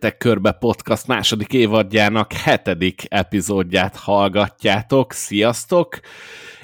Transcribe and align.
Menjetek 0.00 0.22
Körbe 0.22 0.52
podcast 0.52 1.06
második 1.06 1.52
évadjának 1.52 2.32
hetedik 2.32 3.02
epizódját 3.08 3.96
hallgatjátok. 3.96 5.12
Sziasztok! 5.12 6.00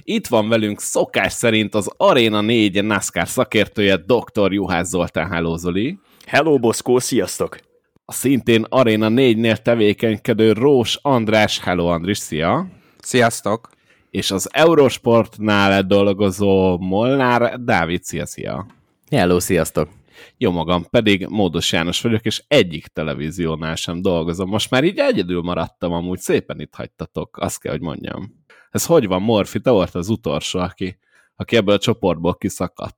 Itt 0.02 0.26
van 0.26 0.48
velünk 0.48 0.80
szokás 0.80 1.32
szerint 1.32 1.74
az 1.74 1.90
Arena 1.96 2.40
4 2.40 2.84
NASCAR 2.84 3.28
szakértője 3.28 3.96
dr. 3.96 4.52
Juhász 4.52 4.88
Zoltán 4.88 5.30
Hello 5.30 5.56
Zoli. 5.56 5.98
Hello 6.26 6.58
Boszkó, 6.58 6.98
sziasztok! 6.98 7.58
A 8.04 8.12
szintén 8.12 8.66
Arena 8.68 9.08
4-nél 9.10 9.56
tevékenykedő 9.56 10.52
Rós 10.52 10.98
András. 11.02 11.60
Hello 11.60 11.86
Andris, 11.86 12.18
szia! 12.18 12.66
Sziasztok! 12.98 13.68
És 14.10 14.30
az 14.30 14.48
Eurosportnál 14.52 15.82
dolgozó 15.82 16.78
Molnár 16.78 17.60
Dávid, 17.60 18.04
szia, 18.04 18.26
szia! 18.26 18.66
Hello, 19.10 19.40
sziasztok! 19.40 19.88
Jó 20.36 20.50
magam, 20.50 20.84
pedig 20.90 21.26
Módos 21.26 21.72
János 21.72 22.00
vagyok, 22.00 22.24
és 22.24 22.42
egyik 22.48 22.86
televíziónál 22.86 23.74
sem 23.74 24.02
dolgozom. 24.02 24.48
Most 24.48 24.70
már 24.70 24.84
így 24.84 24.98
egyedül 24.98 25.42
maradtam, 25.42 25.92
amúgy 25.92 26.18
szépen 26.18 26.60
itt 26.60 26.74
hagytatok, 26.74 27.36
azt 27.36 27.60
kell, 27.60 27.72
hogy 27.72 27.80
mondjam. 27.80 28.44
Ez 28.70 28.86
hogy 28.86 29.06
van, 29.06 29.22
Morfi? 29.22 29.60
Te 29.60 29.70
volt 29.70 29.94
az 29.94 30.08
utolsó, 30.08 30.58
aki, 30.58 30.98
aki 31.36 31.56
ebből 31.56 31.74
a 31.74 31.78
csoportból 31.78 32.34
kiszakadt. 32.34 32.96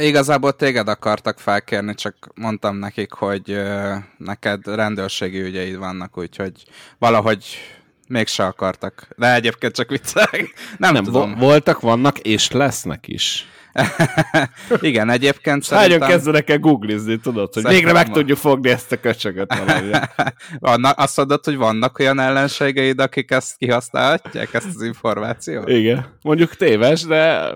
Igazából 0.00 0.52
téged 0.52 0.88
akartak 0.88 1.38
felkérni, 1.38 1.94
csak 1.94 2.16
mondtam 2.34 2.76
nekik, 2.76 3.12
hogy 3.12 3.62
neked 4.18 4.66
rendőrségi 4.66 5.40
ügyeid 5.40 5.76
vannak, 5.76 6.18
úgyhogy 6.18 6.52
valahogy 6.98 7.44
mégse 8.08 8.46
akartak. 8.46 9.08
De 9.16 9.34
egyébként 9.34 9.74
csak 9.74 9.88
viccelek. 9.88 10.54
Nem, 10.78 10.92
Nem 10.92 11.04
tudom. 11.04 11.34
voltak, 11.34 11.80
vannak, 11.80 12.18
és 12.18 12.50
lesznek 12.50 13.08
is. 13.08 13.46
Igen, 14.80 15.10
egyébként 15.10 15.62
szerintem... 15.62 16.00
Hányan 16.00 16.16
kezdenek 16.16 16.50
el 16.50 16.58
googlizni, 16.58 17.18
tudod, 17.18 17.54
hogy 17.54 17.68
végre 17.68 17.92
meg 17.92 18.10
tudjuk 18.10 18.38
fogni 18.38 18.70
ezt 18.70 18.92
a 18.92 19.00
köcsögöt 19.00 19.54
Vannak, 20.58 20.98
azt 20.98 21.16
mondod, 21.16 21.44
hogy 21.44 21.56
vannak 21.56 21.98
olyan 21.98 22.20
ellenségeid, 22.20 23.00
akik 23.00 23.30
ezt 23.30 23.56
kihasználhatják, 23.56 24.54
ezt 24.54 24.66
az 24.74 24.82
információt? 24.82 25.68
Igen. 25.68 26.06
Mondjuk 26.22 26.56
téves, 26.56 27.02
de 27.02 27.52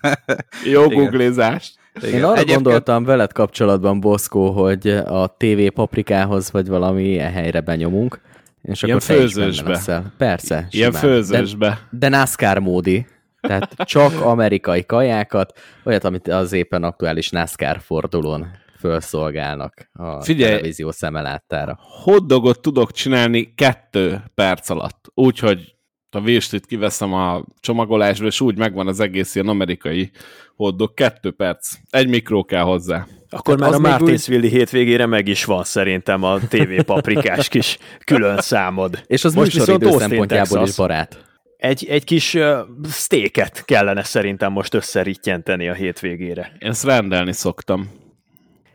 jó 0.72 0.84
Igen. 0.84 0.98
googlizás. 0.98 1.72
Igen. 2.00 2.14
Én 2.14 2.24
arra 2.24 2.34
Egyébként... 2.34 2.62
gondoltam 2.62 3.04
veled 3.04 3.32
kapcsolatban, 3.32 4.00
Boszkó, 4.00 4.50
hogy 4.50 4.88
a 4.88 5.36
TV 5.36 5.66
paprikához 5.74 6.50
vagy 6.50 6.68
valami 6.68 7.04
ilyen 7.04 7.32
helyre 7.32 7.60
benyomunk, 7.60 8.20
és 8.62 8.82
Ilyen 8.82 8.96
akkor 8.96 9.16
főzősbe. 9.16 10.02
Persze. 10.18 10.66
Ilyen 10.70 10.92
simán. 10.92 11.02
főzősbe. 11.02 11.68
De, 11.90 12.08
de 12.08 12.16
NASCAR 12.16 12.58
módi. 12.58 13.06
Tehát 13.40 13.74
csak 13.84 14.20
amerikai 14.20 14.86
kajákat, 14.86 15.58
olyat, 15.84 16.04
amit 16.04 16.28
az 16.28 16.52
éppen 16.52 16.84
aktuális 16.84 17.30
NASCAR 17.30 17.80
fordulón 17.80 18.46
felszolgálnak 18.78 19.88
a 19.92 20.22
Figyelj, 20.22 20.50
televízió 20.50 20.90
szemeláttára. 20.90 21.78
Hoddogot 21.80 22.60
tudok 22.60 22.92
csinálni 22.92 23.54
kettő 23.54 24.22
perc 24.34 24.70
alatt, 24.70 25.10
úgyhogy 25.14 25.76
a 26.10 26.20
véstit 26.20 26.66
kiveszem 26.66 27.12
a 27.12 27.44
csomagolásból, 27.60 28.28
és 28.28 28.40
úgy 28.40 28.58
megvan 28.58 28.86
az 28.88 29.00
egész 29.00 29.34
ilyen 29.34 29.48
amerikai 29.48 30.10
hoddog. 30.56 30.94
Kettő 30.94 31.30
perc. 31.30 31.72
Egy 31.90 32.08
mikró 32.08 32.44
kell 32.44 32.62
hozzá. 32.62 33.06
Akkor 33.30 33.56
Tehát 33.58 33.80
már 33.80 33.92
a 33.92 33.98
Martinsville 33.98 34.44
úgy... 34.44 34.50
hétvégére 34.50 35.06
meg 35.06 35.28
is 35.28 35.44
van 35.44 35.64
szerintem 35.64 36.22
a 36.22 36.38
TV 36.38 36.82
paprikás 36.84 37.48
kis 37.48 37.78
külön 38.04 38.40
számod. 38.40 39.02
És 39.06 39.24
az 39.24 39.34
Most 39.34 39.54
műsoridő 39.54 39.90
szempontjából 39.90 40.66
is 40.66 40.76
barát 40.76 41.26
egy, 41.58 41.86
egy 41.88 42.04
kis 42.04 42.34
uh, 42.34 42.58
sztéket 42.82 43.64
kellene 43.64 44.02
szerintem 44.02 44.52
most 44.52 44.74
összerittyenteni 44.74 45.68
a 45.68 45.74
hétvégére. 45.74 46.56
Én 46.58 46.70
ezt 46.70 46.84
rendelni 46.84 47.32
szoktam. 47.32 47.90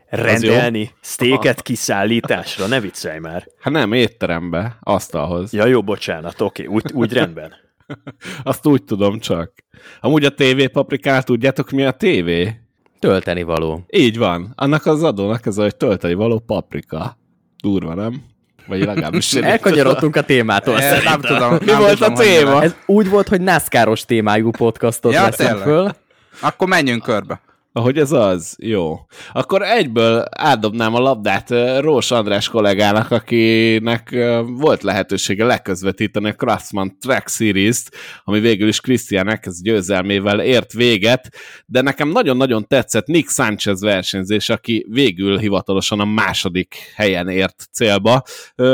Rendelni? 0.08 0.90
Sztéket 1.00 1.62
kiszállításra? 1.62 2.66
Ne 2.66 2.80
viccelj 2.80 3.18
már. 3.18 3.46
Hát 3.60 3.72
nem, 3.72 3.92
étterembe, 3.92 4.78
asztalhoz. 4.80 5.52
Ja, 5.52 5.66
jó, 5.66 5.82
bocsánat, 5.82 6.40
oké, 6.40 6.64
úgy, 6.64 6.92
úgy 6.92 7.12
rendben. 7.12 7.52
Azt 8.42 8.66
úgy 8.66 8.84
tudom 8.84 9.18
csak. 9.18 9.52
Amúgy 10.00 10.24
a 10.24 10.34
TV 10.34 10.64
paprikát, 10.72 11.24
tudjátok 11.24 11.70
mi 11.70 11.84
a 11.84 11.92
TV? 11.92 12.30
Tölteni 12.98 13.42
való. 13.42 13.84
Így 13.90 14.18
van. 14.18 14.52
Annak 14.54 14.86
az 14.86 15.02
adónak 15.02 15.46
ez 15.46 15.58
a, 15.58 15.62
hogy 15.62 15.76
tölteni 15.76 16.14
való 16.14 16.38
paprika. 16.38 17.18
Durva, 17.62 17.94
nem? 17.94 18.33
Vagy 18.66 18.84
legalábbis 18.84 19.32
Elkanyarodtunk 19.34 20.16
a 20.16 20.22
témától. 20.22 20.80
E, 20.80 21.02
nem 21.02 21.20
tudom. 21.20 21.52
Mi 21.52 21.64
nem 21.64 21.78
volt 21.78 21.98
tudom, 21.98 22.12
a 22.14 22.18
téma? 22.18 22.62
Ez 22.62 22.74
úgy 22.86 23.08
volt, 23.08 23.28
hogy 23.28 23.40
NASCAR-os 23.40 24.04
témájú 24.04 24.50
podcastot 24.50 25.12
ja, 25.12 25.32
föl. 25.32 25.94
Akkor 26.40 26.68
menjünk 26.68 27.02
körbe. 27.02 27.40
Ahogy 27.76 27.98
ez 27.98 28.12
az? 28.12 28.56
Jó. 28.58 29.06
Akkor 29.32 29.62
egyből 29.62 30.24
átdobnám 30.30 30.94
a 30.94 30.98
labdát 30.98 31.50
Rós 31.80 32.10
András 32.10 32.48
kollégának, 32.48 33.10
akinek 33.10 34.16
volt 34.46 34.82
lehetősége 34.82 35.44
leközvetíteni 35.44 36.28
a 36.28 36.34
Craftsman 36.34 36.98
Track 36.98 37.28
Series-t, 37.28 37.96
ami 38.24 38.40
végül 38.40 38.68
is 38.68 38.80
Christian 38.80 39.28
Ekez 39.28 39.62
győzelmével 39.62 40.40
ért 40.40 40.72
véget, 40.72 41.28
de 41.66 41.80
nekem 41.80 42.08
nagyon-nagyon 42.08 42.66
tetszett 42.66 43.06
Nick 43.06 43.30
Sanchez 43.30 43.80
versenyzés, 43.80 44.48
aki 44.48 44.86
végül 44.88 45.38
hivatalosan 45.38 46.00
a 46.00 46.04
második 46.04 46.74
helyen 46.94 47.28
ért 47.28 47.68
célba. 47.72 48.22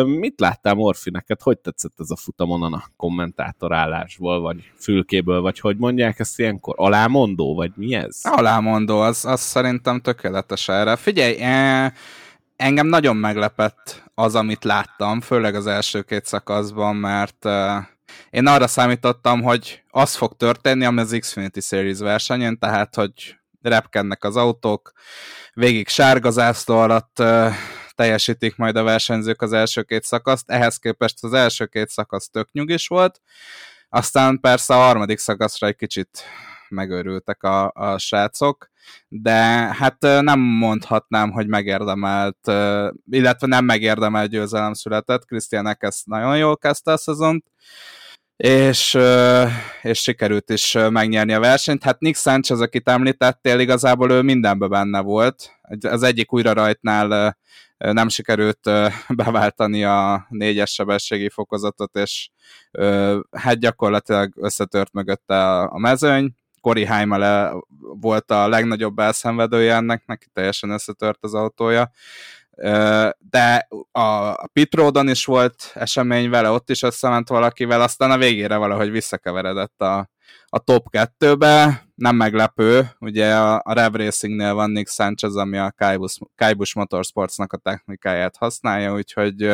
Mit 0.05 0.41
láttál 0.41 0.75
Morfi 0.75 1.11
neked? 1.11 1.41
Hogy 1.43 1.59
tetszett 1.59 1.95
ez 1.99 2.11
a 2.11 2.17
futamon 2.17 2.73
a 2.73 2.85
kommentátor 2.97 3.73
állásból, 3.73 4.41
vagy 4.41 4.57
fülkéből, 4.79 5.41
vagy 5.41 5.61
hogy 5.61 5.77
mondják 5.77 6.19
ezt 6.19 6.39
ilyenkor? 6.39 6.75
Alámondó, 6.79 7.55
vagy 7.55 7.71
mi 7.75 7.95
ez? 7.95 8.19
Alámondó 8.23 8.89
mondó, 8.91 9.07
az, 9.09 9.25
az 9.25 9.41
szerintem 9.41 10.01
tökéletes 10.01 10.69
erre. 10.69 10.97
Figyelj, 10.97 11.37
eh, 11.41 11.93
engem 12.57 12.87
nagyon 12.87 13.17
meglepett 13.17 14.03
az, 14.15 14.35
amit 14.35 14.65
láttam, 14.65 15.21
főleg 15.21 15.55
az 15.55 15.67
első 15.67 16.03
két 16.03 16.25
szakaszban, 16.25 16.97
mert 16.97 17.47
eh, 17.47 17.85
én 18.31 18.47
arra 18.47 18.67
számítottam, 18.67 19.43
hogy 19.43 19.83
az 19.91 20.15
fog 20.15 20.37
történni, 20.37 20.85
ami 20.85 21.01
az 21.01 21.17
Xfinity 21.21 21.61
Series 21.61 21.99
versenyen, 21.99 22.59
tehát, 22.59 22.95
hogy 22.95 23.37
repkednek 23.63 24.25
az 24.25 24.37
autók, 24.37 24.93
végig 25.55 25.89
sárga 25.89 26.31
zászló 26.31 26.79
alatt 26.79 27.19
uh, 27.19 27.53
teljesítik 27.95 28.57
majd 28.57 28.77
a 28.77 28.83
versenyzők 28.83 29.43
az 29.43 29.53
első 29.53 29.83
két 29.83 30.05
szakaszt, 30.05 30.51
ehhez 30.51 30.77
képest 30.77 31.25
az 31.25 31.33
első 31.33 31.67
két 31.67 31.89
szakasz 31.89 32.29
tök 32.29 32.53
nyugis 32.53 32.87
volt, 32.87 33.21
aztán 33.89 34.41
persze 34.41 34.75
a 34.75 34.79
harmadik 34.79 35.19
szakaszra 35.19 35.67
egy 35.67 35.77
kicsit 35.77 36.25
megőrültek 36.71 37.43
a, 37.43 37.71
a 37.75 37.99
srácok, 37.99 38.71
de 39.09 39.33
hát 39.75 40.01
nem 40.01 40.41
mondhatnám, 40.41 41.31
hogy 41.31 41.47
megérdemelt, 41.47 42.39
illetve 43.11 43.47
nem 43.47 43.65
megérdemelt 43.65 44.31
győzelem 44.31 44.73
született. 44.73 45.25
Christian 45.25 45.77
ezt 45.79 46.07
nagyon 46.07 46.37
jól 46.37 46.57
kezdte 46.57 46.93
a 46.93 46.97
szezont, 46.97 47.45
és, 48.37 48.99
és 49.83 50.01
sikerült 50.01 50.51
is 50.51 50.77
megnyerni 50.91 51.33
a 51.33 51.41
versenyt. 51.41 51.83
Hát 51.83 52.01
Nick 52.01 52.17
Sanchez, 52.17 52.61
akit 52.61 52.89
említettél, 52.89 53.59
igazából 53.59 54.11
ő 54.11 54.23
mindenbe 54.23 54.67
benne 54.67 55.01
volt. 55.01 55.61
Az 55.81 56.03
egyik 56.03 56.33
újra 56.33 56.53
rajtnál 56.53 57.39
nem 57.79 58.09
sikerült 58.09 58.71
beváltani 59.23 59.85
a 59.85 60.27
négyes 60.29 60.71
sebességi 60.73 61.29
fokozatot, 61.29 61.97
és 61.97 62.31
hát 63.31 63.59
gyakorlatilag 63.59 64.33
összetört 64.37 64.93
mögötte 64.93 65.59
a 65.59 65.79
mezőny, 65.79 66.35
Cory 66.61 66.85
Heimele 66.85 67.53
volt 67.79 68.31
a 68.31 68.49
legnagyobb 68.49 68.99
elszenvedője 68.99 69.75
ennek, 69.75 70.07
neki 70.07 70.27
teljesen 70.33 70.71
összetört 70.71 71.19
az 71.21 71.35
autója, 71.35 71.91
de 73.19 73.69
a 73.93 74.47
Pit 74.47 74.75
Roadon 74.75 75.09
is 75.09 75.25
volt 75.25 75.71
esemény 75.75 76.31
vele, 76.31 76.51
ott 76.51 76.71
is 76.71 76.83
összement 76.83 77.29
valakivel, 77.29 77.81
aztán 77.81 78.11
a 78.11 78.19
végére 78.19 78.57
valahogy 78.57 78.91
visszakeveredett 78.91 79.81
a, 79.81 80.11
a 80.47 80.59
top 80.59 80.87
2-be, 80.91 81.87
nem 81.95 82.17
meglepő, 82.17 82.91
ugye 82.99 83.35
a, 83.35 83.63
a 83.65 83.73
Rev 83.73 83.95
Racingnél 83.95 84.55
van 84.55 84.71
Nick 84.71 84.91
Sanchez, 84.91 85.37
ami 85.37 85.59
a 85.59 85.73
Kaibus, 85.77 86.19
Kaibus 86.37 86.75
Motorsportsnak 86.75 87.53
a 87.53 87.57
technikáját 87.57 88.37
használja, 88.37 88.95
úgyhogy 88.95 89.51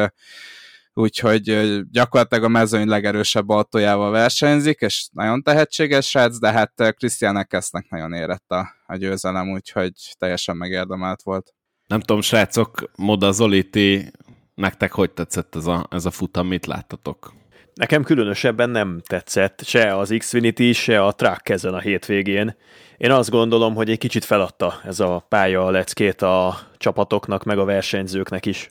úgyhogy 0.97 1.81
gyakorlatilag 1.91 2.45
a 2.45 2.49
mezőny 2.49 2.89
legerősebb 2.89 3.49
autójával 3.49 4.11
versenyzik, 4.11 4.81
és 4.81 5.09
nagyon 5.13 5.43
tehetséges 5.43 6.09
srác, 6.09 6.39
de 6.39 6.53
hát 6.53 6.95
Christian 6.97 7.37
Eckesnek 7.37 7.89
nagyon 7.89 8.13
érett 8.13 8.51
a, 8.51 8.69
a 8.87 8.97
győzelem, 8.97 9.51
úgyhogy 9.53 9.93
teljesen 10.19 10.57
megérdemelt 10.57 11.23
volt. 11.23 11.55
Nem 11.87 12.01
tudom, 12.01 12.21
srácok, 12.21 12.91
Moda 12.97 13.33
Zoliti, 13.33 14.11
nektek 14.55 14.93
hogy 14.93 15.11
tetszett 15.11 15.55
ez 15.55 15.67
a, 15.67 15.87
ez 15.91 16.05
a 16.05 16.11
futam, 16.11 16.47
mit 16.47 16.67
láttatok? 16.67 17.35
Nekem 17.75 18.03
különösebben 18.03 18.71
nem 18.71 19.03
tetszett 19.07 19.63
se 19.65 19.97
az 19.97 20.15
Xfinity, 20.19 20.73
se 20.73 21.05
a 21.05 21.13
Track 21.13 21.49
ezen 21.49 21.75
a 21.75 21.81
hétvégén. 21.81 22.57
Én 22.97 23.11
azt 23.11 23.31
gondolom, 23.31 23.75
hogy 23.75 23.91
egy 23.91 23.99
kicsit 23.99 24.25
feladta 24.25 24.81
ez 24.85 25.01
a 25.01 25.27
pálya 25.29 25.67
a 25.67 25.71
leckét 25.71 26.23
a 26.23 26.59
csapatoknak, 26.77 27.45
meg 27.45 27.59
a 27.59 27.65
versenyzőknek 27.65 28.47
is. 28.47 28.71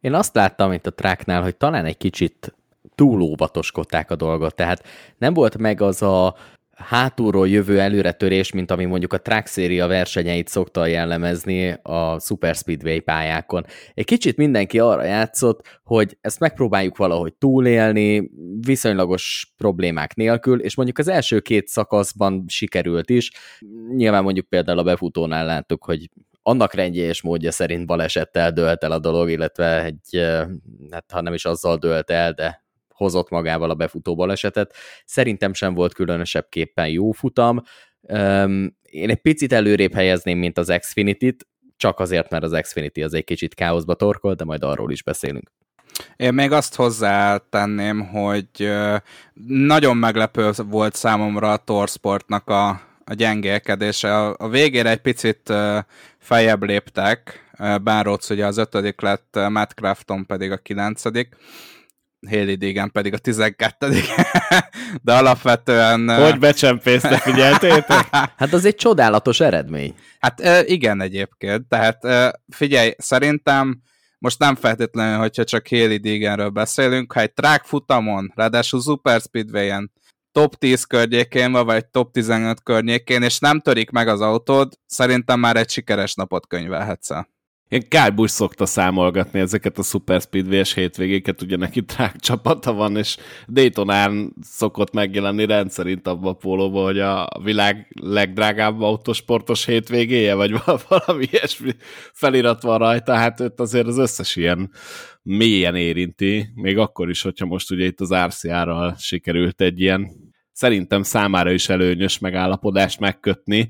Én 0.00 0.14
azt 0.14 0.34
láttam 0.34 0.72
itt 0.72 0.86
a 0.86 0.94
tracknál, 0.94 1.42
hogy 1.42 1.56
talán 1.56 1.84
egy 1.84 1.96
kicsit 1.96 2.54
túl 2.94 3.20
óvatoskodták 3.20 4.10
a 4.10 4.16
dolgot, 4.16 4.54
tehát 4.54 4.86
nem 5.18 5.34
volt 5.34 5.58
meg 5.58 5.80
az 5.80 6.02
a 6.02 6.34
hátulról 6.78 7.48
jövő 7.48 7.80
előretörés, 7.80 8.52
mint 8.52 8.70
ami 8.70 8.84
mondjuk 8.84 9.12
a 9.12 9.20
Track 9.20 9.46
Series 9.46 9.86
versenyeit 9.86 10.48
szokta 10.48 10.86
jellemezni 10.86 11.78
a 11.82 12.20
Super 12.20 12.54
Speedway 12.54 13.00
pályákon. 13.00 13.64
Egy 13.94 14.04
kicsit 14.04 14.36
mindenki 14.36 14.78
arra 14.78 15.04
játszott, 15.04 15.80
hogy 15.84 16.18
ezt 16.20 16.40
megpróbáljuk 16.40 16.96
valahogy 16.96 17.34
túlélni, 17.34 18.30
viszonylagos 18.60 19.52
problémák 19.56 20.14
nélkül, 20.14 20.60
és 20.60 20.74
mondjuk 20.76 20.98
az 20.98 21.08
első 21.08 21.40
két 21.40 21.68
szakaszban 21.68 22.44
sikerült 22.46 23.10
is. 23.10 23.30
Nyilván 23.94 24.22
mondjuk 24.22 24.48
például 24.48 24.78
a 24.78 24.82
befutónál 24.82 25.46
láttuk, 25.46 25.84
hogy 25.84 26.08
annak 26.48 26.74
rendje 26.74 27.04
és 27.04 27.22
módja 27.22 27.50
szerint 27.50 27.86
balesettel 27.86 28.52
dölt 28.52 28.84
el 28.84 28.92
a 28.92 28.98
dolog, 28.98 29.30
illetve 29.30 29.84
egy, 29.84 30.26
hát 30.90 31.10
ha 31.12 31.20
nem 31.20 31.34
is 31.34 31.44
azzal 31.44 31.76
dölt 31.76 32.10
el, 32.10 32.32
de 32.32 32.64
hozott 32.88 33.30
magával 33.30 33.70
a 33.70 33.74
befutó 33.74 34.14
balesetet. 34.14 34.74
Szerintem 35.04 35.54
sem 35.54 35.74
volt 35.74 35.94
különösebképpen 35.94 36.88
jó 36.88 37.10
futam. 37.10 37.62
Én 38.82 39.10
egy 39.10 39.20
picit 39.20 39.52
előrébb 39.52 39.94
helyezném, 39.94 40.38
mint 40.38 40.58
az 40.58 40.74
Xfinity-t, 40.78 41.46
csak 41.76 42.00
azért, 42.00 42.30
mert 42.30 42.44
az 42.44 42.58
Xfinity 42.60 43.02
az 43.02 43.14
egy 43.14 43.24
kicsit 43.24 43.54
káoszba 43.54 43.94
torkol, 43.94 44.34
de 44.34 44.44
majd 44.44 44.64
arról 44.64 44.90
is 44.90 45.02
beszélünk. 45.02 45.52
Én 46.16 46.34
még 46.34 46.52
azt 46.52 46.74
hozzátenném, 46.74 48.06
hogy 48.06 48.70
nagyon 49.46 49.96
meglepő 49.96 50.50
volt 50.68 50.94
számomra 50.94 51.52
a 51.52 51.56
Torsportnak 51.56 52.48
a, 52.48 52.80
a 53.08 53.14
gyengélkedése. 53.14 54.16
A, 54.16 54.34
a 54.38 54.48
végére 54.48 54.90
egy 54.90 55.00
picit 55.00 55.52
feljebb 56.18 56.62
léptek, 56.62 57.50
Bánróc 57.82 58.30
ugye 58.30 58.46
az 58.46 58.56
ötödik 58.56 59.00
lett, 59.00 59.38
Matt 59.48 59.72
Crafton 59.74 60.26
pedig 60.26 60.50
a 60.50 60.56
kilencedik. 60.56 61.36
Haley 62.30 62.54
Deegan 62.54 62.92
pedig 62.92 63.12
a 63.12 63.18
12 63.18 63.88
de 65.02 65.14
alapvetően... 65.14 66.22
Hogy 66.22 66.38
becsempészte, 66.38 67.18
figyeltétek? 67.18 68.06
hát 68.36 68.52
az 68.52 68.64
egy 68.64 68.74
csodálatos 68.74 69.40
eredmény. 69.40 69.94
Hát 70.18 70.42
igen 70.68 71.00
egyébként, 71.00 71.68
tehát 71.68 71.98
figyelj, 72.48 72.94
szerintem 72.98 73.82
most 74.18 74.38
nem 74.38 74.54
feltétlenül, 74.54 75.18
hogyha 75.18 75.44
csak 75.44 75.68
Haley 75.68 75.98
Deeganről 75.98 76.48
beszélünk, 76.48 77.12
ha 77.12 77.20
egy 77.20 77.32
track 77.32 77.64
futamon, 77.64 78.32
ráadásul 78.34 78.80
Super 78.80 79.20
Speedway-en 79.20 79.92
top 80.32 80.54
10 80.54 80.84
környékén 80.84 81.52
van, 81.52 81.66
vagy 81.66 81.86
top 81.86 82.12
15 82.12 82.62
környékén, 82.62 83.22
és 83.22 83.38
nem 83.38 83.60
törik 83.60 83.90
meg 83.90 84.08
az 84.08 84.20
autód, 84.20 84.72
szerintem 84.86 85.40
már 85.40 85.56
egy 85.56 85.70
sikeres 85.70 86.14
napot 86.14 86.46
könyvelhetsz 86.46 87.10
el. 87.10 87.28
Én 87.68 87.88
Kálbus 87.88 88.30
szokta 88.30 88.66
számolgatni 88.66 89.40
ezeket 89.40 89.78
a 89.78 89.82
Super 89.82 90.20
Speedway-es 90.20 90.74
hétvégéket, 90.74 91.42
ugye 91.42 91.56
neki 91.56 91.84
trák 91.84 92.16
csapata 92.16 92.72
van, 92.72 92.96
és 92.96 93.16
Daytonán 93.48 94.34
szokott 94.42 94.92
megjelenni 94.92 95.46
rendszerint 95.46 96.06
abban 96.06 96.32
a 96.32 96.36
pólóban, 96.36 96.84
hogy 96.84 96.98
a 96.98 97.28
világ 97.42 97.92
legdrágább 98.00 98.80
autósportos 98.80 99.64
hétvégéje, 99.64 100.34
vagy 100.34 100.54
valami 100.88 101.26
ilyesmi 101.30 101.72
felirat 102.12 102.62
van 102.62 102.78
rajta, 102.78 103.14
hát 103.14 103.40
őt 103.40 103.60
azért 103.60 103.86
az 103.86 103.98
összes 103.98 104.36
ilyen 104.36 104.70
mélyen 105.22 105.74
érinti, 105.74 106.48
még 106.54 106.78
akkor 106.78 107.10
is, 107.10 107.22
hogyha 107.22 107.46
most 107.46 107.70
ugye 107.70 107.84
itt 107.84 108.00
az 108.00 108.14
RCA-ral 108.14 108.94
sikerült 108.98 109.60
egy 109.60 109.80
ilyen 109.80 110.27
szerintem 110.58 111.02
számára 111.02 111.50
is 111.50 111.68
előnyös 111.68 112.18
megállapodást 112.18 113.00
megkötni. 113.00 113.68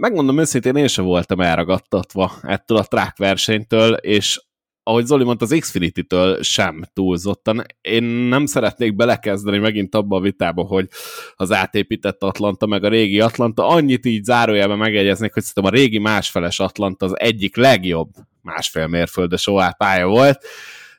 Megmondom 0.00 0.38
őszintén, 0.38 0.76
én 0.76 0.88
sem 0.88 1.04
voltam 1.04 1.40
elragadtatva 1.40 2.32
ettől 2.42 2.78
a 2.78 2.84
track 2.84 3.16
versenytől, 3.16 3.94
és 3.94 4.40
ahogy 4.82 5.06
Zoli 5.06 5.24
mondta, 5.24 5.44
az 5.44 5.56
Xfinity-től 5.58 6.42
sem 6.42 6.84
túlzottan. 6.92 7.64
Én 7.80 8.02
nem 8.02 8.46
szeretnék 8.46 8.96
belekezdeni 8.96 9.58
megint 9.58 9.94
abba 9.94 10.16
a 10.16 10.20
vitába, 10.20 10.62
hogy 10.62 10.88
az 11.36 11.52
átépített 11.52 12.22
Atlanta, 12.22 12.66
meg 12.66 12.84
a 12.84 12.88
régi 12.88 13.20
Atlanta, 13.20 13.66
annyit 13.66 14.06
így 14.06 14.24
zárójelben 14.24 14.78
megegyeznék, 14.78 15.32
hogy 15.32 15.42
szerintem 15.42 15.72
a 15.72 15.76
régi 15.76 15.98
másfeles 15.98 16.60
Atlanta 16.60 17.06
az 17.06 17.18
egyik 17.18 17.56
legjobb 17.56 18.08
másfél 18.42 18.86
mérföldes 18.86 19.46
OA 19.46 19.74
pálya 19.78 20.06
volt, 20.06 20.46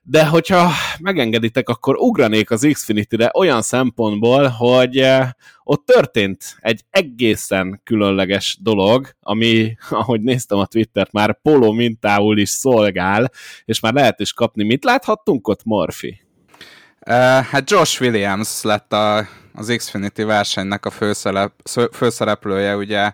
de 0.09 0.25
hogyha 0.25 0.71
megengeditek, 1.00 1.69
akkor 1.69 1.95
ugranék 1.95 2.51
az 2.51 2.68
Xfinity-re 2.71 3.31
olyan 3.33 3.62
szempontból, 3.62 4.48
hogy 4.48 4.98
eh, 4.98 5.30
ott 5.63 5.86
történt 5.86 6.57
egy 6.59 6.83
egészen 6.89 7.81
különleges 7.83 8.57
dolog, 8.62 9.09
ami, 9.19 9.75
ahogy 9.89 10.21
néztem 10.21 10.57
a 10.57 10.65
Twittert, 10.65 11.12
már 11.12 11.42
polo 11.42 11.71
mintául 11.71 12.38
is 12.38 12.50
szolgál, 12.50 13.31
és 13.65 13.80
már 13.80 13.94
lehet 13.94 14.19
is 14.19 14.33
kapni. 14.33 14.63
Mit 14.63 14.83
láthattunk 14.83 15.48
ott, 15.48 15.63
Morfi? 15.63 16.21
Uh, 17.07 17.13
hát 17.44 17.69
Josh 17.69 18.01
Williams 18.01 18.62
lett 18.62 18.94
a, 18.94 19.27
az 19.54 19.74
Xfinity 19.77 20.21
versenynek 20.24 20.86
a 20.86 20.89
főszerep, 20.89 21.54
főszereplője, 21.92 22.75
ugye 22.75 23.12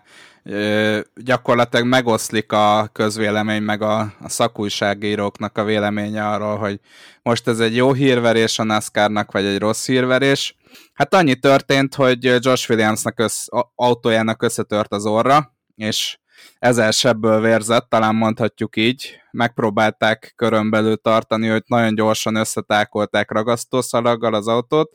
gyakorlatilag 1.16 1.86
megoszlik 1.86 2.52
a 2.52 2.90
közvélemény, 2.92 3.62
meg 3.62 3.82
a, 3.82 4.00
a 4.00 4.30
szakújságíróknak 4.30 5.58
a 5.58 5.64
véleménye 5.64 6.28
arról, 6.28 6.58
hogy 6.58 6.80
most 7.22 7.48
ez 7.48 7.60
egy 7.60 7.76
jó 7.76 7.94
hírverés 7.94 8.60
a 8.60 8.64
NASCAR-nak, 8.64 9.32
vagy 9.32 9.46
egy 9.46 9.60
rossz 9.60 9.86
hírverés. 9.86 10.56
Hát 10.94 11.14
annyi 11.14 11.36
történt, 11.36 11.96
hogy 11.96 12.24
Josh 12.24 12.70
Williamsnak 12.70 13.20
össz, 13.20 13.46
autójának 13.76 14.42
összetört 14.42 14.92
az 14.92 15.06
orra, 15.06 15.56
és 15.76 16.18
ezer 16.60 16.94
sebből 16.94 17.42
vérzett, 17.42 17.90
talán 17.90 18.16
mondhatjuk 18.16 18.76
így. 18.76 19.22
Megpróbálták 19.32 20.34
körön 20.36 21.00
tartani, 21.02 21.48
hogy 21.48 21.64
nagyon 21.68 21.96
gyorsan 21.96 22.36
összetákolták 22.36 23.32
ragasztószalaggal 23.32 24.34
az 24.34 24.48
autót. 24.48 24.92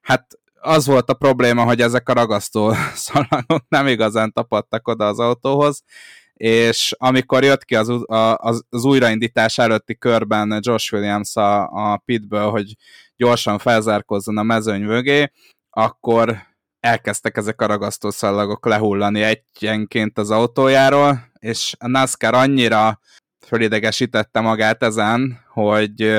Hát 0.00 0.26
az 0.60 0.86
volt 0.86 1.10
a 1.10 1.14
probléma, 1.14 1.64
hogy 1.64 1.80
ezek 1.80 2.08
a 2.08 2.12
ragasztó 2.12 2.72
szalagok 2.94 3.64
nem 3.68 3.86
igazán 3.86 4.32
tapadtak 4.32 4.88
oda 4.88 5.06
az 5.06 5.18
autóhoz, 5.18 5.82
és 6.34 6.94
amikor 6.98 7.44
jött 7.44 7.64
ki 7.64 7.74
az, 7.74 7.88
az, 8.06 8.64
az 8.68 8.84
újraindítás 8.84 9.58
előtti 9.58 9.98
körben 9.98 10.58
Josh 10.60 10.92
Williams 10.92 11.36
a, 11.36 11.62
a 11.62 11.96
pitből, 12.04 12.50
hogy 12.50 12.72
gyorsan 13.16 13.58
felzárkozzon 13.58 14.38
a 14.38 14.42
mezőny 14.42 14.82
mögé, 14.82 15.32
akkor 15.70 16.36
elkezdtek 16.80 17.36
ezek 17.36 17.60
a 17.60 17.66
ragasztószalagok 17.66 18.66
lehullani 18.66 19.22
egyenként 19.22 20.18
az 20.18 20.30
autójáról, 20.30 21.30
és 21.38 21.74
a 21.78 21.88
NASCAR 21.88 22.34
annyira 22.34 23.00
fölidegesítette 23.46 24.40
magát 24.40 24.82
ezen, 24.82 25.44
hogy 25.48 26.16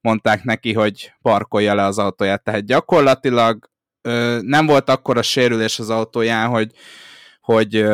mondták 0.00 0.42
neki, 0.44 0.72
hogy 0.72 1.12
parkolja 1.22 1.74
le 1.74 1.84
az 1.84 1.98
autóját. 1.98 2.44
Tehát 2.44 2.64
gyakorlatilag 2.64 3.70
nem 4.40 4.66
volt 4.66 4.90
akkor 4.90 5.18
a 5.18 5.22
sérülés 5.22 5.78
az 5.78 5.90
autóján, 5.90 6.48
hogy, 6.48 6.70
hogy 7.40 7.84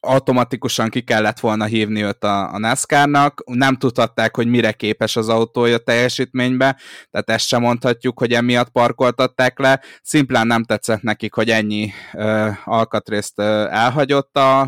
automatikusan 0.00 0.88
ki 0.88 1.00
kellett 1.02 1.40
volna 1.40 1.64
hívni 1.64 2.02
őt 2.02 2.24
a, 2.24 2.52
a 2.52 2.58
NASCAR-nak, 2.58 3.42
nem 3.46 3.76
tudhatták, 3.76 4.36
hogy 4.36 4.46
mire 4.46 4.72
képes 4.72 5.16
az 5.16 5.28
autója 5.28 5.78
teljesítménybe, 5.78 6.80
tehát 7.10 7.30
ezt 7.30 7.46
sem 7.46 7.60
mondhatjuk, 7.60 8.18
hogy 8.18 8.32
emiatt 8.32 8.68
parkoltatták 8.68 9.58
le, 9.58 9.80
szimplán 10.02 10.46
nem 10.46 10.64
tetszett 10.64 11.02
nekik, 11.02 11.34
hogy 11.34 11.50
ennyi 11.50 11.92
ö, 12.12 12.48
alkatrészt 12.64 13.38
ö, 13.38 13.66
elhagyott 13.70 14.36
a, 14.36 14.60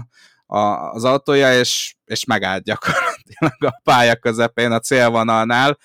a, 0.46 0.90
az 0.92 1.04
autója, 1.04 1.58
és, 1.58 1.94
és 2.04 2.24
megállt 2.24 2.62
gyakorlatilag 2.64 3.64
a 3.64 3.80
pálya 3.84 4.16
közepén 4.16 4.72
a 4.72 4.80
célvonalnál, 4.80 5.78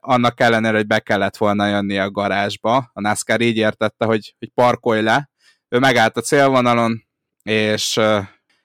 annak 0.00 0.40
ellenére, 0.40 0.76
hogy 0.76 0.86
be 0.86 1.00
kellett 1.00 1.36
volna 1.36 1.66
jönni 1.66 1.98
a 1.98 2.10
garázsba. 2.10 2.90
A 2.92 3.00
NASCAR 3.00 3.40
így 3.40 3.56
értette, 3.56 4.04
hogy, 4.04 4.34
hogy 4.38 4.50
parkolj 4.54 5.02
le. 5.02 5.30
Ő 5.68 5.78
megállt 5.78 6.16
a 6.16 6.20
célvonalon, 6.20 7.04
és 7.42 8.00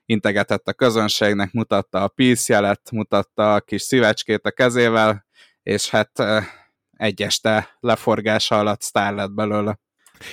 integetett 0.06 0.68
a 0.68 0.74
közönségnek, 0.74 1.52
mutatta 1.52 2.04
a 2.04 2.08
peace 2.08 2.54
jelet, 2.54 2.92
mutatta 2.92 3.54
a 3.54 3.60
kis 3.60 3.82
szívecskét 3.82 4.46
a 4.46 4.52
kezével, 4.52 5.26
és 5.64 5.90
hát 5.90 6.12
egy 6.92 7.22
este 7.22 7.78
leforgása 7.80 8.60
alatt 8.60 8.82
sztár 8.82 9.14
lett 9.14 9.32
belőle. 9.32 9.80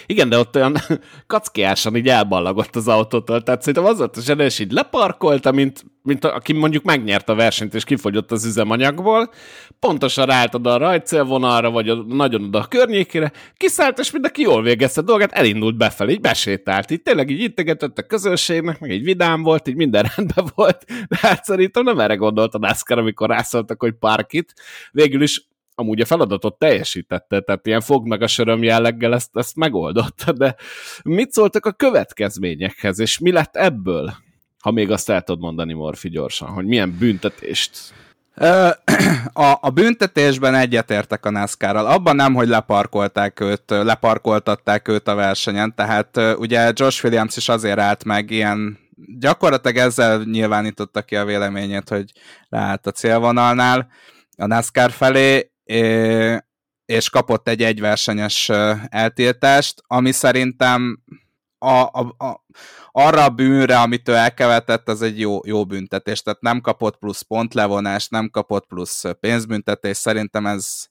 Igen, 0.07 0.29
de 0.29 0.39
ott 0.39 0.57
olyan 0.57 0.77
kackiásan 1.27 1.97
így 1.97 2.09
elballagott 2.09 2.77
az 2.77 2.89
autótól, 2.89 3.43
tehát 3.43 3.61
szerintem 3.63 3.93
az 3.93 3.99
volt 3.99 4.17
a 4.17 4.21
zsenes, 4.21 4.59
így 4.59 4.73
leparkolta, 4.73 5.53
mint, 5.53 5.85
mint 6.03 6.25
aki 6.25 6.53
mondjuk 6.53 6.85
megnyert 6.85 7.29
a 7.29 7.35
versenyt, 7.35 7.75
és 7.75 7.85
kifogyott 7.85 8.33
az 8.33 8.45
üzemanyagból, 8.45 9.31
pontosan 9.79 10.27
ráállt 10.27 10.55
oda 10.55 10.73
a 10.73 10.77
rajtcélvonalra, 10.77 11.71
vagy 11.71 11.89
a, 11.89 11.95
nagyon 11.95 12.45
oda 12.45 12.59
a 12.59 12.67
környékére, 12.67 13.33
kiszállt, 13.57 13.99
és 13.99 14.11
mindenki 14.11 14.43
jól 14.43 14.63
végezte 14.63 15.01
a 15.01 15.05
dolgát, 15.05 15.33
elindult 15.33 15.77
befelé, 15.77 16.13
így 16.13 16.21
besétált, 16.21 16.91
így 16.91 17.03
tényleg 17.03 17.31
így 17.31 17.41
integetett 17.41 17.99
a 17.99 18.03
közönségnek, 18.03 18.81
meg 18.81 18.91
egy 18.91 19.03
vidám 19.03 19.43
volt, 19.43 19.69
így 19.69 19.77
minden 19.77 20.07
rendben 20.17 20.51
volt, 20.55 20.85
de 21.09 21.17
hát 21.21 21.45
szerintem 21.45 21.85
nem 21.85 22.01
erre 22.01 22.15
gondolt 22.15 22.55
a 22.55 22.59
NASCAR, 22.59 22.99
amikor 22.99 23.29
rászóltak, 23.29 23.81
hogy 23.81 23.93
parkit. 23.93 24.55
Végül 24.93 25.23
is 25.23 25.47
amúgy 25.79 26.01
a 26.01 26.05
feladatot 26.05 26.59
teljesítette, 26.59 27.41
tehát 27.41 27.67
ilyen 27.67 27.81
fog 27.81 28.07
meg 28.07 28.23
a 28.23 28.27
söröm 28.27 28.63
jelleggel 28.63 29.15
ezt, 29.15 29.31
ezt 29.33 29.57
megoldotta, 29.57 30.33
de 30.33 30.57
mit 31.05 31.33
szóltak 31.33 31.67
a 31.67 31.73
következményekhez, 31.73 32.99
és 32.99 33.19
mi 33.19 33.33
lett 33.33 33.57
ebből? 33.57 34.15
Ha 34.59 34.71
még 34.71 34.91
azt 34.91 35.11
el 35.11 35.23
tudod 35.23 35.43
mondani, 35.43 35.73
Morfi, 35.73 36.09
gyorsan, 36.09 36.49
hogy 36.49 36.65
milyen 36.65 36.97
büntetést 36.99 37.93
A, 39.33 39.59
a 39.61 39.71
büntetésben 39.71 40.55
egyetértek 40.55 41.27
a 41.27 41.31
NASCAR-ral. 41.31 41.87
Abban 41.87 42.17
nem, 42.17 42.35
hogy 42.35 42.49
leparkolták 42.49 43.41
őt, 43.41 43.63
leparkoltatták 43.67 44.89
őt 44.89 45.09
a 45.09 45.15
versenyen, 45.15 45.75
tehát 45.75 46.21
ugye 46.37 46.73
Josh 46.75 47.05
Williams 47.05 47.37
is 47.37 47.49
azért 47.49 47.79
állt 47.79 48.05
meg 48.05 48.31
ilyen 48.31 48.79
gyakorlatilag 49.19 49.77
ezzel 49.77 50.23
nyilvánította 50.23 51.03
ki 51.03 51.17
a 51.17 51.25
véleményét, 51.25 51.89
hogy 51.89 52.13
leállt 52.49 52.87
a 52.87 52.91
célvonalnál 52.91 53.89
a 54.37 54.47
NASCAR 54.47 54.91
felé, 54.91 55.51
és 56.85 57.11
kapott 57.11 57.49
egy 57.49 57.63
egyversenyes 57.63 58.49
eltiltást, 58.89 59.83
ami 59.87 60.13
szerintem 60.13 61.03
a, 61.59 61.83
a, 61.83 62.15
a, 62.19 62.45
arra 62.93 63.25
a 63.25 63.29
bűnre, 63.29 63.81
amit 63.81 64.09
ő 64.09 64.15
elkevetett, 64.15 64.89
az 64.89 65.03
egy 65.03 65.21
jó, 65.21 65.41
jó 65.45 65.65
büntetés. 65.65 66.23
Tehát 66.23 66.41
nem 66.41 66.61
kapott 66.61 66.99
plusz 66.99 67.23
pontlevonást, 67.23 68.11
nem 68.11 68.31
kapott 68.31 68.67
plusz 68.67 69.05
pénzbüntetés. 69.21 69.97
Szerintem 69.97 70.47
ez 70.47 70.87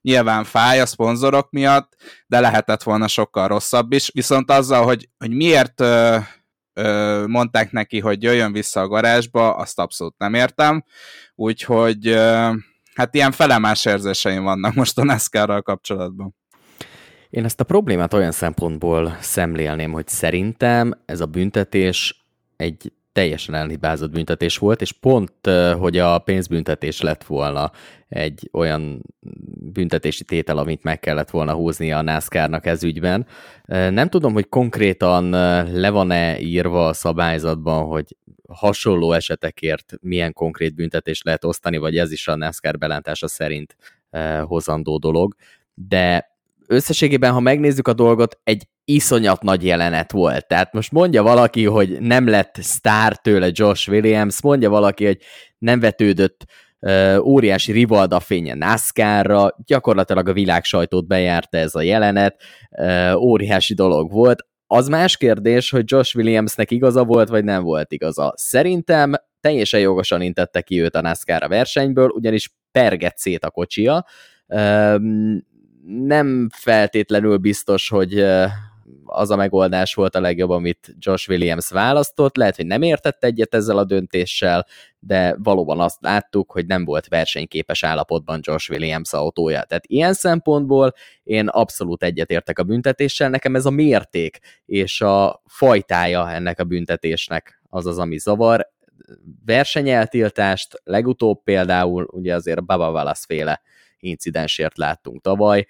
nyilván 0.00 0.44
fáj 0.44 0.80
a 0.80 0.86
szponzorok 0.86 1.50
miatt, 1.50 1.96
de 2.26 2.40
lehetett 2.40 2.82
volna 2.82 3.08
sokkal 3.08 3.48
rosszabb 3.48 3.92
is. 3.92 4.10
Viszont 4.14 4.50
azzal, 4.50 4.84
hogy, 4.84 5.08
hogy 5.18 5.30
miért 5.30 5.80
ö, 5.80 6.16
ö, 6.72 7.24
mondták 7.26 7.72
neki, 7.72 8.00
hogy 8.00 8.22
jöjjön 8.22 8.52
vissza 8.52 8.80
a 8.80 8.88
garázsba, 8.88 9.54
azt 9.54 9.78
abszolút 9.78 10.18
nem 10.18 10.34
értem. 10.34 10.84
Úgyhogy 11.34 12.06
ö, 12.06 12.50
hát 12.98 13.14
ilyen 13.14 13.32
felemás 13.32 13.84
érzéseim 13.84 14.42
vannak 14.42 14.74
most 14.74 14.98
a 14.98 15.04
NASCAR-ral 15.04 15.62
kapcsolatban. 15.62 16.34
Én 17.30 17.44
ezt 17.44 17.60
a 17.60 17.64
problémát 17.64 18.14
olyan 18.14 18.32
szempontból 18.32 19.16
szemlélném, 19.20 19.92
hogy 19.92 20.08
szerintem 20.08 21.02
ez 21.04 21.20
a 21.20 21.26
büntetés 21.26 22.26
egy 22.56 22.92
teljesen 23.12 23.54
elhibázott 23.54 24.10
büntetés 24.10 24.58
volt, 24.58 24.80
és 24.80 24.92
pont, 24.92 25.32
hogy 25.78 25.98
a 25.98 26.18
pénzbüntetés 26.18 27.00
lett 27.00 27.24
volna 27.24 27.70
egy 28.08 28.48
olyan 28.52 29.02
büntetési 29.72 30.24
tétel, 30.24 30.58
amit 30.58 30.82
meg 30.82 31.00
kellett 31.00 31.30
volna 31.30 31.52
húzni 31.52 31.92
a 31.92 32.02
NASCAR-nak 32.02 32.66
ez 32.66 32.82
ügyben. 32.82 33.26
Nem 33.66 34.08
tudom, 34.08 34.32
hogy 34.32 34.48
konkrétan 34.48 35.30
le 35.72 35.90
van-e 35.90 36.40
írva 36.40 36.86
a 36.86 36.92
szabályzatban, 36.92 37.86
hogy 37.86 38.16
hasonló 38.52 39.12
esetekért 39.12 39.92
milyen 40.00 40.32
konkrét 40.32 40.74
büntetést 40.74 41.24
lehet 41.24 41.44
osztani, 41.44 41.76
vagy 41.76 41.96
ez 41.96 42.12
is 42.12 42.28
a 42.28 42.36
NASCAR 42.36 42.78
belátása 42.78 43.28
szerint 43.28 43.76
hozandó 44.42 44.98
dolog, 44.98 45.34
de 45.74 46.36
összességében, 46.66 47.32
ha 47.32 47.40
megnézzük 47.40 47.88
a 47.88 47.92
dolgot, 47.92 48.38
egy 48.44 48.68
iszonyat 48.84 49.42
nagy 49.42 49.64
jelenet 49.64 50.12
volt. 50.12 50.46
Tehát 50.46 50.72
most 50.72 50.92
mondja 50.92 51.22
valaki, 51.22 51.64
hogy 51.64 52.00
nem 52.00 52.28
lett 52.28 52.56
sztár 52.60 53.16
tőle 53.16 53.48
Josh 53.52 53.88
Williams, 53.88 54.42
mondja 54.42 54.70
valaki, 54.70 55.06
hogy 55.06 55.18
nem 55.58 55.80
vetődött 55.80 56.44
uh, 56.80 57.26
óriási 57.26 57.72
rivalda 57.72 58.20
fénye 58.20 58.54
NASCAR-ra, 58.54 59.56
gyakorlatilag 59.66 60.28
a 60.28 60.32
világ 60.32 60.64
sajtót 60.64 61.06
bejárta 61.06 61.56
ez 61.56 61.74
a 61.74 61.82
jelenet, 61.82 62.42
uh, 62.70 63.22
óriási 63.22 63.74
dolog 63.74 64.12
volt. 64.12 64.46
Az 64.70 64.88
más 64.88 65.16
kérdés, 65.16 65.70
hogy 65.70 65.82
Josh 65.86 66.16
Williamsnek 66.16 66.70
igaza 66.70 67.04
volt, 67.04 67.28
vagy 67.28 67.44
nem 67.44 67.62
volt 67.62 67.92
igaza. 67.92 68.32
Szerintem 68.36 69.12
teljesen 69.40 69.80
jogosan 69.80 70.20
intette 70.20 70.60
ki 70.62 70.82
őt 70.82 70.94
a 70.94 71.00
NASCAR 71.00 71.42
a 71.42 71.48
versenyből, 71.48 72.08
ugyanis 72.08 72.54
perget 72.72 73.18
szét 73.18 73.44
a 73.44 73.50
kocsia, 73.50 74.06
nem 75.86 76.48
feltétlenül 76.52 77.36
biztos, 77.36 77.88
hogy 77.88 78.24
az 79.10 79.30
a 79.30 79.36
megoldás 79.36 79.94
volt 79.94 80.14
a 80.14 80.20
legjobb, 80.20 80.50
amit 80.50 80.94
Josh 80.98 81.28
Williams 81.28 81.70
választott. 81.70 82.36
Lehet, 82.36 82.56
hogy 82.56 82.66
nem 82.66 82.82
értett 82.82 83.24
egyet 83.24 83.54
ezzel 83.54 83.78
a 83.78 83.84
döntéssel, 83.84 84.66
de 84.98 85.36
valóban 85.38 85.80
azt 85.80 85.96
láttuk, 86.00 86.52
hogy 86.52 86.66
nem 86.66 86.84
volt 86.84 87.08
versenyképes 87.08 87.82
állapotban 87.82 88.40
Josh 88.42 88.70
Williams 88.70 89.12
autója. 89.12 89.62
Tehát 89.62 89.86
ilyen 89.86 90.12
szempontból 90.12 90.92
én 91.22 91.48
abszolút 91.48 92.02
egyetértek 92.02 92.58
a 92.58 92.62
büntetéssel. 92.62 93.28
Nekem 93.28 93.54
ez 93.54 93.66
a 93.66 93.70
mérték 93.70 94.38
és 94.66 95.00
a 95.00 95.42
fajtája 95.46 96.30
ennek 96.30 96.60
a 96.60 96.64
büntetésnek 96.64 97.62
az 97.68 97.86
az, 97.86 97.98
ami 97.98 98.18
zavar. 98.18 98.68
Versenyeltiltást 99.44 100.80
legutóbb 100.84 101.42
például 101.42 102.08
ugye 102.10 102.34
azért 102.34 102.64
Baba 102.64 102.90
Wallace 102.90 103.24
féle 103.26 103.60
incidensért 103.98 104.76
láttunk 104.76 105.22
tavaly. 105.22 105.66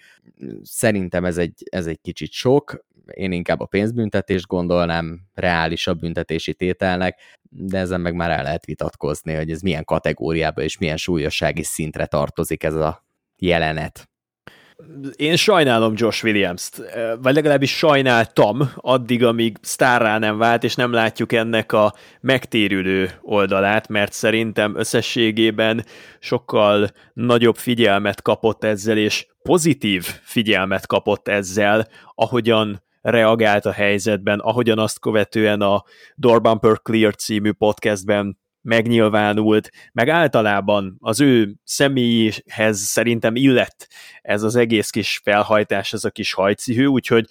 Szerintem 0.62 1.24
ez 1.24 1.38
egy, 1.38 1.62
ez 1.70 1.86
egy 1.86 2.00
kicsit 2.00 2.30
sok, 2.30 2.86
én 3.14 3.32
inkább 3.32 3.60
a 3.60 3.66
pénzbüntetést 3.66 4.46
gondolnám 4.46 5.20
reálisabb 5.34 5.98
büntetési 5.98 6.54
tételnek, 6.54 7.20
de 7.50 7.78
ezen 7.78 8.00
meg 8.00 8.14
már 8.14 8.30
el 8.30 8.42
lehet 8.42 8.64
vitatkozni, 8.64 9.34
hogy 9.34 9.50
ez 9.50 9.60
milyen 9.60 9.84
kategóriába 9.84 10.62
és 10.62 10.78
milyen 10.78 10.96
súlyossági 10.96 11.62
szintre 11.62 12.06
tartozik 12.06 12.62
ez 12.62 12.74
a 12.74 13.06
jelenet. 13.36 14.07
Én 15.16 15.36
sajnálom 15.36 15.92
Josh 15.96 16.24
Williams-t, 16.24 16.82
vagy 17.22 17.34
legalábbis 17.34 17.76
sajnáltam 17.76 18.72
addig, 18.76 19.24
amíg 19.24 19.56
sztárrá 19.60 20.18
nem 20.18 20.38
vált, 20.38 20.64
és 20.64 20.74
nem 20.74 20.92
látjuk 20.92 21.32
ennek 21.32 21.72
a 21.72 21.94
megtérülő 22.20 23.10
oldalát, 23.22 23.88
mert 23.88 24.12
szerintem 24.12 24.76
összességében 24.76 25.84
sokkal 26.18 26.88
nagyobb 27.12 27.56
figyelmet 27.56 28.22
kapott 28.22 28.64
ezzel, 28.64 28.96
és 28.96 29.26
pozitív 29.42 30.04
figyelmet 30.22 30.86
kapott 30.86 31.28
ezzel, 31.28 31.88
ahogyan 32.14 32.82
reagált 33.00 33.66
a 33.66 33.72
helyzetben, 33.72 34.38
ahogyan 34.38 34.78
azt 34.78 35.00
követően 35.00 35.60
a 35.60 35.84
Door 36.14 36.40
Bumper 36.40 36.78
Clear 36.82 37.14
című 37.14 37.52
podcastben 37.52 38.38
megnyilvánult, 38.68 39.70
meg 39.92 40.08
általában 40.08 40.96
az 41.00 41.20
ő 41.20 41.54
személyhez 41.64 42.78
szerintem 42.78 43.36
illett 43.36 43.88
ez 44.22 44.42
az 44.42 44.56
egész 44.56 44.90
kis 44.90 45.20
felhajtás, 45.22 45.92
ez 45.92 46.04
a 46.04 46.10
kis 46.10 46.32
hajcihő, 46.32 46.86
úgyhogy 46.86 47.26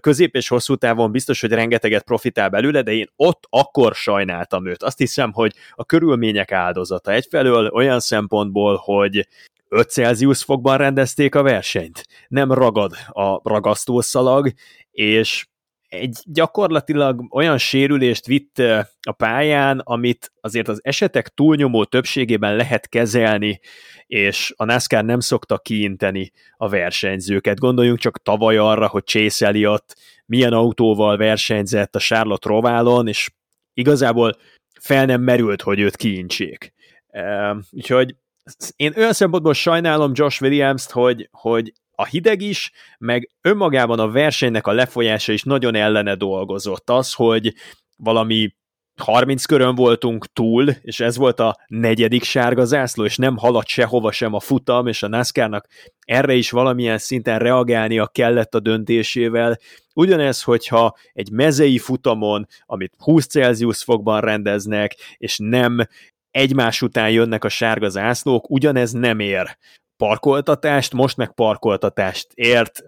közép 0.00 0.34
és 0.34 0.48
hosszú 0.48 0.74
távon 0.74 1.12
biztos, 1.12 1.40
hogy 1.40 1.50
rengeteget 1.50 2.04
profitál 2.04 2.48
belőle, 2.48 2.82
de 2.82 2.92
én 2.92 3.06
ott 3.16 3.46
akkor 3.48 3.94
sajnáltam 3.94 4.66
őt. 4.66 4.82
Azt 4.82 4.98
hiszem, 4.98 5.32
hogy 5.32 5.54
a 5.74 5.84
körülmények 5.84 6.52
áldozata 6.52 7.12
egyfelől 7.12 7.66
olyan 7.66 8.00
szempontból, 8.00 8.80
hogy 8.84 9.28
5 9.68 9.90
Celsius 9.90 10.42
fokban 10.42 10.76
rendezték 10.76 11.34
a 11.34 11.42
versenyt. 11.42 12.06
Nem 12.28 12.52
ragad 12.52 12.92
a 13.08 13.40
ragasztószalag, 13.48 14.52
és 14.90 15.46
egy 15.88 16.18
gyakorlatilag 16.24 17.26
olyan 17.30 17.58
sérülést 17.58 18.26
vitt 18.26 18.58
a 19.00 19.12
pályán, 19.16 19.78
amit 19.84 20.32
azért 20.40 20.68
az 20.68 20.80
esetek 20.82 21.28
túlnyomó 21.28 21.84
többségében 21.84 22.56
lehet 22.56 22.88
kezelni, 22.88 23.60
és 24.06 24.52
a 24.56 24.64
NASCAR 24.64 25.04
nem 25.04 25.20
szokta 25.20 25.58
kiinteni 25.58 26.32
a 26.56 26.68
versenyzőket. 26.68 27.58
Gondoljunk 27.58 27.98
csak 27.98 28.22
tavaly 28.22 28.56
arra, 28.56 28.86
hogy 28.86 29.04
Chase 29.04 29.46
Elliott 29.46 29.96
milyen 30.26 30.52
autóval 30.52 31.16
versenyzett 31.16 31.94
a 31.94 31.98
Charlotte 31.98 32.48
Roválon, 32.48 33.08
és 33.08 33.30
igazából 33.74 34.36
fel 34.80 35.04
nem 35.04 35.20
merült, 35.20 35.62
hogy 35.62 35.80
őt 35.80 35.96
kiintsék. 35.96 36.72
Úgyhogy 37.70 38.14
én 38.76 38.92
olyan 38.96 39.12
szempontból 39.12 39.54
sajnálom 39.54 40.10
Josh 40.14 40.42
Williams-t, 40.42 40.90
hogy, 40.90 41.28
hogy 41.32 41.72
a 42.00 42.06
hideg 42.06 42.40
is, 42.40 42.72
meg 42.98 43.30
önmagában 43.40 43.98
a 43.98 44.10
versenynek 44.10 44.66
a 44.66 44.72
lefolyása 44.72 45.32
is 45.32 45.42
nagyon 45.42 45.74
ellene 45.74 46.14
dolgozott. 46.14 46.90
Az, 46.90 47.12
hogy 47.12 47.54
valami 47.96 48.54
30 48.96 49.44
körön 49.44 49.74
voltunk 49.74 50.32
túl, 50.32 50.68
és 50.82 51.00
ez 51.00 51.16
volt 51.16 51.40
a 51.40 51.56
negyedik 51.66 52.22
sárga 52.22 52.64
zászló, 52.64 53.04
és 53.04 53.16
nem 53.16 53.36
haladt 53.36 53.66
sehova 53.66 54.12
sem 54.12 54.34
a 54.34 54.40
futam, 54.40 54.86
és 54.86 55.02
a 55.02 55.08
NASCAR-nak 55.08 55.66
erre 56.04 56.34
is 56.34 56.50
valamilyen 56.50 56.98
szinten 56.98 57.38
reagálnia 57.38 58.06
kellett 58.06 58.54
a 58.54 58.60
döntésével. 58.60 59.58
Ugyanez, 59.94 60.42
hogyha 60.42 60.96
egy 61.12 61.30
mezei 61.30 61.78
futamon, 61.78 62.46
amit 62.66 62.94
20 62.98 63.26
Celsius 63.26 63.82
fokban 63.82 64.20
rendeznek, 64.20 64.96
és 65.16 65.38
nem 65.38 65.86
egymás 66.30 66.82
után 66.82 67.10
jönnek 67.10 67.44
a 67.44 67.48
sárga 67.48 67.88
zászlók, 67.88 68.50
ugyanez 68.50 68.92
nem 68.92 69.20
ér 69.20 69.56
parkoltatást, 69.98 70.92
most 70.92 71.16
meg 71.16 71.32
parkoltatást 71.32 72.28
ért. 72.34 72.82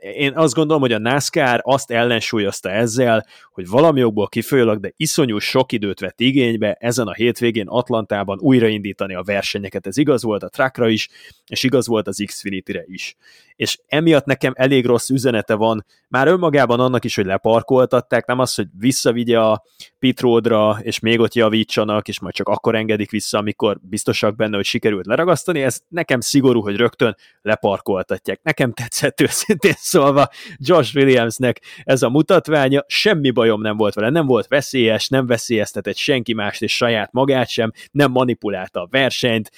Én 0.00 0.32
azt 0.36 0.54
gondolom, 0.54 0.82
hogy 0.82 0.92
a 0.92 0.98
NASCAR 0.98 1.60
azt 1.62 1.90
ellensúlyozta 1.90 2.70
ezzel, 2.70 3.26
hogy 3.52 3.68
valami 3.68 4.00
jogból 4.00 4.28
kifolyólag, 4.28 4.80
de 4.80 4.92
iszonyú 4.96 5.38
sok 5.38 5.72
időt 5.72 6.00
vett 6.00 6.20
igénybe 6.20 6.76
ezen 6.80 7.06
a 7.06 7.12
hétvégén 7.12 7.68
Atlantában 7.68 8.38
újraindítani 8.40 9.14
a 9.14 9.22
versenyeket. 9.22 9.86
Ez 9.86 9.96
igaz 9.96 10.22
volt 10.22 10.42
a 10.42 10.48
trackra 10.48 10.88
is, 10.88 11.08
és 11.46 11.62
igaz 11.62 11.86
volt 11.86 12.08
az 12.08 12.22
Xfinity-re 12.26 12.82
is. 12.86 13.16
És 13.62 13.78
emiatt 13.86 14.24
nekem 14.24 14.52
elég 14.56 14.86
rossz 14.86 15.08
üzenete 15.08 15.54
van, 15.54 15.84
már 16.08 16.26
önmagában 16.26 16.80
annak 16.80 17.04
is, 17.04 17.14
hogy 17.14 17.24
leparkoltatták, 17.24 18.26
nem 18.26 18.38
az, 18.38 18.54
hogy 18.54 18.66
visszavigye 18.78 19.40
a 19.40 19.62
pitródra, 19.98 20.78
és 20.80 20.98
még 20.98 21.20
ott 21.20 21.34
javítsanak, 21.34 22.08
és 22.08 22.20
majd 22.20 22.34
csak 22.34 22.48
akkor 22.48 22.74
engedik 22.74 23.10
vissza, 23.10 23.38
amikor 23.38 23.78
biztosak 23.82 24.36
benne, 24.36 24.56
hogy 24.56 24.64
sikerült 24.64 25.06
leragasztani, 25.06 25.62
ez 25.62 25.80
nekem 25.88 26.20
szigorú, 26.20 26.60
hogy 26.60 26.76
rögtön 26.76 27.16
leparkoltatják. 27.42 28.40
Nekem 28.42 28.72
tetszett 28.72 29.20
őszintén 29.20 29.74
szólva 29.76 30.28
Josh 30.56 30.96
Williamsnek 30.96 31.60
ez 31.84 32.02
a 32.02 32.10
mutatványa, 32.10 32.84
semmi 32.86 33.30
bajom 33.30 33.60
nem 33.60 33.76
volt 33.76 33.94
vele, 33.94 34.10
nem 34.10 34.26
volt 34.26 34.46
veszélyes, 34.46 35.08
nem 35.08 35.26
veszélyeztetett 35.26 35.96
senki 35.96 36.34
mást 36.34 36.62
és 36.62 36.76
saját 36.76 37.12
magát 37.12 37.48
sem, 37.48 37.72
nem 37.90 38.10
manipulálta 38.10 38.80
a 38.80 38.88
versenyt, 38.90 39.50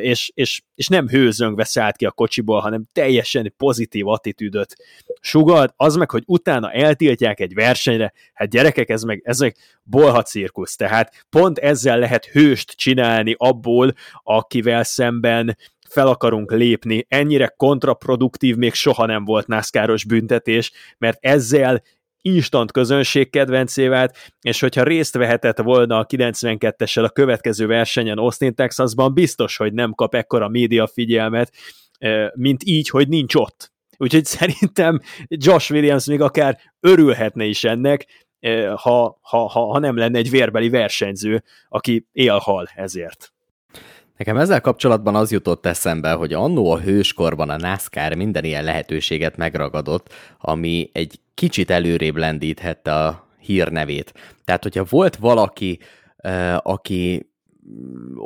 és, 0.00 0.30
és, 0.34 0.62
és 0.74 0.88
nem 0.88 1.08
hőzöngve 1.08 1.64
szállt 1.64 1.96
ki 1.96 2.06
a 2.06 2.10
kocsiból, 2.10 2.60
hanem 2.60 2.84
teljesen 3.30 3.54
pozitív 3.56 4.08
attitűdöt 4.08 4.76
sugalt, 5.20 5.72
az 5.76 5.96
meg, 5.96 6.10
hogy 6.10 6.22
utána 6.26 6.70
eltiltják 6.72 7.40
egy 7.40 7.54
versenyre, 7.54 8.12
hát 8.34 8.48
gyerekek, 8.48 8.88
ez 8.88 9.02
meg, 9.02 9.20
ez 9.24 9.38
meg 9.38 9.56
bolha 9.82 10.22
cirkusz, 10.22 10.76
tehát 10.76 11.24
pont 11.30 11.58
ezzel 11.58 11.98
lehet 11.98 12.24
hőst 12.24 12.70
csinálni 12.70 13.34
abból, 13.38 13.92
akivel 14.22 14.82
szemben 14.82 15.56
fel 15.88 16.06
akarunk 16.06 16.52
lépni. 16.52 17.06
Ennyire 17.08 17.54
kontraproduktív 17.56 18.56
még 18.56 18.74
soha 18.74 19.06
nem 19.06 19.24
volt 19.24 19.46
NASCAR-os 19.46 20.04
büntetés, 20.04 20.72
mert 20.98 21.18
ezzel 21.20 21.82
instant 22.20 22.72
közönség 22.72 23.30
kedvencé 23.30 23.88
vált, 23.88 24.16
és 24.40 24.60
hogyha 24.60 24.82
részt 24.82 25.14
vehetett 25.14 25.58
volna 25.58 25.98
a 25.98 26.06
92-essel 26.06 27.04
a 27.04 27.08
következő 27.08 27.66
versenyen 27.66 28.18
Austin, 28.18 28.54
Texasban, 28.54 29.14
biztos, 29.14 29.56
hogy 29.56 29.72
nem 29.72 29.92
kap 29.92 30.14
ekkora 30.14 30.48
média 30.48 30.86
figyelmet, 30.86 31.52
mint 32.34 32.62
így, 32.64 32.88
hogy 32.88 33.08
nincs 33.08 33.34
ott. 33.34 33.72
Úgyhogy 33.96 34.24
szerintem 34.38 35.00
Josh 35.28 35.72
Williams 35.72 36.06
még 36.06 36.20
akár 36.20 36.58
örülhetne 36.80 37.44
is 37.44 37.64
ennek, 37.64 38.26
ha, 38.76 39.18
ha, 39.20 39.46
ha, 39.46 39.60
ha 39.60 39.78
nem 39.78 39.96
lenne 39.96 40.18
egy 40.18 40.30
vérbeli 40.30 40.68
versenyző, 40.68 41.44
aki 41.68 42.06
élhal 42.12 42.68
ezért. 42.74 43.32
Nekem 44.16 44.36
ezzel 44.36 44.60
kapcsolatban 44.60 45.14
az 45.14 45.30
jutott 45.30 45.66
eszembe, 45.66 46.12
hogy 46.12 46.32
annó 46.32 46.70
a 46.70 46.80
hőskorban 46.80 47.50
a 47.50 47.56
NASCAR 47.56 48.14
minden 48.14 48.44
ilyen 48.44 48.64
lehetőséget 48.64 49.36
megragadott, 49.36 50.12
ami 50.38 50.90
egy 50.92 51.20
kicsit 51.34 51.70
előrébb 51.70 52.16
lendíthette 52.16 52.94
a 52.94 53.28
hírnevét. 53.38 54.14
Tehát, 54.44 54.62
hogyha 54.62 54.84
volt 54.88 55.16
valaki, 55.16 55.78
aki 56.62 57.27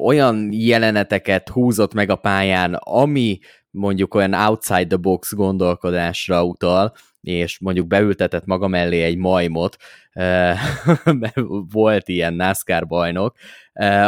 olyan 0.05 0.49
jeleneteket 0.53 1.49
húzott 1.49 1.95
meg 1.95 2.11
a 2.11 2.17
pályán, 2.17 2.75
ami 2.75 3.39
mondjuk 3.71 4.15
olyan 4.15 4.35
outside 4.35 4.87
the 4.87 4.97
box 4.97 5.33
gondolkodásra 5.35 6.45
utal, 6.45 6.93
és 7.21 7.59
mondjuk 7.59 7.87
beültetett 7.87 8.45
maga 8.45 8.69
mellé 8.69 9.03
egy 9.03 9.17
majmot, 9.17 9.77
volt 11.73 12.09
ilyen 12.09 12.35
NASCAR 12.35 12.87
bajnok, 12.87 13.37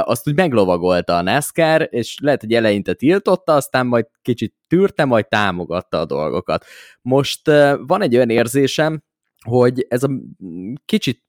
azt 0.01 0.29
úgy 0.29 0.35
meglovagolta 0.35 1.17
a 1.17 1.23
NASCAR, 1.23 1.89
és 1.91 2.17
lehet, 2.21 2.41
hogy 2.41 2.53
eleinte 2.53 2.95
tiltotta, 2.95 3.53
aztán 3.53 3.87
majd 3.87 4.07
kicsit 4.23 4.55
tűrte, 4.69 5.05
majd 5.05 5.29
támogatta 5.29 6.01
a 6.01 6.05
dolgokat. 6.05 6.65
Most 7.03 7.47
van 7.87 8.03
egy 8.03 8.17
olyan 8.17 8.31
érzésem, 8.31 9.03
hogy 9.45 9.87
ez 9.89 10.03
a 10.03 10.11
kicsit, 10.85 11.23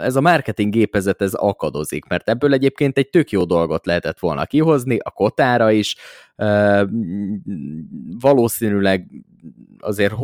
ez 0.00 0.16
a 0.16 0.20
marketing 0.20 0.72
gépezet 0.72 1.22
ez 1.22 1.34
akadozik, 1.34 2.04
mert 2.04 2.28
ebből 2.28 2.52
egyébként 2.52 2.98
egy 2.98 3.08
tök 3.08 3.30
jó 3.30 3.44
dolgot 3.44 3.86
lehetett 3.86 4.18
volna 4.18 4.46
kihozni, 4.46 4.98
a 5.02 5.10
kotára 5.10 5.70
is, 5.70 5.96
valószínűleg 8.20 9.10
azért 9.78 10.14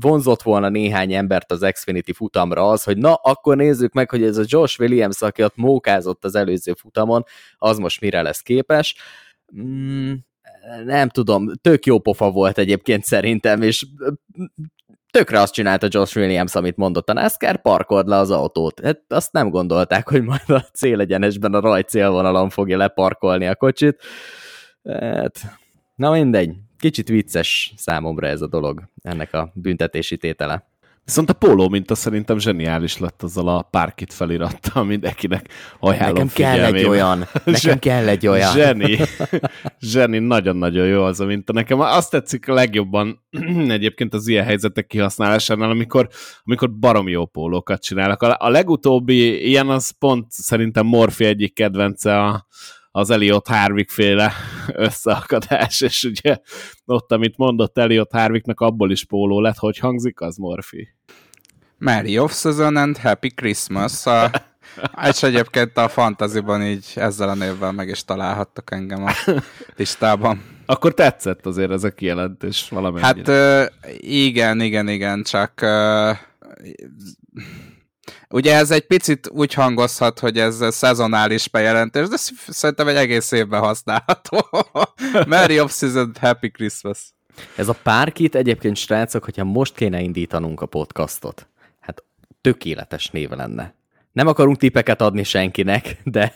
vonzott 0.00 0.42
volna 0.42 0.68
néhány 0.68 1.12
embert 1.12 1.52
az 1.52 1.68
Xfinity 1.72 2.12
futamra 2.12 2.68
az, 2.68 2.84
hogy 2.84 2.98
na, 2.98 3.14
akkor 3.14 3.56
nézzük 3.56 3.92
meg, 3.92 4.10
hogy 4.10 4.22
ez 4.22 4.36
a 4.36 4.44
Josh 4.46 4.80
Williams, 4.80 5.22
aki 5.22 5.42
ott 5.42 5.56
mókázott 5.56 6.24
az 6.24 6.34
előző 6.34 6.72
futamon, 6.72 7.24
az 7.56 7.78
most 7.78 8.00
mire 8.00 8.22
lesz 8.22 8.40
képes. 8.40 8.96
Mm, 9.60 10.12
nem 10.84 11.08
tudom, 11.08 11.52
tök 11.60 11.86
jó 11.86 11.98
pofa 11.98 12.30
volt 12.30 12.58
egyébként 12.58 13.04
szerintem, 13.04 13.62
és 13.62 13.86
tökre 15.10 15.40
azt 15.40 15.52
csinálta 15.52 15.86
Josh 15.90 16.16
Williams, 16.16 16.54
amit 16.54 16.76
mondott 16.76 17.08
a 17.08 17.12
NASCAR, 17.12 17.62
parkold 17.62 18.08
le 18.08 18.16
az 18.16 18.30
autót. 18.30 18.80
Hát 18.80 19.02
azt 19.08 19.32
nem 19.32 19.50
gondolták, 19.50 20.08
hogy 20.08 20.22
majd 20.22 20.50
a 20.50 20.60
célegyenesben 20.72 21.54
a 21.54 21.60
raj 21.60 21.82
célvonalon 21.82 22.48
fogja 22.48 22.76
leparkolni 22.76 23.46
a 23.46 23.56
kocsit. 23.56 24.02
Hát, 24.84 25.40
na 25.94 26.10
mindegy, 26.10 26.54
kicsit 26.78 27.08
vicces 27.08 27.72
számomra 27.76 28.26
ez 28.26 28.40
a 28.40 28.46
dolog, 28.46 28.82
ennek 29.02 29.32
a 29.34 29.50
büntetési 29.54 30.16
tétele. 30.16 30.68
Viszont 31.06 31.30
a 31.30 31.32
póló 31.32 31.68
minta 31.68 31.94
szerintem 31.94 32.38
zseniális 32.38 32.98
lett 32.98 33.22
azzal 33.22 33.48
a 33.48 33.62
párkit 33.62 34.12
felirattal, 34.12 34.84
mindenkinek 34.84 35.48
ajánlom 35.80 36.14
Nekem 36.14 36.28
kell 36.34 36.74
egy 36.74 36.84
olyan, 36.84 37.18
nekem 37.44 37.78
kell 37.78 38.08
egy 38.08 38.26
olyan. 38.26 38.52
Zseni, 38.52 38.98
zseni, 39.90 40.18
nagyon-nagyon 40.18 40.86
jó 40.86 41.02
az 41.02 41.20
a 41.20 41.24
minta. 41.24 41.52
Nekem 41.52 41.80
azt 41.80 42.10
tetszik 42.10 42.48
a 42.48 42.54
legjobban 42.54 43.24
egyébként 43.68 44.14
az 44.14 44.28
ilyen 44.28 44.44
helyzetek 44.44 44.86
kihasználásánál, 44.86 45.70
amikor, 45.70 46.08
amikor 46.44 46.72
barom 46.72 47.08
jó 47.08 47.26
pólókat 47.26 47.82
csinálnak. 47.82 48.22
A, 48.22 48.36
a 48.38 48.48
legutóbbi 48.48 49.46
ilyen 49.48 49.68
az 49.68 49.90
pont 49.98 50.26
szerintem 50.28 50.86
Morfi 50.86 51.24
egyik 51.24 51.54
kedvence 51.54 52.20
a, 52.20 52.46
az 52.96 53.10
Eliot 53.10 53.46
Harvick 53.46 53.90
féle 53.90 54.32
összeakadás, 54.72 55.80
és 55.80 56.04
ugye 56.04 56.38
ott, 56.84 57.12
amit 57.12 57.36
mondott 57.36 57.78
Eliot 57.78 58.12
Harvicknak, 58.12 58.60
abból 58.60 58.90
is 58.90 59.04
póló 59.04 59.40
lett, 59.40 59.56
hogy 59.56 59.78
hangzik 59.78 60.20
az 60.20 60.36
Morfi. 60.36 60.88
Merry 61.78 62.18
Off-Season 62.18 62.76
and 62.76 62.96
Happy 62.96 63.28
Christmas. 63.28 64.06
A, 64.06 64.30
és 65.08 65.22
egyébként 65.22 65.76
a 65.76 65.88
fantaziban 65.88 66.62
így 66.62 66.92
ezzel 66.94 67.28
a 67.28 67.34
névvel 67.34 67.72
meg 67.72 67.88
is 67.88 68.04
találhattak 68.04 68.70
engem 68.70 69.04
a 69.04 69.12
listában. 69.76 70.42
Akkor 70.66 70.94
tetszett 70.94 71.46
azért 71.46 71.70
ez 71.70 71.84
a 71.84 71.90
kijelentés 71.90 72.68
valamennyire. 72.68 73.32
Hát 73.32 73.72
igen, 74.00 74.60
igen, 74.60 74.88
igen, 74.88 75.22
csak 75.22 75.64
Ugye 78.30 78.54
ez 78.54 78.70
egy 78.70 78.86
picit 78.86 79.28
úgy 79.32 79.54
hangozhat, 79.54 80.18
hogy 80.18 80.38
ez 80.38 80.74
szezonális 80.74 81.48
bejelentés, 81.48 82.08
de 82.08 82.16
szerintem 82.46 82.88
egy 82.88 82.96
egész 82.96 83.32
évben 83.32 83.60
használható. 83.60 84.48
Merry 85.26 85.60
Off-Season, 85.60 86.12
Happy 86.20 86.50
Christmas. 86.50 87.14
Ez 87.56 87.68
a 87.68 87.76
párkit 87.82 88.34
egyébként, 88.34 88.76
srácok, 88.76 89.24
hogyha 89.24 89.44
most 89.44 89.74
kéne 89.74 90.00
indítanunk 90.00 90.60
a 90.60 90.66
podcastot, 90.66 91.48
hát 91.80 92.04
tökéletes 92.40 93.08
név 93.08 93.30
lenne. 93.30 93.74
Nem 94.12 94.26
akarunk 94.26 94.56
tipeket 94.56 95.00
adni 95.00 95.22
senkinek, 95.22 95.96
de 96.04 96.34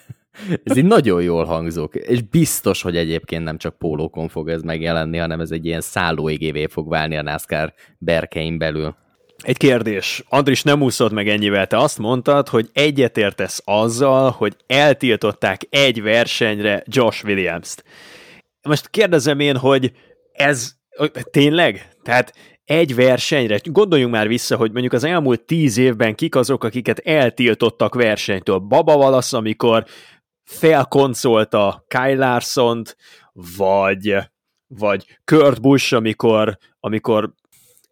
ez 0.64 0.76
így 0.76 0.84
nagyon 0.84 1.22
jól 1.22 1.44
hangzók, 1.44 1.94
és 1.94 2.22
biztos, 2.22 2.82
hogy 2.82 2.96
egyébként 2.96 3.44
nem 3.44 3.58
csak 3.58 3.78
pólókon 3.78 4.28
fog 4.28 4.48
ez 4.48 4.62
megjelenni, 4.62 5.18
hanem 5.18 5.40
ez 5.40 5.50
egy 5.50 5.66
ilyen 5.66 5.80
szállóigévé 5.80 6.66
fog 6.66 6.88
válni 6.88 7.16
a 7.16 7.22
NASCAR 7.22 7.74
berkein 7.98 8.58
belül. 8.58 8.96
Egy 9.42 9.56
kérdés. 9.56 10.24
Andris, 10.28 10.62
nem 10.62 10.82
úszod 10.82 11.12
meg 11.12 11.28
ennyivel. 11.28 11.66
Te 11.66 11.78
azt 11.78 11.98
mondtad, 11.98 12.48
hogy 12.48 12.70
egyetértesz 12.72 13.62
azzal, 13.64 14.30
hogy 14.30 14.56
eltiltották 14.66 15.66
egy 15.70 16.02
versenyre 16.02 16.82
Josh 16.86 17.24
Williams-t. 17.24 17.84
Most 18.62 18.88
kérdezem 18.88 19.40
én, 19.40 19.56
hogy 19.56 19.92
ez 20.32 20.74
tényleg? 21.30 21.88
Tehát 22.02 22.34
egy 22.64 22.94
versenyre, 22.94 23.60
gondoljunk 23.62 24.12
már 24.12 24.28
vissza, 24.28 24.56
hogy 24.56 24.72
mondjuk 24.72 24.92
az 24.92 25.04
elmúlt 25.04 25.40
tíz 25.40 25.76
évben 25.76 26.14
kik 26.14 26.34
azok, 26.34 26.64
akiket 26.64 26.98
eltiltottak 26.98 27.94
versenytől. 27.94 28.58
Baba 28.58 28.96
Valasz, 28.96 29.32
amikor 29.32 29.84
felkoncolta 30.44 31.84
Kyle 31.88 32.14
larson 32.14 32.82
vagy, 33.56 34.16
vagy 34.66 35.18
Kurt 35.24 35.60
Busch, 35.60 35.94
amikor, 35.94 36.58
amikor 36.80 37.32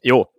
jó, 0.01 0.31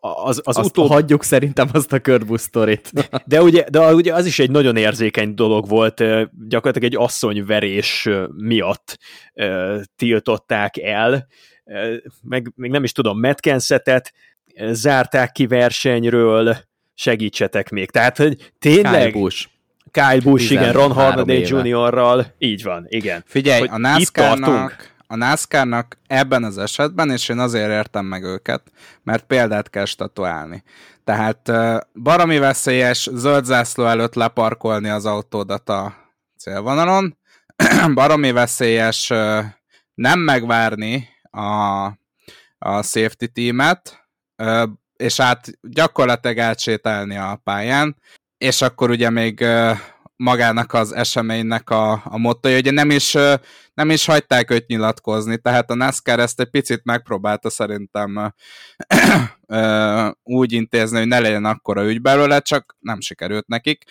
az, 0.00 0.40
az 0.44 0.56
azt 0.56 0.68
utóbb... 0.68 0.88
hagyjuk 0.88 1.24
szerintem 1.24 1.68
azt 1.72 1.92
a 1.92 2.00
sztorit. 2.34 2.92
De 3.24 3.42
ugye, 3.42 3.64
de 3.70 3.94
ugye 3.94 4.14
az 4.14 4.26
is 4.26 4.38
egy 4.38 4.50
nagyon 4.50 4.76
érzékeny 4.76 5.34
dolog 5.34 5.68
volt, 5.68 6.04
gyakorlatilag 6.48 6.92
egy 6.92 6.96
asszonyverés 6.96 8.08
miatt 8.36 8.98
tiltották 9.96 10.78
el, 10.78 11.26
meg 12.22 12.52
még 12.54 12.70
nem 12.70 12.84
is 12.84 12.92
tudom, 12.92 13.18
Metkensetet 13.18 14.12
zárták 14.70 15.32
ki 15.32 15.46
versenyről, 15.46 16.56
segítsetek 16.94 17.70
még. 17.70 17.90
Tehát, 17.90 18.16
hogy 18.16 18.52
tényleg... 18.58 19.10
Kyle 19.10 19.20
Busch. 19.20 19.48
Kyle 19.90 20.20
Busch, 20.22 20.50
igen, 20.50 20.72
Ron 20.72 20.92
Harnaday 20.92 21.44
Juniorral, 21.46 22.34
így 22.38 22.62
van, 22.62 22.86
igen. 22.88 23.22
Figyelj, 23.26 23.60
hogy 23.60 23.68
a 23.72 23.78
NASCAR-nak 23.78 24.96
a 25.10 25.16
NASCAR-nak 25.16 25.98
ebben 26.06 26.44
az 26.44 26.58
esetben, 26.58 27.10
és 27.10 27.28
én 27.28 27.38
azért 27.38 27.70
értem 27.70 28.04
meg 28.06 28.22
őket, 28.22 28.62
mert 29.02 29.26
példát 29.26 29.70
kell 29.70 29.84
statuálni. 29.84 30.62
Tehát 31.04 31.52
baromi 31.94 32.38
veszélyes 32.38 33.08
zöld 33.12 33.44
zászló 33.44 33.84
előtt 33.84 34.14
leparkolni 34.14 34.88
az 34.88 35.04
autódat 35.04 35.68
a 35.68 35.94
célvonalon, 36.38 37.16
baromi 37.94 38.32
veszélyes 38.32 39.08
nem 39.94 40.18
megvárni 40.20 41.08
a 41.30 41.86
a 42.58 42.82
safety 42.82 43.24
teamet, 43.32 44.08
és 44.96 45.20
át 45.20 45.50
gyakorlatilag 45.62 46.38
átsétálni 46.38 47.16
a 47.16 47.40
pályán, 47.44 47.96
és 48.38 48.62
akkor 48.62 48.90
ugye 48.90 49.10
még 49.10 49.44
magának 50.18 50.72
az 50.72 50.94
eseménynek 50.94 51.70
a, 51.70 51.92
a 52.04 52.18
mottoja, 52.18 52.58
ugye 52.58 52.70
nem 52.70 52.90
is, 52.90 53.16
nem 53.74 53.90
is 53.90 54.04
hagyták 54.06 54.50
őt 54.50 54.66
nyilatkozni, 54.66 55.38
tehát 55.38 55.70
a 55.70 55.74
NASCAR 55.74 56.20
ezt 56.20 56.40
egy 56.40 56.50
picit 56.50 56.80
megpróbálta 56.84 57.50
szerintem 57.50 58.34
úgy 60.22 60.52
intézni, 60.52 60.98
hogy 60.98 61.06
ne 61.06 61.18
legyen 61.18 61.44
akkora 61.44 61.84
ügy 61.84 62.00
belőle, 62.00 62.40
csak 62.40 62.76
nem 62.80 63.00
sikerült 63.00 63.46
nekik. 63.46 63.84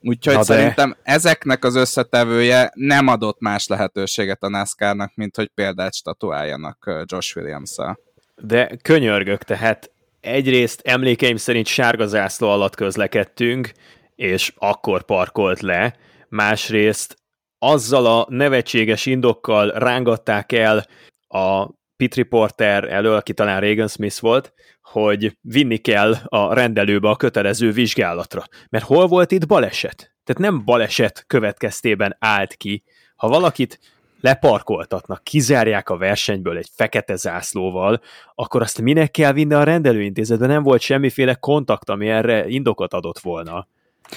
Úgyhogy 0.00 0.36
de... 0.36 0.42
szerintem 0.42 0.96
ezeknek 1.02 1.64
az 1.64 1.74
összetevője 1.74 2.70
nem 2.74 3.06
adott 3.06 3.40
más 3.40 3.66
lehetőséget 3.66 4.42
a 4.42 4.48
NASCAR-nak, 4.48 5.14
mint 5.14 5.36
hogy 5.36 5.50
példát 5.54 5.94
statuáljanak 5.94 7.04
Josh 7.04 7.36
Williams-szel. 7.36 7.98
De 8.36 8.76
könyörgök, 8.82 9.42
tehát 9.42 9.90
egyrészt 10.20 10.80
emlékeim 10.84 11.36
szerint 11.36 11.66
sárga 11.66 12.06
zászló 12.06 12.48
alatt 12.48 12.74
közlekedtünk, 12.74 13.72
és 14.14 14.52
akkor 14.56 15.02
parkolt 15.02 15.60
le, 15.60 15.96
másrészt 16.28 17.16
azzal 17.58 18.06
a 18.06 18.26
nevetséges 18.28 19.06
indokkal 19.06 19.70
rángatták 19.70 20.52
el 20.52 20.86
a 21.28 21.68
pit 21.96 22.14
reporter 22.14 22.84
elől, 22.84 23.14
aki 23.14 23.34
talán 23.34 23.60
Reagan 23.60 23.88
Smith 23.88 24.20
volt, 24.20 24.52
hogy 24.82 25.38
vinni 25.40 25.76
kell 25.76 26.14
a 26.24 26.54
rendelőbe 26.54 27.08
a 27.08 27.16
kötelező 27.16 27.72
vizsgálatra. 27.72 28.44
Mert 28.68 28.84
hol 28.84 29.06
volt 29.06 29.32
itt 29.32 29.46
baleset? 29.46 29.96
Tehát 30.24 30.42
nem 30.42 30.64
baleset 30.64 31.24
következtében 31.26 32.16
állt 32.18 32.54
ki. 32.54 32.82
Ha 33.16 33.28
valakit 33.28 33.78
leparkoltatnak, 34.20 35.24
kizárják 35.24 35.88
a 35.88 35.96
versenyből 35.96 36.56
egy 36.56 36.70
fekete 36.72 37.16
zászlóval, 37.16 38.00
akkor 38.34 38.62
azt 38.62 38.80
minek 38.80 39.10
kell 39.10 39.32
vinni 39.32 39.54
a 39.54 39.64
rendelőintézetbe? 39.64 40.46
Nem 40.46 40.62
volt 40.62 40.80
semmiféle 40.80 41.34
kontakt, 41.34 41.88
ami 41.88 42.08
erre 42.08 42.46
indokot 42.46 42.94
adott 42.94 43.18
volna. 43.18 43.68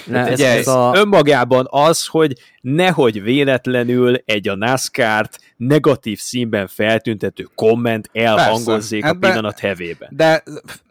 Ne, 0.06 0.26
ez, 0.26 0.40
ez 0.40 0.66
a... 0.66 0.92
önmagában 0.94 1.66
az, 1.70 2.06
hogy 2.06 2.32
nehogy 2.60 3.22
véletlenül 3.22 4.16
egy 4.24 4.48
a 4.48 4.54
NASCAR-t 4.54 5.38
negatív 5.56 6.18
színben 6.18 6.66
feltüntető 6.66 7.48
komment 7.54 8.10
elhangozzék 8.12 9.00
Persze, 9.00 9.16
a 9.16 9.18
pillanat 9.18 9.58
hevében. 9.58 10.08
De, 10.12 10.42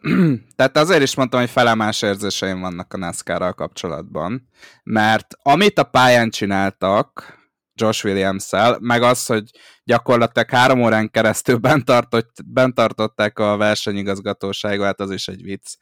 tehát 0.56 0.76
azért 0.76 1.02
is 1.02 1.14
mondtam, 1.14 1.40
hogy 1.40 1.50
felemás 1.50 2.02
érzéseim 2.02 2.60
vannak 2.60 2.92
a 2.92 2.96
NASCAR-ral 2.96 3.52
kapcsolatban, 3.52 4.48
mert 4.82 5.34
amit 5.42 5.78
a 5.78 5.82
pályán 5.84 6.30
csináltak, 6.30 7.36
Josh 7.80 8.04
williams 8.04 8.50
meg 8.78 9.02
az, 9.02 9.26
hogy 9.26 9.50
gyakorlatilag 9.84 10.50
három 10.50 10.82
órán 10.82 11.10
keresztül 11.10 11.56
bent, 11.68 11.84
tartott, 11.84 12.36
bent 12.44 12.74
tartották 12.74 13.38
a 13.38 13.56
versenyigazgatóságát, 13.56 15.00
az 15.00 15.10
is 15.10 15.28
egy 15.28 15.42
vicc. 15.42 15.74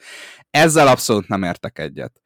Ezzel 0.50 0.88
abszolút 0.88 1.28
nem 1.28 1.42
értek 1.42 1.78
egyet. 1.78 2.20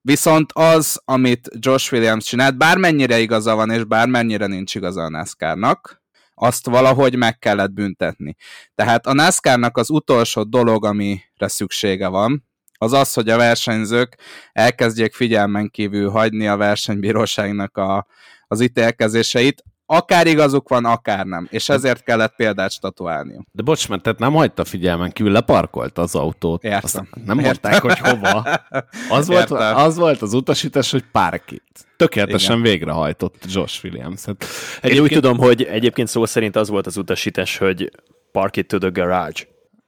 Viszont 0.00 0.52
az, 0.52 1.00
amit 1.04 1.48
Josh 1.58 1.92
Williams 1.92 2.24
csinált, 2.24 2.56
bármennyire 2.56 3.18
igaza 3.18 3.54
van, 3.54 3.70
és 3.70 3.84
bármennyire 3.84 4.46
nincs 4.46 4.74
igaza 4.74 5.02
a 5.02 5.08
NASCAR-nak, 5.08 6.02
azt 6.34 6.66
valahogy 6.66 7.16
meg 7.16 7.38
kellett 7.38 7.72
büntetni. 7.72 8.36
Tehát 8.74 9.06
a 9.06 9.12
NASCAR-nak 9.12 9.76
az 9.76 9.90
utolsó 9.90 10.42
dolog, 10.42 10.84
amire 10.84 11.48
szüksége 11.48 12.08
van, 12.08 12.50
az 12.82 12.92
az, 12.92 13.12
hogy 13.12 13.28
a 13.28 13.36
versenyzők 13.36 14.18
elkezdjék 14.52 15.14
figyelmen 15.14 15.70
kívül 15.70 16.10
hagyni 16.10 16.46
a 16.46 16.56
versenybíróságnak 16.56 17.76
a, 17.76 18.06
az 18.46 18.60
ítélkezéseit, 18.60 19.62
akár 19.96 20.26
igazuk 20.26 20.68
van, 20.68 20.84
akár 20.84 21.24
nem. 21.24 21.48
És 21.50 21.68
ezért 21.68 22.02
kellett 22.02 22.34
példát 22.36 22.70
statuálni. 22.70 23.46
De 23.52 23.62
bocs, 23.62 23.88
mert 23.88 24.02
tehát 24.02 24.18
nem 24.18 24.32
hagyta 24.32 24.64
figyelmen 24.64 25.12
kívül, 25.12 25.32
leparkolta 25.32 26.02
az 26.02 26.14
autót. 26.14 26.64
Értem. 26.64 26.80
Azt 26.82 26.94
nem 26.94 27.38
Értem. 27.38 27.44
mondták, 27.44 27.80
hogy 27.80 27.98
hova. 27.98 28.60
Az 29.08 29.26
volt, 29.26 29.50
az 29.50 29.96
volt 29.96 30.22
az 30.22 30.32
utasítás, 30.32 30.90
hogy 30.90 31.04
parkit. 31.12 31.86
Tökéletesen 31.96 32.58
Igen. 32.58 32.70
végrehajtott 32.70 33.44
Josh 33.48 33.84
Williams. 33.84 34.24
Hát, 34.24 34.44
Én 34.82 35.00
úgy 35.00 35.12
tudom, 35.12 35.38
hogy 35.38 35.62
egyébként 35.62 36.08
szó 36.08 36.24
szerint 36.24 36.56
az 36.56 36.68
volt 36.68 36.86
az 36.86 36.96
utasítás, 36.96 37.58
hogy 37.58 37.90
park 38.32 38.56
it 38.56 38.66
to 38.66 38.78
the 38.78 38.88
garage. 38.88 39.40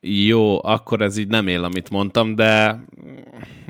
Jó, 0.07 0.64
akkor 0.64 1.01
ez 1.01 1.17
így 1.17 1.29
nem 1.29 1.47
él, 1.47 1.64
amit 1.64 1.90
mondtam, 1.90 2.35
de 2.35 2.85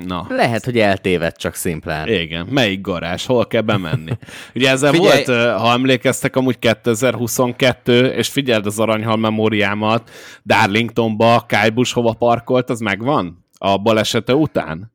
na. 0.05 0.25
Lehet, 0.29 0.65
hogy 0.65 0.79
eltévedt 0.79 1.37
csak 1.37 1.55
szimplán. 1.55 2.07
Igen, 2.07 2.45
melyik 2.45 2.81
garázs, 2.81 3.25
hol 3.25 3.47
kell 3.47 3.61
bemenni. 3.61 4.11
Ugye 4.55 4.69
ezzel 4.69 4.91
Figyelj... 4.91 5.23
volt, 5.25 5.59
ha 5.59 5.71
emlékeztek, 5.71 6.35
amúgy 6.35 6.59
2022, 6.59 8.05
és 8.05 8.27
figyeld 8.29 8.65
az 8.65 8.79
aranyhal 8.79 9.17
memóriámat, 9.17 10.09
Darlingtonba 10.45 11.45
Kyle 11.47 11.85
hova 11.93 12.13
parkolt, 12.13 12.69
az 12.69 12.79
megvan? 12.79 13.45
A 13.57 13.77
balesete 13.77 14.35
után? 14.35 14.93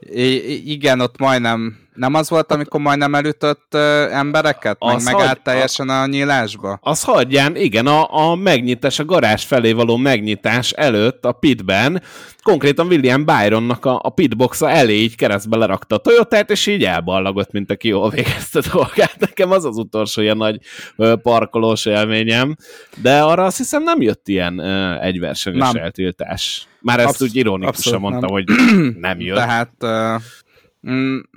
I- 0.00 0.72
igen, 0.72 1.00
ott 1.00 1.18
majdnem 1.18 1.83
nem 1.94 2.14
az 2.14 2.30
volt, 2.30 2.52
amikor 2.52 2.80
majdnem 2.80 3.14
elütött 3.14 3.68
uh, 3.74 3.80
embereket? 4.16 4.76
Meg 4.84 4.94
az 4.94 5.04
megállt 5.04 5.26
hagy, 5.26 5.42
teljesen 5.42 5.88
a, 5.88 6.00
a 6.00 6.06
nyílásba? 6.06 6.78
Az 6.82 7.02
hagyján, 7.02 7.56
igen, 7.56 7.86
a, 7.86 8.30
a 8.30 8.34
megnyitás, 8.34 8.98
a 8.98 9.04
garázs 9.04 9.44
felé 9.44 9.72
való 9.72 9.96
megnyitás 9.96 10.70
előtt 10.70 11.24
a 11.24 11.32
pitben 11.32 12.02
konkrétan 12.44 12.86
William 12.86 13.24
Byronnak 13.24 13.84
a, 13.84 14.00
a 14.02 14.10
pitboxa 14.10 14.70
elé 14.70 14.94
így 14.94 15.16
keresztbe 15.16 15.56
lerakta 15.56 15.94
a 15.94 15.98
toyota 15.98 16.38
és 16.40 16.66
így 16.66 16.84
elballagott, 16.84 17.52
mint 17.52 17.70
aki 17.70 17.88
jól 17.88 18.10
végezte 18.10 18.60
dolgát. 18.72 19.16
Nekem 19.18 19.50
az 19.50 19.64
az 19.64 19.76
utolsó 19.76 20.20
ilyen 20.22 20.36
nagy 20.36 20.60
ö, 20.96 21.14
parkolós 21.22 21.86
élményem, 21.86 22.56
de 23.02 23.22
arra 23.22 23.44
azt 23.44 23.56
hiszem 23.56 23.82
nem 23.82 24.00
jött 24.00 24.28
ilyen 24.28 24.58
ö, 24.58 25.00
egyversenyes 25.00 25.72
nem. 25.72 25.82
eltiltás. 25.82 26.68
Már 26.80 26.98
ezt 26.98 27.08
Absz- 27.08 27.22
úgy 27.22 27.36
ironikusan 27.36 28.00
mondtam, 28.00 28.20
nem. 28.20 28.30
hogy 28.30 28.44
nem 29.08 29.20
jött. 29.20 29.36
Tehát 29.36 29.72
uh, 29.80 30.22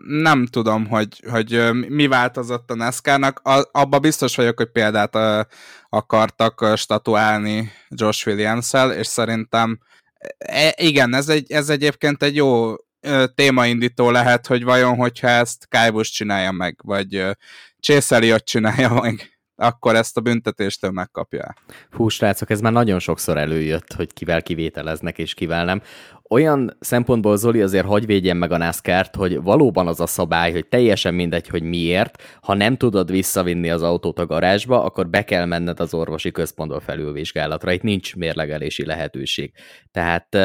nem 0.08 0.46
tudom, 0.46 0.88
hogy, 0.88 1.24
hogy 1.30 1.70
mi 1.90 2.08
változott 2.08 2.72
a 2.72 2.76
NASCAR-nak. 2.76 3.42
Abba 3.72 4.00
biztos 4.00 4.36
vagyok, 4.36 4.58
hogy 4.58 4.72
példát 4.72 5.48
akartak 5.90 6.66
statuálni 6.76 7.72
Josh 7.90 8.28
williams 8.28 8.72
és 8.98 9.08
szerintem 9.08 9.80
e, 10.38 10.74
igen, 10.78 11.14
ez, 11.14 11.30
egy, 11.30 11.52
ez 11.52 11.70
egyébként 11.70 12.24
egy 12.24 12.36
jó 12.36 12.74
témaindító 13.36 14.12
lehet, 14.12 14.48
hogy 14.48 14.64
vajon, 14.64 14.96
hogyha 14.96 15.28
ezt 15.28 15.68
Kyle 15.70 16.02
csinálja 16.02 16.52
meg, 16.52 16.80
vagy 16.84 17.26
Chase 17.80 18.16
Elliott 18.16 18.46
csinálja 18.46 18.94
meg 19.02 19.38
akkor 19.60 19.96
ezt 19.96 20.18
a 20.18 20.22
büntetéstől 20.22 20.92
megkapja. 20.92 21.54
Hú, 21.92 22.08
srácok, 22.08 22.50
ez 22.50 22.62
már 22.62 22.72
nagyon 22.72 23.00
sokszor 23.00 23.38
előjött, 23.38 23.94
hogy 23.94 24.14
kivel 24.14 24.42
kivételeznek 24.42 25.18
és 25.18 25.34
kivel 25.34 25.66
nem 25.66 25.82
olyan 26.30 26.78
szempontból 26.80 27.38
Zoli 27.38 27.62
azért 27.62 27.86
hagy 27.86 28.06
védjen 28.06 28.38
meg 28.38 28.52
a 28.52 28.58
NASCAR-t, 28.58 29.16
hogy 29.16 29.42
valóban 29.42 29.88
az 29.88 30.00
a 30.00 30.06
szabály, 30.08 30.52
hogy 30.52 30.68
teljesen 30.68 31.14
mindegy, 31.14 31.48
hogy 31.48 31.64
miért, 31.64 32.24
ha 32.42 32.54
nem 32.54 32.76
tudod 32.78 33.12
visszavinni 33.12 33.70
az 33.70 33.82
autót 33.82 34.20
a 34.20 34.26
garázsba, 34.26 34.84
akkor 34.84 35.10
be 35.10 35.24
kell 35.24 35.46
menned 35.46 35.80
az 35.80 35.94
orvosi 35.94 36.32
központba 36.32 36.80
felülvizsgálatra. 36.80 37.72
Itt 37.72 37.82
nincs 37.82 38.16
mérlegelési 38.16 38.86
lehetőség. 38.86 39.54
Tehát 39.92 40.38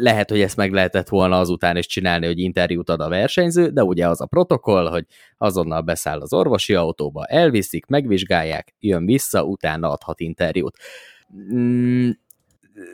lehet, 0.00 0.30
hogy 0.30 0.40
ezt 0.40 0.56
meg 0.56 0.72
lehetett 0.72 1.08
volna 1.08 1.38
azután 1.38 1.76
is 1.76 1.86
csinálni, 1.86 2.26
hogy 2.26 2.38
interjút 2.38 2.88
ad 2.88 3.00
a 3.00 3.08
versenyző, 3.08 3.68
de 3.68 3.82
ugye 3.82 4.08
az 4.08 4.20
a 4.20 4.26
protokoll, 4.26 4.88
hogy 4.88 5.04
azonnal 5.38 5.80
beszáll 5.80 6.20
az 6.20 6.32
orvosi 6.32 6.74
autóba, 6.74 7.24
elviszik, 7.24 7.86
megvizsgálják, 7.86 8.74
jön 8.78 9.06
vissza, 9.06 9.44
utána 9.44 9.90
adhat 9.90 10.20
interjút 10.20 10.76
mm, 11.54 12.10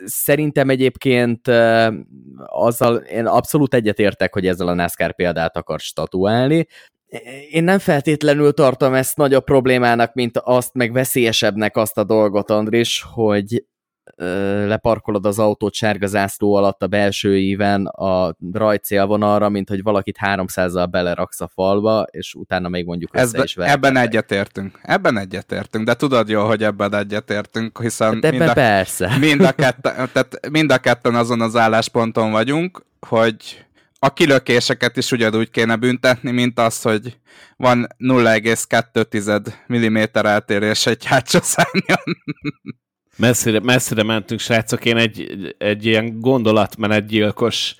Szerintem 0.05 0.69
egyébként 0.69 1.47
azzal 2.45 2.95
én 2.95 3.25
abszolút 3.25 3.73
egyetértek, 3.73 4.33
hogy 4.33 4.47
ezzel 4.47 4.67
a 4.67 4.73
NASCAR 4.73 5.15
példát 5.15 5.57
akar 5.57 5.79
statuálni. 5.79 6.67
Én 7.49 7.63
nem 7.63 7.79
feltétlenül 7.79 8.53
tartom 8.53 8.93
ezt 8.93 9.17
nagyobb 9.17 9.43
problémának, 9.43 10.13
mint 10.13 10.37
azt, 10.37 10.73
meg 10.73 10.91
veszélyesebbnek 10.91 11.77
azt 11.77 11.97
a 11.97 12.03
dolgot, 12.03 12.49
Andris, 12.49 13.05
hogy 13.13 13.65
leparkolod 14.65 15.25
az 15.25 15.39
autót 15.39 15.73
sárga 15.73 16.07
zászló 16.07 16.55
alatt 16.55 16.83
a 16.83 16.87
belső 16.87 17.37
íven 17.37 17.85
a 17.85 18.35
rajcélvonalra, 18.53 19.49
mint 19.49 19.69
hogy 19.69 19.83
valakit 19.83 20.17
300-zal 20.21 20.87
beleraksz 20.91 21.41
a 21.41 21.47
falba, 21.47 22.07
és 22.11 22.33
utána 22.33 22.69
még 22.69 22.85
mondjuk 22.85 23.15
össze 23.15 23.23
Ezbe, 23.23 23.43
is. 23.43 23.55
Ebben 23.55 23.97
egyetértünk. 23.97 24.79
Ebben 24.81 25.17
egyetértünk, 25.17 25.85
de 25.85 25.93
tudod 25.93 26.29
jól, 26.29 26.47
hogy 26.47 26.63
ebben 26.63 26.95
egyetértünk, 26.95 27.81
hiszen 27.81 28.19
hát 28.21 28.31
mind, 28.31 28.49
a, 28.49 28.53
persze. 28.53 29.17
Mind, 29.19 29.41
a 29.41 29.51
ketten, 29.51 30.09
tehát 30.13 30.49
mind 30.51 30.71
a 30.71 30.77
ketten 30.77 31.15
azon 31.15 31.41
az 31.41 31.55
állásponton 31.55 32.31
vagyunk, 32.31 32.85
hogy 33.07 33.65
a 33.99 34.13
kilökéseket 34.13 34.97
is 34.97 35.11
ugyanúgy 35.11 35.49
kéne 35.49 35.75
büntetni, 35.75 36.31
mint 36.31 36.59
az, 36.59 36.81
hogy 36.81 37.17
van 37.55 37.87
0,2 37.99 39.53
mm 39.73 40.25
eltérés 40.25 40.85
egy 40.85 41.05
hátsó 41.05 41.39
szárnyon. 41.41 42.17
Messzire, 43.17 43.59
messzire 43.59 44.03
mentünk, 44.03 44.39
srácok. 44.39 44.85
Én 44.85 44.97
egy, 44.97 45.37
egy 45.57 45.85
ilyen 45.85 46.19
gondolatmenetgyilkos 46.19 47.75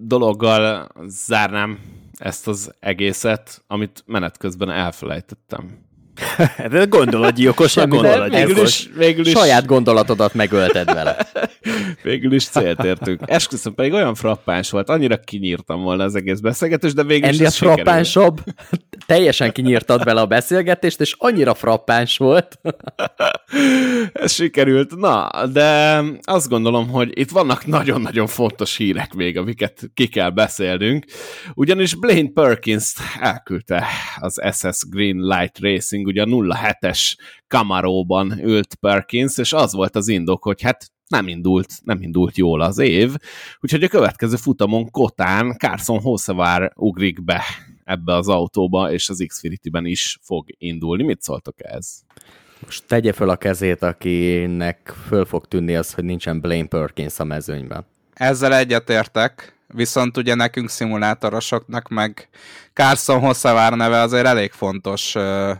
dologgal 0.00 0.88
zárnám 1.06 1.78
ezt 2.18 2.48
az 2.48 2.72
egészet, 2.80 3.62
amit 3.66 4.02
menet 4.06 4.38
közben 4.38 4.70
elfelejtettem. 4.70 5.84
De 6.70 6.84
gondolatgyilkosnak 6.84 7.88
gondolatgyilkos. 7.88 8.46
Végül 8.46 8.64
is, 8.64 8.90
végül 8.96 9.26
is, 9.26 9.32
Saját 9.32 9.66
gondolatodat 9.66 10.34
megölted 10.34 10.94
vele. 10.94 11.26
végül 12.02 12.32
is 12.32 12.46
célt 12.48 12.84
értünk. 12.84 13.20
Esküszöm, 13.24 13.74
pedig 13.74 13.92
olyan 13.92 14.14
frappáns 14.14 14.70
volt, 14.70 14.88
annyira 14.88 15.16
kinyírtam 15.16 15.82
volna 15.82 16.04
az 16.04 16.14
egész 16.14 16.38
beszélgetést, 16.38 16.94
de 16.94 17.04
végül 17.04 17.28
is 17.28 17.38
Ennél 17.38 17.50
sikerült. 17.50 17.80
frappánsabb, 17.80 18.40
teljesen 19.06 19.52
kinyírtad 19.52 20.04
vele 20.04 20.20
a 20.20 20.26
beszélgetést, 20.26 21.00
és 21.00 21.14
annyira 21.18 21.54
frappáns 21.54 22.18
volt. 22.18 22.58
Ez 24.12 24.32
sikerült. 24.32 24.96
Na, 24.96 25.46
de 25.52 26.02
azt 26.22 26.48
gondolom, 26.48 26.88
hogy 26.88 27.18
itt 27.18 27.30
vannak 27.30 27.66
nagyon-nagyon 27.66 28.26
fontos 28.26 28.76
hírek 28.76 29.14
még, 29.14 29.38
amiket 29.38 29.90
ki 29.94 30.08
kell 30.08 30.30
beszélnünk. 30.30 31.04
Ugyanis 31.54 31.94
Blaine 31.94 32.30
Perkins 32.34 32.94
elküldte 33.20 33.84
az 34.18 34.40
SS 34.52 34.88
Green 34.88 35.16
Light 35.16 35.58
Racing, 35.58 36.06
ugye 36.06 36.22
a 36.22 36.26
07-es 36.26 37.14
Camaróban 37.48 38.40
ült 38.42 38.74
Perkins, 38.74 39.38
és 39.38 39.52
az 39.52 39.72
volt 39.72 39.96
az 39.96 40.08
indok, 40.08 40.42
hogy 40.42 40.62
hát 40.62 40.86
nem 41.08 41.28
indult, 41.28 41.72
nem 41.84 42.02
indult 42.02 42.36
jól 42.36 42.60
az 42.60 42.78
év, 42.78 43.14
úgyhogy 43.60 43.82
a 43.82 43.88
következő 43.88 44.36
futamon 44.36 44.90
Kotán 44.90 45.56
Carson 45.58 46.00
Hossevár 46.00 46.72
ugrik 46.74 47.24
be 47.24 47.42
ebbe 47.86 48.14
az 48.14 48.28
autóba, 48.28 48.92
és 48.92 49.08
az 49.08 49.24
Xfinity-ben 49.26 49.86
is 49.86 50.18
fog 50.22 50.46
indulni. 50.58 51.02
Mit 51.02 51.22
szóltok 51.22 51.54
ez? 51.56 52.00
Most 52.64 52.84
tegye 52.86 53.12
föl 53.12 53.30
a 53.30 53.36
kezét, 53.36 53.82
akinek 53.82 54.94
föl 55.06 55.24
fog 55.24 55.46
tűnni 55.46 55.76
az, 55.76 55.94
hogy 55.94 56.04
nincsen 56.04 56.40
Blaine 56.40 56.68
Perkins 56.68 57.18
a 57.18 57.24
mezőnyben. 57.24 57.86
Ezzel 58.12 58.54
egyetértek, 58.54 59.58
viszont 59.66 60.16
ugye 60.16 60.34
nekünk 60.34 60.68
szimulátorosoknak 60.68 61.88
meg 61.88 62.28
Carson 62.72 63.20
Hosszavár 63.20 63.72
neve 63.72 64.00
azért 64.00 64.26
elég 64.26 64.50
fontos 64.50 65.14
uh, 65.14 65.50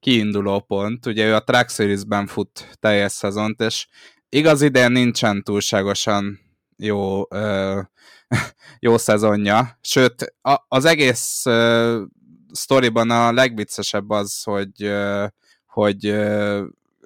kiinduló 0.00 0.60
pont. 0.60 1.06
Ugye 1.06 1.26
ő 1.26 1.34
a 1.34 1.44
Track 1.44 1.70
Series-ben 1.70 2.26
fut 2.26 2.76
teljes 2.80 3.12
szezont, 3.12 3.60
és 3.60 3.86
igaz 4.28 4.62
idén 4.62 4.92
nincsen 4.92 5.42
túlságosan 5.42 6.43
jó, 6.76 7.22
jó 8.80 8.98
szezonja, 8.98 9.78
sőt 9.80 10.34
az 10.68 10.84
egész 10.84 11.42
uh, 11.46 12.02
sztoriban 12.52 13.10
a 13.10 13.32
legviccesebb 13.32 14.10
az, 14.10 14.42
hogy 14.42 14.84
uh, 14.84 15.26
hogy 15.66 16.08
uh, 16.08 16.64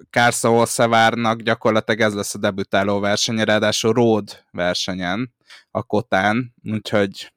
Carson 0.09 0.57
Hosszavárnak 0.57 1.41
gyakorlatilag 1.41 2.01
ez 2.01 2.13
lesz 2.13 2.35
a 2.35 2.37
debütáló 2.37 2.99
versenye, 2.99 3.43
ráadásul 3.43 3.93
road 3.93 4.43
versenyen 4.51 5.33
a 5.71 5.83
Kotán, 5.83 6.53
úgyhogy 6.63 7.33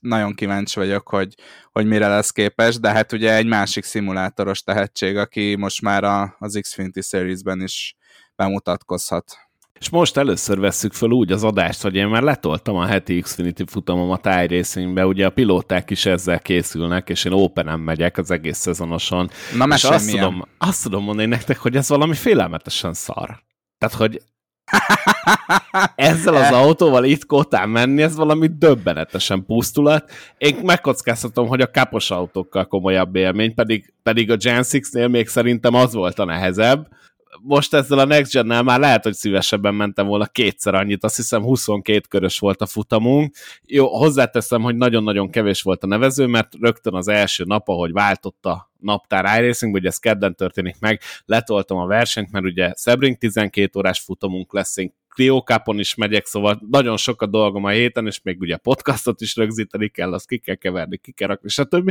nagyon 0.00 0.34
kíváncsi 0.34 0.78
vagyok, 0.78 1.08
hogy, 1.08 1.34
hogy 1.72 1.86
mire 1.86 2.08
lesz 2.08 2.30
képes, 2.30 2.80
de 2.80 2.90
hát 2.90 3.12
ugye 3.12 3.34
egy 3.34 3.46
másik 3.46 3.84
szimulátoros 3.84 4.62
tehetség, 4.62 5.16
aki 5.16 5.54
most 5.54 5.82
már 5.82 6.04
a, 6.04 6.36
az 6.38 6.58
Xfinity 6.60 7.00
Series-ben 7.00 7.60
is 7.60 7.96
bemutatkozhat. 8.36 9.45
És 9.78 9.88
most 9.90 10.16
először 10.16 10.58
vesszük 10.58 10.92
fel 10.92 11.10
úgy 11.10 11.32
az 11.32 11.44
adást, 11.44 11.82
hogy 11.82 11.94
én 11.94 12.06
már 12.06 12.22
letoltam 12.22 12.76
a 12.76 12.86
heti 12.86 13.20
Xfinity 13.20 13.62
futamomat 13.66 14.26
iRacingbe, 14.26 15.06
ugye 15.06 15.26
a 15.26 15.30
pilóták 15.30 15.90
is 15.90 16.06
ezzel 16.06 16.40
készülnek, 16.40 17.08
és 17.08 17.24
én 17.24 17.32
open 17.32 17.80
megyek 17.80 18.18
az 18.18 18.30
egész 18.30 18.58
szezonosan. 18.58 19.30
Na, 19.56 19.66
és 19.74 19.84
azt 19.84 20.06
milyen. 20.06 20.24
tudom, 20.24 20.44
azt 20.58 20.82
tudom 20.82 21.04
mondani 21.04 21.28
nektek, 21.28 21.58
hogy 21.58 21.76
ez 21.76 21.88
valami 21.88 22.14
félelmetesen 22.14 22.92
szar. 22.92 23.42
Tehát, 23.78 23.94
hogy 23.94 24.22
ezzel 25.96 26.34
az 26.34 26.52
autóval 26.52 27.04
itt 27.04 27.26
kotán 27.26 27.68
menni, 27.68 28.02
ez 28.02 28.16
valami 28.16 28.50
döbbenetesen 28.58 29.44
pusztulat. 29.44 30.10
Én 30.38 30.58
megkockáztatom, 30.62 31.48
hogy 31.48 31.60
a 31.60 31.70
kapos 31.70 32.10
autókkal 32.10 32.66
komolyabb 32.66 33.16
élmény, 33.16 33.54
pedig, 33.54 33.92
pedig 34.02 34.30
a 34.30 34.36
Gen 34.36 34.62
6-nél 34.62 35.10
még 35.10 35.28
szerintem 35.28 35.74
az 35.74 35.94
volt 35.94 36.18
a 36.18 36.24
nehezebb. 36.24 36.88
Most 37.42 37.74
ezzel 37.74 37.98
a 37.98 38.04
Next 38.04 38.32
Gen-nel 38.32 38.62
már 38.62 38.80
lehet, 38.80 39.02
hogy 39.02 39.14
szívesebben 39.14 39.74
mentem 39.74 40.06
volna 40.06 40.26
kétszer 40.26 40.74
annyit, 40.74 41.04
azt 41.04 41.16
hiszem 41.16 41.42
22 41.42 42.00
körös 42.08 42.38
volt 42.38 42.60
a 42.60 42.66
futamunk. 42.66 43.34
Jó, 43.62 43.96
hozzáteszem, 43.96 44.62
hogy 44.62 44.76
nagyon-nagyon 44.76 45.30
kevés 45.30 45.62
volt 45.62 45.82
a 45.82 45.86
nevező, 45.86 46.26
mert 46.26 46.52
rögtön 46.60 46.94
az 46.94 47.08
első 47.08 47.44
nap, 47.44 47.68
ahogy 47.68 47.92
váltott 47.92 48.46
a 48.46 48.70
naptár 48.80 49.40
iRacing, 49.40 49.74
ugye 49.74 49.88
ez 49.88 49.98
kedden 49.98 50.34
történik 50.34 50.76
meg, 50.80 51.00
letoltam 51.24 51.76
a 51.76 51.86
versenyt, 51.86 52.32
mert 52.32 52.44
ugye 52.44 52.72
Sebring 52.76 53.16
12 53.16 53.78
órás 53.78 54.00
futamunk 54.00 54.52
lesz, 54.52 54.76
én 54.76 54.94
Clio 55.16 55.42
is 55.66 55.94
megyek, 55.94 56.26
szóval 56.26 56.60
nagyon 56.70 56.96
sok 56.96 57.22
a 57.22 57.26
dolgom 57.26 57.64
a 57.64 57.68
héten, 57.68 58.06
és 58.06 58.22
még 58.22 58.40
ugye 58.40 58.56
podcastot 58.56 59.20
is 59.20 59.36
rögzíteni 59.36 59.88
kell, 59.88 60.12
azt 60.12 60.26
ki 60.26 60.38
kell 60.38 60.54
keverni, 60.54 60.96
ki 60.96 61.12
kell 61.12 61.28
rakni, 61.28 61.48
stb. 61.48 61.90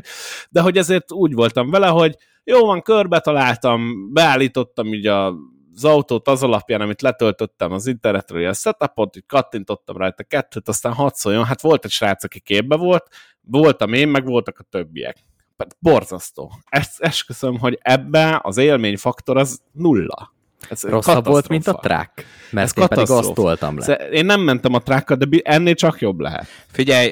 De 0.50 0.62
hogy 0.62 0.78
ezért 0.78 1.12
úgy 1.12 1.34
voltam 1.34 1.70
vele, 1.70 1.88
hogy 1.88 2.16
jó 2.44 2.66
van, 2.66 2.82
körbe 2.82 3.20
találtam, 3.20 4.12
beállítottam 4.14 4.94
így 4.94 5.08
a 5.08 5.36
az 5.76 5.86
autót 5.86 6.28
az 6.28 6.44
alapján, 6.44 6.82
amit 6.82 7.02
letöltöttem 7.02 7.72
az 7.72 7.88
internetről, 7.88 8.48
a 8.48 8.54
setupot, 8.54 9.16
így 9.16 9.26
kattintottam 9.26 9.98
rajta 9.98 10.24
kettőt, 10.24 10.68
aztán 10.68 10.94
hadd 10.94 11.12
szóljon, 11.14 11.46
hát 11.46 11.62
volt 11.62 11.86
egy 11.86 11.92
srác, 11.92 12.24
aki 12.24 12.40
képbe 12.40 12.76
volt, 12.76 13.08
voltam 13.42 13.94
én, 13.94 14.08
meg 14.08 14.26
voltak 14.26 14.60
a 14.60 14.64
többiek. 14.64 15.18
Hát 15.58 15.78
Borzasztó. 15.80 16.52
Ezt 16.70 17.00
esküszöm, 17.00 17.60
hogy 17.60 17.78
ebben 17.82 18.40
az 18.42 18.58
élményfaktor 18.58 19.38
az 19.38 19.62
nulla. 19.72 20.35
Ez 20.70 20.84
Rosszabb 20.84 21.26
volt, 21.26 21.48
mint 21.48 21.68
a 21.68 21.74
track? 21.74 22.26
Mert 22.52 22.78
Ez 22.78 22.82
én 22.82 22.88
pedig 22.88 23.10
azt 23.10 23.34
toltam 23.34 23.78
le. 23.78 23.96
Én 23.96 24.26
nem 24.26 24.42
mentem 24.42 24.74
a 24.74 24.80
trákkal, 24.80 25.18
de 25.18 25.40
ennél 25.44 25.76
csak 25.76 26.00
jobb 26.00 26.20
lehet. 26.20 26.48
Figyelj, 26.72 27.12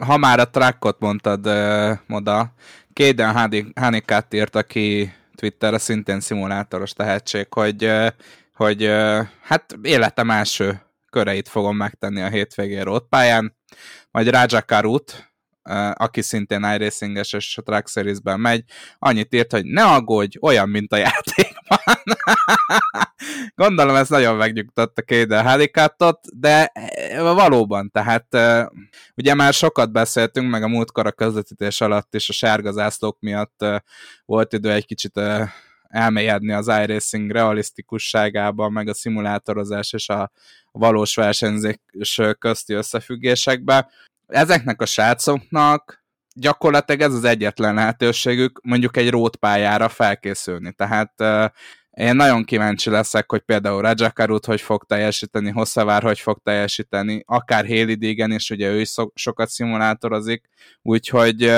ha 0.00 0.16
már 0.16 0.38
a 0.38 0.50
trackot 0.50 1.00
mondtad, 1.00 1.48
Moda, 2.06 2.52
Kéden 2.92 3.72
Hanikát 3.74 4.34
írt, 4.34 4.56
aki 4.56 5.12
Twitterre 5.34 5.78
szintén 5.78 6.20
szimulátoros 6.20 6.92
tehetség, 6.92 7.46
hogy, 7.50 7.92
hogy 8.54 8.90
hát 9.42 9.78
életem 9.82 10.30
első 10.30 10.80
köreit 11.10 11.48
fogom 11.48 11.76
megtenni 11.76 12.20
a 12.20 12.28
hétvégén 12.28 12.84
rótpályán, 12.84 13.56
majd 14.10 14.28
Raja 14.28 14.62
Karut, 14.62 15.30
aki 15.92 16.22
szintén 16.22 16.64
iRacinges 16.74 17.32
és 17.32 17.58
a 17.58 17.62
Track 17.62 17.88
Series-ben 17.88 18.40
megy, 18.40 18.64
annyit 18.98 19.34
írt, 19.34 19.52
hogy 19.52 19.64
ne 19.64 19.84
aggódj, 19.84 20.36
olyan, 20.40 20.68
mint 20.68 20.92
a 20.92 20.96
játékban. 21.68 22.04
Gondolom 23.54 23.94
ez 23.94 24.08
nagyon 24.08 24.36
megnyugtatta 24.36 25.02
Kéden 25.02 25.44
Halikátot, 25.44 26.20
de 26.38 26.66
eh, 26.66 27.20
valóban, 27.20 27.90
tehát 27.90 28.34
eh, 28.34 28.66
ugye 29.16 29.34
már 29.34 29.52
sokat 29.52 29.92
beszéltünk, 29.92 30.50
meg 30.50 30.62
a 30.62 30.68
múltkor 30.68 31.06
a 31.06 31.12
közvetítés 31.12 31.80
alatt 31.80 32.14
is 32.14 32.28
a 32.28 32.32
sárga 32.32 32.72
zászlók 32.72 33.20
miatt 33.20 33.62
eh, 33.62 33.78
volt 34.24 34.52
idő 34.52 34.72
egy 34.72 34.86
kicsit 34.86 35.20
elmélyedni 35.88 36.52
az 36.52 36.68
iRacing 36.68 37.30
realisztikusságában, 37.30 38.72
meg 38.72 38.88
a 38.88 38.94
szimulátorozás 38.94 39.92
és 39.92 40.08
a 40.08 40.30
valós 40.72 41.14
versenyzés 41.14 42.20
közti 42.38 42.72
összefüggésekbe. 42.72 43.90
Ezeknek 44.26 44.80
a 44.80 44.86
srácoknak 44.86 46.05
gyakorlatilag 46.36 47.00
ez 47.00 47.12
az 47.14 47.24
egyetlen 47.24 47.74
lehetőségük 47.74 48.60
mondjuk 48.62 48.96
egy 48.96 49.10
rótpályára 49.10 49.88
felkészülni. 49.88 50.72
Tehát 50.72 51.12
én 51.90 52.16
nagyon 52.16 52.44
kíváncsi 52.44 52.90
leszek, 52.90 53.30
hogy 53.30 53.40
például 53.40 53.82
Rajakarut 53.82 54.46
hogy 54.46 54.60
fog 54.60 54.84
teljesíteni, 54.84 55.50
Hosszavár 55.50 56.02
hogy 56.02 56.18
fog 56.18 56.38
teljesíteni, 56.44 57.22
akár 57.26 57.66
Haley 57.66 57.94
Degen 57.94 58.32
is, 58.32 58.50
ugye 58.50 58.68
ő 58.70 58.80
is 58.80 58.90
so- 58.90 59.12
sokat 59.14 59.48
szimulátorozik, 59.48 60.48
úgyhogy 60.82 61.52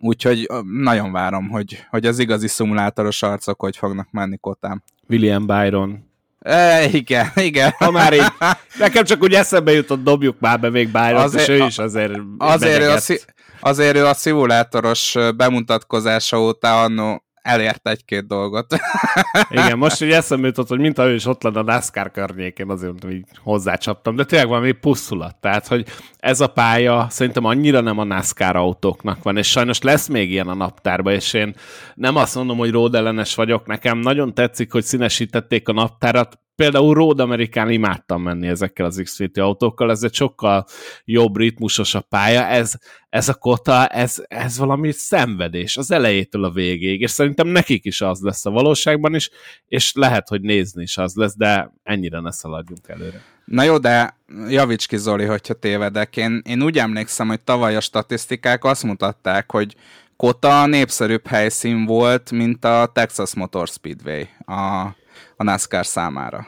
Úgyhogy 0.00 0.48
nagyon 0.82 1.12
várom, 1.12 1.48
hogy, 1.48 1.84
hogy 1.90 2.06
az 2.06 2.18
igazi 2.18 2.48
szimulátoros 2.48 3.22
arcok 3.22 3.60
hogy 3.60 3.76
fognak 3.76 4.08
menni 4.10 4.36
kotám. 4.40 4.82
William 5.08 5.46
Byron. 5.46 6.10
E, 6.40 6.84
igen, 6.84 7.30
igen. 7.34 7.70
Ha 7.78 7.90
már 7.90 8.12
így, 8.12 8.32
nekem 8.78 9.04
csak 9.04 9.22
úgy 9.22 9.32
eszembe 9.34 9.72
jutott, 9.72 10.02
dobjuk 10.02 10.36
már 10.40 10.60
be 10.60 10.70
még 10.70 10.88
Byron, 10.88 11.20
Azért- 11.20 11.48
és 11.48 11.60
ő 11.60 11.66
is 11.66 11.78
azért 11.78 12.12
Azért 12.38 12.72
ő, 12.72 12.74
a, 12.74 12.78
benyegett. 12.78 13.00
szi- 13.00 13.31
azért 13.62 13.96
ő 13.96 14.06
a 14.06 14.14
szimulátoros 14.14 15.16
bemutatkozása 15.36 16.40
óta 16.40 16.82
annó 16.82 17.22
elért 17.42 17.88
egy-két 17.88 18.26
dolgot. 18.26 18.76
Igen, 19.50 19.78
most 19.78 20.02
így 20.02 20.10
eszembe 20.10 20.46
jutott, 20.46 20.68
hogy 20.68 20.78
mint 20.78 20.98
ő 20.98 21.14
is 21.14 21.26
ott 21.26 21.42
lenne 21.42 21.58
a 21.58 21.62
NASCAR 21.62 22.10
környékén, 22.10 22.70
azért 22.70 23.10
így 23.10 23.24
hozzácsaptam, 23.42 24.16
de 24.16 24.24
tényleg 24.24 24.48
valami 24.48 24.72
pusszulat. 24.72 25.36
Tehát, 25.36 25.66
hogy 25.66 25.86
ez 26.18 26.40
a 26.40 26.46
pálya 26.46 27.06
szerintem 27.10 27.44
annyira 27.44 27.80
nem 27.80 27.98
a 27.98 28.04
NASCAR 28.04 28.56
autóknak 28.56 29.22
van, 29.22 29.36
és 29.36 29.50
sajnos 29.50 29.80
lesz 29.80 30.06
még 30.06 30.30
ilyen 30.30 30.48
a 30.48 30.54
naptárban, 30.54 31.12
és 31.12 31.32
én 31.32 31.54
nem 31.94 32.16
azt 32.16 32.34
mondom, 32.34 32.58
hogy 32.58 32.70
road 32.70 32.94
ellenes 32.94 33.34
vagyok, 33.34 33.66
nekem 33.66 33.98
nagyon 33.98 34.34
tetszik, 34.34 34.72
hogy 34.72 34.84
színesítették 34.84 35.68
a 35.68 35.72
naptárat, 35.72 36.38
például 36.54 36.94
Road 36.94 37.20
Amerikán 37.20 37.70
imádtam 37.70 38.22
menni 38.22 38.48
ezekkel 38.48 38.86
az 38.86 39.00
Xfinity 39.04 39.40
autókkal, 39.40 39.90
ez 39.90 40.02
egy 40.02 40.14
sokkal 40.14 40.66
jobb 41.04 41.36
ritmusos 41.36 41.94
a 41.94 42.00
pálya, 42.00 42.46
ez, 42.46 42.72
ez 43.08 43.28
a 43.28 43.34
kota, 43.34 43.86
ez, 43.86 44.24
ez 44.28 44.58
valami 44.58 44.92
szenvedés 44.92 45.76
az 45.76 45.90
elejétől 45.90 46.44
a 46.44 46.50
végéig, 46.50 47.00
és 47.00 47.10
szerintem 47.10 47.46
nekik 47.46 47.84
is 47.84 48.00
az 48.00 48.20
lesz 48.20 48.46
a 48.46 48.50
valóságban 48.50 49.14
is, 49.14 49.30
és 49.66 49.92
lehet, 49.94 50.28
hogy 50.28 50.40
nézni 50.40 50.82
is 50.82 50.96
az 50.96 51.14
lesz, 51.14 51.36
de 51.36 51.72
ennyire 51.82 52.20
ne 52.20 52.32
szaladjunk 52.32 52.88
előre. 52.88 53.22
Na 53.44 53.62
jó, 53.62 53.78
de 53.78 54.16
javíts 54.48 54.86
ki 54.86 54.96
Zoli, 54.96 55.24
hogyha 55.24 55.54
tévedek. 55.54 56.16
Én, 56.16 56.42
én 56.44 56.62
úgy 56.62 56.78
emlékszem, 56.78 57.28
hogy 57.28 57.40
tavaly 57.40 57.76
a 57.76 57.80
statisztikák 57.80 58.64
azt 58.64 58.82
mutatták, 58.82 59.50
hogy 59.50 59.76
Kota 60.16 60.66
népszerűbb 60.66 61.26
helyszín 61.26 61.84
volt, 61.84 62.30
mint 62.30 62.64
a 62.64 62.90
Texas 62.92 63.34
Motor 63.34 63.68
Speedway 63.68 64.22
a, 64.44 64.94
a 65.36 65.42
NASCAR 65.42 65.86
számára. 65.86 66.46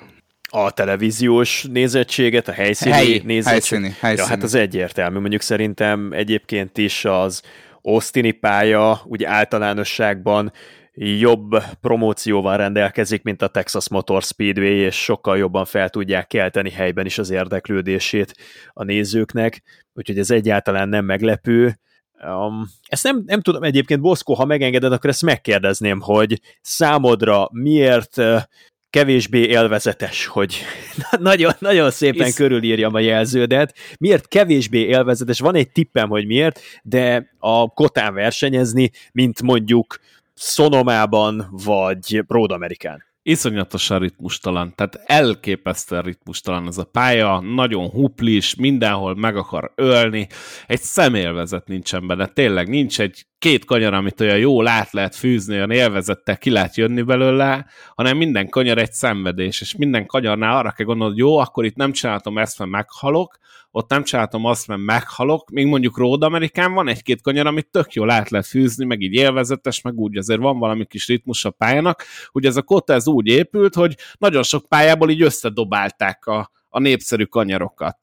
A 0.51 0.71
televíziós 0.71 1.67
nézettséget, 1.71 2.49
a 2.49 2.53
helyszíni 2.53 2.95
Helyi, 2.95 3.23
nézettséget? 3.25 3.51
helyszíni, 3.51 3.95
helyszíni. 4.01 4.23
Ja, 4.23 4.35
hát 4.35 4.43
az 4.43 4.55
egyértelmű. 4.55 5.19
Mondjuk 5.19 5.43
szerintem 5.43 6.13
egyébként 6.13 6.79
is 6.79 7.05
az 7.05 7.43
Austini 7.83 8.31
pálya 8.31 9.01
úgy 9.05 9.25
általánosságban 9.25 10.53
jobb 10.95 11.63
promócióval 11.81 12.57
rendelkezik, 12.57 13.23
mint 13.23 13.43
a 13.43 13.49
Texas 13.49 13.89
Motor 13.89 14.23
Speedway, 14.23 14.77
és 14.77 15.03
sokkal 15.03 15.39
jobban 15.39 15.65
fel 15.65 15.89
tudják 15.89 16.27
kelteni 16.27 16.71
helyben 16.71 17.07
is 17.07 17.19
az 17.19 17.31
érdeklődését 17.31 18.35
a 18.73 18.85
nézőknek, 18.85 19.63
úgyhogy 19.93 20.19
ez 20.19 20.31
egyáltalán 20.31 20.89
nem 20.89 21.05
meglepő. 21.05 21.79
Um, 22.23 22.67
ezt 22.87 23.03
nem, 23.03 23.23
nem 23.27 23.41
tudom, 23.41 23.63
egyébként 23.63 24.01
Boszkó, 24.01 24.35
ha 24.35 24.45
megengeded, 24.45 24.93
akkor 24.93 25.11
ezt 25.11 25.23
megkérdezném, 25.23 26.01
hogy 26.01 26.41
számodra 26.61 27.49
miért 27.53 28.17
uh, 28.17 28.43
kevésbé 28.91 29.47
élvezetes, 29.47 30.27
hogy 30.27 30.57
nagyon, 31.19 31.53
nagyon 31.59 31.91
szépen 31.91 32.27
Isz... 32.27 32.35
körülírjam 32.35 32.95
a 32.95 32.99
jelződet. 32.99 33.75
Miért 33.99 34.29
kevésbé 34.29 34.79
élvezetes? 34.79 35.41
Van 35.41 35.55
egy 35.55 35.71
tippem, 35.71 36.09
hogy 36.09 36.27
miért, 36.27 36.61
de 36.83 37.35
a 37.39 37.69
kotán 37.69 38.15
versenyezni, 38.15 38.91
mint 39.13 39.43
mondjuk 39.43 39.99
Szonomában 40.35 41.49
vagy 41.65 42.25
Road 42.29 42.51
Amerikán 42.51 43.14
iszonyatosan 43.27 43.99
ritmustalan, 43.99 44.73
tehát 44.75 45.01
elképesztően 45.05 46.03
ritmustalan 46.03 46.67
ez 46.67 46.79
a 46.79 46.85
pálya, 46.85 47.41
nagyon 47.41 47.89
huplis, 47.89 48.55
mindenhol 48.55 49.15
meg 49.15 49.37
akar 49.37 49.73
ölni, 49.75 50.27
egy 50.67 50.81
személvezet 50.81 51.69
nincsen 51.69 52.07
benne, 52.07 52.27
tényleg 52.27 52.69
nincs 52.69 53.01
egy 53.01 53.27
két 53.45 53.65
kanyar, 53.65 53.95
amit 53.95 54.21
olyan 54.21 54.39
jól 54.39 54.67
át 54.67 54.93
lehet 54.93 55.17
fűzni, 55.17 55.55
olyan 55.55 55.71
élvezettel 55.71 56.39
ki 56.39 56.51
lehet 56.51 56.77
jönni 56.77 57.03
belőle, 57.03 57.67
hanem 57.95 58.17
minden 58.17 58.49
kanyar 58.49 58.79
egy 58.79 58.93
szenvedés, 58.93 59.61
és 59.61 59.77
minden 59.77 60.07
kanyarnál 60.07 60.57
arra 60.57 60.71
kell 60.71 60.87
gondolni, 60.87 61.13
hogy 61.13 61.23
jó, 61.23 61.37
akkor 61.37 61.65
itt 61.65 61.77
nem 61.77 61.93
csináltam 61.93 62.39
ezt, 62.39 62.59
mert 62.59 62.71
meghalok, 62.71 63.39
ott 63.71 63.91
nem 63.91 64.03
csináltam 64.03 64.45
azt, 64.45 64.67
mert 64.67 64.81
meghalok, 64.81 65.51
még 65.51 65.67
mondjuk 65.67 65.99
Road 65.99 66.23
Amerikán 66.23 66.73
van 66.73 66.89
egy-két 66.89 67.23
kanyar, 67.23 67.47
amit 67.47 67.71
tök 67.71 67.93
jól 67.93 68.11
át 68.11 68.31
lehet 68.31 68.47
fűzni, 68.47 68.85
meg 68.85 69.01
így 69.01 69.15
élvezetes, 69.15 69.81
meg 69.81 69.95
úgy 69.95 70.17
azért 70.17 70.41
van 70.41 70.59
valami 70.59 70.85
kis 70.85 71.07
ritmus 71.07 71.45
a 71.45 71.51
pályának. 71.51 72.03
Ugye 72.33 72.49
ez 72.49 72.57
a 72.57 72.63
kota 72.63 72.93
ez 72.93 73.07
úgy 73.07 73.27
épült, 73.27 73.75
hogy 73.75 73.97
nagyon 74.19 74.43
sok 74.43 74.69
pályából 74.69 75.11
így 75.11 75.23
összedobálták 75.23 76.27
a, 76.27 76.51
a 76.69 76.79
népszerű 76.79 77.25
kanyarokat. 77.25 77.99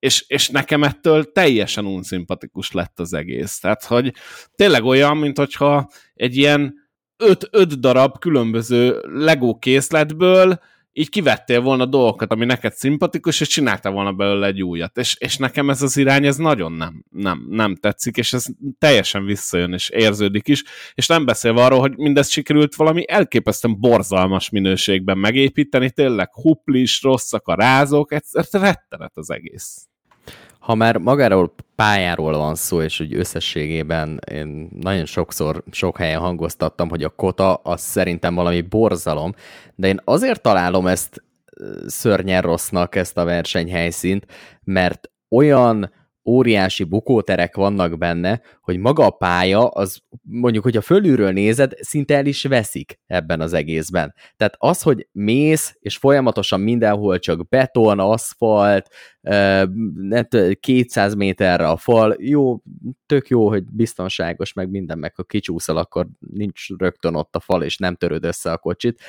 És, 0.00 0.24
és 0.28 0.48
nekem 0.48 0.82
ettől 0.82 1.32
teljesen 1.32 1.86
unszimpatikus 1.86 2.72
lett 2.72 3.00
az 3.00 3.12
egész. 3.12 3.58
Tehát, 3.58 3.84
hogy 3.84 4.12
tényleg 4.54 4.84
olyan, 4.84 5.16
mint 5.16 5.38
hogyha 5.38 5.90
egy 6.14 6.36
ilyen 6.36 6.74
öt, 7.16 7.48
öt 7.50 7.80
darab 7.80 8.18
különböző 8.18 9.00
Lego 9.02 9.58
készletből 9.58 10.60
így 10.92 11.08
kivettél 11.08 11.60
volna 11.60 11.86
dolgokat, 11.86 12.32
ami 12.32 12.44
neked 12.44 12.72
szimpatikus, 12.72 13.40
és 13.40 13.48
csináltál 13.48 13.92
volna 13.92 14.12
belőle 14.12 14.46
egy 14.46 14.62
újat. 14.62 14.98
És, 14.98 15.16
és 15.18 15.36
nekem 15.36 15.70
ez 15.70 15.82
az 15.82 15.96
irány, 15.96 16.26
ez 16.26 16.36
nagyon 16.36 16.72
nem, 16.72 17.04
nem, 17.10 17.46
nem 17.48 17.76
tetszik, 17.76 18.16
és 18.16 18.32
ez 18.32 18.44
teljesen 18.78 19.24
visszajön, 19.24 19.72
és 19.72 19.88
érződik 19.88 20.48
is, 20.48 20.64
és 20.94 21.06
nem 21.06 21.24
beszélve 21.24 21.64
arról, 21.64 21.80
hogy 21.80 21.96
mindezt 21.96 22.30
sikerült 22.30 22.74
valami 22.74 23.04
elképesztően 23.08 23.80
borzalmas 23.80 24.50
minőségben 24.50 25.18
megépíteni, 25.18 25.90
tényleg 25.90 26.32
huplis, 26.32 27.02
rosszak 27.02 27.48
a 27.48 27.54
rázók, 27.54 28.12
ez 28.12 28.50
rettenet 28.50 29.12
az 29.14 29.30
egész 29.30 29.89
ha 30.60 30.74
már 30.74 30.96
magáról 30.96 31.54
pályáról 31.74 32.36
van 32.36 32.54
szó, 32.54 32.82
és 32.82 33.00
úgy 33.00 33.14
összességében 33.14 34.20
én 34.32 34.68
nagyon 34.80 35.04
sokszor, 35.04 35.62
sok 35.70 35.96
helyen 35.96 36.20
hangoztattam, 36.20 36.88
hogy 36.88 37.02
a 37.02 37.08
kota 37.08 37.54
az 37.54 37.80
szerintem 37.80 38.34
valami 38.34 38.60
borzalom, 38.60 39.34
de 39.74 39.88
én 39.88 40.00
azért 40.04 40.42
találom 40.42 40.86
ezt 40.86 41.22
szörnyen 41.86 42.42
rossznak, 42.42 42.94
ezt 42.94 43.18
a 43.18 43.24
versenyhelyszínt, 43.24 44.26
mert 44.64 45.10
olyan 45.28 45.92
óriási 46.30 46.84
bukóterek 46.84 47.56
vannak 47.56 47.98
benne, 47.98 48.40
hogy 48.60 48.78
maga 48.78 49.06
a 49.06 49.10
pálya, 49.10 49.68
az 49.68 50.00
mondjuk, 50.22 50.64
hogyha 50.64 50.80
fölülről 50.80 51.32
nézed, 51.32 51.72
szinte 51.80 52.16
el 52.16 52.26
is 52.26 52.44
veszik 52.44 53.00
ebben 53.06 53.40
az 53.40 53.52
egészben. 53.52 54.14
Tehát 54.36 54.54
az, 54.58 54.82
hogy 54.82 55.08
mész, 55.12 55.76
és 55.80 55.96
folyamatosan 55.96 56.60
mindenhol 56.60 57.18
csak 57.18 57.48
beton, 57.48 57.98
aszfalt, 57.98 58.88
200 60.60 61.14
méterre 61.14 61.68
a 61.68 61.76
fal, 61.76 62.16
jó, 62.18 62.60
tök 63.06 63.28
jó, 63.28 63.48
hogy 63.48 63.64
biztonságos, 63.64 64.52
meg 64.52 64.70
minden, 64.70 64.98
meg 64.98 65.14
ha 65.14 65.22
kicsúszol, 65.22 65.76
akkor 65.76 66.06
nincs 66.18 66.68
rögtön 66.78 67.14
ott 67.14 67.36
a 67.36 67.40
fal, 67.40 67.62
és 67.62 67.76
nem 67.76 67.94
töröd 67.94 68.24
össze 68.24 68.52
a 68.52 68.58
kocsit. 68.58 69.00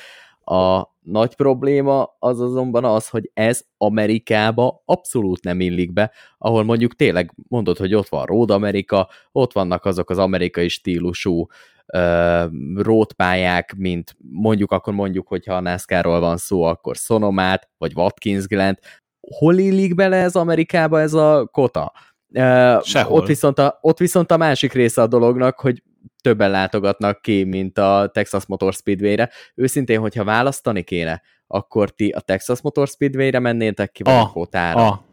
A 0.44 0.90
nagy 1.00 1.34
probléma 1.34 2.16
az 2.18 2.40
azonban 2.40 2.84
az, 2.84 3.08
hogy 3.08 3.30
ez 3.34 3.64
Amerikába 3.76 4.82
abszolút 4.84 5.44
nem 5.44 5.60
illik 5.60 5.92
be, 5.92 6.12
ahol 6.38 6.64
mondjuk 6.64 6.94
tényleg 6.94 7.34
mondod, 7.48 7.76
hogy 7.76 7.94
ott 7.94 8.08
van 8.08 8.24
Road 8.24 8.50
Amerika, 8.50 9.08
ott 9.32 9.52
vannak 9.52 9.84
azok 9.84 10.10
az 10.10 10.18
amerikai 10.18 10.68
stílusú 10.68 11.46
uh, 11.92 12.50
rótpályák, 12.74 13.74
mint 13.76 14.16
mondjuk 14.18 14.72
akkor 14.72 14.92
mondjuk, 14.92 15.28
hogyha 15.28 15.54
a 15.54 15.60
NASCAR-ról 15.60 16.20
van 16.20 16.36
szó, 16.36 16.62
akkor 16.62 16.96
Sonomát, 16.96 17.68
vagy 17.78 17.92
Watkins 17.94 18.46
Glen. 18.46 18.78
Hol 19.20 19.58
illik 19.58 19.94
bele 19.94 20.16
ez 20.16 20.36
Amerikába 20.36 21.00
ez 21.00 21.14
a 21.14 21.48
kota? 21.52 21.92
Uh, 22.28 22.82
Sehol. 22.82 23.18
Ott 23.20 23.26
viszont, 23.26 23.58
a, 23.58 23.78
ott 23.80 23.98
viszont 23.98 24.30
a 24.30 24.36
másik 24.36 24.72
része 24.72 25.02
a 25.02 25.06
dolognak, 25.06 25.60
hogy 25.60 25.82
többen 26.22 26.50
látogatnak 26.50 27.22
ki, 27.22 27.44
mint 27.44 27.78
a 27.78 28.10
Texas 28.12 28.46
Motor 28.46 28.72
Speedway-re. 28.72 29.30
Őszintén, 29.54 30.00
hogyha 30.00 30.24
választani 30.24 30.82
kéne, 30.82 31.22
akkor 31.46 31.90
ti 31.90 32.08
a 32.08 32.20
Texas 32.20 32.60
Motor 32.60 32.88
Speedway-re 32.88 33.38
mennétek 33.38 33.92
ki, 33.92 34.02
vagy 34.02 34.14
a, 34.14 34.20
a 34.20 34.30
Kotára? 34.32 34.86
A. 34.86 35.04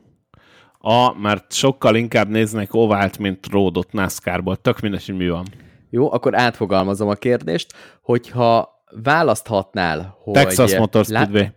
A, 0.82 1.14
mert 1.14 1.54
sokkal 1.54 1.96
inkább 1.96 2.30
néznek 2.30 2.74
ovált, 2.74 3.18
mint 3.18 3.48
ródot 3.52 3.92
NASCAR-ból. 3.92 4.56
Tök 4.56 4.80
mindegy, 4.80 5.06
hogy 5.06 5.18
mi 5.18 5.30
van. 5.30 5.46
Jó, 5.90 6.12
akkor 6.12 6.38
átfogalmazom 6.38 7.10
a 7.10 7.14
kérdést, 7.14 7.74
hogyha 8.02 8.84
választhatnál, 9.04 10.18
hogy... 10.24 10.34
Texas 10.34 10.78
Motor 10.78 11.06
Speedway. 11.06 11.42
Lá... 11.42 11.54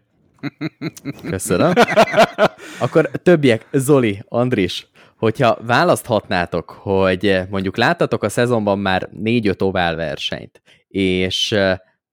Köszönöm. 1.30 1.72
Akkor 2.80 3.10
többiek, 3.10 3.66
Zoli, 3.72 4.22
Andris, 4.28 4.86
hogyha 5.22 5.58
választhatnátok, 5.60 6.70
hogy 6.70 7.40
mondjuk 7.50 7.76
láttatok 7.76 8.22
a 8.22 8.28
szezonban 8.28 8.78
már 8.78 9.08
négy-öt 9.12 9.62
ovál 9.62 9.96
versenyt, 9.96 10.62
és 10.88 11.56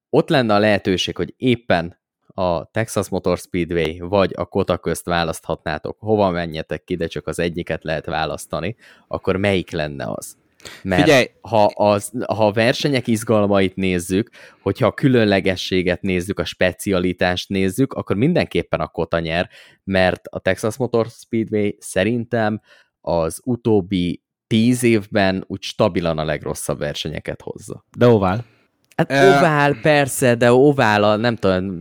ott 0.10 0.30
lenne 0.30 0.54
a 0.54 0.60
lehetőség, 0.60 1.16
hogy 1.16 1.34
éppen 1.38 2.00
a 2.28 2.66
Texas 2.66 3.10
Motor 3.10 3.38
Speedway 3.38 4.08
vagy 4.08 4.32
a 4.36 4.46
Kota 4.46 4.78
közt 4.78 5.06
választhatnátok, 5.06 5.98
hova 6.00 6.30
menjetek 6.30 6.84
ki, 6.84 6.96
de 6.96 7.08
csak 7.08 7.28
az 7.28 7.40
egyiket 7.40 7.84
lehet 7.84 8.06
választani, 8.06 8.76
akkor 9.08 9.38
melyik 9.38 9.72
lenne 9.72 10.06
az? 10.08 10.38
Mert 10.84 11.02
Figyelj. 11.02 11.26
Ha, 11.42 11.66
az, 11.66 12.12
ha 12.28 12.48
a 12.48 12.52
versenyek 12.52 13.08
izgalmait 13.08 13.76
nézzük, 13.76 14.30
hogyha 14.62 14.88
a 14.88 14.94
különlegességet 14.94 16.02
nézzük, 16.02 16.40
a 16.40 16.46
specialitást 16.46 17.50
nézzük, 17.50 17.94
akkor 17.94 18.16
mindenképpen 18.16 18.80
a 18.80 18.88
Kota 18.88 19.20
nyer, 19.20 19.50
mert 19.84 20.28
a 20.28 20.40
Texas 20.40 20.78
Motor 20.78 21.08
Speedway 21.08 21.72
szerintem 21.80 22.62
az 23.02 23.42
utóbbi 23.44 24.22
tíz 24.48 24.84
évben 24.84 25.44
úgy 25.48 25.62
stabilan 25.62 26.18
a 26.18 26.24
legrosszabb 26.24 26.80
versenyeket 26.80 27.42
hozza. 27.42 27.86
De 27.98 28.08
ovál. 28.08 28.46
Hát 28.96 29.12
uh, 29.12 29.18
ovál, 29.18 29.74
persze, 29.82 30.36
de 30.36 30.52
ovál 30.52 31.04
a, 31.04 31.16
nem 31.16 31.36
tudom... 31.36 31.80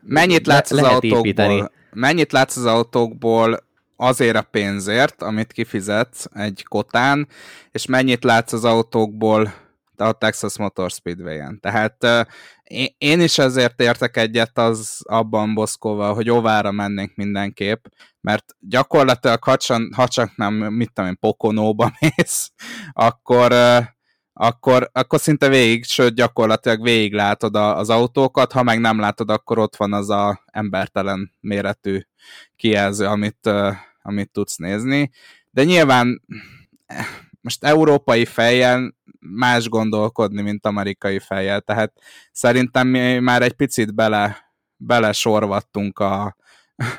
Mennyit 0.00 0.46
látsz 0.46 0.70
le, 0.70 0.80
az 0.80 0.86
autókból? 0.86 1.18
Építeni. 1.18 1.64
Mennyit 1.92 2.32
látsz 2.32 2.56
az 2.56 2.64
autókból 2.64 3.64
azért 3.96 4.36
a 4.36 4.42
pénzért, 4.42 5.22
amit 5.22 5.52
kifizetsz 5.52 6.26
egy 6.32 6.64
kotán, 6.68 7.28
és 7.72 7.86
mennyit 7.86 8.24
látsz 8.24 8.52
az 8.52 8.64
autókból 8.64 9.54
a 9.96 10.12
Texas 10.12 10.58
Motor 10.58 10.90
Speedway-en. 10.90 11.60
Tehát 11.60 12.26
én 12.98 13.20
is 13.20 13.38
ezért 13.38 13.80
értek 13.80 14.16
egyet 14.16 14.58
az 14.58 15.00
abban 15.02 15.54
Boszkóval, 15.54 16.14
hogy 16.14 16.30
óvára 16.30 16.70
mennénk 16.70 17.14
mindenképp, 17.14 17.84
mert 18.20 18.56
gyakorlatilag 18.60 19.44
ha 19.44 19.56
csak, 19.56 19.94
ha 19.94 20.08
csak 20.08 20.36
nem, 20.36 20.54
mit 20.54 20.92
tudom 20.92 21.10
én, 21.10 21.18
Pokonóba 21.18 21.92
mész, 22.00 22.52
akkor, 22.92 23.54
akkor, 24.32 24.88
akkor 24.92 25.20
szinte 25.20 25.48
végig, 25.48 25.84
sőt 25.84 26.14
gyakorlatilag 26.14 26.82
végig 26.82 27.12
látod 27.12 27.56
a, 27.56 27.78
az 27.78 27.90
autókat, 27.90 28.52
ha 28.52 28.62
meg 28.62 28.80
nem 28.80 28.98
látod, 28.98 29.30
akkor 29.30 29.58
ott 29.58 29.76
van 29.76 29.92
az 29.92 30.10
a 30.10 30.42
embertelen 30.46 31.32
méretű 31.40 32.00
kijelző, 32.56 33.06
amit, 33.06 33.50
amit 34.02 34.30
tudsz 34.30 34.56
nézni. 34.56 35.10
De 35.50 35.64
nyilván 35.64 36.22
most 37.40 37.64
európai 37.64 38.24
fejjel 38.24 38.94
más 39.28 39.68
gondolkodni, 39.68 40.42
mint 40.42 40.66
amerikai 40.66 41.18
fejjel, 41.18 41.60
tehát 41.60 41.92
szerintem 42.32 42.88
mi 42.88 43.18
már 43.18 43.42
egy 43.42 43.52
picit 43.52 43.94
bele, 43.94 44.52
bele 44.76 45.12
sorvattunk 45.12 45.98
a, 45.98 46.36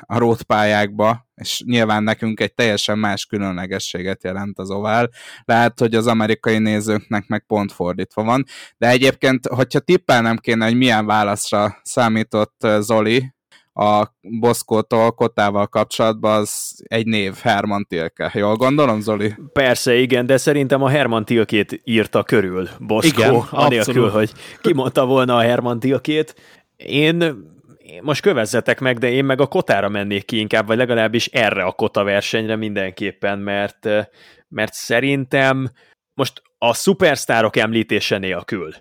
a 0.00 0.18
rótpályákba, 0.18 1.26
és 1.34 1.62
nyilván 1.66 2.02
nekünk 2.02 2.40
egy 2.40 2.54
teljesen 2.54 2.98
más 2.98 3.26
különlegességet 3.26 4.24
jelent 4.24 4.58
az 4.58 4.70
ovál. 4.70 5.10
Lehet, 5.44 5.78
hogy 5.78 5.94
az 5.94 6.06
amerikai 6.06 6.58
nézőknek 6.58 7.26
meg 7.26 7.44
pont 7.46 7.72
fordítva 7.72 8.22
van, 8.22 8.44
de 8.76 8.88
egyébként, 8.88 9.46
hogyha 9.46 9.80
tippelnem 9.80 10.36
kéne, 10.36 10.64
hogy 10.64 10.76
milyen 10.76 11.06
válaszra 11.06 11.80
számított 11.82 12.66
Zoli 12.78 13.34
a 13.76 14.16
Boszkótól, 14.20 15.10
Kotával 15.10 15.66
kapcsolatban, 15.66 16.40
az 16.40 16.82
egy 16.88 17.06
név, 17.06 17.34
Herman 17.34 17.86
Tilke. 17.88 18.30
Jól 18.34 18.56
gondolom, 18.56 19.00
Zoli? 19.00 19.34
Persze, 19.52 19.94
igen, 19.94 20.26
de 20.26 20.36
szerintem 20.36 20.82
a 20.82 20.88
Herman 20.88 21.24
Tilkét 21.24 21.80
írta 21.84 22.22
körül 22.22 22.68
Boszkó, 22.78 23.20
igen, 23.20 23.34
anélkül, 23.50 24.04
abszolút. 24.04 24.10
hogy 24.10 24.32
kimondta 24.60 25.06
volna 25.06 25.36
a 25.36 25.40
Herman 25.40 25.80
Tilkét. 25.80 26.34
Én 26.76 27.44
most 28.02 28.22
kövezzetek 28.22 28.80
meg, 28.80 28.98
de 28.98 29.10
én 29.10 29.24
meg 29.24 29.40
a 29.40 29.46
kotára 29.46 29.88
mennék 29.88 30.24
ki 30.24 30.38
inkább, 30.38 30.66
vagy 30.66 30.76
legalábbis 30.76 31.26
erre 31.26 31.62
a 31.62 31.72
kota 31.72 32.04
versenyre 32.04 32.56
mindenképpen, 32.56 33.38
mert, 33.38 33.88
mert 34.48 34.72
szerintem 34.72 35.70
most 36.14 36.42
a 36.58 36.74
szupersztárok 36.74 37.56
említése 37.56 38.18
nélkül 38.18 38.74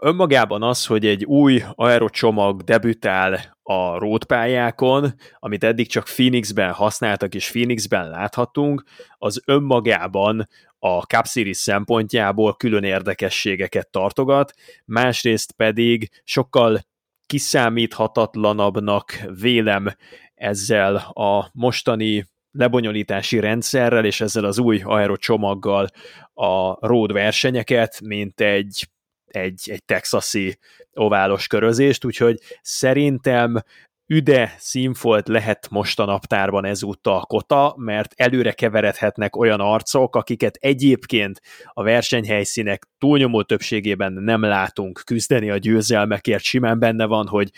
önmagában 0.00 0.62
az, 0.62 0.86
hogy 0.86 1.06
egy 1.06 1.24
új 1.24 1.62
aerocsomag 1.74 2.62
debütál 2.62 3.58
a 3.62 3.98
rótpályákon, 3.98 5.14
amit 5.38 5.64
eddig 5.64 5.88
csak 5.88 6.04
Phoenixben 6.04 6.72
használtak 6.72 7.34
és 7.34 7.50
Phoenixben 7.50 8.08
láthatunk, 8.08 8.82
az 9.18 9.42
önmagában 9.46 10.48
a 10.78 11.00
Cup 11.00 11.26
Series 11.26 11.56
szempontjából 11.56 12.54
külön 12.56 12.84
érdekességeket 12.84 13.90
tartogat, 13.90 14.52
másrészt 14.84 15.52
pedig 15.52 16.10
sokkal 16.24 16.80
kiszámíthatatlanabbnak 17.26 19.18
vélem 19.40 19.94
ezzel 20.34 20.96
a 20.96 21.50
mostani 21.52 22.24
lebonyolítási 22.50 23.40
rendszerrel 23.40 24.04
és 24.04 24.20
ezzel 24.20 24.44
az 24.44 24.58
új 24.58 24.80
aerocsomaggal 24.84 25.88
a 26.34 26.86
road 26.86 27.12
versenyeket, 27.12 28.00
mint 28.00 28.40
egy, 28.40 28.88
egy, 29.36 29.70
egy 29.70 29.84
texasi 29.84 30.58
oválos 30.92 31.46
körözést, 31.46 32.04
úgyhogy 32.04 32.38
szerintem 32.62 33.62
üde 34.06 34.54
színfolt 34.58 35.28
lehet 35.28 35.68
most 35.70 36.00
a 36.00 36.04
naptárban 36.04 36.64
ezúttal 36.64 37.20
Kota, 37.20 37.74
mert 37.78 38.12
előre 38.16 38.52
keveredhetnek 38.52 39.36
olyan 39.36 39.60
arcok, 39.60 40.16
akiket 40.16 40.56
egyébként 40.60 41.40
a 41.72 41.82
versenyhelyszínek 41.82 42.86
túlnyomó 42.98 43.42
többségében 43.42 44.12
nem 44.12 44.42
látunk 44.42 45.02
küzdeni 45.04 45.50
a 45.50 45.56
győzelmekért. 45.56 46.42
Simán 46.42 46.78
benne 46.78 47.04
van, 47.04 47.26
hogy 47.26 47.50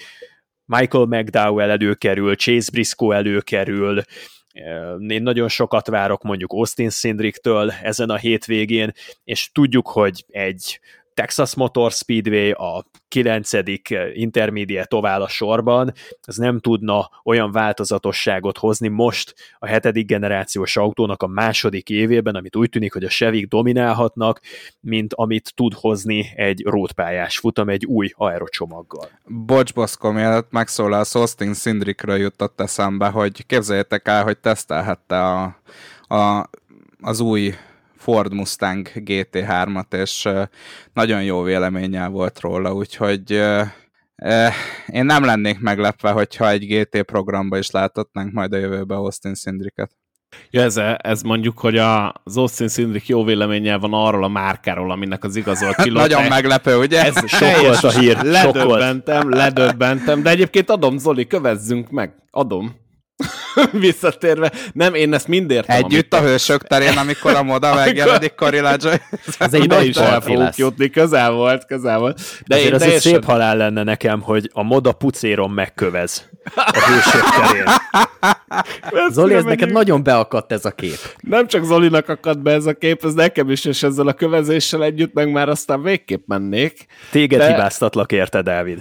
Michael 0.65 1.07
McDowell 1.07 1.71
előkerül, 1.71 2.37
Chase 2.37 2.71
Briscoe 2.73 3.17
előkerül, 3.17 4.03
én 5.09 5.23
nagyon 5.23 5.49
sokat 5.49 5.87
várok 5.87 6.23
mondjuk 6.23 6.53
Austin 6.53 6.91
Sindriktől 6.91 7.71
ezen 7.71 8.11
a 8.11 8.17
hétvégén, 8.17 8.93
és 9.25 9.51
tudjuk, 9.53 9.89
hogy 9.89 10.25
egy 10.29 10.81
Texas 11.17 11.55
Motor 11.55 11.93
Speedway 11.93 12.51
a 12.51 12.85
9. 13.09 13.51
intermediate 14.15 14.97
ovál 14.97 15.23
a 15.23 15.29
sorban, 15.29 15.93
az 16.21 16.37
nem 16.37 16.59
tudna 16.59 17.11
olyan 17.25 17.53
változatosságot 17.53 18.59
hozni 18.59 18.89
most 18.89 19.35
a 19.59 19.67
hetedik 19.67 20.07
generációs 20.07 20.77
autónak 20.77 21.23
a 21.23 21.27
második 21.27 21.91
évében, 21.91 22.35
amit 22.35 22.57
úgy 22.57 22.69
tűnik, 22.69 22.93
hogy 22.93 23.05
a 23.05 23.09
Chevy 23.09 23.45
dominálhatnak, 23.45 24.41
mint 24.81 25.15
amit 25.15 25.53
tud 25.55 25.73
hozni 25.75 26.33
egy 26.35 26.63
rótpályás 26.65 27.39
futam 27.39 27.69
egy 27.69 27.85
új 27.85 28.11
aerocsomaggal. 28.15 29.09
Bocs, 29.25 29.75
Boszko, 29.75 30.13
mielőtt 30.13 30.51
megszólalsz, 30.51 31.15
Austin 31.15 31.55
Sindrikről 31.55 32.17
jutott 32.17 32.61
eszembe, 32.61 33.09
hogy 33.09 33.47
képzeljétek 33.47 34.09
el, 34.09 34.23
hogy 34.23 34.39
tesztelhette 34.39 35.23
a, 35.23 35.57
a, 36.15 36.51
az 37.01 37.21
új 37.21 37.55
Ford 38.07 38.33
Mustang 38.33 38.89
GT3-at, 38.95 39.95
és 39.95 40.29
nagyon 40.93 41.23
jó 41.23 41.43
véleménnyel 41.43 42.09
volt 42.09 42.41
róla, 42.41 42.75
úgyhogy 42.75 43.31
én 44.87 45.05
nem 45.05 45.25
lennék 45.25 45.61
meglepve, 45.61 46.11
hogyha 46.11 46.51
egy 46.51 46.67
GT 46.67 47.03
programba 47.03 47.59
is 47.59 47.71
láthatnánk 47.71 48.33
majd 48.33 48.53
a 48.53 48.57
jövőben 48.57 48.99
Austin 48.99 49.35
Szindriket. 49.35 49.91
Ja, 50.51 50.63
ez, 50.63 50.81
ez 50.97 51.23
mondjuk, 51.23 51.59
hogy 51.59 51.77
az 51.77 52.37
Austin 52.37 52.69
Szindrik 52.69 53.09
jó 53.09 53.25
véleménnyel 53.25 53.79
van 53.79 53.93
arról 53.93 54.25
a 54.25 54.29
márkáról, 54.29 54.91
aminek 54.91 55.25
az 55.25 55.37
igazol 55.37 55.73
kilót. 55.73 56.01
Nagyon 56.09 56.29
meglepő, 56.29 56.79
ugye? 56.79 57.05
Ez 57.05 57.29
sokkolt 57.39 57.83
a 57.83 57.99
hír. 57.99 58.23
Ledöbbentem, 58.23 59.31
ledöbbentem, 59.31 60.23
de 60.23 60.31
egyébként 60.31 60.71
adom, 60.71 60.99
Zoli, 60.99 61.27
kövezzünk 61.27 61.91
meg. 61.91 62.15
Adom. 62.31 62.85
visszatérve. 63.87 64.53
Nem, 64.73 64.95
én 64.95 65.15
ezt 65.15 65.29
mind 65.29 65.51
értem. 65.51 65.77
Együtt 65.77 66.15
a 66.15 66.21
hősök 66.21 66.63
terén, 66.67 66.97
amikor 66.97 67.35
a 67.35 67.43
moda 67.43 67.75
megjelenik 67.85 68.35
Kariládzsa. 68.35 68.91
Ez 69.39 69.55
egy 69.55 69.69
nagy 69.69 69.87
is 69.87 69.97
el 69.97 70.21
fogunk 70.21 70.57
jutni, 70.57 70.91
közel 70.91 71.31
volt, 71.31 71.67
közel 71.67 71.99
volt. 71.99 72.21
De 72.47 72.55
Azért 72.55 72.69
én 72.69 72.75
az 72.75 72.83
egy 72.83 73.01
szép 73.01 73.25
halál 73.25 73.57
lenne 73.57 73.83
nekem, 73.83 74.21
hogy 74.21 74.51
a 74.53 74.63
moda 74.63 74.93
pucéron 74.93 75.51
megkövez 75.51 76.29
a 76.55 76.81
hősök 76.87 77.23
terén. 77.41 77.65
Zoli, 79.11 79.35
ez 79.35 79.45
neked 79.45 79.73
nagyon 79.73 80.03
beakadt 80.03 80.53
ez 80.53 80.65
a 80.65 80.71
kép. 80.71 80.99
Nem 81.21 81.47
csak 81.47 81.65
Zolinak 81.65 82.09
akadt 82.09 82.43
be 82.43 82.53
ez 82.53 82.67
a 82.67 82.73
kép, 82.73 83.05
ez 83.05 83.13
nekem 83.13 83.51
is, 83.51 83.65
és 83.65 83.83
ezzel 83.83 84.07
a 84.07 84.13
kövezéssel 84.13 84.85
együtt 84.85 85.13
meg 85.13 85.33
már 85.33 85.49
aztán 85.49 85.83
végképp 85.83 86.27
mennék. 86.27 86.87
Téged 87.11 87.39
de... 87.39 87.47
hibáztatlak 87.47 88.13
érte, 88.13 88.43
Dávid. 88.43 88.79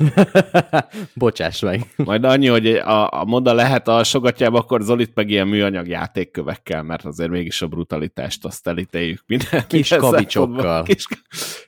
Bocsáss 1.14 1.60
meg. 1.60 1.86
Majd 1.96 2.24
annyi, 2.24 2.48
hogy 2.48 2.68
a, 2.68 3.20
a 3.20 3.26
moda 3.26 3.54
lehet 3.54 3.88
a 3.88 4.04
sogatjába, 4.26 4.58
akkor 4.58 4.82
Zolit 4.82 5.12
meg 5.14 5.30
ilyen 5.30 5.48
műanyag 5.48 5.88
játékkövekkel, 5.88 6.84
mert 6.84 7.06
azért 7.06 7.30
mégis 7.30 7.62
a 7.62 7.68
brutalitást 7.68 8.46
azt 8.46 8.68
elítéljük 8.68 9.24
minden. 9.28 9.64
Kis 9.68 9.90
kavicsokkal. 9.90 10.84
Kis, 10.84 11.06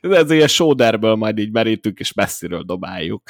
ez 0.01 0.31
ilyen 0.31 0.47
sóderből 0.47 1.15
majd 1.15 1.37
így 1.37 1.51
merítünk, 1.51 1.99
és 1.99 2.13
messziről 2.13 2.63
dobáljuk. 2.63 3.21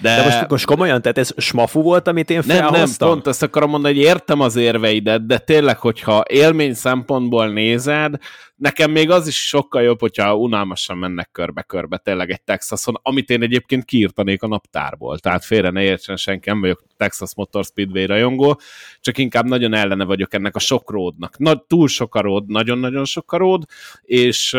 De, 0.00 0.16
de 0.16 0.24
most, 0.24 0.48
most 0.48 0.64
komolyan, 0.64 1.02
tehát 1.02 1.18
ez 1.18 1.32
smafu 1.36 1.82
volt, 1.82 2.08
amit 2.08 2.30
én 2.30 2.42
felhoztam? 2.42 2.80
Nem, 2.80 2.90
nem, 2.98 3.08
pont 3.08 3.26
ezt 3.26 3.42
akarom 3.42 3.70
mondani, 3.70 3.94
hogy 3.94 4.02
értem 4.02 4.40
az 4.40 4.56
érveidet, 4.56 5.26
de 5.26 5.38
tényleg, 5.38 5.78
hogyha 5.78 6.22
élmény 6.28 6.74
szempontból 6.74 7.48
nézed, 7.48 8.14
nekem 8.56 8.90
még 8.90 9.10
az 9.10 9.26
is 9.26 9.46
sokkal 9.46 9.82
jobb, 9.82 10.00
hogyha 10.00 10.36
unalmasan 10.36 10.98
mennek 10.98 11.28
körbe-körbe 11.32 11.96
tényleg 11.96 12.30
egy 12.30 12.42
Texason, 12.42 12.94
amit 13.02 13.30
én 13.30 13.42
egyébként 13.42 13.84
kiírtanék 13.84 14.42
a 14.42 14.46
naptárból. 14.46 15.18
Tehát 15.18 15.44
félre 15.44 15.70
ne 15.70 15.82
értsen 15.82 16.16
senki, 16.16 16.48
nem 16.48 16.60
vagyok 16.60 16.84
Texas 16.96 17.34
Motor 17.34 17.64
Speedway 17.64 18.06
rajongó, 18.06 18.60
csak 19.00 19.18
inkább 19.18 19.44
nagyon 19.44 19.74
ellene 19.74 20.04
vagyok 20.04 20.34
ennek 20.34 20.56
a 20.56 20.58
sok 20.58 20.90
ródnak. 20.90 21.38
Na, 21.38 21.64
túl 21.66 21.88
sok 21.88 22.14
a 22.14 22.20
ród, 22.20 22.46
nagyon-nagyon 22.46 23.04
sok 23.04 23.32
a 23.32 23.36
ród, 23.36 23.64
és, 24.02 24.56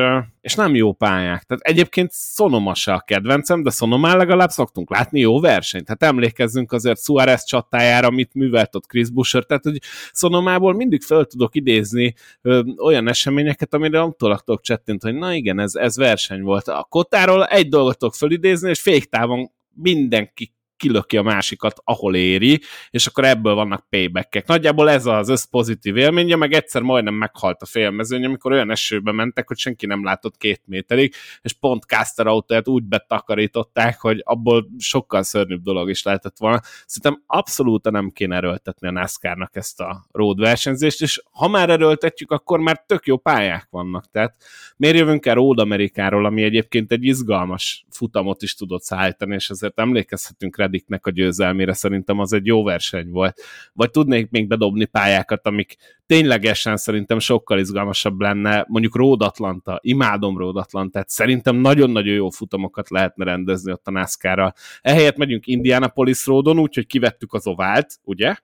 és 0.48 0.56
nem 0.56 0.76
jó 0.76 0.94
pályák. 0.94 1.44
Tehát 1.44 1.64
egyébként 1.64 2.12
Sonoma 2.14 2.74
se 2.74 2.94
a 2.94 3.00
kedvencem, 3.00 3.64
de 3.64 3.70
Sonomán 3.70 4.18
legalább 4.18 4.50
szoktunk 4.50 4.90
látni 4.90 5.20
jó 5.20 5.40
versenyt. 5.40 5.86
Tehát 5.86 6.04
emlékezzünk 6.04 6.72
azért 6.72 7.04
Suarez 7.04 7.46
csatájára, 7.46 8.08
amit 8.08 8.34
művelt 8.34 8.76
ott 8.76 8.86
Chris 8.86 9.10
Busher, 9.10 9.44
tehát 9.44 9.64
hogy 9.64 9.82
Sonomából 10.12 10.74
mindig 10.74 11.02
fel 11.02 11.26
tudok 11.26 11.56
idézni 11.56 12.14
ö, 12.42 12.62
olyan 12.78 13.08
eseményeket, 13.08 13.74
amire 13.74 14.00
nem 14.00 14.14
tudok 14.18 14.62
csettint, 14.62 15.04
hogy 15.04 15.16
na 15.16 15.34
igen, 15.34 15.60
ez, 15.60 15.76
ez 15.76 15.98
verseny 15.98 16.42
volt. 16.42 16.68
A 16.68 16.86
kotáról 16.90 17.46
egy 17.46 17.70
dolgot 17.70 17.98
tudok 17.98 18.16
felidézni, 18.16 18.70
és 18.70 18.82
féktávon 18.82 19.52
mindenki 19.74 20.57
kilöki 20.78 21.18
a 21.18 21.22
másikat, 21.22 21.82
ahol 21.84 22.16
éri, 22.16 22.62
és 22.90 23.08
akkor 23.08 23.24
ebből 23.24 23.54
vannak 23.54 23.90
paybackek. 23.90 24.48
Nagyjából 24.48 24.90
ez 24.90 25.06
az 25.06 25.30
összpozitív 25.30 25.98
élménye, 25.98 26.36
meg 26.36 26.54
egyszer 26.54 26.82
majdnem 26.82 27.14
meghalt 27.14 27.62
a 27.62 27.66
félmezőny, 27.66 28.26
amikor 28.26 28.52
olyan 28.52 28.72
esőbe 28.72 29.12
mentek, 29.12 29.48
hogy 29.48 29.58
senki 29.58 29.86
nem 29.86 30.04
látott 30.04 30.38
két 30.38 30.62
méterig, 30.66 31.14
és 31.42 31.54
pont 31.54 31.84
Caster 31.84 32.28
autóját 32.28 32.68
úgy 32.68 32.84
betakarították, 32.84 34.00
hogy 34.00 34.22
abból 34.24 34.68
sokkal 34.78 35.24
szörnyűbb 35.24 35.62
dolog 35.62 35.90
is 35.90 36.04
lehetett 36.04 36.38
volna. 36.38 36.62
Szerintem 36.86 37.24
abszolút 37.28 37.90
nem 37.90 38.10
kéne 38.10 38.36
erőltetni 38.36 38.88
a 38.88 38.92
NASCAR-nak 38.92 39.56
ezt 39.56 39.80
a 39.80 40.06
road 40.12 40.40
versenyzést, 40.40 41.02
és 41.02 41.22
ha 41.32 41.48
már 41.48 41.70
erőltetjük, 41.70 42.32
akkor 42.32 42.60
már 42.60 42.84
tök 42.86 43.06
jó 43.06 43.18
pályák 43.18 43.68
vannak. 43.70 44.12
Tehát 44.12 44.36
miért 44.78 44.98
jövünk 44.98 45.26
el 45.26 45.36
Road 45.36 45.60
Amerikáról, 45.60 46.26
ami 46.26 46.44
egyébként 46.44 46.92
egy 46.92 47.04
izgalmas 47.04 47.86
futamot 47.90 48.42
is 48.42 48.56
tudott 48.56 48.82
szállítani, 48.82 49.36
és 49.36 49.50
ezért 49.50 49.80
emlékezhetünk 49.80 50.58
rá 50.58 50.67
Reddicknek 50.68 51.06
a 51.06 51.12
győzelmére, 51.12 51.74
szerintem 51.74 52.20
az 52.20 52.34
egy 52.34 52.46
jó 52.46 52.64
verseny 52.64 53.10
volt. 53.10 53.42
Vagy 53.74 53.92
tudnék 53.92 54.30
még 54.30 54.48
bedobni 54.48 54.86
pályákat, 54.86 55.48
amik 55.48 55.76
ténylegesen 56.06 56.78
szerintem 56.78 57.20
sokkal 57.20 57.60
izgalmasabb 57.60 58.20
lenne, 58.20 58.66
mondjuk 58.68 58.96
Road 58.96 59.22
Atlanta, 59.22 59.80
imádom 59.82 60.38
Road 60.38 60.58
Atlantát, 60.58 61.10
szerintem 61.10 61.56
nagyon-nagyon 61.56 62.14
jó 62.14 62.30
futamokat 62.30 62.90
lehetne 62.90 63.24
rendezni 63.24 63.72
ott 63.72 63.88
a 63.88 63.92
NASCAR-ra. 63.92 64.54
Ehelyett 64.82 65.18
megyünk 65.18 65.48
Indianapolis 65.48 66.26
Roadon, 66.26 66.60
úgyhogy 66.60 66.88
kivettük 66.88 67.34
az 67.34 67.48
ovált, 67.48 68.00
ugye? 68.04 68.36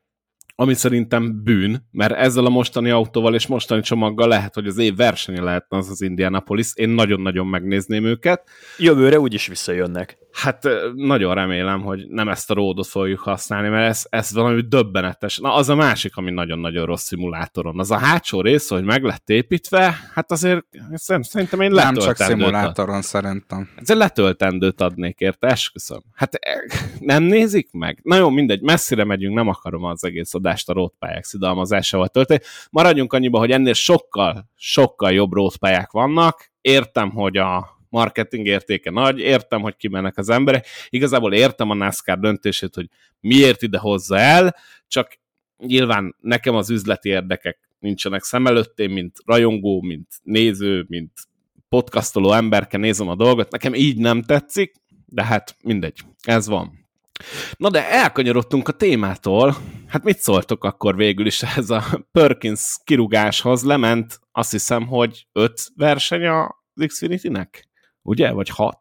Ami 0.56 0.74
szerintem 0.74 1.43
bűn, 1.43 1.88
mert 1.91 2.14
ezzel 2.14 2.45
a 2.45 2.49
mostani 2.49 2.89
autóval 2.89 3.34
és 3.34 3.47
mostani 3.47 3.82
csomaggal 3.82 4.28
lehet, 4.28 4.54
hogy 4.54 4.68
az 4.68 4.78
év 4.78 4.95
versenye 4.95 5.41
lehetne 5.41 5.78
az 5.78 5.89
az 5.89 6.01
Indianapolis. 6.01 6.72
Én 6.76 6.89
nagyon-nagyon 6.89 7.47
megnézném 7.47 8.06
őket. 8.06 8.49
Jövőre 8.78 9.20
úgyis 9.20 9.47
visszajönnek. 9.47 10.18
Hát 10.32 10.68
nagyon 10.93 11.34
remélem, 11.34 11.82
hogy 11.82 12.08
nem 12.08 12.30
ezt 12.30 12.51
a 12.51 12.54
ródot 12.54 12.88
fogjuk 12.88 13.20
használni, 13.20 13.70
mert 13.70 13.89
ez, 13.89 14.06
ez 14.10 14.34
valami 14.34 14.62
döbbenetes. 14.62 15.38
Na, 15.38 15.54
az 15.54 15.70
a 15.70 15.76
másik, 15.76 16.18
ami 16.18 16.32
nagyon-nagyon 16.32 16.86
rossz 16.86 17.04
szimulátoron. 17.04 17.80
Az 17.80 17.91
a 17.91 17.97
hátsó 17.97 18.41
rész, 18.41 18.70
hogy 18.70 18.84
meg 18.84 19.04
lett 19.04 19.30
építve, 19.30 19.95
hát 20.14 20.32
azért 20.32 20.66
szerintem 20.91 21.62
én 21.62 21.72
Nem 21.72 21.95
csak 21.95 22.16
szimulátoron 22.16 22.95
ad... 22.95 23.04
szerintem. 23.04 23.70
Ezért 23.76 23.99
letöltendőt 23.99 24.82
adnék 24.82 25.20
érte, 25.20 25.47
esküszöm. 25.47 26.01
Hát 26.14 26.39
nem 26.99 27.24
nézik 27.24 27.72
meg? 27.72 27.99
Na 28.04 28.16
jó, 28.16 28.30
mindegy, 28.30 28.62
messzire 28.62 29.04
megyünk, 29.04 29.36
nem 29.36 29.47
akarom 29.47 29.84
az 29.84 30.04
egész 30.04 30.34
adást 30.44 30.70
a 30.70 30.74
rótpályák 30.74 31.24
szidalmazásával 31.24 32.08
tölteni. 32.08 32.39
Maradjunk 32.70 33.14
annyiba, 33.14 33.39
hogy 33.39 33.52
ennél 33.52 33.74
sokkal, 33.74 34.50
sokkal 34.56 35.12
jobb 35.12 35.34
rótpályák 35.34 35.91
vannak. 35.91 36.52
Értem, 36.62 37.10
hogy 37.10 37.38
a 37.38 37.82
marketing 37.89 38.46
értéke 38.46 38.91
nagy, 38.91 39.20
értem, 39.20 39.62
hogy 39.62 39.76
kimennek 39.76 40.18
az 40.18 40.30
emberek, 40.30 40.68
igazából 40.89 41.34
értem 41.34 41.70
a 41.70 41.74
NASCAR 41.74 42.20
döntését, 42.20 42.76
hogy 42.76 42.89
miért 43.20 43.62
ide 43.62 43.78
hozza 43.78 44.18
el, 44.18 44.56
csak 44.88 45.18
nyilván 45.58 46.16
nekem 46.20 46.56
az 46.56 46.70
üzleti 46.70 47.10
érdekek 47.10 47.60
nincsenek 47.80 48.24
szem 48.24 48.48
előtt, 48.48 48.80
én 48.80 48.89
mint 48.89 49.18
rajongó, 49.26 49.82
mint 49.82 50.08
néző, 50.24 50.86
mint 50.88 51.12
podcastoló 51.70 52.32
emberke 52.34 52.78
nézem 52.78 53.08
a 53.08 53.16
dolgot, 53.16 53.52
nekem 53.52 53.74
így 53.74 53.98
nem 53.98 54.22
tetszik, 54.22 54.74
de 55.06 55.24
hát 55.24 55.56
mindegy, 55.64 56.00
ez 56.22 56.48
van. 56.48 56.83
Na 57.57 57.70
de 57.70 57.89
elkanyarodtunk 57.89 58.68
a 58.68 58.72
témától, 58.72 59.55
hát 59.88 60.03
mit 60.03 60.20
szóltok 60.20 60.64
akkor 60.64 60.95
végül 60.95 61.26
is 61.26 61.43
ez 61.43 61.70
a 61.70 61.84
Perkins 62.11 62.78
kirugáshoz? 62.84 63.64
Lement 63.64 64.20
azt 64.32 64.51
hiszem, 64.51 64.88
hogy 64.88 65.28
öt 65.34 65.61
verseny 65.76 66.26
az 66.28 66.86
Xfinity-nek? 66.88 67.68
ugye? 68.03 68.32
Vagy 68.32 68.49
hat? 68.49 68.80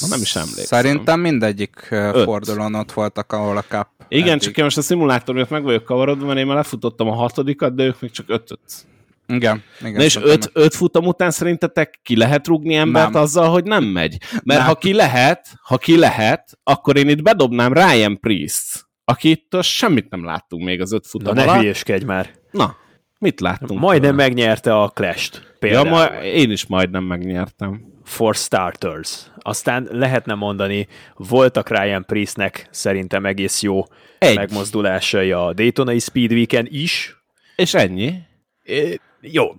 Ha 0.00 0.06
nem 0.06 0.20
is 0.20 0.36
emlékszem. 0.36 0.64
Szerintem 0.64 1.20
mindegyik 1.20 1.88
Öt. 1.90 2.24
fordulón 2.24 2.74
ott 2.74 2.92
voltak, 2.92 3.32
ahol 3.32 3.56
a 3.56 3.62
Cup 3.62 3.88
Igen, 4.08 4.28
eddig. 4.28 4.40
csak 4.42 4.56
én 4.56 4.64
most 4.64 4.76
a 4.76 4.82
szimulátor 4.82 5.34
miatt 5.34 5.50
meg 5.50 5.62
vagyok 5.62 5.84
kavarodva, 5.84 6.26
mert 6.26 6.38
én 6.38 6.46
már 6.46 6.56
lefutottam 6.56 7.08
a 7.08 7.14
hatodikat, 7.14 7.74
de 7.74 7.84
ők 7.84 8.00
még 8.00 8.10
csak 8.10 8.28
ötöt. 8.28 8.86
Igen. 9.26 9.62
igen 9.80 9.92
Na 9.92 10.02
és 10.02 10.16
öt, 10.16 10.50
öt 10.52 10.74
futam 10.74 11.06
után 11.06 11.30
szerintetek 11.30 12.00
ki 12.02 12.16
lehet 12.16 12.46
rúgni 12.46 12.74
embert 12.74 13.12
nem. 13.12 13.22
azzal, 13.22 13.48
hogy 13.50 13.64
nem 13.64 13.84
megy? 13.84 14.16
Mert 14.44 14.60
nem. 14.60 14.68
ha 14.68 14.74
ki 14.74 14.92
lehet, 14.92 15.46
ha 15.62 15.78
ki 15.78 15.98
lehet, 15.98 16.58
akkor 16.62 16.96
én 16.96 17.08
itt 17.08 17.22
bedobnám 17.22 17.72
Ryan 17.72 18.20
Priest, 18.20 18.86
akit 19.04 19.56
semmit 19.62 20.10
nem 20.10 20.24
láttunk 20.24 20.64
még 20.64 20.80
az 20.80 20.92
öt 20.92 21.06
futam 21.06 21.34
Na 21.34 21.42
alatt. 21.42 21.54
ne 21.54 21.60
hülyeskedj 21.60 22.04
már. 22.04 22.30
Na, 22.50 22.76
mit 23.18 23.40
láttunk? 23.40 23.80
Majdnem 23.80 24.14
megnyerte 24.14 24.80
a 24.82 24.88
Clash-t. 24.88 25.54
Például. 25.58 25.86
Ja, 25.86 25.92
ma, 25.92 26.04
én 26.22 26.50
is 26.50 26.66
majdnem 26.66 27.04
megnyertem 27.04 27.92
for 28.04 28.34
starters. 28.34 29.30
Aztán 29.38 29.88
lehetne 29.90 30.34
mondani, 30.34 30.88
voltak 31.16 31.68
Ryan 31.68 32.04
Priestnek 32.06 32.68
szerintem 32.70 33.26
egész 33.26 33.62
jó 33.62 33.82
Egy. 34.18 34.36
megmozdulásai 34.36 35.32
a 35.32 35.52
Daytonai 35.52 35.98
Speed 35.98 36.32
Weekend 36.32 36.68
is. 36.70 37.16
És 37.56 37.74
ennyi? 37.74 38.14
É, 38.62 39.00
jó, 39.32 39.54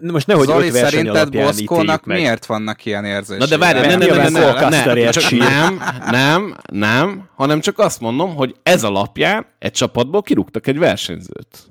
most 0.00 0.26
nehogy 0.26 0.46
Zoli, 0.46 0.70
szerinted 0.70 1.30
Boszkónak 1.30 2.04
miért 2.04 2.46
vannak 2.46 2.84
ilyen 2.84 3.04
érzései? 3.04 3.38
Na 3.38 3.46
de 3.46 3.58
várj, 3.58 3.80
nem, 3.80 3.98
nem, 3.98 4.08
nem, 4.08 4.32
nem, 4.32 4.98
nem, 5.38 5.80
nem, 6.10 6.56
nem, 6.72 7.28
hanem 7.36 7.60
csak 7.60 7.78
azt 7.78 8.00
mondom, 8.00 8.34
hogy 8.34 8.54
ez 8.62 8.84
alapján 8.84 9.46
egy 9.58 9.72
csapatból 9.72 10.22
kirúgtak 10.22 10.66
egy 10.66 10.78
versenyzőt. 10.78 11.70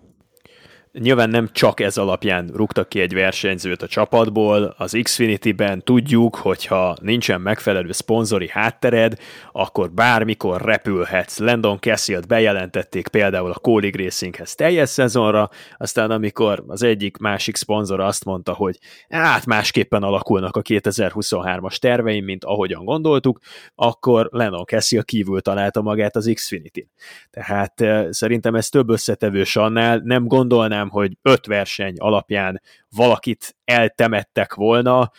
Nyilván 0.99 1.29
nem 1.29 1.49
csak 1.51 1.79
ez 1.79 1.97
alapján 1.97 2.49
rúgtak 2.53 2.89
ki 2.89 2.99
egy 2.99 3.13
versenyzőt 3.13 3.81
a 3.81 3.87
csapatból, 3.87 4.75
az 4.77 4.97
Xfinity-ben 5.01 5.83
tudjuk, 5.83 6.35
hogyha 6.35 6.95
nincsen 7.01 7.41
megfelelő 7.41 7.91
szponzori 7.91 8.49
háttered, 8.49 9.17
akkor 9.51 9.91
bármikor 9.91 10.61
repülhetsz. 10.61 11.39
Landon 11.39 11.79
Cassill-t 11.79 12.27
bejelentették 12.27 13.07
például 13.07 13.51
a 13.51 13.59
Colleague 13.59 14.03
Racinghez 14.03 14.55
teljes 14.55 14.89
szezonra, 14.89 15.49
aztán 15.77 16.11
amikor 16.11 16.63
az 16.67 16.83
egyik 16.83 17.17
másik 17.17 17.55
szponzor 17.55 17.99
azt 17.99 18.25
mondta, 18.25 18.53
hogy 18.53 18.77
hát 19.09 19.45
másképpen 19.45 20.03
alakulnak 20.03 20.55
a 20.55 20.61
2023-as 20.61 21.75
terveim, 21.75 22.25
mint 22.25 22.43
ahogyan 22.43 22.85
gondoltuk, 22.85 23.39
akkor 23.75 24.29
Landon 24.31 24.65
Cassill 24.65 25.03
kívül 25.03 25.41
találta 25.41 25.81
magát 25.81 26.15
az 26.15 26.31
Xfinity-n. 26.33 26.89
Tehát 27.31 27.81
eh, 27.81 28.07
szerintem 28.09 28.55
ez 28.55 28.69
több 28.69 28.89
összetevős 28.89 29.55
annál, 29.55 30.01
nem 30.03 30.27
gondolnám, 30.27 30.86
mondanám, 30.91 31.17
hogy 31.23 31.33
öt 31.33 31.45
verseny 31.45 31.95
alapján 31.97 32.61
valakit 32.89 33.55
eltemettek 33.63 34.53
volna, 34.53 35.11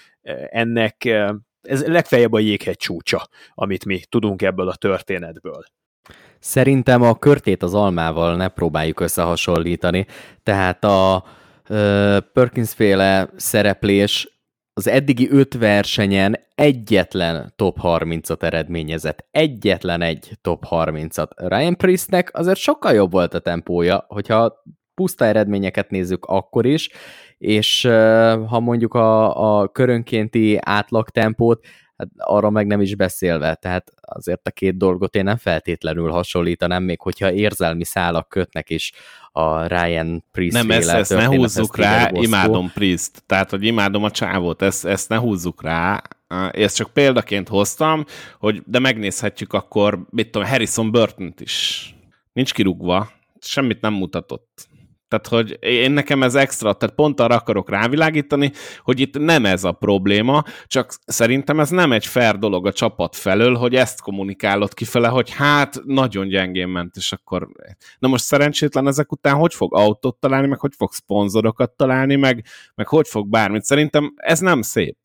ennek 0.51 1.05
ez 1.63 1.87
legfeljebb 1.87 2.33
a 2.33 2.39
jéghegy 2.39 2.77
csúcsa, 2.77 3.29
amit 3.55 3.85
mi 3.85 4.01
tudunk 4.09 4.43
ebből 4.43 4.69
a 4.69 4.75
történetből. 4.75 5.63
Szerintem 6.39 7.03
a 7.03 7.15
körtét 7.15 7.63
az 7.63 7.75
almával 7.75 8.37
ne 8.37 8.49
próbáljuk 8.49 9.01
összehasonlítani, 9.01 10.07
tehát 10.43 10.85
a 10.85 11.25
Perkins 12.33 12.73
féle 12.73 13.29
szereplés 13.37 14.37
az 14.73 14.87
eddigi 14.87 15.31
öt 15.31 15.55
versenyen 15.55 16.47
egyetlen 16.55 17.53
top 17.57 17.79
30-at 17.83 18.43
eredményezett. 18.43 19.27
Egyetlen 19.31 20.03
egy 20.03 20.31
top 20.41 20.65
30-at. 20.71 21.29
Ryan 21.37 21.77
Priestnek 21.77 22.31
azért 22.37 22.59
sokkal 22.59 22.93
jobb 22.93 23.13
volt 23.13 23.35
a 23.35 23.39
tempója, 23.39 24.05
hogyha 24.09 24.63
puszta 24.99 25.25
eredményeket 25.25 25.91
nézzük 25.91 26.25
akkor 26.25 26.67
is, 26.67 26.91
és 27.39 27.83
ha 28.47 28.61
mondjuk 28.61 28.95
a, 28.95 29.61
a 29.61 29.69
körönkénti 29.69 30.59
átlagtempót, 30.61 31.67
hát 31.97 32.09
arra 32.17 32.51
meg 32.51 32.67
nem 32.67 32.81
is 32.81 32.95
beszélve, 32.95 33.55
tehát 33.55 33.93
azért 34.01 34.49
a 34.49 34.51
két 34.51 34.77
dolgot 34.77 35.15
én 35.15 35.25
nem 35.25 35.37
feltétlenül 35.37 36.11
hasonlítanám, 36.11 36.83
még 36.83 37.01
hogyha 37.01 37.33
érzelmi 37.33 37.85
szálak 37.85 38.29
kötnek 38.29 38.71
is 38.71 38.93
a 39.33 39.67
Ryan 39.67 40.25
Priest 40.33 40.53
Nem, 40.53 40.71
ezt, 40.71 40.91
ezt 40.91 41.15
ne 41.15 41.25
húzzuk 41.27 41.77
rá, 41.77 42.11
imádom 42.13 42.71
Priest, 42.75 43.23
tehát 43.27 43.51
hogy 43.51 43.65
imádom 43.65 44.05
a 44.05 44.11
csávót, 44.11 44.63
ezt, 44.63 44.87
ezt 44.87 45.09
ne 45.09 45.17
húzzuk 45.17 45.63
rá, 45.63 46.03
ezt 46.51 46.77
csak 46.77 46.93
példaként 46.93 47.49
hoztam, 47.49 48.05
hogy 48.39 48.63
de 48.67 48.79
megnézhetjük 48.79 49.53
akkor, 49.53 50.07
mit 50.11 50.31
tudom, 50.31 50.49
Harrison 50.49 50.91
burton 50.91 51.35
is. 51.39 51.87
Nincs 52.33 52.53
kirúgva, 52.53 53.11
semmit 53.41 53.81
nem 53.81 53.93
mutatott. 53.93 54.69
Tehát, 55.09 55.27
hogy 55.27 55.59
én 55.61 55.91
nekem 55.91 56.23
ez 56.23 56.35
extra, 56.35 56.73
tehát 56.73 56.95
pont 56.95 57.21
arra 57.21 57.35
akarok 57.35 57.71
rávilágítani, 57.71 58.53
hogy 58.83 59.01
itt 59.01 59.19
nem 59.19 59.45
ez 59.45 59.65
a 59.65 59.73
probléma, 59.73 60.45
csak 60.67 60.95
szerintem 61.07 61.61
ez 61.61 61.71
nem 61.71 61.93
egy 61.93 62.07
fair 62.07 62.39
dolog 62.39 62.67
a 62.67 62.73
csapat 62.73 63.17
felől, 63.17 63.55
hogy 63.55 63.75
ezt 63.75 64.01
kommunikálod 64.01 64.75
kifele, 64.75 65.09
hogy 65.09 65.31
hát 65.31 65.81
nagyon 65.85 66.29
gyengén 66.29 66.69
ment, 66.69 66.97
és 66.97 67.13
akkor... 67.13 67.49
Na 67.99 68.09
most 68.09 68.25
szerencsétlen 68.25 68.87
ezek 68.87 69.13
után 69.13 69.35
hogy 69.35 69.55
fog 69.55 69.75
autót 69.75 70.17
találni, 70.17 70.47
meg 70.47 70.61
hogy 70.61 70.75
fog 70.77 70.93
szponzorokat 70.93 71.71
találni, 71.71 72.17
meg, 72.17 72.45
meg 72.75 72.89
hogy 72.89 73.09
fog 73.09 73.29
bármit. 73.29 73.63
Szerintem 73.63 74.13
ez 74.17 74.41
nem 74.41 74.63
szép, 74.63 74.97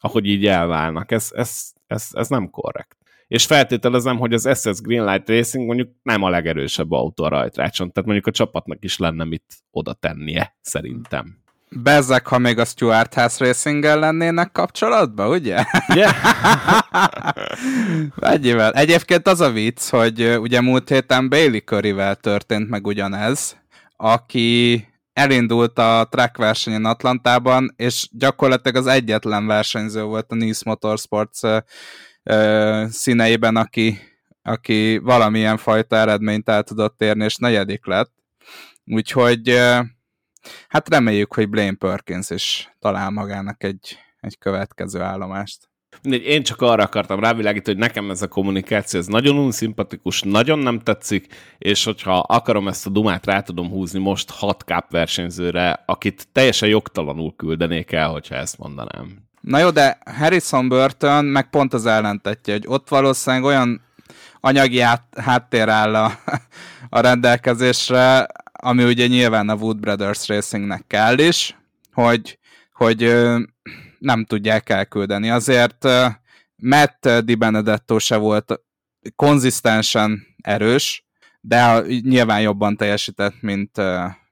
ahogy 0.00 0.26
így 0.26 0.46
elválnak. 0.46 1.12
Ez, 1.12 1.30
ez, 1.34 1.72
ez, 1.86 2.08
ez 2.12 2.28
nem 2.28 2.50
korrekt 2.50 2.96
és 3.28 3.46
feltételezem, 3.46 4.18
hogy 4.18 4.32
az 4.32 4.48
SS 4.60 4.80
Greenlight 4.80 5.28
Racing 5.28 5.66
mondjuk 5.66 5.88
nem 6.02 6.22
a 6.22 6.28
legerősebb 6.28 6.92
autó 6.92 7.24
a 7.24 7.28
rajtrácson, 7.28 7.92
tehát 7.92 8.08
mondjuk 8.08 8.26
a 8.26 8.30
csapatnak 8.30 8.84
is 8.84 8.98
lenne 8.98 9.24
mit 9.24 9.44
oda 9.70 9.92
tennie, 9.92 10.56
szerintem. 10.60 11.44
Bezzek, 11.68 12.26
ha 12.26 12.38
még 12.38 12.58
a 12.58 12.64
Stuart 12.64 13.14
House 13.14 13.44
racing 13.44 13.84
lennének 13.84 14.52
kapcsolatban, 14.52 15.30
ugye? 15.30 15.64
Yeah. 15.94 16.14
Egyivel. 18.34 18.72
Egyébként 18.72 19.28
az 19.28 19.40
a 19.40 19.50
vicc, 19.50 19.88
hogy 19.88 20.36
ugye 20.40 20.60
múlt 20.60 20.88
héten 20.88 21.28
Bailey 21.28 21.60
Curryvel 21.60 22.14
történt 22.14 22.68
meg 22.68 22.86
ugyanez, 22.86 23.56
aki 23.96 24.84
elindult 25.12 25.78
a 25.78 26.06
track 26.10 26.36
versenyen 26.36 26.84
Atlantában, 26.84 27.74
és 27.76 28.08
gyakorlatilag 28.12 28.76
az 28.76 28.86
egyetlen 28.86 29.46
versenyző 29.46 30.02
volt 30.02 30.32
a 30.32 30.34
Nice 30.34 30.62
Motorsports 30.64 31.40
színeiben, 32.88 33.56
aki, 33.56 33.98
aki 34.42 34.98
valamilyen 34.98 35.56
fajta 35.56 35.96
eredményt 35.96 36.48
el 36.48 36.62
tudott 36.62 37.00
érni, 37.00 37.24
és 37.24 37.36
negyedik 37.36 37.86
lett. 37.86 38.12
Úgyhogy 38.84 39.58
hát 40.68 40.88
reméljük, 40.88 41.34
hogy 41.34 41.48
Blaine 41.48 41.76
Perkins 41.76 42.30
is 42.30 42.74
talál 42.78 43.10
magának 43.10 43.64
egy, 43.64 43.98
egy 44.20 44.38
következő 44.38 45.00
állomást. 45.00 45.68
Én 46.02 46.42
csak 46.42 46.60
arra 46.60 46.82
akartam 46.82 47.20
rávilágítani, 47.20 47.76
hogy 47.76 47.86
nekem 47.86 48.10
ez 48.10 48.22
a 48.22 48.28
kommunikáció 48.28 49.00
ez 49.00 49.06
nagyon 49.06 49.36
unszimpatikus, 49.36 50.22
nagyon 50.22 50.58
nem 50.58 50.78
tetszik, 50.78 51.34
és 51.58 51.84
hogyha 51.84 52.18
akarom 52.18 52.68
ezt 52.68 52.86
a 52.86 52.90
dumát 52.90 53.26
rá 53.26 53.40
tudom 53.40 53.68
húzni 53.68 53.98
most 53.98 54.30
hat 54.30 54.64
káp 54.64 54.90
versenyzőre, 54.90 55.82
akit 55.86 56.28
teljesen 56.32 56.68
jogtalanul 56.68 57.34
küldenék 57.36 57.92
el, 57.92 58.08
hogyha 58.08 58.34
ezt 58.34 58.58
mondanám. 58.58 59.25
Na 59.46 59.58
jó, 59.58 59.70
de 59.70 59.98
Harrison 60.04 60.68
Burton 60.68 61.24
meg 61.24 61.50
pont 61.50 61.74
az 61.74 61.86
ellentetje, 61.86 62.52
hogy 62.52 62.64
ott 62.66 62.88
valószínűleg 62.88 63.44
olyan 63.44 63.82
anyagi 64.40 64.82
háttér 65.16 65.68
áll 65.68 65.94
a, 65.94 66.18
a 66.88 67.00
rendelkezésre, 67.00 68.26
ami 68.52 68.84
ugye 68.84 69.06
nyilván 69.06 69.48
a 69.48 69.54
Wood 69.54 69.80
Brothers 69.80 70.28
Racingnek 70.28 70.84
kell 70.86 71.18
is, 71.18 71.56
hogy, 71.92 72.38
hogy 72.72 73.24
nem 73.98 74.24
tudják 74.24 74.68
elküldeni. 74.68 75.30
Azért 75.30 75.88
Matt 76.56 77.08
Di 77.08 77.34
Benedetto 77.34 77.98
se 77.98 78.16
volt 78.16 78.60
konzisztensen 79.16 80.26
erős, 80.42 81.06
de 81.40 81.80
nyilván 82.00 82.40
jobban 82.40 82.76
teljesített, 82.76 83.34
mint, 83.40 83.80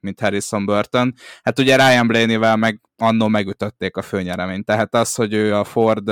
mint 0.04 0.20
Harrison 0.20 0.64
Burton. 0.64 1.14
Hát 1.42 1.58
ugye 1.58 1.76
Ryan 1.76 2.06
Blaney-vel 2.06 2.56
meg 2.56 2.80
annó 2.96 3.28
megütötték 3.28 3.96
a 3.96 4.02
főnyereményt. 4.02 4.64
Tehát 4.64 4.94
az, 4.94 5.14
hogy 5.14 5.32
ő 5.32 5.54
a 5.54 5.64
Ford 5.64 6.10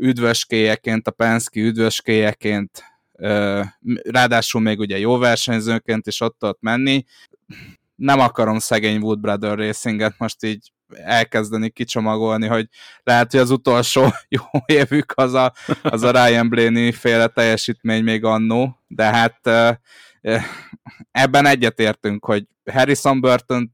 üdvöskéjeként, 0.00 1.08
a 1.08 1.10
Penske 1.10 1.60
üdvöskéjeként, 1.60 2.84
ráadásul 4.02 4.60
még 4.60 4.78
ugye 4.78 4.98
jó 4.98 5.18
versenyzőként 5.18 6.06
is 6.06 6.20
ott 6.20 6.44
ott 6.44 6.60
menni, 6.60 7.04
nem 7.94 8.20
akarom 8.20 8.58
szegény 8.58 9.00
Wood 9.00 9.20
Brother 9.20 9.58
Racinget 9.58 10.14
most 10.18 10.44
így 10.44 10.72
elkezdeni 10.94 11.70
kicsomagolni, 11.70 12.46
hogy 12.46 12.68
lehet, 13.02 13.30
hogy 13.30 13.40
az 13.40 13.50
utolsó 13.50 14.08
jó 14.28 14.42
évük 14.66 15.12
az 15.16 15.34
a, 15.34 15.52
az 15.82 16.02
a 16.02 16.10
Ryan 16.10 16.48
Blaney 16.48 16.92
féle 16.92 17.26
teljesítmény 17.26 18.02
még 18.02 18.24
annó, 18.24 18.78
de 18.86 19.04
hát 19.04 19.50
ebben 21.10 21.46
egyetértünk, 21.46 22.24
hogy 22.24 22.46
Harrison 22.72 23.20
burton 23.20 23.70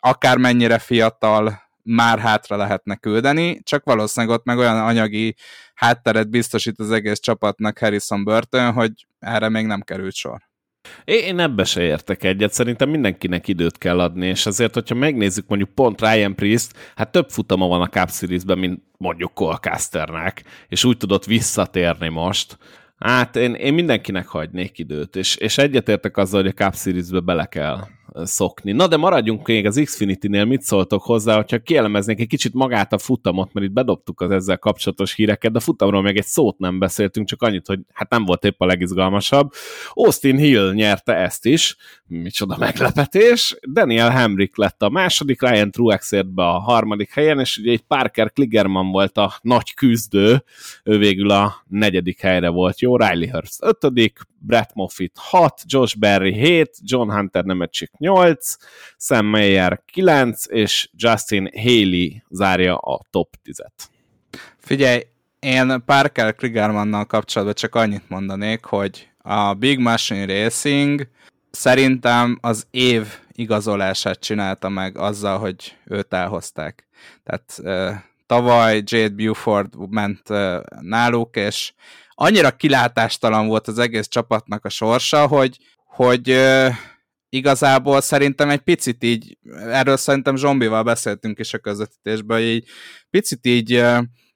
akármennyire 0.00 0.78
fiatal 0.78 1.66
már 1.82 2.18
hátra 2.18 2.56
lehetne 2.56 2.96
küldeni, 2.96 3.60
csak 3.62 3.84
valószínűleg 3.84 4.36
ott 4.36 4.44
meg 4.44 4.58
olyan 4.58 4.76
anyagi 4.76 5.34
hátteret 5.74 6.30
biztosít 6.30 6.78
az 6.78 6.90
egész 6.90 7.18
csapatnak 7.20 7.78
Harrison 7.78 8.24
Burton, 8.24 8.72
hogy 8.72 9.06
erre 9.18 9.48
még 9.48 9.66
nem 9.66 9.80
került 9.80 10.14
sor. 10.14 10.46
Én 11.04 11.38
ebbe 11.38 11.64
se 11.64 11.82
értek 11.82 12.24
egyet, 12.24 12.52
szerintem 12.52 12.88
mindenkinek 12.88 13.48
időt 13.48 13.78
kell 13.78 14.00
adni, 14.00 14.26
és 14.26 14.46
azért, 14.46 14.74
hogyha 14.74 14.94
megnézzük 14.94 15.48
mondjuk 15.48 15.74
pont 15.74 16.00
Ryan 16.00 16.34
Priest, 16.34 16.92
hát 16.96 17.12
több 17.12 17.30
futama 17.30 17.66
van 17.66 17.80
a 17.80 17.88
Cup 17.88 18.58
mint 18.58 18.82
mondjuk 18.98 19.34
Colcasternek, 19.34 20.44
és 20.68 20.84
úgy 20.84 20.96
tudott 20.96 21.24
visszatérni 21.24 22.08
most. 22.08 22.58
Hát 22.98 23.36
én, 23.36 23.54
én 23.54 23.74
mindenkinek 23.74 24.26
hagynék 24.26 24.78
időt, 24.78 25.16
és, 25.16 25.36
és 25.36 25.58
egyetértek 25.58 26.16
azzal, 26.16 26.42
hogy 26.42 26.52
a 26.56 26.64
Cup 26.64 26.74
Series-be 26.74 27.20
bele 27.20 27.46
kell 27.46 27.86
szokni. 28.14 28.72
Na 28.72 28.86
de 28.86 28.96
maradjunk 28.96 29.46
még 29.46 29.66
az 29.66 29.80
Xfinity-nél, 29.84 30.44
mit 30.44 30.62
szóltok 30.62 31.02
hozzá, 31.02 31.36
hogyha 31.36 31.58
kielemeznék 31.58 32.20
egy 32.20 32.26
kicsit 32.26 32.54
magát 32.54 32.92
a 32.92 32.98
futamot, 32.98 33.52
mert 33.52 33.66
itt 33.66 33.72
bedobtuk 33.72 34.20
az 34.20 34.30
ezzel 34.30 34.58
kapcsolatos 34.58 35.14
híreket, 35.14 35.52
de 35.52 35.58
a 35.58 35.60
futamról 35.60 36.02
még 36.02 36.16
egy 36.16 36.24
szót 36.24 36.58
nem 36.58 36.78
beszéltünk, 36.78 37.26
csak 37.26 37.42
annyit, 37.42 37.66
hogy 37.66 37.80
hát 37.92 38.10
nem 38.10 38.24
volt 38.24 38.44
épp 38.44 38.60
a 38.60 38.66
legizgalmasabb. 38.66 39.52
Austin 39.92 40.36
Hill 40.36 40.72
nyerte 40.72 41.14
ezt 41.14 41.46
is, 41.46 41.76
micsoda 42.06 42.56
meglepetés. 42.58 43.58
Daniel 43.72 44.10
Hemrick 44.10 44.56
lett 44.56 44.82
a 44.82 44.88
második, 44.88 45.42
Ryan 45.42 45.70
Truex 45.70 46.12
ért 46.12 46.34
be 46.34 46.42
a 46.42 46.58
harmadik 46.58 47.12
helyen, 47.12 47.40
és 47.40 47.58
ugye 47.58 47.70
egy 47.70 47.82
Parker 47.82 48.32
Kligerman 48.32 48.90
volt 48.90 49.18
a 49.18 49.32
nagy 49.42 49.74
küzdő, 49.74 50.44
ő 50.84 50.98
végül 50.98 51.30
a 51.30 51.64
negyedik 51.68 52.20
helyre 52.20 52.48
volt 52.48 52.80
jó, 52.80 52.96
Riley 52.96 53.30
Hurst 53.30 53.56
ötödik, 53.62 54.18
Brett 54.40 54.74
Moffitt 54.74 55.16
6, 55.16 55.62
Josh 55.64 55.98
Berry 55.98 56.32
7, 56.32 56.70
John 56.82 57.10
Hunter 57.10 57.44
Nemetsik 57.44 57.90
8, 57.98 58.56
Sam 58.96 59.26
Mayer 59.26 59.82
9, 59.86 60.44
és 60.48 60.88
Justin 60.96 61.50
Haley 61.54 62.08
zárja 62.30 62.76
a 62.76 63.00
top 63.10 63.34
10-et. 63.44 63.88
Figyelj, 64.58 65.02
én 65.38 65.82
Parker 65.84 66.34
Kligermannal 66.34 67.04
kapcsolatban 67.04 67.56
csak 67.56 67.74
annyit 67.74 68.08
mondanék, 68.08 68.64
hogy 68.64 69.08
a 69.18 69.54
Big 69.54 69.78
Machine 69.78 70.42
Racing 70.42 71.08
szerintem 71.50 72.38
az 72.40 72.66
év 72.70 73.06
igazolását 73.32 74.20
csinálta 74.20 74.68
meg 74.68 74.98
azzal, 74.98 75.38
hogy 75.38 75.76
őt 75.84 76.12
elhozták. 76.12 76.86
Tehát 77.24 77.60
tavaly 78.26 78.82
Jade 78.84 79.14
Buford 79.14 79.90
ment 79.90 80.28
náluk, 80.80 81.36
és 81.36 81.72
annyira 82.14 82.50
kilátástalan 82.50 83.46
volt 83.46 83.68
az 83.68 83.78
egész 83.78 84.08
csapatnak 84.08 84.64
a 84.64 84.68
sorsa, 84.68 85.26
hogy, 85.26 85.58
hogy 85.86 86.30
uh, 86.30 86.74
igazából 87.28 88.00
szerintem 88.00 88.50
egy 88.50 88.60
picit 88.60 89.04
így, 89.04 89.38
erről 89.52 89.96
szerintem 89.96 90.36
Zsombival 90.36 90.82
beszéltünk 90.82 91.38
is 91.38 91.54
a 91.54 91.58
közvetítésben, 91.58 92.36
hogy 92.38 92.46
így 92.46 92.68
picit 93.10 93.46
így 93.46 93.84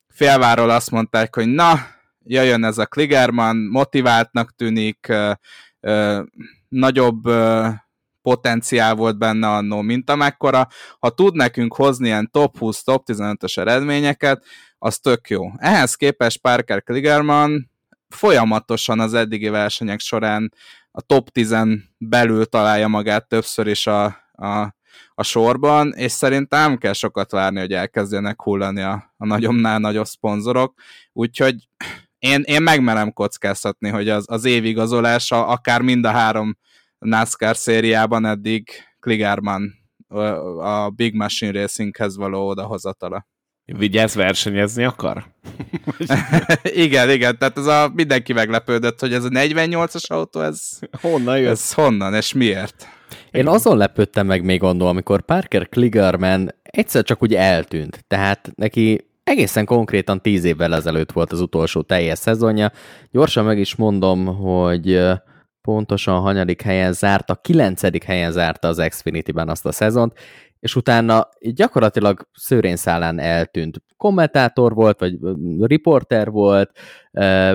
félváról 0.09 0.71
azt 0.71 0.91
mondták, 0.91 1.35
hogy 1.35 1.47
na, 1.49 1.81
jöjjön 2.25 2.65
ez 2.65 2.79
a 2.79 2.87
Kligerman, 2.87 3.57
motiváltnak 3.57 4.55
tűnik, 4.55 5.13
nagyobb 6.69 7.23
potenciál 8.23 8.95
volt 8.95 9.19
benne 9.19 9.49
annó, 9.49 9.81
mint 9.81 10.11
amekkora. 10.11 10.69
Ha 10.99 11.11
tud 11.11 11.35
nekünk 11.35 11.75
hozni 11.75 12.07
ilyen 12.07 12.31
top 12.31 12.59
20, 12.59 12.83
top 12.83 13.03
15-ös 13.07 13.59
eredményeket, 13.59 14.45
az 14.79 14.99
tök 14.99 15.31
jó. 15.31 15.43
Ehhez 15.57 15.95
képest 15.95 16.41
Parker 16.41 16.83
Kligerman 16.83 17.71
folyamatosan 18.09 19.01
az 19.01 19.15
eddigi 19.15 19.49
versenyek 19.49 20.01
során 20.01 20.53
a 20.93 21.01
top 21.01 21.29
10 21.29 21.57
belül 21.99 22.47
találja 22.47 22.89
magát 22.89 23.29
többször 23.29 23.67
is 23.67 23.87
a, 23.87 24.05
a, 24.33 24.75
a 25.15 25.23
sorban, 25.23 25.93
és 25.93 26.13
szerintem 26.13 26.61
nem 26.61 26.79
kell 26.79 26.93
sokat 26.93 27.31
várni, 27.31 27.61
hogy 27.61 27.73
elkezdjenek 27.73 28.43
hullani 28.43 28.81
a, 28.81 29.15
a 29.17 29.27
nagyobbnál 29.27 29.79
nagyobb 29.79 30.07
szponzorok, 30.07 30.81
úgyhogy 31.13 31.69
én, 32.19 32.43
én 32.45 32.63
megmerem 32.63 33.13
kockáztatni, 33.13 33.89
hogy 33.89 34.09
az, 34.09 34.25
az 34.29 34.45
évigazolása 34.45 35.47
akár 35.47 35.83
mind 35.83 36.05
a 36.05 36.11
három 36.11 36.57
NASCAR 36.99 37.57
szériában 37.57 38.25
eddig 38.25 38.71
Kligerman 39.01 39.75
a 40.59 40.91
Big 40.91 41.15
Machine 41.15 41.61
Racinghez 41.61 42.17
való 42.17 42.49
odahozatala. 42.49 43.27
Vigyázz, 43.65 44.15
versenyezni 44.15 44.85
akar? 44.85 45.25
igen, 46.63 47.11
igen, 47.11 47.39
tehát 47.39 47.59
ez 47.59 47.67
a, 47.67 47.91
mindenki 47.95 48.33
meglepődött, 48.33 49.01
hogy 49.01 49.13
ez 49.13 49.25
a 49.25 49.29
48-as 49.29 50.07
autó, 50.07 50.41
ez 50.41 50.79
honnan 51.01 51.39
jött? 51.39 51.51
Ez 51.51 51.73
honnan, 51.73 52.15
és 52.15 52.33
miért? 52.33 52.89
Én 53.31 53.49
azon 53.49 53.77
lepődtem 53.77 54.27
meg 54.27 54.45
még 54.45 54.63
annól, 54.63 54.89
amikor 54.89 55.23
Parker 55.23 55.69
Kligerman 55.69 56.55
egyszer 56.63 57.03
csak 57.03 57.23
úgy 57.23 57.35
eltűnt. 57.35 58.05
Tehát 58.09 58.51
neki 58.55 59.11
egészen 59.25 59.65
konkrétan 59.65 60.21
tíz 60.21 60.45
évvel 60.45 60.75
ezelőtt 60.75 61.13
volt 61.13 61.33
az 61.33 61.41
utolsó 61.41 61.83
teljes 61.83 62.19
szezonja. 62.19 62.73
Gyorsan 63.11 63.45
meg 63.45 63.59
is 63.59 63.75
mondom, 63.75 64.27
hogy 64.27 65.01
pontosan 65.61 66.21
hanyadik 66.21 66.63
helyen 66.63 66.93
zárta, 66.93 67.35
kilencedik 67.35 68.05
helyen 68.05 68.33
zárta 68.33 68.69
az 68.69 68.87
Xfinity-ben 68.89 69.49
azt 69.49 69.67
a 69.67 69.73
szezont, 69.73 70.19
és 70.63 70.77
utána 70.77 71.29
gyakorlatilag 71.41 72.29
szőrénszálán 72.35 73.19
eltűnt. 73.19 73.83
Kommentátor 73.97 74.75
volt, 74.75 74.99
vagy 74.99 75.19
riporter 75.61 76.31
volt, 76.31 76.71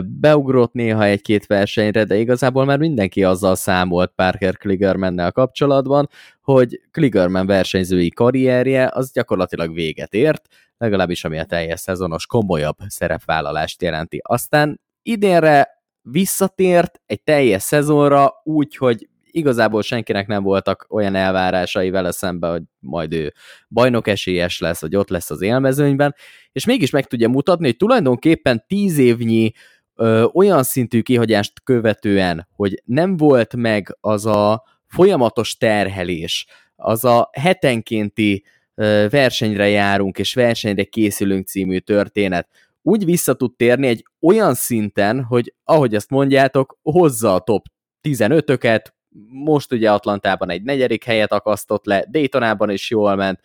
beugrott 0.04 0.74
néha 0.74 1.04
egy-két 1.04 1.46
versenyre, 1.46 2.04
de 2.04 2.16
igazából 2.16 2.66
már 2.66 2.78
mindenki 2.78 3.24
azzal 3.24 3.56
számolt 3.56 4.12
Parker 4.16 4.58
Kligermannel 4.58 5.32
kapcsolatban, 5.32 6.10
hogy 6.42 6.82
Kligerman 6.92 7.46
versenyzői 7.46 8.10
karrierje 8.10 8.90
az 8.94 9.12
gyakorlatilag 9.12 9.74
véget 9.74 10.14
ért, 10.14 10.48
legalábbis 10.78 11.24
ami 11.24 11.40
a 11.40 11.46
teljes 11.46 11.80
szezonos 11.80 12.26
komolyabb 12.26 12.78
szerepvállalást 12.88 13.82
jelenti. 13.82 14.20
Aztán 14.24 14.82
idénre 15.02 15.68
visszatért 16.02 17.02
egy 17.06 17.22
teljes 17.24 17.62
szezonra 17.62 18.34
úgy, 18.44 18.76
hogy 18.76 19.08
igazából 19.32 19.82
senkinek 19.82 20.28
nem 20.28 20.44
voltak 20.44 20.86
olyan 20.90 21.16
elvárásai 21.16 21.90
vele 21.90 22.12
szemben, 22.12 22.52
hogy 22.52 22.62
majd 22.80 23.14
ő 23.14 23.34
bajnok 23.70 24.08
esélyes 24.08 24.60
lesz, 24.60 24.82
vagy 24.82 24.96
ott 24.96 25.10
lesz 25.10 25.30
az 25.30 25.42
élmezőnyben, 25.42 26.16
és 26.52 26.66
mégis 26.66 26.90
meg 26.90 27.06
tudja 27.06 27.30
mutatni, 27.30 27.66
hogy 27.66 27.78
tulajdonképpen 27.78 28.64
tíz 28.68 28.98
évnyi 28.98 29.52
ö, 29.96 30.24
olyan 30.34 30.64
szintű 30.64 31.02
kihagyást 31.02 31.64
követően, 31.64 32.48
hogy 32.56 32.82
nem 32.86 33.18
volt 33.18 33.56
meg 33.56 33.98
az 34.00 34.26
a 34.26 34.64
folyamatos 34.88 35.58
terhelés, 35.58 36.46
az 36.76 37.04
a 37.04 37.30
hetenkénti 37.32 38.46
ö, 38.76 39.08
versenyre 39.10 39.68
járunk, 39.68 40.18
és 40.18 40.34
versenyre 40.34 40.84
készülünk 40.84 41.48
című 41.48 41.78
történet, 41.78 42.48
úgy 42.88 43.06
vissza 43.06 43.34
tud 43.34 43.56
térni 43.56 43.88
egy 43.88 44.06
olyan 44.22 44.54
szinten, 44.54 45.24
hogy 45.24 45.54
ahogy 45.64 45.96
azt 45.96 46.10
mondjátok, 46.10 46.78
hozza 46.82 47.34
a 47.34 47.40
top 47.40 47.66
15-öket, 48.02 48.96
most 49.30 49.72
ugye 49.72 49.92
Atlantában 49.92 50.50
egy 50.50 50.64
negyedik 50.64 51.04
helyet 51.04 51.32
akasztott 51.32 51.86
le, 51.86 52.06
Daytonában 52.10 52.70
is 52.70 52.90
jól 52.90 53.16
ment. 53.16 53.40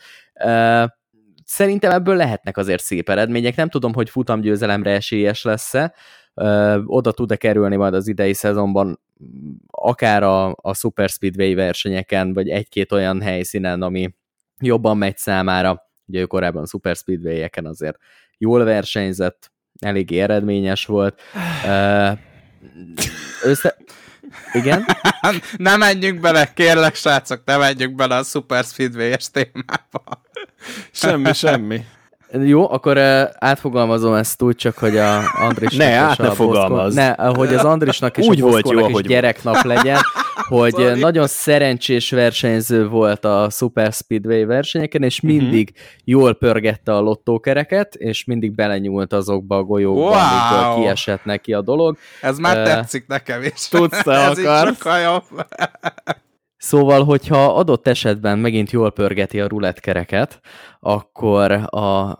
Szerintem 1.44 1.90
ebből 1.90 2.16
lehetnek 2.16 2.56
azért 2.56 2.82
szép 2.82 3.08
eredmények. 3.08 3.56
Nem 3.56 3.68
tudom, 3.68 3.92
hogy 3.94 4.10
futamgyőzelemre 4.10 4.90
esélyes 4.90 5.42
lesz-e. 5.42 5.94
Oda 6.84 7.12
tud-e 7.12 7.36
kerülni 7.36 7.76
majd 7.76 7.94
az 7.94 8.08
idei 8.08 8.32
szezonban 8.32 9.00
akár 9.70 10.22
a, 10.22 10.56
a 10.60 10.74
Super 10.74 11.08
Speedway 11.08 11.54
versenyeken, 11.54 12.32
vagy 12.32 12.48
egy-két 12.48 12.92
olyan 12.92 13.20
helyszínen, 13.20 13.82
ami 13.82 14.14
jobban 14.60 14.96
megy 14.96 15.16
számára. 15.16 15.90
Ugye 16.06 16.20
ő 16.20 16.26
korábban 16.26 16.66
Super 16.66 16.96
Speedway-eken 16.96 17.66
azért 17.66 17.96
jól 18.38 18.64
versenyzett, 18.64 19.52
eléggé 19.80 20.18
eredményes 20.18 20.86
volt. 20.86 21.20
össze... 23.44 23.76
Igen? 24.52 24.86
ne 25.56 25.76
menjünk 25.76 26.20
bele, 26.20 26.52
kérlek, 26.54 26.94
srácok, 26.94 27.40
ne 27.44 27.56
menjünk 27.56 27.94
bele 27.94 28.16
a 28.16 28.22
Super 28.22 28.64
Speedway-es 28.64 29.30
témába. 29.30 30.22
semmi, 30.92 31.32
semmi. 31.32 31.84
Jó, 32.40 32.72
akkor 32.72 32.96
uh, 32.96 33.22
átfogalmazom 33.38 34.14
ezt 34.14 34.42
úgy, 34.42 34.56
csak 34.56 34.78
hogy 34.78 34.96
a 34.96 35.20
Andrisnak 35.40 35.86
ne, 35.86 35.92
és 35.92 35.96
át 35.96 36.18
a 36.18 36.22
ne 36.22 36.28
Boszkó... 36.28 36.44
fogalmazz. 36.44 36.94
Ne, 36.94 37.14
hogy 37.14 37.54
az 37.54 37.64
Andrisnak 37.64 38.18
és 38.18 38.26
Úgy 38.26 38.40
a 38.40 38.46
volt 38.46 38.70
jó, 38.70 38.88
is 38.88 39.00
gyereknap 39.00 39.62
legyen, 39.62 39.98
hogy 40.34 40.72
Sorry. 40.72 41.00
nagyon 41.00 41.26
szerencsés 41.26 42.10
versenyző 42.10 42.88
volt 42.88 43.24
a 43.24 43.50
Super 43.50 43.92
Speedway 43.92 44.46
versenyeken, 44.46 45.02
és 45.02 45.20
mindig 45.20 45.70
uh-huh. 45.74 45.86
jól 46.04 46.34
pörgette 46.34 46.94
a 46.94 47.00
lottókereket, 47.00 47.94
és 47.94 48.24
mindig 48.24 48.54
belenyúlt 48.54 49.12
azokba 49.12 49.56
a 49.56 49.62
golyókba, 49.62 50.00
Wow. 50.00 50.10
amikor 50.12 50.80
kiesett 50.82 51.24
neki 51.24 51.52
a 51.52 51.60
dolog. 51.62 51.96
Ez 52.20 52.38
már 52.38 52.56
Ö, 52.56 52.62
tetszik 52.64 53.06
nekem 53.06 53.42
is. 53.42 53.68
tudsz, 53.68 54.06
Ez 54.06 54.38
akarsz. 54.38 54.76
sokkal 54.76 54.98
jobb. 55.00 55.24
Szóval, 56.56 57.04
hogyha 57.04 57.54
adott 57.56 57.86
esetben 57.88 58.38
megint 58.38 58.70
jól 58.70 58.92
pörgeti 58.92 59.40
a 59.40 59.46
rulettkereket, 59.46 60.40
akkor 60.80 61.50
a 61.52 62.18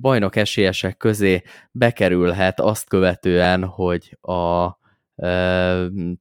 bajnok 0.00 0.36
esélyesek 0.36 0.96
közé 0.96 1.42
bekerülhet 1.72 2.60
azt 2.60 2.88
követően, 2.88 3.64
hogy 3.64 4.18
a 4.20 4.66
e, 5.26 5.76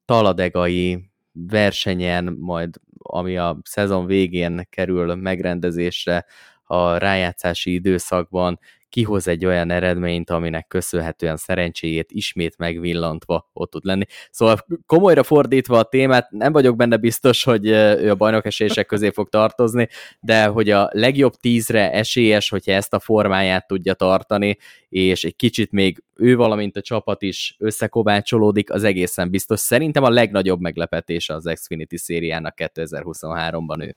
taladegai 0.05 1.11
versenyen, 1.35 2.35
majd 2.39 2.75
ami 2.97 3.37
a 3.37 3.59
szezon 3.63 4.05
végén 4.05 4.67
kerül 4.69 5.15
megrendezésre 5.15 6.25
a 6.63 6.97
rájátszási 6.97 7.73
időszakban, 7.73 8.59
kihoz 8.89 9.27
egy 9.27 9.45
olyan 9.45 9.71
eredményt, 9.71 10.29
aminek 10.29 10.67
köszönhetően 10.67 11.37
szerencséjét 11.37 12.11
ismét 12.11 12.57
megvillantva 12.57 13.49
ott 13.53 13.71
tud 13.71 13.85
lenni. 13.85 14.05
Szóval 14.31 14.57
komolyra 14.85 15.23
fordítva 15.23 15.77
a 15.77 15.83
témát, 15.83 16.31
nem 16.31 16.51
vagyok 16.51 16.75
benne 16.75 16.97
biztos, 16.97 17.43
hogy 17.43 17.67
ő 17.67 18.09
a 18.09 18.15
bajnok 18.15 18.45
esélyesek 18.45 18.85
közé 18.85 19.09
fog 19.09 19.29
tartozni, 19.29 19.87
de 20.19 20.45
hogy 20.45 20.69
a 20.69 20.89
legjobb 20.91 21.33
tízre 21.33 21.91
esélyes, 21.91 22.49
hogyha 22.49 22.71
ezt 22.71 22.93
a 22.93 22.99
formáját 22.99 23.67
tudja 23.67 23.93
tartani, 23.93 24.57
és 24.89 25.23
egy 25.23 25.35
kicsit 25.35 25.71
még 25.71 26.03
ő, 26.15 26.35
valamint 26.35 26.77
a 26.77 26.81
csapat 26.81 27.21
is 27.21 27.55
összekovácsolódik, 27.59 28.71
az 28.71 28.83
egészen 28.83 29.29
biztos. 29.29 29.59
Szerintem 29.59 30.03
a 30.03 30.09
legnagyobb 30.09 30.59
meglepetése 30.59 31.33
az 31.33 31.51
Xfinity 31.53 31.95
szériának 31.95 32.53
2023-ban 32.57 33.83
ő. 33.83 33.95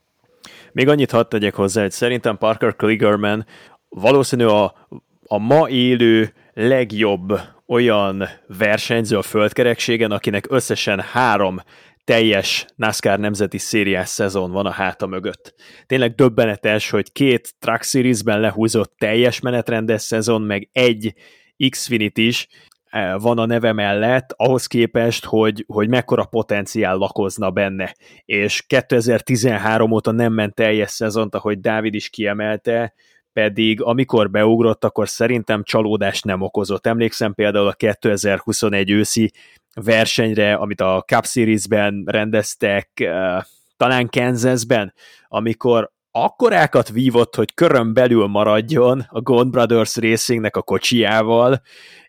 Még 0.73 0.89
annyit 0.89 1.11
hadd 1.11 1.29
tegyek 1.29 1.55
hozzá, 1.55 1.83
hogy 1.83 1.91
szerintem 1.91 2.39
Parker 2.39 2.77
Kligerman 2.77 3.47
valószínű 3.89 4.45
a, 4.45 4.89
a 5.27 5.39
ma 5.39 5.69
élő 5.69 6.33
legjobb 6.53 7.41
olyan 7.67 8.29
versenyző 8.47 9.17
a 9.17 9.23
földkerekségen, 9.23 10.11
akinek 10.11 10.47
összesen 10.51 11.01
három 11.01 11.61
teljes 12.09 12.67
NASCAR 12.77 13.19
nemzeti 13.19 13.59
szériás 13.59 14.09
szezon 14.09 14.51
van 14.51 14.67
a 14.67 14.71
háta 14.71 15.07
mögött. 15.07 15.55
Tényleg 15.87 16.15
döbbenetes, 16.15 16.91
hogy 16.91 17.13
két 17.13 17.55
Truck 17.59 17.83
Series-ben 17.83 18.41
lehúzott 18.41 18.95
teljes 18.99 19.41
menetrendes 19.41 20.03
szezon, 20.03 20.43
meg 20.43 20.69
egy 20.73 21.15
Xfinity 21.69 22.19
is 22.19 22.49
eh, 22.91 23.15
van 23.21 23.39
a 23.39 23.47
neve 23.47 23.73
mellett, 23.73 24.33
ahhoz 24.37 24.67
képest, 24.67 25.25
hogy, 25.25 25.65
hogy 25.67 25.89
mekkora 25.89 26.25
potenciál 26.25 26.97
lakozna 26.97 27.51
benne. 27.51 27.95
És 28.25 28.63
2013 28.67 29.91
óta 29.91 30.11
nem 30.11 30.33
ment 30.33 30.55
teljes 30.55 30.91
szezont, 30.91 31.35
ahogy 31.35 31.61
Dávid 31.61 31.95
is 31.95 32.09
kiemelte, 32.09 32.95
pedig 33.33 33.83
amikor 33.83 34.31
beugrott, 34.31 34.85
akkor 34.85 35.09
szerintem 35.09 35.63
csalódást 35.63 36.25
nem 36.25 36.41
okozott. 36.41 36.87
Emlékszem 36.87 37.35
például 37.35 37.67
a 37.67 37.73
2021 37.73 38.91
őszi 38.91 39.33
versenyre, 39.75 40.55
amit 40.55 40.81
a 40.81 41.05
Cup 41.07 41.25
Series-ben 41.25 42.03
rendeztek, 42.07 43.01
eh, 43.01 43.43
talán 43.77 44.09
Kansasben, 44.09 44.95
amikor 45.29 45.91
akkorákat 46.11 46.89
vívott, 46.89 47.35
hogy 47.35 47.55
körön 47.55 47.95
belül 47.95 48.27
maradjon 48.27 49.07
a 49.09 49.21
Gond 49.21 49.51
Brothers 49.51 49.97
Racingnek 49.97 50.57
a 50.57 50.63
kocsijával, 50.63 51.63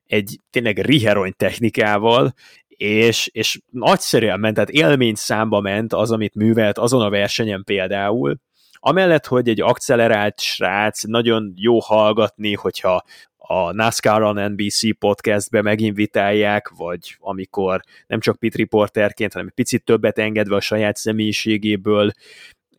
egy 0.05 0.39
tényleg 0.49 0.77
riherony 0.77 1.33
technikával, 1.37 2.33
és, 2.67 3.29
és 3.33 3.59
nagyszerűen 3.71 4.39
ment, 4.39 4.53
tehát 4.55 4.69
élmény 4.69 5.15
számba 5.15 5.59
ment 5.59 5.93
az, 5.93 6.11
amit 6.11 6.35
művelt 6.35 6.77
azon 6.77 7.01
a 7.01 7.09
versenyen 7.09 7.63
például, 7.63 8.37
Amellett, 8.79 9.25
hogy 9.25 9.49
egy 9.49 9.61
accelerált 9.61 10.39
srác, 10.39 11.03
nagyon 11.03 11.53
jó 11.55 11.79
hallgatni, 11.79 12.53
hogyha 12.53 13.03
a 13.37 13.71
NASCAR 13.71 14.21
on 14.21 14.51
NBC 14.51 14.97
podcastbe 14.97 15.61
meginvitálják, 15.61 16.69
vagy 16.69 17.15
amikor 17.19 17.81
nem 18.07 18.19
csak 18.19 18.39
pit 18.39 18.55
reporterként, 18.55 19.33
hanem 19.33 19.47
egy 19.47 19.53
picit 19.53 19.83
többet 19.83 20.19
engedve 20.19 20.55
a 20.55 20.61
saját 20.61 20.95
személyiségéből 20.95 22.11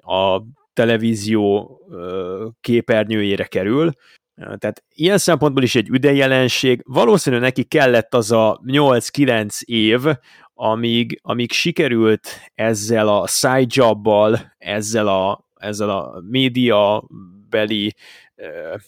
a 0.01 0.43
televízió 0.73 1.79
képernyőjére 2.61 3.45
kerül. 3.45 3.91
Tehát 4.35 4.85
ilyen 4.95 5.19
szempontból 5.19 5.63
is 5.63 5.75
egy 5.75 5.89
üdejelenség. 5.89 6.83
Valószínű 6.87 7.39
neki 7.39 7.65
kellett 7.65 8.15
az 8.15 8.31
a 8.33 8.61
8-9 8.67 9.61
év, 9.61 10.01
amíg, 10.55 11.19
amíg 11.23 11.53
sikerült 11.53 12.29
ezzel 12.55 13.09
a 13.09 13.27
side 13.27 13.67
jobbal, 13.69 14.55
ezzel 14.59 15.09
a 15.09 15.49
ezzel 15.61 15.91
a 15.91 16.23
média 16.29 17.05
beli 17.49 17.95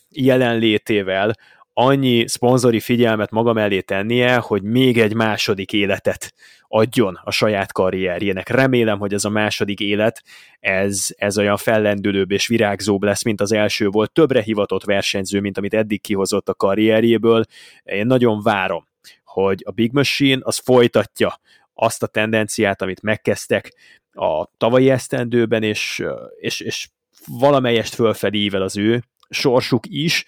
jelenlétével 0.09 1.35
annyi 1.75 2.29
szponzori 2.29 2.81
figyelmet 2.81 3.31
maga 3.31 3.53
mellé 3.53 3.81
tennie, 3.81 4.37
hogy 4.37 4.62
még 4.62 4.99
egy 4.99 5.14
második 5.14 5.73
életet 5.73 6.35
adjon 6.68 7.20
a 7.25 7.31
saját 7.31 7.73
karrierjének. 7.73 8.49
Remélem, 8.49 8.99
hogy 8.99 9.12
ez 9.12 9.25
a 9.25 9.31
második 9.31 9.81
élet, 9.81 10.23
ez, 10.61 11.07
ez 11.16 11.39
olyan 11.39 11.57
fellendülőbb 11.57 12.31
és 12.31 12.47
virágzóbb 12.47 13.03
lesz, 13.03 13.25
mint 13.25 13.41
az 13.41 13.53
első 13.53 13.89
volt. 13.89 14.12
Többre 14.12 14.43
hivatott 14.43 14.85
versenyző, 14.85 15.41
mint 15.41 15.59
amit 15.59 15.75
eddig 15.75 16.01
kihozott 16.01 16.49
a 16.49 16.55
karrierjéből. 16.55 17.45
Én 17.83 18.07
nagyon 18.07 18.43
várom, 18.43 18.87
hogy 19.25 19.62
a 19.64 19.70
Big 19.70 19.93
Machine 19.93 20.41
az 20.43 20.59
folytatja 20.59 21.41
azt 21.75 22.03
a 22.03 22.07
tendenciát, 22.07 22.83
amit 22.83 23.03
megkezdtek 23.03 23.73
a 24.13 24.47
tavalyi 24.57 24.91
esztendőben, 24.91 25.63
és, 25.63 26.05
és, 26.41 26.61
és 26.61 26.89
valamelyest 27.27 27.95
fölfelé 27.95 28.39
ível 28.39 28.63
az 28.63 28.77
ő 28.77 29.03
sorsuk 29.29 29.85
is. 29.89 30.25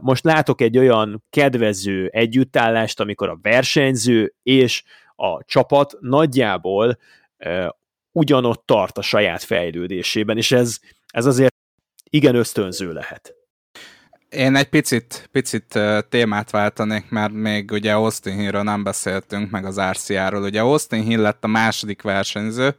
Most 0.00 0.24
látok 0.24 0.60
egy 0.60 0.78
olyan 0.78 1.24
kedvező 1.30 2.08
együttállást, 2.12 3.00
amikor 3.00 3.28
a 3.28 3.38
versenyző 3.42 4.34
és 4.42 4.82
a 5.16 5.44
csapat 5.44 5.96
nagyjából 6.00 6.98
ugyanott 8.12 8.66
tart 8.66 8.98
a 8.98 9.02
saját 9.02 9.42
fejlődésében, 9.42 10.36
és 10.36 10.52
ez, 10.52 10.78
ez 11.06 11.26
azért 11.26 11.54
igen 12.10 12.34
ösztönző 12.34 12.92
lehet. 12.92 13.39
Én 14.30 14.56
egy 14.56 14.68
picit, 14.68 15.28
picit 15.32 15.78
témát 16.08 16.50
váltanék, 16.50 17.08
mert 17.08 17.32
még 17.32 17.70
ugye 17.70 17.92
Austin 17.92 18.36
Hillről 18.36 18.62
nem 18.62 18.82
beszéltünk, 18.82 19.50
meg 19.50 19.64
az 19.64 19.80
RCA-ról. 19.80 20.42
Ugye 20.42 20.60
Austin 20.60 21.02
Hill 21.02 21.20
lett 21.20 21.44
a 21.44 21.48
második 21.48 22.02
versenyző, 22.02 22.76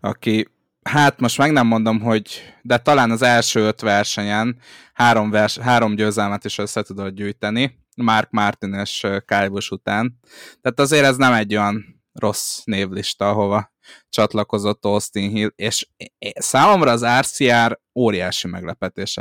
aki, 0.00 0.48
hát 0.82 1.20
most 1.20 1.38
meg 1.38 1.52
nem 1.52 1.66
mondom, 1.66 2.00
hogy, 2.00 2.54
de 2.62 2.78
talán 2.78 3.10
az 3.10 3.22
első 3.22 3.60
öt 3.60 3.80
versenyen 3.80 4.58
három, 4.92 5.30
vers, 5.30 5.58
három 5.58 5.94
győzelmet 5.94 6.44
is 6.44 6.58
össze 6.58 6.82
tudott 6.82 7.14
gyűjteni, 7.14 7.78
Mark 7.96 8.30
Martin 8.30 8.74
és 8.74 9.06
Kyle 9.26 9.48
Busch 9.48 9.72
után. 9.72 10.18
Tehát 10.62 10.80
azért 10.80 11.04
ez 11.04 11.16
nem 11.16 11.32
egy 11.32 11.56
olyan 11.56 12.02
rossz 12.12 12.60
névlista, 12.64 13.28
ahova 13.28 13.72
csatlakozott 14.08 14.84
Austin 14.84 15.30
Hill, 15.30 15.50
és 15.56 15.86
számomra 16.34 16.90
az 16.90 17.06
RCR 17.18 17.78
óriási 17.94 18.48
meglepetés 18.48 19.18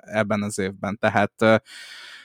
ebben 0.00 0.42
az 0.42 0.58
évben. 0.58 0.98
Tehát 0.98 1.42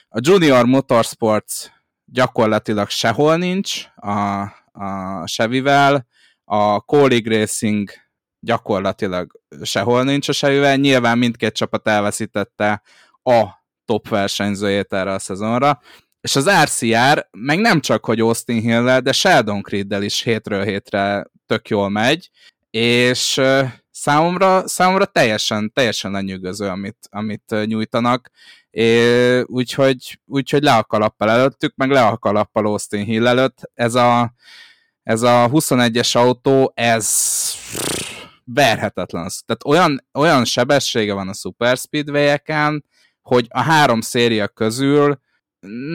a 0.08 0.18
Junior 0.20 0.64
Motorsports 0.64 1.66
gyakorlatilag 2.04 2.88
sehol 2.88 3.36
nincs 3.36 3.84
a, 3.96 4.40
a 4.72 5.24
Chevy-vel, 5.24 6.06
a 6.44 6.80
Colleague 6.80 7.38
Racing 7.38 7.90
gyakorlatilag 8.40 9.40
sehol 9.62 10.02
nincs 10.02 10.28
a 10.28 10.32
Chevy-vel, 10.32 10.76
nyilván 10.76 11.18
mindkét 11.18 11.54
csapat 11.54 11.88
elveszítette 11.88 12.82
a 13.22 13.46
top 13.84 14.08
versenyzőjét 14.08 14.92
erre 14.92 15.12
a 15.12 15.18
szezonra, 15.18 15.80
és 16.22 16.36
az 16.36 16.50
RCR 16.62 17.28
meg 17.30 17.58
nem 17.58 17.80
csak, 17.80 18.04
hogy 18.04 18.20
Austin 18.20 18.60
hill 18.60 19.00
de 19.00 19.12
Sheldon 19.12 19.62
Creed-del 19.62 20.02
is 20.02 20.22
hétről 20.22 20.64
hétre 20.64 21.26
tök 21.46 21.68
jól 21.68 21.88
megy, 21.88 22.30
és 22.70 23.40
számomra, 23.90 24.68
számomra 24.68 25.04
teljesen, 25.04 25.72
teljesen 25.72 26.10
lenyűgöző, 26.10 26.66
amit, 26.66 26.96
amit 27.10 27.54
nyújtanak, 27.64 28.30
úgyhogy, 29.44 30.20
úgyhogy 30.26 30.62
le 30.62 30.74
a 30.74 30.84
kalappal 30.84 31.30
előttük, 31.30 31.74
meg 31.76 31.90
le 31.90 32.06
a 32.06 32.18
kalappal 32.18 32.66
Austin 32.66 33.04
Hill 33.04 33.26
előtt. 33.26 33.70
Ez 33.74 33.94
a, 33.94 34.32
ez 35.02 35.22
a 35.22 35.48
21-es 35.52 36.16
autó, 36.16 36.72
ez 36.74 37.08
verhetetlen. 38.44 39.30
Tehát 39.46 39.64
olyan, 39.64 40.06
olyan 40.12 40.44
sebessége 40.44 41.12
van 41.12 41.28
a 41.28 41.34
Super 41.34 41.76
Speedway-eken, 41.76 42.84
hogy 43.22 43.46
a 43.50 43.60
három 43.60 44.00
széria 44.00 44.48
közül 44.48 45.20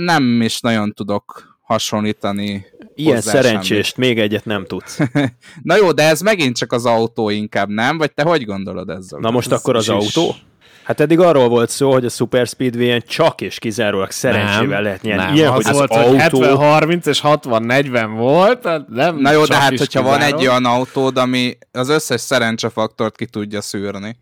nem 0.06 0.42
is 0.42 0.60
nagyon 0.60 0.94
tudok 0.94 1.58
hasonlítani 1.62 2.66
Ilyen 2.96 3.16
hozzá 3.16 3.32
szerencsést, 3.32 3.94
semmit. 3.96 4.10
még 4.10 4.20
egyet 4.20 4.46
nem 4.46 4.66
tudsz. 4.66 5.00
Na 5.64 5.76
jó, 5.76 5.92
de 5.92 6.04
ez 6.04 6.22
megint 6.22 6.58
csak 6.58 6.72
az 6.72 6.86
autó 6.86 7.30
inkább, 7.30 7.70
nem? 7.70 7.98
Vagy 7.98 8.14
te 8.14 8.24
hogy 8.24 8.46
gondolod 8.46 8.90
ezzel? 8.90 9.20
Na 9.20 9.32
most 9.32 9.52
ez 9.52 9.60
akkor 9.60 9.76
az 9.76 9.90
autó? 9.90 10.36
Hát 10.84 11.00
eddig 11.00 11.20
arról 11.20 11.48
volt 11.48 11.70
szó, 11.70 11.92
hogy 11.92 12.06
a 12.06 12.10
Super 12.10 12.48
Speedway-en 12.48 13.04
csak 13.08 13.42
és 13.42 13.60
kizárólag 13.60 14.12
szerencsével 14.12 14.68
nem, 14.68 14.84
lehet 14.84 15.02
nyerni. 15.02 15.24
Nem, 15.24 15.34
Ilyen, 15.36 15.52
az 15.52 15.66
hogy 15.66 15.74
volt, 15.76 15.92
az 15.92 16.34
autó... 16.34 16.40
70-30 16.42 17.08
és 17.08 17.20
60-40 17.24 18.10
volt, 18.18 18.64
nem 18.90 19.18
Na 19.18 19.32
jó, 19.32 19.46
de 19.46 19.56
hát 19.56 19.70
hogyha 19.70 19.86
kizárólag. 19.86 20.20
van 20.20 20.28
egy 20.28 20.48
olyan 20.48 20.66
autód, 20.66 21.18
ami 21.18 21.58
az 21.72 21.90
összes 21.90 22.22
szerencsefaktort 22.22 23.16
ki 23.16 23.26
tudja 23.26 23.62
szűrni. 23.62 24.18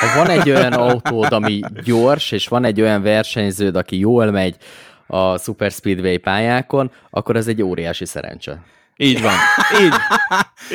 Ha 0.00 0.18
van 0.18 0.28
egy 0.28 0.50
olyan 0.50 0.72
autód, 0.72 1.32
ami 1.32 1.60
gyors, 1.84 2.30
és 2.30 2.48
van 2.48 2.64
egy 2.64 2.80
olyan 2.80 3.02
versenyződ, 3.02 3.76
aki 3.76 3.98
jól 3.98 4.30
megy 4.30 4.56
a 5.06 5.38
Super 5.38 5.70
Speedway 5.70 6.16
pályákon, 6.18 6.90
akkor 7.10 7.36
ez 7.36 7.46
egy 7.46 7.62
óriási 7.62 8.04
szerencse. 8.06 8.62
Így 8.96 9.22
van. 9.22 9.32
Így. 9.82 9.92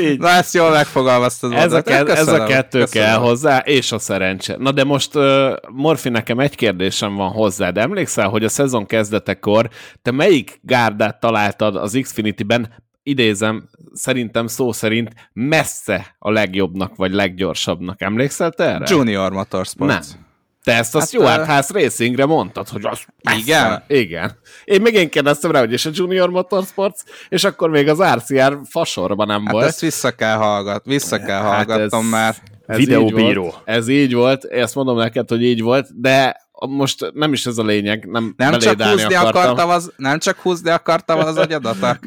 Így. 0.03 0.20
Na 0.20 0.30
ezt 0.30 0.53
jól 0.53 0.70
megfogalmaztad. 0.70 1.53
Ez 1.53 1.74
a, 1.74 1.82
ke- 1.82 2.10
ez 2.10 2.28
a 2.28 2.43
kettő 2.43 2.80
köszönöm. 2.80 3.08
kell 3.08 3.18
hozzá, 3.18 3.58
és 3.58 3.91
a 3.91 3.99
szerencse. 3.99 4.55
Na 4.58 4.72
de 4.72 4.84
most, 4.84 5.16
uh, 5.16 5.51
Morfi, 5.72 6.10
nekem 6.10 6.39
egy 6.39 6.55
kérdésem 6.55 7.16
van 7.16 7.32
hozzá, 7.32 7.70
de 7.70 7.82
emlékszel, 7.82 8.28
hogy 8.30 8.43
a 8.43 8.49
szezon 8.49 8.86
kezdetekor 8.86 9.70
te 10.01 10.12
melyik 10.12 10.60
gárdát 10.62 11.20
találtad 11.20 11.76
az 11.76 11.99
Xfinity-ben, 12.01 12.74
idézem, 13.08 13.70
szerintem 13.93 14.47
szó 14.47 14.72
szerint 14.72 15.10
messze 15.34 16.16
a 16.20 16.32
legjobbnak, 16.32 16.95
vagy 16.95 17.12
leggyorsabbnak. 17.12 18.01
Emlékszel 18.01 18.51
te 18.51 18.64
erre? 18.64 18.86
Junior 18.89 19.32
Motorsports. 19.32 19.93
Nem. 19.93 20.26
Te 20.64 20.74
ezt 20.74 20.95
a 20.95 20.99
hát, 20.99 21.08
Stuart 21.08 21.41
uh... 21.41 21.47
House 21.47 21.74
Racingre 21.74 22.26
mondtad, 22.26 22.68
hogy 22.68 22.86
az 22.86 22.99
Igen? 23.38 23.70
Messze. 23.70 23.84
Igen. 23.88 24.32
Én 24.66 24.82
még 24.82 24.93
én 24.93 25.10
kérdeztem 25.10 25.51
rá, 25.51 25.60
hogy 25.60 25.72
és 25.72 25.86
a 25.86 25.89
Junior 25.93 26.30
Motorsports, 26.30 26.99
és 27.30 27.43
akkor 27.43 27.70
még 27.70 27.88
az 27.88 28.03
RCR 28.03 28.60
fasorban 28.70 29.28
nem 29.28 29.45
hát 29.45 29.51
volt. 29.51 29.66
ezt 29.66 29.82
vissza 29.82 30.12
kell 30.12 30.36
hallgat, 30.36 30.86
vissza 30.86 31.20
kell 31.20 31.41
hát 31.41 31.53
hallgatnom, 31.53 32.03
ez... 32.03 32.10
mert 32.10 32.41
ez 32.66 32.78
Videóbíró. 32.78 33.28
Így 33.28 33.36
volt, 33.36 33.62
ez 33.66 33.88
így 33.88 34.14
volt, 34.14 34.45
ezt 34.45 34.76
mondom 34.76 34.97
neked, 34.97 35.30
hogy 35.30 35.43
így 35.43 35.62
volt, 35.62 36.01
de 36.01 36.46
most 36.66 37.12
nem 37.14 37.34
is 37.34 37.45
ez 37.45 37.58
a 37.58 37.64
lényeg, 37.64 38.05
nem 38.05 38.34
Nem 38.38 38.60
csak 38.60 38.82
húzni 38.82 39.14
akartam. 39.14 39.41
akartam 39.41 39.70
az, 39.70 39.93
nem 39.95 40.20
csak 40.20 40.39
húzni 40.39 40.70
akartam 40.70 41.20
az 41.20 41.38
agyadat 41.38 41.82
a 41.82 41.97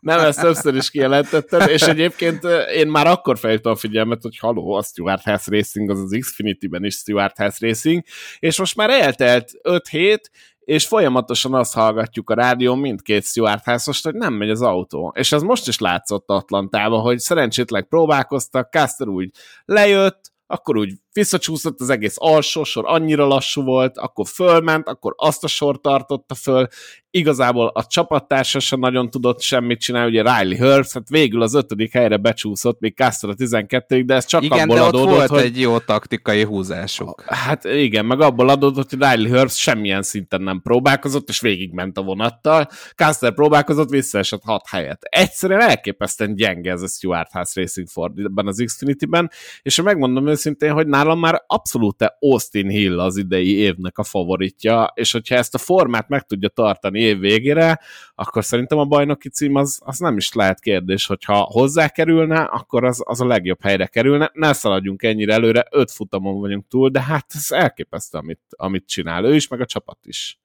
nem, 0.00 0.16
nem, 0.16 0.18
ezt 0.20 0.40
többször 0.40 0.74
is 0.74 0.90
kijelentettem, 0.90 1.68
és 1.68 1.82
egyébként 1.82 2.44
én 2.74 2.86
már 2.86 3.06
akkor 3.06 3.38
felhívtam 3.38 3.72
a 3.72 3.76
figyelmet, 3.76 4.22
hogy 4.22 4.38
haló, 4.38 4.72
a 4.72 4.82
Stuart 4.82 5.22
House 5.22 5.50
Racing 5.50 5.90
az 5.90 6.00
az 6.00 6.16
Xfinity-ben 6.20 6.84
is 6.84 6.94
Stuart 6.94 7.36
House 7.36 7.66
Racing, 7.66 8.02
és 8.38 8.58
most 8.58 8.76
már 8.76 8.90
eltelt 8.90 9.50
5 9.62 9.88
hét, 9.88 10.30
és 10.64 10.86
folyamatosan 10.86 11.54
azt 11.54 11.74
hallgatjuk 11.74 12.30
a 12.30 12.34
rádión 12.34 12.78
mindkét 12.78 13.24
Stuart 13.24 13.64
house 13.64 13.92
hogy 14.02 14.14
nem 14.14 14.34
megy 14.34 14.50
az 14.50 14.62
autó. 14.62 15.12
És 15.16 15.32
ez 15.32 15.42
most 15.42 15.68
is 15.68 15.78
látszott 15.78 16.28
Atlantában, 16.28 17.00
hogy 17.00 17.18
szerencsétleg 17.18 17.88
próbálkoztak, 17.88 18.72
Caster 18.72 19.08
úgy 19.08 19.30
lejött, 19.64 20.32
akkor 20.46 20.76
úgy 20.76 20.92
visszacsúszott 21.12 21.80
az 21.80 21.90
egész 21.90 22.16
alsó 22.18 22.64
sor, 22.64 22.84
annyira 22.86 23.26
lassú 23.26 23.62
volt, 23.62 23.98
akkor 23.98 24.26
fölment, 24.26 24.88
akkor 24.88 25.14
azt 25.16 25.44
a 25.44 25.48
sor 25.48 25.80
tartotta 25.80 26.34
föl, 26.34 26.68
igazából 27.14 27.66
a 27.74 27.86
csapattársa 27.86 28.58
sem 28.60 28.78
nagyon 28.78 29.10
tudott 29.10 29.40
semmit 29.40 29.80
csinálni, 29.80 30.10
ugye 30.10 30.38
Riley 30.38 30.58
Herbst, 30.58 30.92
hát 30.92 31.08
végül 31.08 31.42
az 31.42 31.54
ötödik 31.54 31.92
helyre 31.92 32.16
becsúszott, 32.16 32.80
még 32.80 32.94
Caster 32.94 33.30
a 33.30 33.34
12 33.34 34.02
de 34.02 34.14
ez 34.14 34.24
csak 34.24 34.42
igen, 34.42 34.60
abból 34.60 34.76
de 34.76 34.82
adódott, 34.82 35.14
volt 35.14 35.28
hogy... 35.28 35.40
egy 35.40 35.60
jó 35.60 35.78
taktikai 35.78 36.44
húzásuk. 36.44 37.22
Hát 37.26 37.64
igen, 37.64 38.04
meg 38.04 38.20
abból 38.20 38.48
adódott, 38.48 38.90
hogy 38.90 38.98
Riley 38.98 39.32
Herbst 39.32 39.56
semmilyen 39.56 40.02
szinten 40.02 40.42
nem 40.42 40.60
próbálkozott, 40.62 41.28
és 41.28 41.40
végigment 41.40 41.98
a 41.98 42.02
vonattal. 42.02 42.68
Caster 42.96 43.34
próbálkozott, 43.34 43.88
visszaesett 43.88 44.42
hat 44.44 44.68
helyet. 44.68 45.02
Egyszerűen 45.02 45.60
elképesztően 45.60 46.34
gyenge 46.34 46.70
ez 46.70 46.82
a 46.82 46.86
Stuart 46.86 47.32
House 47.32 47.60
Racing 47.60 47.88
Ford 47.88 48.18
ebben 48.18 48.46
az 48.46 48.62
Xfinity-ben, 48.64 49.30
és 49.62 49.80
megmondom 49.82 50.28
őszintén, 50.28 50.72
hogy 50.72 50.86
nálam 50.86 51.01
már 51.06 51.42
abszolút 51.46 52.14
Austin 52.18 52.68
Hill 52.68 53.00
az 53.00 53.16
idei 53.16 53.56
évnek 53.56 53.98
a 53.98 54.02
favoritja, 54.02 54.92
és 54.94 55.12
hogyha 55.12 55.34
ezt 55.34 55.54
a 55.54 55.58
formát 55.58 56.08
meg 56.08 56.22
tudja 56.22 56.48
tartani 56.48 57.00
év 57.00 57.18
végére, 57.18 57.80
akkor 58.14 58.44
szerintem 58.44 58.78
a 58.78 58.84
bajnoki 58.84 59.28
cím 59.28 59.54
az, 59.54 59.80
az 59.84 59.98
nem 59.98 60.16
is 60.16 60.32
lehet 60.32 60.60
kérdés, 60.60 61.06
hogyha 61.06 61.34
hozzá 61.34 61.88
kerülne, 61.88 62.40
akkor 62.40 62.84
az, 62.84 63.02
az 63.04 63.20
a 63.20 63.26
legjobb 63.26 63.62
helyre 63.62 63.86
kerülne. 63.86 64.30
Ne 64.32 64.52
szaladjunk 64.52 65.02
ennyire 65.02 65.32
előre, 65.32 65.66
öt 65.70 65.90
futamon 65.90 66.40
vagyunk 66.40 66.66
túl, 66.68 66.88
de 66.88 67.02
hát 67.02 67.26
ez 67.34 67.50
elképesztő, 67.50 68.18
amit, 68.18 68.40
amit 68.48 68.86
csinál 68.86 69.24
ő 69.24 69.34
is, 69.34 69.48
meg 69.48 69.60
a 69.60 69.66
csapat 69.66 69.98
is. 70.02 70.40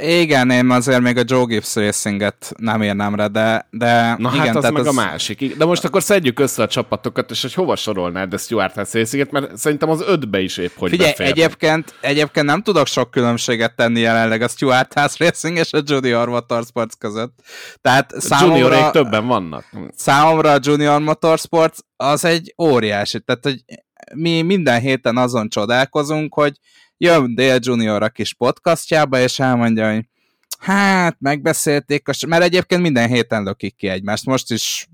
Igen, 0.00 0.50
én 0.50 0.70
azért 0.70 1.00
még 1.00 1.16
a 1.16 1.22
Joe 1.26 1.44
Gibbs 1.44 1.74
Racinget 1.74 2.52
nem 2.56 2.82
érném 2.82 3.14
rá, 3.14 3.26
de, 3.26 3.66
de 3.70 4.16
Na 4.18 4.30
igen, 4.32 4.46
hát 4.46 4.56
az 4.56 4.60
tehát 4.60 4.76
meg 4.76 4.86
az... 4.86 4.96
a 4.96 5.00
másik. 5.00 5.56
De 5.56 5.64
most 5.64 5.84
akkor 5.84 6.02
szedjük 6.02 6.40
össze 6.40 6.62
a 6.62 6.66
csapatokat, 6.66 7.30
és 7.30 7.42
hogy 7.42 7.54
hova 7.54 7.76
sorolnád 7.76 8.32
a 8.32 8.38
Stuart 8.38 8.74
House 8.74 8.98
Racinget, 8.98 9.30
mert 9.30 9.56
szerintem 9.56 9.90
az 9.90 10.02
ötbe 10.06 10.40
is 10.40 10.56
épp 10.56 10.76
hogy 10.76 10.90
Figyelj, 10.90 11.10
befér. 11.10 11.26
egyébként, 11.26 11.94
egyébként 12.00 12.46
nem 12.46 12.62
tudok 12.62 12.86
sok 12.86 13.10
különbséget 13.10 13.76
tenni 13.76 14.00
jelenleg 14.00 14.42
a 14.42 14.48
Stuart 14.48 14.92
House 14.92 15.24
Racing 15.24 15.56
és 15.56 15.72
a 15.72 15.82
Junior 15.84 16.28
Motorsports 16.28 16.94
között. 16.98 17.38
Tehát 17.80 18.20
számomra, 18.20 18.56
Juniorék 18.56 18.90
többen 18.90 19.26
vannak. 19.26 19.64
Számomra 19.96 20.52
a 20.52 20.58
Junior 20.62 21.00
Motorsports 21.00 21.78
az 21.96 22.24
egy 22.24 22.54
óriási, 22.62 23.20
tehát 23.20 23.44
hogy 23.44 23.64
mi 24.14 24.42
minden 24.42 24.80
héten 24.80 25.16
azon 25.16 25.48
csodálkozunk, 25.48 26.34
hogy 26.34 26.52
jön 27.02 27.34
Dale 27.34 27.58
Junior 27.60 28.02
a 28.02 28.08
kis 28.08 28.34
podcastjába, 28.34 29.18
és 29.18 29.38
elmondja, 29.38 29.92
hogy 29.92 30.04
hát 30.58 31.16
megbeszélték, 31.18 32.06
mert 32.26 32.42
egyébként 32.42 32.82
minden 32.82 33.08
héten 33.08 33.42
lökik 33.42 33.76
ki 33.76 33.88
egymást. 33.88 34.26
Most 34.26 34.50
is 34.50 34.88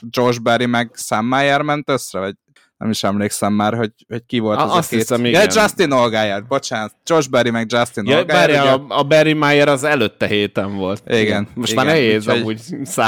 Josh 0.00 0.40
Berry 0.40 0.66
meg 0.66 0.90
Sam 0.94 1.26
Meyer 1.26 1.62
ment 1.62 1.90
össze, 1.90 2.18
vagy 2.18 2.34
nem 2.76 2.90
is 2.90 3.02
emlékszem 3.02 3.52
már, 3.52 3.74
hogy, 3.74 3.92
hogy 4.08 4.22
ki 4.26 4.38
volt 4.38 4.58
a, 4.58 4.64
az 4.64 4.76
azt 4.76 4.86
a 4.86 4.90
két. 4.90 4.98
Hiszem, 4.98 5.24
ja, 5.24 5.42
Justin 5.54 5.90
Olgájár, 5.90 6.46
bocsánat. 6.46 6.94
Josh 7.06 7.30
Berry 7.30 7.50
meg 7.50 7.72
Justin 7.72 8.06
ja, 8.06 8.16
Olgájár. 8.16 8.50
Ugye... 8.50 8.94
A, 8.94 8.98
a 8.98 9.02
Barry 9.02 9.32
Meyer 9.32 9.68
az 9.68 9.84
előtte 9.84 10.26
héten 10.26 10.76
volt. 10.76 11.02
Igen. 11.06 11.48
Most 11.54 11.72
igen, 11.72 11.84
már 11.84 11.94
nehéz 11.94 12.28
úgy, 12.28 12.34
amúgy 12.36 12.60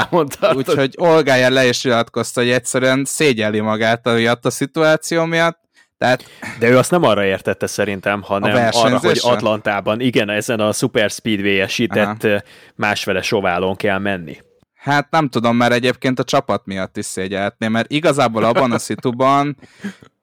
tartani. 0.09 0.55
Úgyhogy 0.57 0.93
Olgájár 0.97 1.51
le 1.51 1.67
is 1.67 1.83
nyilatkozta, 1.83 2.41
hogy 2.41 2.49
egyszerűen 2.49 3.05
szégyeli 3.05 3.59
magát 3.59 4.13
miatt 4.13 4.45
a 4.45 4.49
szituáció 4.49 5.25
miatt, 5.25 5.68
tehát, 5.99 6.25
De 6.59 6.69
ő 6.69 6.77
azt 6.77 6.91
nem 6.91 7.03
arra 7.03 7.23
értette 7.23 7.67
szerintem, 7.67 8.21
hanem 8.21 8.69
arra, 8.71 8.99
hogy 8.99 9.19
Atlantában, 9.21 9.99
igen, 9.99 10.29
ezen 10.29 10.59
a 10.59 10.71
Super 10.71 11.09
Speedway-esített 11.09 12.43
másfele 12.75 13.21
soválon 13.21 13.75
kell 13.75 13.97
menni. 13.97 14.37
Hát 14.75 15.11
nem 15.11 15.29
tudom, 15.29 15.55
mert 15.55 15.73
egyébként 15.73 16.19
a 16.19 16.23
csapat 16.23 16.65
miatt 16.65 16.97
is 16.97 17.05
szégyelhetném, 17.05 17.71
mert 17.71 17.91
igazából 17.91 18.43
abban 18.43 18.71
a 18.71 18.77
szituban 18.77 19.57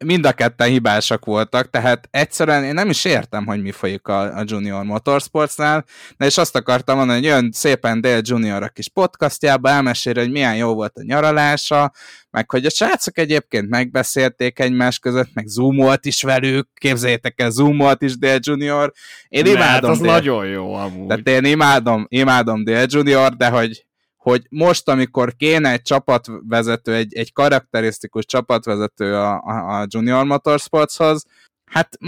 mind 0.04 0.26
a 0.26 0.32
ketten 0.32 0.68
hibásak 0.68 1.24
voltak, 1.24 1.70
tehát 1.70 2.08
egyszerűen 2.10 2.64
én 2.64 2.74
nem 2.74 2.90
is 2.90 3.04
értem, 3.04 3.46
hogy 3.46 3.62
mi 3.62 3.70
folyik 3.70 4.08
a, 4.08 4.36
a 4.38 4.42
Junior 4.46 4.84
Motorsportsnál, 4.84 5.84
de 6.16 6.26
és 6.26 6.38
azt 6.38 6.56
akartam 6.56 6.96
mondani, 6.96 7.18
hogy 7.18 7.28
jön 7.28 7.50
szépen 7.52 8.00
Dale 8.00 8.20
Junior 8.22 8.62
a 8.62 8.68
kis 8.68 8.88
podcastjába, 8.88 9.68
elmesél, 9.68 10.14
hogy 10.14 10.30
milyen 10.30 10.56
jó 10.56 10.74
volt 10.74 10.96
a 10.96 11.02
nyaralása, 11.02 11.92
meg 12.30 12.50
hogy 12.50 12.64
a 12.64 12.70
srácok 12.70 13.18
egyébként 13.18 13.68
megbeszélték 13.68 14.58
egymás 14.58 14.98
között, 14.98 15.30
meg 15.34 15.46
zoomolt 15.46 16.04
is 16.04 16.22
velük, 16.22 16.68
képzeljétek 16.74 17.40
el, 17.40 17.50
zoomolt 17.50 18.02
is 18.02 18.18
Dale 18.18 18.38
Junior. 18.40 18.92
Én 19.28 19.42
Mert 19.42 19.56
imádom 19.56 19.90
az 19.90 19.98
Dale. 19.98 20.12
nagyon 20.12 20.46
jó 20.46 20.74
amúgy. 20.74 21.06
Tehát 21.06 21.28
én 21.28 21.44
imádom, 21.52 22.06
imádom 22.08 22.64
Dale 22.64 22.84
Junior, 22.88 23.36
de 23.36 23.48
hogy 23.48 23.85
hogy 24.26 24.46
most, 24.50 24.88
amikor 24.88 25.36
kéne 25.36 25.70
egy 25.70 25.82
csapatvezető, 25.82 26.94
egy, 26.94 27.14
egy 27.14 27.32
karakterisztikus 27.32 28.24
csapatvezető 28.24 29.14
a, 29.14 29.42
a, 29.42 29.80
a 29.80 29.86
Junior 29.88 30.24
Motorsportshoz, 30.24 31.24
hát 31.64 31.98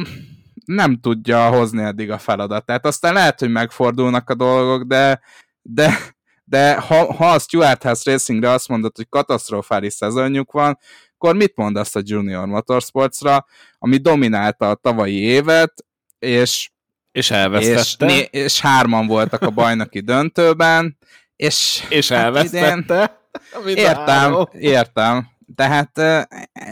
nem 0.64 1.00
tudja 1.00 1.48
hozni 1.48 1.82
eddig 1.82 2.10
a 2.10 2.18
feladatát. 2.18 2.86
Aztán 2.86 3.12
lehet, 3.12 3.40
hogy 3.40 3.50
megfordulnak 3.50 4.30
a 4.30 4.34
dolgok, 4.34 4.82
de, 4.82 5.20
de, 5.62 5.98
de 6.44 6.80
ha, 6.80 7.12
ha 7.12 7.30
a 7.30 7.38
Stuart 7.38 7.82
House 7.82 8.10
Racingre 8.10 8.50
azt 8.50 8.68
mondod, 8.68 8.96
hogy 8.96 9.08
katasztrofális 9.08 9.92
szezonjuk 9.92 10.52
van, 10.52 10.78
akkor 11.14 11.34
mit 11.34 11.56
mondasz 11.56 11.94
a 11.94 12.00
Junior 12.04 12.46
Motorsportsra, 12.46 13.46
ami 13.78 13.96
dominálta 13.96 14.70
a 14.70 14.74
tavalyi 14.74 15.20
évet, 15.20 15.84
és 16.18 16.70
és 17.12 17.30
elvesztette. 17.30 18.14
És, 18.14 18.28
és 18.30 18.60
hárman 18.60 19.06
voltak 19.06 19.42
a 19.42 19.50
bajnoki 19.50 20.00
döntőben, 20.00 20.98
és, 21.38 21.84
és 21.88 22.10
elvesztette. 22.10 22.96
Hát 22.96 23.64
értem, 23.74 24.48
értem. 24.52 25.28
Tehát 25.54 25.98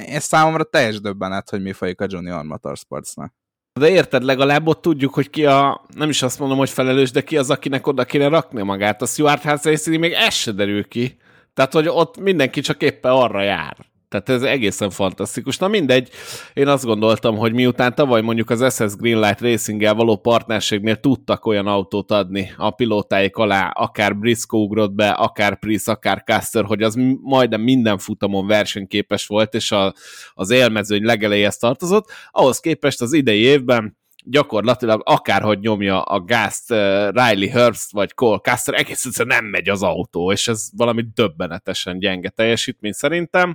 ez 0.07 0.25
számomra 0.25 0.65
teljes 0.65 1.01
döbbenet, 1.01 1.51
hogy 1.51 1.63
mi 1.63 1.73
folyik 1.73 2.01
a 2.01 2.07
Junior 2.09 2.43
Motorsportsnak. 2.43 3.33
De 3.81 3.91
érted, 3.91 4.23
legalább 4.23 4.67
ott 4.67 4.83
tudjuk, 4.83 5.15
hogy 5.15 5.31
ki 5.31 5.47
a, 5.47 5.87
nem 5.95 6.09
is 6.09 6.23
azt 6.23 6.39
mondom, 6.39 6.59
hogy 6.59 6.71
felelős, 6.71 7.11
de 7.11 7.21
ki 7.21 7.37
az, 7.37 7.51
akinek 7.51 7.87
oda 7.87 8.05
kéne 8.05 8.29
rakni 8.29 8.63
magát. 8.63 9.03
A 9.03 9.07
Stuart 9.07 9.43
House 9.43 9.71
Racing 9.71 9.99
még 9.99 10.13
ez 10.13 10.35
se 10.35 10.53
derül 10.53 10.89
ki. 10.89 11.17
Tehát, 11.55 11.73
hogy 11.73 11.89
ott 11.89 12.19
mindenki 12.19 12.61
csak 12.61 12.83
éppen 12.83 13.13
arra 13.13 13.43
jár. 13.43 13.77
Tehát 14.09 14.29
ez 14.29 14.43
egészen 14.43 14.91
fantasztikus. 14.91 15.59
Na 15.59 15.69
mindegy, 15.69 16.11
én 16.55 16.69
azt 16.69 16.85
gondoltam, 16.85 17.37
hogy 17.37 17.53
miután 17.53 17.95
tavaly 17.95 18.23
mondjuk 18.23 18.51
az 18.51 18.75
SS 18.75 18.97
Greenlight 18.97 19.41
racing 19.41 19.83
való 19.83 20.17
partnerségnél 20.17 20.97
tudtak 20.97 21.47
olyan 21.47 21.67
autót 21.67 22.11
adni 22.11 22.53
a 22.57 22.71
pilótáik 22.71 23.37
alá, 23.37 23.71
akár 23.75 24.17
Briscoe 24.17 24.61
ugrott 24.61 24.93
be, 24.93 25.09
akár 25.09 25.59
Price, 25.59 25.93
akár 25.93 26.23
Caster, 26.27 26.65
hogy 26.65 26.83
az 26.83 26.99
majdnem 27.23 27.61
minden 27.61 27.99
futamon 27.99 28.47
versenyképes 28.47 29.27
volt, 29.27 29.55
és 29.55 29.73
a, 29.73 29.95
az 30.35 30.51
élmezőny 30.51 31.05
legelejéhez 31.05 31.57
tartozott, 31.57 32.11
ahhoz 32.31 32.61
képest 32.61 33.01
az 33.01 33.13
idei 33.13 33.41
évben 33.41 33.97
gyakorlatilag 34.29 35.03
akárhogy 35.05 35.59
nyomja 35.59 36.03
a 36.03 36.21
gázt 36.21 36.71
uh, 36.71 36.79
Riley 37.09 37.49
Herbst 37.49 37.93
vagy 37.93 38.15
Cole 38.15 38.39
Custer, 38.39 38.75
egész 38.75 39.05
egyszerűen 39.05 39.37
nem 39.37 39.51
megy 39.51 39.69
az 39.69 39.83
autó, 39.83 40.33
és 40.33 40.49
ez 40.49 40.69
valami 40.77 41.05
döbbenetesen 41.15 41.99
gyenge 41.99 42.29
teljesítmény 42.29 42.93
szerintem. 42.93 43.55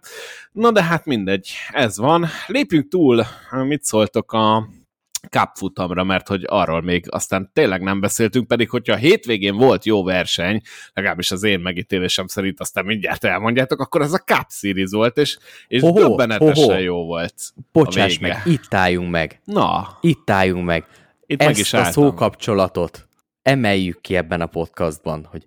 Na 0.52 0.72
de 0.72 0.84
hát 0.84 1.06
mindegy, 1.06 1.52
ez 1.72 1.98
van. 1.98 2.28
Lépjünk 2.48 2.88
túl, 2.88 3.26
mit 3.52 3.84
szóltok 3.84 4.32
a 4.34 4.68
Cup 5.30 5.50
futamra, 5.56 6.04
mert 6.04 6.28
hogy 6.28 6.44
arról 6.48 6.82
még 6.82 7.06
aztán 7.10 7.50
tényleg 7.54 7.82
nem 7.82 8.00
beszéltünk, 8.00 8.48
pedig 8.48 8.70
hogyha 8.70 8.94
a 8.94 8.98
hétvégén 8.98 9.56
volt 9.56 9.86
jó 9.86 10.04
verseny, 10.04 10.62
legalábbis 10.94 11.32
az 11.32 11.44
én 11.44 11.60
megítélésem 11.60 12.28
szerint 12.28 12.60
aztán 12.60 12.86
mindjárt 12.86 13.24
elmondjátok, 13.24 13.80
akkor 13.80 14.02
ez 14.02 14.14
a 14.14 14.18
Cup 14.18 14.46
Series 14.50 14.90
volt, 14.92 15.18
és, 15.18 15.38
és 15.68 15.82
ho 15.82 15.92
döbbenetesen 15.92 16.66
ho 16.66 16.80
jó 16.80 17.06
volt. 17.06 17.34
Bocsáss 17.72 18.20
meg, 18.20 18.42
itt 18.46 18.74
álljunk 18.74 19.10
meg. 19.10 19.42
Na. 19.44 19.98
Itt 20.02 20.30
álljunk 20.30 20.66
meg. 20.66 20.86
Itt 21.26 21.42
Ezt 21.42 21.50
meg 21.50 21.60
is 21.60 21.74
a 21.74 21.78
álltam. 21.78 21.92
szókapcsolatot 21.92 23.08
emeljük 23.42 24.02
ki 24.02 24.16
ebben 24.16 24.42
a 24.42 24.46
podcastban, 24.46 25.28
hogy 25.32 25.46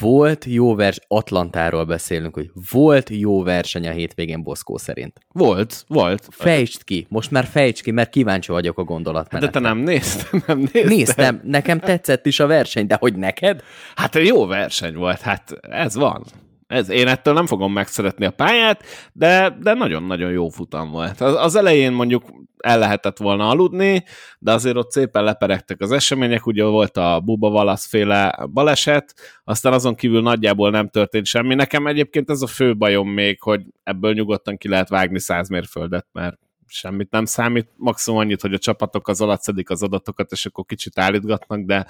volt 0.00 0.44
jó 0.44 0.74
verseny, 0.74 1.04
Atlantáról 1.08 1.84
beszélünk, 1.84 2.34
hogy 2.34 2.50
volt 2.70 3.10
jó 3.10 3.42
verseny 3.42 3.88
a 3.88 3.90
hétvégén 3.90 4.42
Boszkó 4.42 4.76
szerint. 4.76 5.20
Volt, 5.32 5.84
volt. 5.88 6.26
Fejtsd 6.30 6.84
ki, 6.84 7.06
most 7.08 7.30
már 7.30 7.44
fejtsd 7.44 7.82
ki, 7.82 7.90
mert 7.90 8.10
kíváncsi 8.10 8.52
vagyok 8.52 8.78
a 8.78 8.84
gondolatmenetre. 8.84 9.52
De 9.52 9.58
te 9.58 9.74
nem 9.74 9.78
nézted, 9.78 10.42
nem 10.46 10.58
nézted. 10.58 10.86
Néztem, 10.86 11.40
nekem 11.44 11.78
tetszett 11.80 12.26
is 12.26 12.40
a 12.40 12.46
verseny, 12.46 12.86
de 12.86 12.96
hogy 13.00 13.16
neked? 13.16 13.62
Hát 13.94 14.14
jó 14.14 14.46
verseny 14.46 14.94
volt, 14.94 15.20
hát 15.20 15.58
ez 15.60 15.94
van. 15.94 16.24
Ez, 16.66 16.88
én 16.88 17.08
ettől 17.08 17.34
nem 17.34 17.46
fogom 17.46 17.72
megszeretni 17.72 18.24
a 18.24 18.30
pályát, 18.30 18.82
de, 19.12 19.56
de 19.60 19.74
nagyon-nagyon 19.74 20.30
jó 20.30 20.48
futam 20.48 20.90
volt. 20.90 21.20
Az, 21.20 21.34
az 21.34 21.56
elején 21.56 21.92
mondjuk 21.92 22.22
el 22.56 22.78
lehetett 22.78 23.18
volna 23.18 23.48
aludni, 23.48 24.04
de 24.38 24.52
azért 24.52 24.76
ott 24.76 24.90
szépen 24.90 25.24
leperegtek 25.24 25.80
az 25.80 25.92
események, 25.92 26.46
ugye 26.46 26.64
volt 26.64 26.96
a 26.96 27.20
Buba 27.24 27.50
Valasz 27.50 27.86
féle 27.86 28.46
baleset, 28.52 29.14
aztán 29.44 29.72
azon 29.72 29.94
kívül 29.94 30.22
nagyjából 30.22 30.70
nem 30.70 30.88
történt 30.88 31.26
semmi. 31.26 31.54
Nekem 31.54 31.86
egyébként 31.86 32.30
ez 32.30 32.42
a 32.42 32.46
fő 32.46 32.76
bajom 32.76 33.08
még, 33.08 33.40
hogy 33.40 33.62
ebből 33.82 34.12
nyugodtan 34.12 34.56
ki 34.56 34.68
lehet 34.68 34.88
vágni 34.88 35.18
száz 35.18 35.48
mérföldet, 35.48 36.06
mert 36.12 36.38
semmit 36.66 37.10
nem 37.10 37.24
számít, 37.24 37.68
maximum 37.76 38.18
annyit, 38.18 38.40
hogy 38.40 38.54
a 38.54 38.58
csapatok 38.58 39.08
az 39.08 39.20
alatt 39.20 39.42
szedik 39.42 39.70
az 39.70 39.82
adatokat, 39.82 40.32
és 40.32 40.46
akkor 40.46 40.64
kicsit 40.64 40.98
állítgatnak, 40.98 41.60
de 41.60 41.86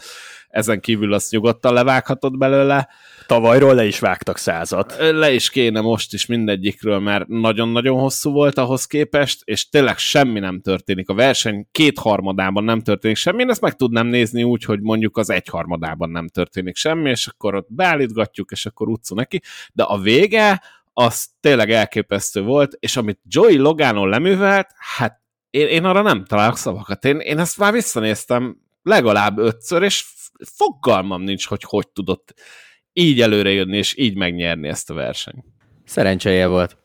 ezen 0.48 0.80
kívül 0.80 1.12
azt 1.12 1.30
nyugodtan 1.30 1.72
levághatod 1.72 2.38
belőle. 2.38 2.88
Tavalyról 3.26 3.74
le 3.74 3.84
is 3.84 3.98
vágtak 3.98 4.38
százat. 4.38 4.96
Le 4.98 5.32
is 5.32 5.50
kéne 5.50 5.80
most 5.80 6.12
is 6.12 6.26
mindegyikről, 6.26 6.98
mert 6.98 7.28
nagyon-nagyon 7.28 8.00
hosszú 8.00 8.32
volt 8.32 8.58
ahhoz 8.58 8.86
képest, 8.86 9.40
és 9.44 9.68
tényleg 9.68 9.98
semmi 9.98 10.40
nem 10.40 10.60
történik. 10.60 11.08
A 11.08 11.14
verseny 11.14 11.66
kétharmadában 11.72 12.64
nem 12.64 12.80
történik 12.80 13.16
semmi, 13.16 13.42
én 13.42 13.50
ezt 13.50 13.60
meg 13.60 13.76
tudnám 13.76 14.06
nézni 14.06 14.42
úgy, 14.42 14.64
hogy 14.64 14.80
mondjuk 14.80 15.16
az 15.16 15.30
egyharmadában 15.30 16.10
nem 16.10 16.28
történik 16.28 16.76
semmi, 16.76 17.10
és 17.10 17.26
akkor 17.26 17.54
ott 17.54 17.66
beállítgatjuk, 17.70 18.50
és 18.50 18.66
akkor 18.66 18.88
utcu 18.88 19.14
neki, 19.14 19.40
de 19.72 19.82
a 19.82 19.98
vége 19.98 20.62
az 20.94 21.28
tényleg 21.40 21.70
elképesztő 21.70 22.42
volt, 22.42 22.76
és 22.78 22.96
amit 22.96 23.20
Joey 23.28 23.56
Logano 23.56 24.06
leművelt, 24.06 24.68
hát 24.96 25.22
én, 25.50 25.66
én 25.66 25.84
arra 25.84 26.02
nem 26.02 26.24
találok 26.24 26.56
szavakat. 26.56 27.04
Én, 27.04 27.18
én 27.18 27.38
ezt 27.38 27.58
már 27.58 27.72
visszanéztem 27.72 28.58
legalább 28.82 29.38
ötször, 29.38 29.82
és 29.82 30.04
fogalmam 30.56 31.22
nincs, 31.22 31.46
hogy 31.46 31.62
hogy 31.62 31.88
tudott 31.88 32.34
így 32.92 33.20
előrejönni, 33.20 33.76
és 33.76 33.98
így 33.98 34.16
megnyerni 34.16 34.68
ezt 34.68 34.90
a 34.90 34.94
versenyt. 34.94 35.44
Szerencséje 35.84 36.46
volt. 36.46 36.83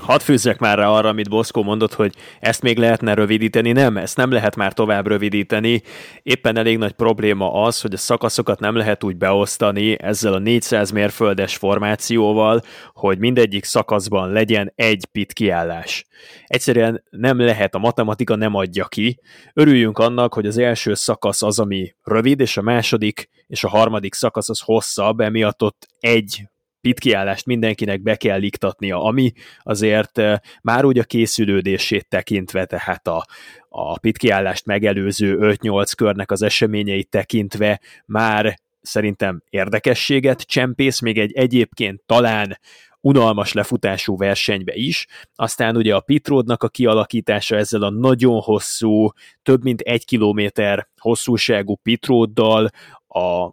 Hadd 0.00 0.20
fűzzek 0.20 0.58
már 0.58 0.78
rá 0.78 0.88
arra, 0.88 1.08
amit 1.08 1.28
Boszkó 1.28 1.62
mondott, 1.62 1.94
hogy 1.94 2.14
ezt 2.40 2.62
még 2.62 2.78
lehetne 2.78 3.14
rövidíteni. 3.14 3.72
Nem, 3.72 3.96
ezt 3.96 4.16
nem 4.16 4.30
lehet 4.30 4.56
már 4.56 4.72
tovább 4.72 5.06
rövidíteni. 5.06 5.82
Éppen 6.22 6.56
elég 6.56 6.78
nagy 6.78 6.92
probléma 6.92 7.52
az, 7.52 7.80
hogy 7.80 7.92
a 7.94 7.96
szakaszokat 7.96 8.60
nem 8.60 8.76
lehet 8.76 9.04
úgy 9.04 9.16
beosztani 9.16 10.02
ezzel 10.02 10.32
a 10.32 10.38
400 10.38 10.90
mérföldes 10.90 11.56
formációval, 11.56 12.62
hogy 12.92 13.18
mindegyik 13.18 13.64
szakaszban 13.64 14.32
legyen 14.32 14.72
egy 14.74 15.04
pit 15.12 15.32
kiállás. 15.32 16.06
Egyszerűen 16.46 17.04
nem 17.10 17.38
lehet, 17.38 17.74
a 17.74 17.78
matematika 17.78 18.36
nem 18.36 18.54
adja 18.54 18.84
ki. 18.84 19.20
Örüljünk 19.52 19.98
annak, 19.98 20.34
hogy 20.34 20.46
az 20.46 20.58
első 20.58 20.94
szakasz 20.94 21.42
az, 21.42 21.58
ami 21.58 21.94
rövid, 22.02 22.40
és 22.40 22.56
a 22.56 22.62
második 22.62 23.28
és 23.46 23.64
a 23.64 23.68
harmadik 23.68 24.14
szakasz 24.14 24.48
az 24.48 24.60
hosszabb, 24.60 25.20
emiatt 25.20 25.62
ott 25.62 25.86
egy 26.00 26.42
pitkiállást 26.84 27.46
mindenkinek 27.46 28.02
be 28.02 28.16
kell 28.16 28.42
iktatnia, 28.42 29.02
ami 29.02 29.32
azért 29.62 30.18
eh, 30.18 30.38
már 30.62 30.84
úgy 30.84 30.98
a 30.98 31.04
készülődését 31.04 32.08
tekintve, 32.08 32.64
tehát 32.64 33.06
a, 33.06 33.26
a 33.68 33.98
pitkiállást 33.98 34.66
megelőző 34.66 35.38
5-8 35.40 35.92
körnek 35.96 36.30
az 36.30 36.42
eseményeit 36.42 37.08
tekintve 37.08 37.80
már 38.06 38.58
szerintem 38.80 39.42
érdekességet 39.50 40.40
csempész, 40.40 41.00
még 41.00 41.18
egy 41.18 41.32
egyébként 41.32 42.02
talán 42.06 42.58
unalmas 43.00 43.52
lefutású 43.52 44.16
versenybe 44.16 44.74
is. 44.74 45.06
Aztán 45.34 45.76
ugye 45.76 45.94
a 45.94 46.00
pitródnak 46.00 46.62
a 46.62 46.68
kialakítása 46.68 47.56
ezzel 47.56 47.82
a 47.82 47.90
nagyon 47.90 48.40
hosszú, 48.40 49.08
több 49.42 49.62
mint 49.62 49.80
egy 49.80 50.04
kilométer 50.04 50.88
hosszúságú 51.00 51.76
pitróddal, 51.76 52.70
a 53.08 53.50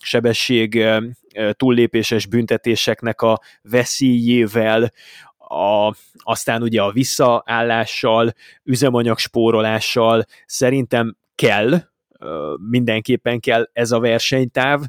sebesség 0.00 0.84
túllépéses 1.50 2.26
büntetéseknek 2.26 3.22
a 3.22 3.40
veszélyével, 3.62 4.92
a, 5.38 5.94
aztán 6.18 6.62
ugye 6.62 6.82
a 6.82 6.92
visszaállással, 6.92 8.32
üzemanyagspórolással 8.64 10.24
szerintem 10.46 11.16
kell, 11.34 11.82
mindenképpen 12.70 13.40
kell 13.40 13.68
ez 13.72 13.90
a 13.90 14.00
versenytáv. 14.00 14.80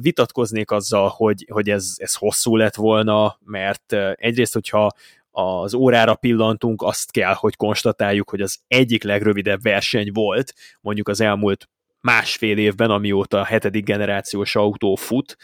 Vitatkoznék 0.00 0.70
azzal, 0.70 1.08
hogy, 1.08 1.46
hogy 1.50 1.70
ez, 1.70 1.94
ez 1.96 2.14
hosszú 2.14 2.56
lett 2.56 2.74
volna, 2.74 3.38
mert 3.44 3.96
egyrészt, 4.14 4.52
hogyha 4.52 4.90
az 5.30 5.74
órára 5.74 6.14
pillantunk, 6.14 6.82
azt 6.82 7.10
kell, 7.10 7.34
hogy 7.34 7.56
konstatáljuk, 7.56 8.30
hogy 8.30 8.40
az 8.40 8.58
egyik 8.68 9.02
legrövidebb 9.02 9.62
verseny 9.62 10.10
volt, 10.12 10.54
mondjuk 10.80 11.08
az 11.08 11.20
elmúlt 11.20 11.68
másfél 12.00 12.58
évben, 12.58 12.90
amióta 12.90 13.40
a 13.40 13.44
hetedik 13.44 13.84
generációs 13.84 14.56
autó 14.56 14.94
fut. 14.94 15.36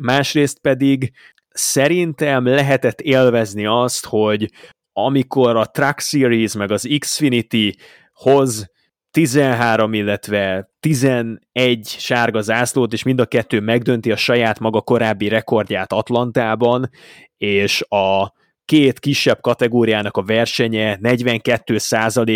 Másrészt 0.00 0.58
pedig 0.60 1.12
szerintem 1.48 2.46
lehetett 2.46 3.00
élvezni 3.00 3.66
azt, 3.66 4.06
hogy 4.06 4.50
amikor 4.92 5.56
a 5.56 5.66
Truck 5.66 6.00
Series 6.00 6.54
meg 6.54 6.70
az 6.70 6.88
Xfinity 6.98 7.74
hoz 8.12 8.70
13, 9.10 9.92
illetve 9.92 10.70
11 10.80 11.38
sárga 11.84 12.40
zászlót, 12.40 12.92
és 12.92 13.02
mind 13.02 13.20
a 13.20 13.26
kettő 13.26 13.60
megdönti 13.60 14.12
a 14.12 14.16
saját 14.16 14.58
maga 14.58 14.80
korábbi 14.80 15.28
rekordját 15.28 15.92
Atlantában, 15.92 16.90
és 17.36 17.84
a 17.88 18.32
két 18.64 18.98
kisebb 18.98 19.40
kategóriának 19.40 20.16
a 20.16 20.22
versenye 20.22 20.96
42 21.00 21.76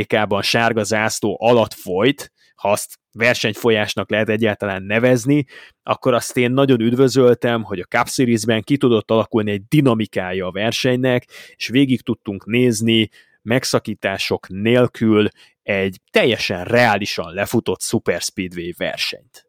ában 0.09 0.43
sárga 0.43 0.83
zászló 0.83 1.37
alatt 1.41 1.75
folyt, 1.75 2.33
ha 2.67 2.73
azt 2.73 2.99
versenyfolyásnak 3.13 4.11
lehet 4.11 4.29
egyáltalán 4.29 4.83
nevezni, 4.83 5.45
akkor 5.83 6.15
azt 6.15 6.37
én 6.37 6.51
nagyon 6.51 6.81
üdvözöltem, 6.81 7.63
hogy 7.63 7.81
a 7.81 7.85
Cup 7.85 8.09
Series-ben 8.09 8.63
ki 8.63 8.77
tudott 8.77 9.11
alakulni 9.11 9.51
egy 9.51 9.63
dinamikája 9.69 10.47
a 10.47 10.53
versenynek, 10.53 11.27
és 11.57 11.69
végig 11.69 12.03
tudtunk 12.03 12.47
nézni 12.47 13.09
megszakítások 13.43 14.49
nélkül 14.49 15.29
egy 15.63 16.01
teljesen 16.11 16.65
reálisan 16.65 17.35
lefutott 17.35 17.83
Super 17.83 18.21
Speedway 18.21 18.71
versenyt. 18.77 19.47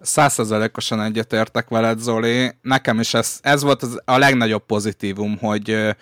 Százszerzelékosan 0.00 1.02
egyetértek 1.02 1.68
veled, 1.68 1.98
Zoli. 1.98 2.50
Nekem 2.62 3.00
is 3.00 3.14
ez, 3.14 3.38
ez 3.42 3.62
volt 3.62 3.82
az, 3.82 4.02
a 4.04 4.18
legnagyobb 4.18 4.66
pozitívum, 4.66 5.38
hogy 5.38 5.96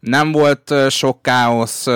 nem 0.00 0.32
volt 0.32 0.74
sok 0.88 1.22
káosz, 1.22 1.86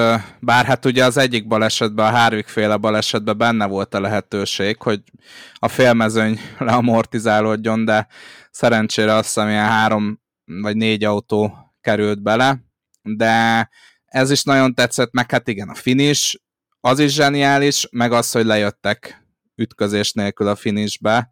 bár 0.41 0.65
hát 0.65 0.85
ugye 0.85 1.05
az 1.05 1.17
egyik 1.17 1.47
balesetben, 1.47 2.07
a 2.07 2.17
Hárvik 2.17 2.47
féle 2.47 2.77
balesetben 2.77 3.39
benne 3.39 3.67
volt 3.67 3.95
a 3.95 4.01
lehetőség, 4.01 4.83
hogy 4.83 5.03
a 5.55 5.69
félmezőny 5.69 6.41
leamortizálódjon, 6.59 7.85
de 7.85 8.07
szerencsére 8.51 9.13
azt 9.13 9.25
hiszem 9.25 9.49
ilyen 9.49 9.67
három 9.67 10.21
vagy 10.45 10.77
négy 10.77 11.05
autó 11.05 11.73
került 11.81 12.23
bele, 12.23 12.59
de 13.03 13.69
ez 14.05 14.31
is 14.31 14.43
nagyon 14.43 14.75
tetszett, 14.75 15.13
meg 15.13 15.31
hát 15.31 15.49
igen, 15.49 15.69
a 15.69 15.75
finish, 15.75 16.41
az 16.81 16.99
is 16.99 17.13
zseniális, 17.13 17.89
meg 17.91 18.13
az, 18.13 18.33
hogy 18.33 18.45
lejöttek 18.45 19.27
ütközés 19.57 20.13
nélkül 20.13 20.49
a 20.49 20.55
finishbe. 20.55 21.31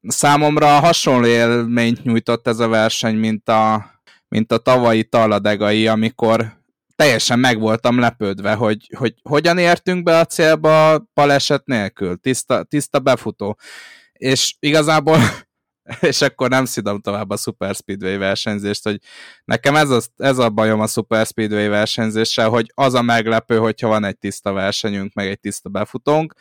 Számomra 0.00 0.66
hasonló 0.66 1.26
élményt 1.26 2.04
nyújtott 2.04 2.46
ez 2.46 2.58
a 2.58 2.68
verseny, 2.68 3.16
mint 3.16 3.48
a 3.48 3.90
mint 4.28 4.52
a 4.52 4.58
tavalyi 4.58 5.04
taladegai, 5.04 5.86
amikor 5.86 6.56
teljesen 6.96 7.38
meg 7.38 7.58
voltam 7.58 7.98
lepődve, 7.98 8.54
hogy, 8.54 8.90
hogy 8.96 9.14
hogyan 9.22 9.58
értünk 9.58 10.02
be 10.02 10.18
a 10.18 10.24
célba 10.24 10.98
baleset 11.14 11.66
nélkül, 11.66 12.16
tiszta, 12.16 12.62
tiszta 12.62 12.98
befutó. 12.98 13.58
És 14.12 14.56
igazából 14.58 15.18
és 16.00 16.22
akkor 16.22 16.48
nem 16.48 16.64
szidom 16.64 17.00
tovább 17.00 17.30
a 17.30 17.36
Super 17.36 17.74
Speedway 17.74 18.18
versenyzést, 18.18 18.84
hogy 18.84 18.98
nekem 19.44 19.74
ez 19.74 19.90
a, 19.90 20.00
ez 20.16 20.38
a 20.38 20.50
bajom 20.50 20.80
a 20.80 20.86
Super 20.86 21.26
Speedway 21.26 21.68
versenyzéssel, 21.68 22.48
hogy 22.48 22.72
az 22.74 22.94
a 22.94 23.02
meglepő, 23.02 23.58
hogyha 23.58 23.88
van 23.88 24.04
egy 24.04 24.18
tiszta 24.18 24.52
versenyünk, 24.52 25.14
meg 25.14 25.26
egy 25.26 25.40
tiszta 25.40 25.68
befutónk, 25.68 26.34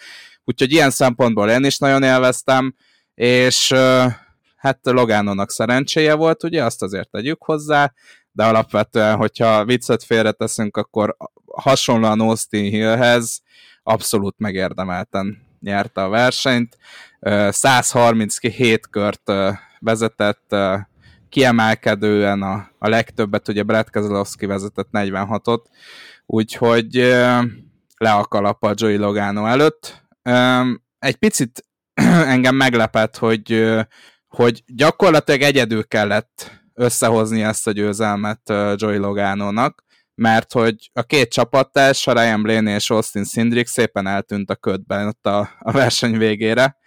úgyhogy 0.44 0.72
ilyen 0.72 0.90
szempontból 0.90 1.50
én 1.50 1.64
is 1.64 1.78
nagyon 1.78 2.04
élveztem, 2.04 2.76
és 3.14 3.74
hát 4.58 4.80
Logánónak 4.84 5.51
szerencséje 5.51 6.14
volt, 6.14 6.43
ugye, 6.43 6.64
azt 6.64 6.82
azért 6.82 7.10
tegyük 7.10 7.43
hozzá, 7.43 7.93
de 8.32 8.43
alapvetően, 8.43 9.16
hogyha 9.16 9.66
viccet 9.66 10.03
félreteszünk, 10.03 10.78
akkor 10.78 11.18
hasonlóan 11.45 12.20
Austin 12.20 12.72
Hillhez 12.72 13.41
abszolút 13.84 14.36
megérdemelten 14.38 15.45
nyerte 15.60 16.03
a 16.03 16.10
versenyt. 16.10 16.78
137 17.49 18.88
kört 18.89 19.32
vezetett 19.80 20.55
kiemelkedően 21.30 22.41
a, 22.41 22.70
a 22.80 22.89
legtöbbet, 22.89 23.47
ugye 23.47 23.64
Brad 23.64 23.89
Keselowski 23.89 24.45
vezetett 24.45 24.88
46-ot, 24.91 25.62
úgyhogy 26.26 26.95
le 27.97 28.12
a 28.12 28.24
kalap 28.24 28.64
a 28.64 28.74
Joey 28.76 28.97
Logano 28.97 29.45
előtt. 29.45 30.03
Egy 30.99 31.16
picit 31.16 31.66
engem 32.34 32.55
meglepett, 32.55 33.18
hogy, 33.18 33.74
hogy 34.38 34.64
gyakorlatilag 34.68 35.42
egyedül 35.42 35.88
kellett 35.88 36.62
összehozni 36.74 37.44
ezt 37.44 37.68
a 37.68 37.72
győzelmet 37.72 38.42
Joey 38.76 38.98
Logano-nak, 38.98 39.84
mert 40.16 40.54
hogy 40.54 40.90
a 40.94 41.04
két 41.04 41.32
csapattárs, 41.32 42.06
Ryan 42.06 42.42
Blaney 42.42 42.74
és 42.74 42.90
Austin 42.90 43.24
Sindrick 43.24 43.68
szépen 43.68 44.08
eltűnt 44.08 44.50
a 44.50 44.56
ködben 44.56 45.08
ott 45.08 45.26
a, 45.26 45.50
a 45.60 45.72
verseny 45.72 46.18
végére, 46.18 46.78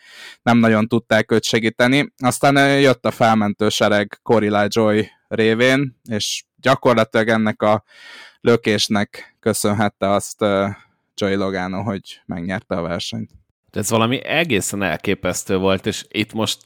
nem 0.42 0.58
nagyon 0.58 0.88
tudták 0.88 1.32
őt 1.32 1.44
segíteni. 1.44 2.12
Aztán 2.16 2.80
jött 2.80 3.06
a 3.06 3.10
felmentő 3.10 3.68
sereg 3.68 4.18
Corey 4.22 4.66
Joy 4.66 5.10
révén, 5.28 6.00
és 6.08 6.44
gyakorlatilag 6.56 7.28
ennek 7.28 7.62
a 7.62 7.84
lökésnek 8.40 9.36
köszönhette 9.40 10.10
azt 10.10 10.40
Joy 11.14 11.34
Logano, 11.34 11.82
hogy 11.82 12.20
megnyerte 12.26 12.74
a 12.74 12.82
versenyt. 12.82 13.30
Ez 13.70 13.90
valami 13.90 14.24
egészen 14.24 14.82
elképesztő 14.82 15.56
volt, 15.56 15.86
és 15.86 16.04
itt 16.08 16.32
most 16.32 16.58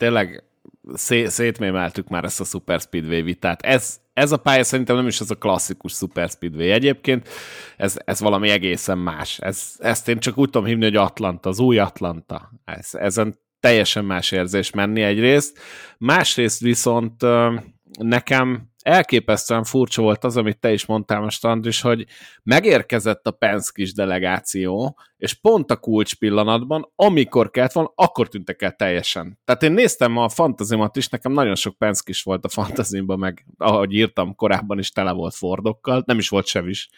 tényleg 0.00 0.44
szé- 0.92 1.30
szétmémeltük 1.30 2.08
már 2.08 2.24
ezt 2.24 2.40
a 2.40 2.44
Super 2.44 2.80
Speedway 2.80 3.22
vitát. 3.22 3.62
Ez, 3.62 4.00
ez 4.12 4.32
a 4.32 4.36
pálya 4.36 4.64
szerintem 4.64 4.96
nem 4.96 5.06
is 5.06 5.20
az 5.20 5.30
a 5.30 5.34
klasszikus 5.34 5.92
Super 5.92 6.28
Speedway 6.28 6.70
egyébként, 6.70 7.28
ez, 7.76 7.96
ez 8.04 8.20
valami 8.20 8.48
egészen 8.48 8.98
más. 8.98 9.38
Ez, 9.38 9.74
ezt 9.78 10.08
én 10.08 10.18
csak 10.18 10.38
úgy 10.38 10.50
tudom 10.50 10.66
hívni, 10.66 10.84
hogy 10.84 10.96
Atlanta, 10.96 11.48
az 11.48 11.58
új 11.58 11.78
Atlanta. 11.78 12.50
Ez, 12.64 12.88
ezen 12.92 13.38
teljesen 13.60 14.04
más 14.04 14.32
érzés 14.32 14.70
menni 14.70 15.02
egyrészt. 15.02 15.58
Másrészt 15.98 16.60
viszont 16.60 17.22
nekem 17.98 18.68
elképesztően 18.82 19.64
furcsa 19.64 20.02
volt 20.02 20.24
az, 20.24 20.36
amit 20.36 20.60
te 20.60 20.72
is 20.72 20.86
mondtál 20.86 21.20
most, 21.20 21.44
Andris, 21.44 21.80
hogy 21.80 22.06
megérkezett 22.42 23.26
a 23.26 23.30
Penskis 23.30 23.92
delegáció, 23.94 24.98
és 25.20 25.34
pont 25.34 25.70
a 25.70 25.76
kulcs 25.76 26.14
pillanatban, 26.14 26.92
amikor 26.96 27.50
kellett 27.50 27.72
volna, 27.72 27.92
akkor 27.94 28.28
tűntek 28.28 28.62
el 28.62 28.72
teljesen. 28.72 29.38
Tehát 29.44 29.62
én 29.62 29.72
néztem 29.72 30.16
a 30.16 30.28
fantazimat 30.28 30.96
is, 30.96 31.08
nekem 31.08 31.32
nagyon 31.32 31.54
sok 31.54 31.78
Penskis 31.78 32.22
volt 32.22 32.44
a 32.44 32.48
fantazimban, 32.48 33.18
meg 33.18 33.46
ahogy 33.58 33.92
írtam 33.92 34.34
korábban 34.34 34.78
is 34.78 34.90
tele 34.90 35.12
volt 35.12 35.34
Fordokkal, 35.34 36.02
nem 36.06 36.18
is 36.18 36.28
volt 36.28 36.50
is 36.66 36.88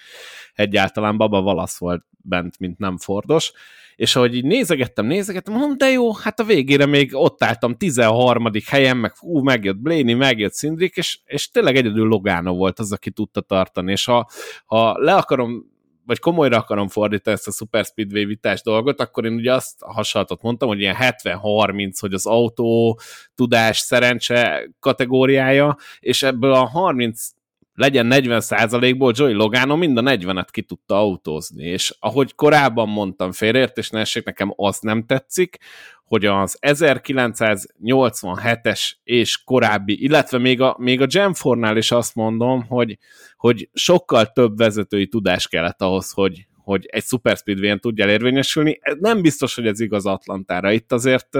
egyáltalán, 0.54 1.16
Baba 1.16 1.42
Valasz 1.42 1.78
volt 1.78 2.04
bent, 2.18 2.58
mint 2.58 2.78
nem 2.78 2.98
Fordos, 2.98 3.52
és 3.96 4.16
ahogy 4.16 4.34
így 4.34 4.44
nézegettem, 4.44 5.06
nézegettem, 5.06 5.54
mondom, 5.54 5.76
de 5.76 5.90
jó, 5.90 6.14
hát 6.14 6.40
a 6.40 6.44
végére 6.44 6.86
még 6.86 7.14
ott 7.14 7.44
álltam 7.44 7.76
13. 7.76 8.50
helyen, 8.66 8.96
meg 8.96 9.12
ú, 9.20 9.42
megjött 9.42 9.78
Blaney, 9.78 10.14
megjött 10.14 10.52
Szindrik, 10.52 10.96
és, 10.96 11.20
és 11.24 11.50
tényleg 11.50 11.76
egyedül 11.76 12.06
Logano 12.06 12.54
volt 12.54 12.78
az, 12.78 12.92
aki 12.92 13.10
tudta 13.10 13.40
tartani, 13.40 13.92
és 13.92 14.04
ha, 14.04 14.28
ha 14.66 14.98
le 14.98 15.14
akarom 15.14 15.71
vagy 16.12 16.20
komolyra 16.20 16.56
akarom 16.56 16.88
fordítani 16.88 17.36
ezt 17.36 17.46
a 17.46 17.50
Super 17.50 17.84
Speedway 17.84 18.24
vitás 18.24 18.62
dolgot, 18.62 19.00
akkor 19.00 19.24
én 19.24 19.32
ugye 19.32 19.54
azt 19.54 19.80
hasonlatot 19.80 20.42
mondtam, 20.42 20.68
hogy 20.68 20.80
ilyen 20.80 20.96
70-30, 20.98 21.96
hogy 22.00 22.12
az 22.12 22.26
autó 22.26 23.00
tudás, 23.34 23.78
szerencse 23.78 24.68
kategóriája, 24.80 25.76
és 26.00 26.22
ebből 26.22 26.52
a 26.52 26.64
30 26.66 27.28
legyen 27.74 28.08
40%-ból 28.10 29.12
Joey 29.16 29.32
Logano 29.32 29.76
mind 29.76 29.96
a 29.96 30.02
40-et 30.02 30.48
ki 30.50 30.62
tudta 30.62 30.96
autózni, 30.96 31.64
és 31.64 31.94
ahogy 32.00 32.34
korábban 32.34 32.88
mondtam, 32.88 33.32
félreértés 33.32 33.90
ne 33.90 34.00
essék, 34.00 34.24
nekem 34.24 34.52
az 34.56 34.78
nem 34.80 35.06
tetszik, 35.06 35.58
hogy 36.04 36.26
az 36.26 36.58
1987-es 36.60 38.92
és 39.04 39.44
korábbi, 39.44 40.02
illetve 40.02 40.38
még 40.38 40.60
a, 40.60 40.76
még 40.78 41.00
a 41.00 41.06
Gemfornál 41.06 41.76
is 41.76 41.90
azt 41.90 42.14
mondom, 42.14 42.64
hogy, 42.68 42.98
hogy 43.36 43.68
sokkal 43.72 44.26
több 44.26 44.56
vezetői 44.56 45.08
tudás 45.08 45.48
kellett 45.48 45.82
ahhoz, 45.82 46.10
hogy, 46.10 46.46
hogy 46.62 46.86
egy 46.90 47.04
Super 47.04 47.36
Speedway-en 47.36 47.80
tudjál 47.80 48.08
érvényesülni. 48.08 48.80
Nem 48.98 49.22
biztos, 49.22 49.54
hogy 49.54 49.66
ez 49.66 49.80
igaz 49.80 50.06
Atlantára. 50.06 50.72
Itt 50.72 50.92
azért 50.92 51.34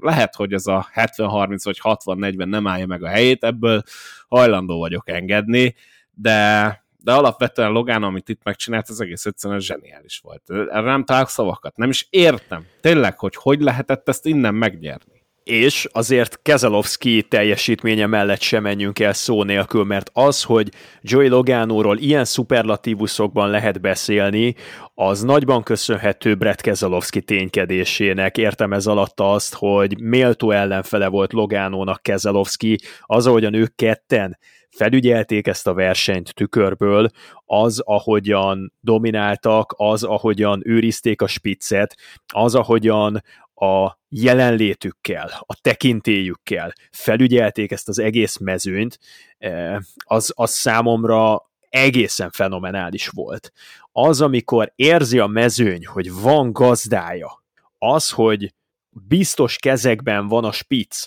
lehet, 0.00 0.34
hogy 0.34 0.52
ez 0.52 0.66
a 0.66 0.88
70-30 0.94 1.60
vagy 1.62 1.80
60-40 1.82 2.44
nem 2.44 2.66
állja 2.66 2.86
meg 2.86 3.02
a 3.02 3.08
helyét, 3.08 3.44
ebből 3.44 3.82
hajlandó 4.28 4.78
vagyok 4.78 5.08
engedni, 5.10 5.74
de, 6.14 6.82
de 6.98 7.12
alapvetően 7.12 7.70
Logán, 7.70 8.02
amit 8.02 8.28
itt 8.28 8.42
megcsinált, 8.42 8.88
az 8.88 9.00
egész 9.00 9.26
egyszerűen 9.26 9.60
zseniális 9.60 10.18
volt. 10.22 10.42
Erre 10.50 10.80
nem 10.80 11.04
találok 11.04 11.28
szavakat. 11.28 11.76
Nem 11.76 11.88
is 11.88 12.06
értem 12.10 12.66
tényleg, 12.80 13.18
hogy 13.18 13.36
hogy 13.36 13.60
lehetett 13.60 14.08
ezt 14.08 14.26
innen 14.26 14.54
megnyerni 14.54 15.17
és 15.48 15.88
azért 15.92 16.42
Kezelowski 16.42 17.22
teljesítménye 17.22 18.06
mellett 18.06 18.40
sem 18.40 18.62
menjünk 18.62 18.98
el 18.98 19.12
szó 19.12 19.42
nélkül, 19.42 19.84
mert 19.84 20.10
az, 20.12 20.42
hogy 20.42 20.68
Joey 21.00 21.28
Logánóról 21.28 21.98
ilyen 21.98 22.24
szuperlatívuszokban 22.24 23.50
lehet 23.50 23.80
beszélni, 23.80 24.54
az 24.94 25.22
nagyban 25.22 25.62
köszönhető 25.62 26.34
Brett 26.34 26.60
Kezelowski 26.60 27.22
ténykedésének. 27.22 28.38
Értem 28.38 28.72
ez 28.72 28.86
alatt 28.86 29.20
azt, 29.20 29.54
hogy 29.54 30.00
méltó 30.00 30.50
ellenfele 30.50 31.06
volt 31.06 31.32
Logánónak 31.32 32.02
Kezelowski, 32.02 32.78
az, 33.02 33.26
ahogyan 33.26 33.54
ők 33.54 33.74
ketten 33.74 34.38
felügyelték 34.70 35.46
ezt 35.46 35.66
a 35.66 35.74
versenyt 35.74 36.34
tükörből, 36.34 37.08
az, 37.44 37.80
ahogyan 37.84 38.72
domináltak, 38.80 39.74
az, 39.76 40.02
ahogyan 40.04 40.62
őrizték 40.64 41.22
a 41.22 41.26
spiccet, 41.26 41.96
az, 42.26 42.54
ahogyan 42.54 43.22
a 43.60 43.98
jelenlétükkel, 44.08 45.42
a 45.46 45.54
tekintélyükkel 45.60 46.72
felügyelték 46.90 47.70
ezt 47.70 47.88
az 47.88 47.98
egész 47.98 48.36
mezőnyt, 48.36 48.98
eh, 49.38 49.76
az, 50.04 50.32
az 50.36 50.50
számomra 50.50 51.50
egészen 51.68 52.30
fenomenális 52.30 53.08
volt. 53.08 53.52
Az, 53.92 54.20
amikor 54.20 54.72
érzi 54.76 55.18
a 55.18 55.26
mezőny, 55.26 55.86
hogy 55.86 56.12
van 56.12 56.52
gazdája, 56.52 57.42
az, 57.78 58.10
hogy 58.10 58.54
biztos 58.90 59.56
kezekben 59.56 60.28
van 60.28 60.44
a 60.44 60.52
spic, 60.52 61.06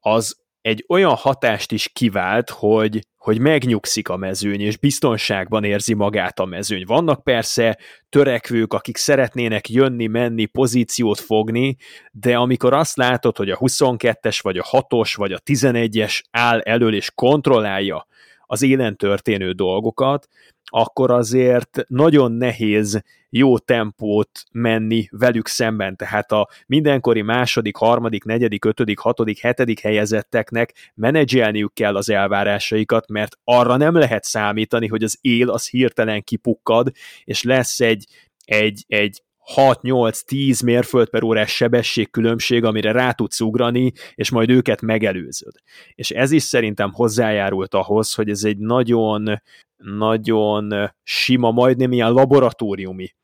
az 0.00 0.41
egy 0.62 0.84
olyan 0.88 1.14
hatást 1.14 1.72
is 1.72 1.88
kivált, 1.88 2.50
hogy, 2.50 3.06
hogy 3.16 3.38
megnyugszik 3.38 4.08
a 4.08 4.16
mezőny, 4.16 4.60
és 4.60 4.76
biztonságban 4.76 5.64
érzi 5.64 5.94
magát 5.94 6.38
a 6.38 6.44
mezőny. 6.44 6.84
Vannak 6.86 7.22
persze 7.22 7.78
törekvők, 8.08 8.72
akik 8.72 8.96
szeretnének 8.96 9.68
jönni, 9.68 10.06
menni, 10.06 10.44
pozíciót 10.44 11.20
fogni, 11.20 11.76
de 12.12 12.36
amikor 12.36 12.72
azt 12.72 12.96
látod, 12.96 13.36
hogy 13.36 13.50
a 13.50 13.56
22-es, 13.56 14.38
vagy 14.42 14.58
a 14.58 14.64
6-os, 14.70 15.12
vagy 15.16 15.32
a 15.32 15.40
11-es 15.40 16.20
áll 16.30 16.60
elől 16.60 16.94
és 16.94 17.10
kontrollálja 17.14 18.06
az 18.52 18.62
élen 18.62 18.96
történő 18.96 19.52
dolgokat, 19.52 20.28
akkor 20.64 21.10
azért 21.10 21.84
nagyon 21.88 22.32
nehéz 22.32 23.02
jó 23.30 23.58
tempót 23.58 24.44
menni 24.52 25.08
velük 25.10 25.46
szemben. 25.46 25.96
Tehát 25.96 26.32
a 26.32 26.48
mindenkori 26.66 27.22
második, 27.22 27.76
harmadik, 27.76 28.24
negyedik, 28.24 28.64
ötödik, 28.64 28.98
hatodik, 28.98 29.40
hetedik 29.40 29.80
helyezetteknek 29.80 30.92
menedzselniük 30.94 31.74
kell 31.74 31.96
az 31.96 32.10
elvárásaikat, 32.10 33.08
mert 33.08 33.38
arra 33.44 33.76
nem 33.76 33.94
lehet 33.94 34.24
számítani, 34.24 34.86
hogy 34.86 35.02
az 35.02 35.18
él 35.20 35.50
az 35.50 35.68
hirtelen 35.68 36.22
kipukkad, 36.22 36.90
és 37.24 37.42
lesz 37.42 37.80
egy, 37.80 38.06
egy, 38.44 38.84
egy 38.86 39.22
6-8-10 39.54 40.64
mérföld 40.64 41.08
per 41.08 41.22
órás 41.22 41.54
sebességkülönbség, 41.54 42.64
amire 42.64 42.92
rá 42.92 43.12
tudsz 43.12 43.40
ugrani, 43.40 43.92
és 44.14 44.30
majd 44.30 44.50
őket 44.50 44.80
megelőzöd. 44.80 45.52
És 45.94 46.10
ez 46.10 46.30
is 46.30 46.42
szerintem 46.42 46.92
hozzájárult 46.92 47.74
ahhoz, 47.74 48.14
hogy 48.14 48.28
ez 48.28 48.44
egy 48.44 48.58
nagyon, 48.58 49.42
nagyon 49.76 50.90
sima, 51.02 51.50
majdnem 51.50 51.92
ilyen 51.92 52.12
laboratóriumi 52.12 53.14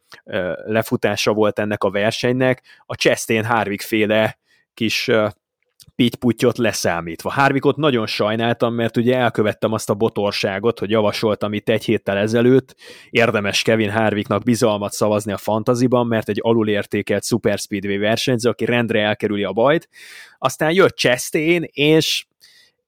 lefutása 0.64 1.32
volt 1.32 1.58
ennek 1.58 1.84
a 1.84 1.90
versenynek. 1.90 2.62
A 2.86 2.94
Chastain 2.94 3.44
Harvick 3.44 3.82
féle 3.82 4.38
kis 4.74 5.10
pittyputyot 5.98 6.58
leszámítva. 6.58 7.30
Harvickot 7.30 7.76
nagyon 7.76 8.06
sajnáltam, 8.06 8.74
mert 8.74 8.96
ugye 8.96 9.16
elkövettem 9.16 9.72
azt 9.72 9.90
a 9.90 9.94
botorságot, 9.94 10.78
hogy 10.78 10.90
javasoltam 10.90 11.52
itt 11.52 11.68
egy 11.68 11.84
héttel 11.84 12.16
ezelőtt, 12.16 12.76
érdemes 13.10 13.62
Kevin 13.62 13.90
Harvicknak 13.90 14.42
bizalmat 14.42 14.92
szavazni 14.92 15.32
a 15.32 15.36
fantaziban, 15.36 16.06
mert 16.06 16.28
egy 16.28 16.38
alulértékelt 16.42 17.24
Super 17.24 17.58
Speedway 17.58 17.98
versenyző, 17.98 18.48
aki 18.48 18.64
rendre 18.64 19.00
elkerüli 19.00 19.44
a 19.44 19.52
bajt. 19.52 19.88
Aztán 20.38 20.72
jött 20.72 20.96
Chastain, 20.96 21.68
és 21.72 22.26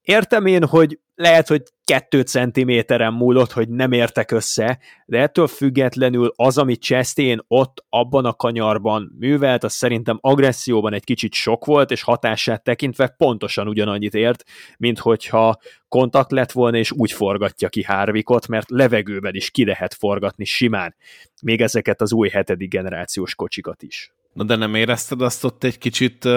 értem 0.03 0.47
én, 0.47 0.67
hogy 0.67 0.99
lehet, 1.15 1.49
hogy 1.49 1.63
kettő 1.85 2.21
centiméteren 2.21 3.13
múlott, 3.13 3.53
hogy 3.53 3.69
nem 3.69 3.93
értek 3.93 4.31
össze, 4.31 4.79
de 5.07 5.19
ettől 5.19 5.47
függetlenül 5.47 6.33
az, 6.37 6.59
amit 6.59 6.83
Chastain 6.83 7.45
ott 7.49 7.85
abban 7.89 8.25
a 8.25 8.33
kanyarban 8.33 9.17
művelt, 9.19 9.65
az 9.65 9.73
szerintem 9.73 10.19
agresszióban 10.21 10.93
egy 10.93 11.05
kicsit 11.05 11.33
sok 11.33 11.65
volt, 11.65 11.91
és 11.91 12.03
hatását 12.03 12.63
tekintve 12.63 13.09
pontosan 13.09 13.69
ugyanannyit 13.69 14.15
ért, 14.15 14.45
mint 14.77 14.99
hogyha 14.99 15.59
kontakt 15.89 16.33
lett 16.33 16.53
volna, 16.53 16.77
és 16.77 16.93
úgy 16.93 17.13
forgatja 17.13 17.69
ki 17.69 17.83
Harvickot, 17.83 18.49
mert 18.49 18.71
levegőben 18.71 19.35
is 19.35 19.51
ki 19.51 19.65
lehet 19.65 19.95
forgatni 19.95 20.45
simán, 20.45 20.95
még 21.43 21.61
ezeket 21.61 22.01
az 22.01 22.13
új 22.13 22.29
hetedik 22.29 22.71
generációs 22.71 23.35
kocsikat 23.35 23.83
is. 23.83 24.13
Na 24.33 24.45
de 24.45 24.57
nem 24.57 24.75
érezted 24.75 25.21
azt 25.21 25.45
ott 25.45 25.65
egy 25.65 25.79
kicsit 25.79 26.29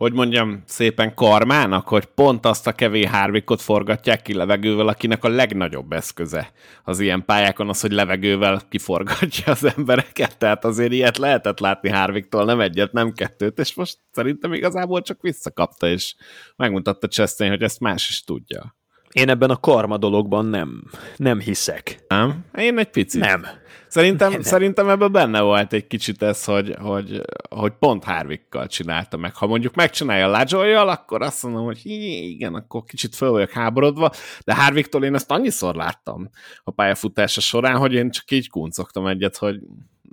hogy 0.00 0.12
mondjam, 0.12 0.62
szépen 0.66 1.14
karmának, 1.14 1.88
hogy 1.88 2.04
pont 2.04 2.46
azt 2.46 2.66
a 2.66 2.72
kevés 2.72 3.06
hárvikot 3.06 3.60
forgatják 3.60 4.22
ki 4.22 4.34
levegővel, 4.34 4.88
akinek 4.88 5.24
a 5.24 5.28
legnagyobb 5.28 5.92
eszköze 5.92 6.52
az 6.84 7.00
ilyen 7.00 7.24
pályákon 7.24 7.68
az, 7.68 7.80
hogy 7.80 7.92
levegővel 7.92 8.60
kiforgatja 8.68 9.52
az 9.52 9.64
embereket. 9.76 10.38
Tehát 10.38 10.64
azért 10.64 10.92
ilyet 10.92 11.18
lehetett 11.18 11.58
látni 11.58 11.90
Hárviktól, 11.90 12.44
nem 12.44 12.60
egyet, 12.60 12.92
nem 12.92 13.12
kettőt, 13.12 13.58
és 13.58 13.74
most 13.74 13.98
szerintem 14.12 14.52
igazából 14.52 15.02
csak 15.02 15.20
visszakapta, 15.20 15.88
és 15.88 16.14
megmutatta 16.56 17.08
Chastain, 17.08 17.50
hogy 17.50 17.62
ezt 17.62 17.80
más 17.80 18.08
is 18.08 18.24
tudja. 18.24 18.76
Én 19.12 19.28
ebben 19.28 19.50
a 19.50 19.60
karma 19.60 19.96
dologban 19.96 20.46
nem, 20.46 20.82
nem 21.16 21.40
hiszek. 21.40 22.04
Nem? 22.08 22.44
Én 22.54 22.78
egy 22.78 22.90
picit. 22.90 23.20
Nem. 23.20 23.46
Szerintem, 23.90 24.30
nem. 24.30 24.42
szerintem 24.42 24.88
ebben 24.88 25.12
benne 25.12 25.40
volt 25.40 25.72
egy 25.72 25.86
kicsit 25.86 26.22
ez, 26.22 26.44
hogy, 26.44 26.74
hogy, 26.78 27.20
hogy 27.50 27.72
pont 27.78 28.04
Harvickkal 28.04 28.66
csinálta 28.66 29.16
meg. 29.16 29.34
Ha 29.34 29.46
mondjuk 29.46 29.74
megcsinálja 29.74 30.28
Lajoyjal, 30.28 30.88
akkor 30.88 31.22
azt 31.22 31.42
mondom, 31.42 31.64
hogy 31.64 31.80
igen, 31.84 32.54
akkor 32.54 32.84
kicsit 32.84 33.14
föl 33.14 33.30
vagyok 33.30 33.50
háborodva, 33.50 34.10
de 34.44 34.54
Harvicktól 34.54 35.04
én 35.04 35.14
ezt 35.14 35.30
annyiszor 35.30 35.74
láttam 35.74 36.30
a 36.64 36.70
pályafutása 36.70 37.40
során, 37.40 37.76
hogy 37.76 37.92
én 37.92 38.10
csak 38.10 38.30
így 38.30 38.50
kuncogtam 38.50 39.06
egyet, 39.06 39.36
hogy 39.36 39.60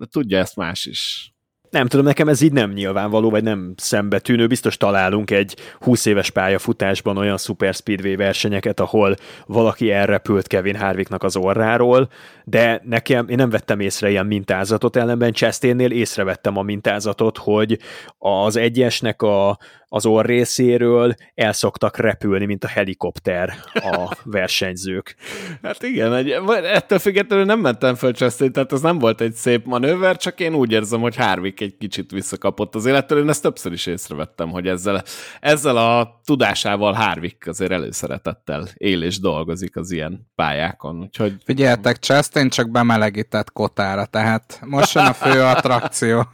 tudja 0.09 0.37
ezt 0.37 0.55
más 0.55 0.85
is 0.85 1.31
nem 1.69 1.87
tudom, 1.87 2.05
nekem 2.05 2.27
ez 2.27 2.41
így 2.41 2.51
nem 2.51 2.71
nyilvánvaló, 2.71 3.29
vagy 3.29 3.43
nem 3.43 3.73
szembetűnő. 3.77 4.47
Biztos 4.47 4.77
találunk 4.77 5.31
egy 5.31 5.55
20 5.79 6.05
éves 6.05 6.29
pályafutásban 6.29 7.17
olyan 7.17 7.37
Super 7.37 7.73
Speedway 7.73 8.15
versenyeket, 8.15 8.79
ahol 8.79 9.15
valaki 9.45 9.91
elrepült 9.91 10.47
Kevin 10.47 10.75
Harvicknak 10.75 11.23
az 11.23 11.35
orráról, 11.35 12.09
de 12.43 12.81
nekem, 12.85 13.27
én 13.27 13.35
nem 13.35 13.49
vettem 13.49 13.79
észre 13.79 14.09
ilyen 14.09 14.25
mintázatot, 14.25 14.95
ellenben 14.95 15.33
Chastainnél 15.33 15.91
észrevettem 15.91 16.57
a 16.57 16.61
mintázatot, 16.61 17.37
hogy 17.37 17.79
az 18.17 18.55
egyesnek 18.55 19.21
a, 19.21 19.57
az 19.89 20.05
orr 20.05 20.25
részéről 20.25 21.15
el 21.35 21.53
szoktak 21.53 21.97
repülni, 21.97 22.45
mint 22.45 22.63
a 22.63 22.67
helikopter 22.67 23.53
a 23.73 24.17
versenyzők. 24.23 25.15
Hát 25.61 25.83
igen, 25.83 26.13
egy, 26.13 26.29
ettől 26.63 26.99
függetlenül 26.99 27.45
nem 27.45 27.59
mentem 27.59 27.95
föl 27.95 28.13
Chastain, 28.13 28.51
tehát 28.51 28.71
ez 28.71 28.81
nem 28.81 28.99
volt 28.99 29.21
egy 29.21 29.33
szép 29.33 29.65
manőver, 29.65 30.17
csak 30.17 30.39
én 30.39 30.53
úgy 30.53 30.71
érzem, 30.71 31.01
hogy 31.01 31.15
Harvick 31.15 31.61
egy 31.61 31.77
kicsit 31.77 32.11
visszakapott 32.11 32.75
az 32.75 32.85
élettől. 32.85 33.19
Én 33.19 33.29
ezt 33.29 33.41
többször 33.41 33.71
is 33.71 33.85
észrevettem, 33.85 34.49
hogy 34.49 34.67
ezzel, 34.67 35.03
ezzel 35.39 35.77
a 35.77 36.21
tudásával 36.25 36.93
Harvick 36.93 37.47
azért 37.47 37.71
előszeretettel 37.71 38.67
él 38.73 39.03
és 39.03 39.19
dolgozik 39.19 39.75
az 39.75 39.91
ilyen 39.91 40.31
pályákon. 40.35 40.99
Úgyhogy... 40.99 41.35
Figyeltek, 41.45 41.97
Chastain 41.97 42.49
csak 42.49 42.71
bemelegített 42.71 43.51
kotára, 43.51 44.05
tehát 44.05 44.59
most 44.65 44.93
jön 44.93 45.05
a 45.05 45.13
fő 45.13 45.41
attrakció. 45.55 46.27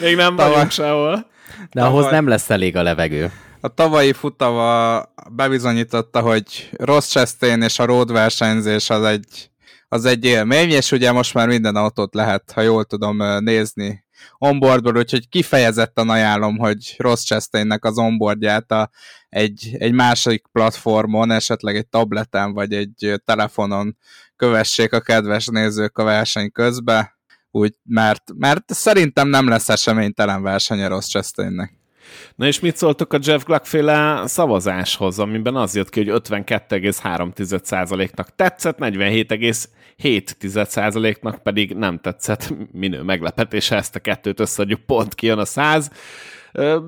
Még 0.00 0.16
nem 0.16 0.36
vagyunk 0.36 0.70
sehol. 0.70 1.34
De 1.72 1.82
ahhoz 1.82 2.04
Tavaly... 2.04 2.12
nem 2.12 2.28
lesz 2.28 2.50
elég 2.50 2.76
a 2.76 2.82
levegő. 2.82 3.32
A 3.60 3.68
tavalyi 3.68 4.12
futava 4.12 4.98
bebizonyította, 5.30 6.20
hogy 6.20 6.70
rossz 6.72 7.10
Chastain 7.10 7.62
és 7.62 7.78
a 7.78 7.84
road 7.84 8.12
versenyzés 8.12 8.90
az 8.90 9.04
egy, 9.04 9.50
az 9.88 10.04
egy 10.04 10.24
élmény, 10.24 10.70
és 10.70 10.92
ugye 10.92 11.12
most 11.12 11.34
már 11.34 11.48
minden 11.48 11.76
autót 11.76 12.14
lehet, 12.14 12.52
ha 12.54 12.60
jól 12.60 12.84
tudom 12.84 13.22
nézni 13.38 14.04
onboardból, 14.38 14.96
úgyhogy 14.96 15.28
kifejezetten 15.28 16.08
ajánlom, 16.08 16.58
hogy 16.58 16.94
Ross 16.96 17.24
Chastainnek 17.24 17.84
az 17.84 17.98
onboardját 17.98 18.72
a, 18.72 18.90
egy, 19.28 19.76
egy 19.78 19.92
másik 19.92 20.46
platformon, 20.52 21.30
esetleg 21.30 21.76
egy 21.76 21.88
tableten 21.88 22.52
vagy 22.52 22.72
egy 22.72 23.20
telefonon 23.24 23.96
kövessék 24.36 24.92
a 24.92 25.00
kedves 25.00 25.46
nézők 25.46 25.98
a 25.98 26.04
verseny 26.04 26.52
közben, 26.52 27.15
úgy, 27.56 27.74
mert, 27.84 28.22
mert 28.34 28.64
szerintem 28.66 29.28
nem 29.28 29.48
lesz 29.48 29.68
eseménytelen 29.68 30.42
versenye 30.42 30.88
Ross 30.88 31.06
Chastainnek. 31.06 31.78
Na 32.34 32.46
és 32.46 32.60
mit 32.60 32.76
szóltok 32.76 33.12
a 33.12 33.18
Jeff 33.22 33.44
Gluck 33.44 33.64
féle 33.64 34.22
szavazáshoz, 34.26 35.18
amiben 35.18 35.56
az 35.56 35.74
jött 35.74 35.90
ki, 35.90 36.04
hogy 36.04 36.20
52,3%-nak 36.28 38.34
tetszett, 38.34 38.76
47,7%-nak 38.78 41.42
pedig 41.42 41.74
nem 41.74 41.98
tetszett. 41.98 42.54
Minő 42.72 43.02
meglepetés, 43.02 43.70
ezt 43.70 43.96
a 43.96 44.00
kettőt 44.00 44.40
összeadjuk, 44.40 44.80
pont 44.80 45.14
kijön 45.14 45.38
a 45.38 45.44
100. 45.44 45.90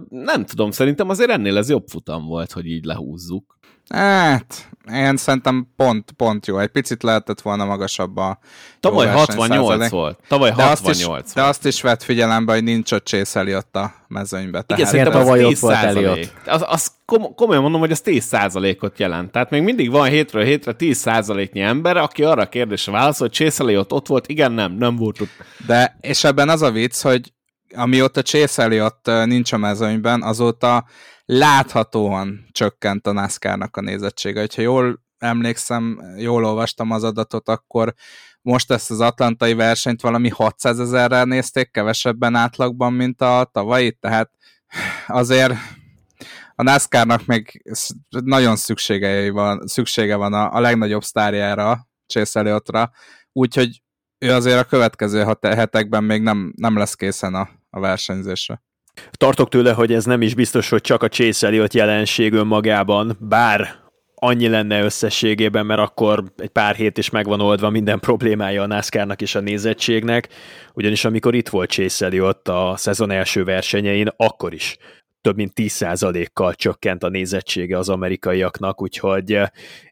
Nem 0.09 0.45
tudom, 0.45 0.71
szerintem 0.71 1.09
azért 1.09 1.31
ennél 1.31 1.57
ez 1.57 1.71
jobb 1.71 1.89
futam 1.89 2.25
volt, 2.25 2.53
hogy 2.53 2.67
így 2.67 2.85
lehúzzuk. 2.85 3.58
Hát, 3.89 4.69
én 4.93 5.17
szerintem 5.17 5.69
pont, 5.77 6.13
pont 6.13 6.47
jó. 6.47 6.59
Egy 6.59 6.69
picit 6.69 7.03
lehetett 7.03 7.41
volna 7.41 7.65
magasabb 7.65 8.17
a 8.17 8.39
Tavaly 8.81 9.07
68 9.07 9.89
volt. 9.89 10.19
Tavaly 10.29 10.51
de 10.51 10.63
68 10.63 10.89
azt 10.89 11.01
is, 11.01 11.07
volt. 11.07 11.31
De 11.35 11.43
azt 11.43 11.67
is 11.67 11.83
vett 11.83 12.03
figyelembe, 12.03 12.53
hogy 12.53 12.63
nincs 12.63 12.93
ott 12.93 13.07
Chase 13.07 13.57
ott 13.57 13.77
a 13.77 13.95
mezőnybe. 14.09 14.65
Igen, 14.67 14.87
szerintem 14.87 15.13
tavaly 15.13 15.45
ott 15.45 15.59
volt 15.59 15.77
Elliot. 15.77 16.33
Az, 16.47 16.65
az 16.67 16.93
kom- 17.05 17.35
komolyan 17.35 17.63
mondom, 17.63 17.81
hogy 17.81 17.91
az 17.91 18.01
10 18.01 18.35
ot 18.81 18.99
jelent. 18.99 19.31
Tehát 19.31 19.51
még 19.51 19.63
mindig 19.63 19.91
van 19.91 20.09
hétről 20.09 20.45
hétre 20.45 20.73
10 20.73 20.99
százaléknyi 20.99 21.61
ember, 21.61 21.97
aki 21.97 22.25
arra 22.25 22.43
a 22.43 22.49
kérdésre 22.49 22.93
válaszol, 22.93 23.27
hogy 23.27 23.37
Chase 23.37 23.63
Elliot 23.63 23.93
ott 23.93 24.07
volt, 24.07 24.29
igen, 24.29 24.53
nem, 24.53 24.73
nem 24.73 24.97
volt 24.97 25.21
ott. 25.21 25.31
De, 25.67 25.99
és 26.01 26.25
ebben 26.25 26.49
az 26.49 26.63
a 26.63 26.71
vicc, 26.71 27.03
hogy 27.03 27.33
amióta 27.75 28.23
Chase 28.23 28.63
Elliot 28.63 29.11
nincs 29.25 29.53
a 29.53 29.57
mezőnyben, 29.57 30.23
azóta 30.23 30.85
láthatóan 31.29 32.47
csökkent 32.53 33.07
a 33.07 33.13
NASCAR-nak 33.13 33.77
a 33.77 33.81
nézettsége. 33.81 34.47
Ha 34.55 34.63
jól 34.63 35.03
emlékszem, 35.19 36.01
jól 36.17 36.45
olvastam 36.45 36.91
az 36.91 37.05
adatot, 37.05 37.49
akkor 37.49 37.95
most 38.43 38.71
ezt 38.71 38.91
az 38.91 39.01
atlantai 39.01 39.55
versenyt 39.55 40.01
valami 40.01 40.29
600 40.29 40.79
ezerrel 40.81 41.25
nézték, 41.25 41.71
kevesebben 41.71 42.35
átlagban, 42.35 42.93
mint 42.93 43.21
a 43.21 43.51
tavalyi, 43.53 43.93
tehát 43.93 44.31
azért 45.07 45.53
a 46.55 46.63
NASCAR-nak 46.63 47.27
még 47.27 47.63
nagyon 48.09 48.57
szüksége 48.57 49.33
van, 49.33 49.67
szüksége 49.67 50.17
van 50.17 50.33
a, 50.33 50.55
a 50.55 50.61
legnagyobb 50.61 51.03
sztárjára, 51.05 51.89
Chase 52.07 52.63
úgyhogy 53.33 53.83
ő 54.19 54.33
azért 54.33 54.61
a 54.61 54.65
következő 54.65 55.37
hetekben 55.43 56.05
még 56.05 56.23
nem, 56.23 56.53
nem 56.57 56.77
lesz 56.77 56.95
készen 56.95 57.35
a, 57.35 57.49
a 57.71 57.81
versenyzésre. 57.81 58.63
Tartok 59.11 59.49
tőle, 59.49 59.73
hogy 59.73 59.93
ez 59.93 60.05
nem 60.05 60.23
is 60.23 60.35
biztos, 60.35 60.69
hogy 60.69 60.81
csak 60.81 61.03
a 61.03 61.09
Chase 61.09 61.47
Elliot 61.47 61.75
jelenség 61.75 62.33
önmagában, 62.33 63.17
bár 63.21 63.87
annyi 64.15 64.49
lenne 64.49 64.83
összességében, 64.83 65.67
mert 65.67 65.81
akkor 65.81 66.25
egy 66.37 66.49
pár 66.49 66.75
hét 66.75 66.99
is 66.99 67.11
megvan 67.11 67.41
oldva 67.41 67.71
minden 67.71 68.01
problémája 68.01 68.63
a 68.63 68.67
NASCAR-nak 68.67 69.21
és 69.21 69.35
a 69.35 69.41
nézettségnek, 69.41 70.29
ugyanis 70.75 71.05
amikor 71.05 71.35
itt 71.35 71.49
volt 71.49 71.71
Chase 71.71 72.05
Elliot 72.05 72.49
a 72.49 72.75
szezon 72.77 73.11
első 73.11 73.45
versenyein, 73.45 74.09
akkor 74.17 74.53
is 74.53 74.77
több 75.21 75.37
mint 75.37 75.53
10%-kal 75.57 76.55
csökkent 76.55 77.03
a 77.03 77.09
nézettsége 77.09 77.79
az 77.79 77.89
amerikaiaknak, 77.89 78.83
úgyhogy 78.83 79.41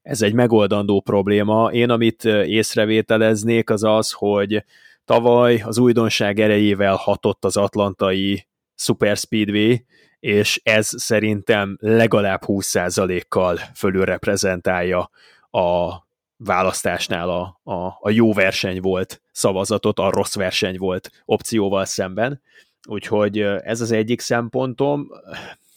ez 0.03 0.23
egy 0.23 0.33
megoldandó 0.33 1.01
probléma. 1.01 1.71
Én 1.73 1.91
amit 1.91 2.25
észrevételeznék 2.25 3.71
az 3.71 3.85
az, 3.85 4.13
hogy 4.13 4.65
tavaly 5.05 5.63
az 5.65 5.79
újdonság 5.79 6.41
erejével 6.41 6.95
hatott 6.95 7.45
az 7.45 7.57
atlantai 7.57 8.47
Super 8.77 9.17
Speedway, 9.17 9.85
és 10.21 10.61
ez 10.65 10.91
szerintem 10.97 11.77
legalább 11.81 12.43
20%-kal 12.47 13.57
fölülreprezentálja 13.75 15.11
a 15.51 15.93
választásnál 16.37 17.29
a, 17.29 17.61
a, 17.65 17.99
a 18.01 18.11
jó 18.11 18.33
verseny 18.33 18.81
volt 18.81 19.23
szavazatot, 19.33 19.99
a 19.99 20.11
rossz 20.11 20.35
verseny 20.35 20.77
volt 20.79 21.11
opcióval 21.25 21.85
szemben. 21.85 22.43
Úgyhogy 22.89 23.41
ez 23.41 23.81
az 23.81 23.91
egyik 23.91 24.21
szempontom. 24.21 25.09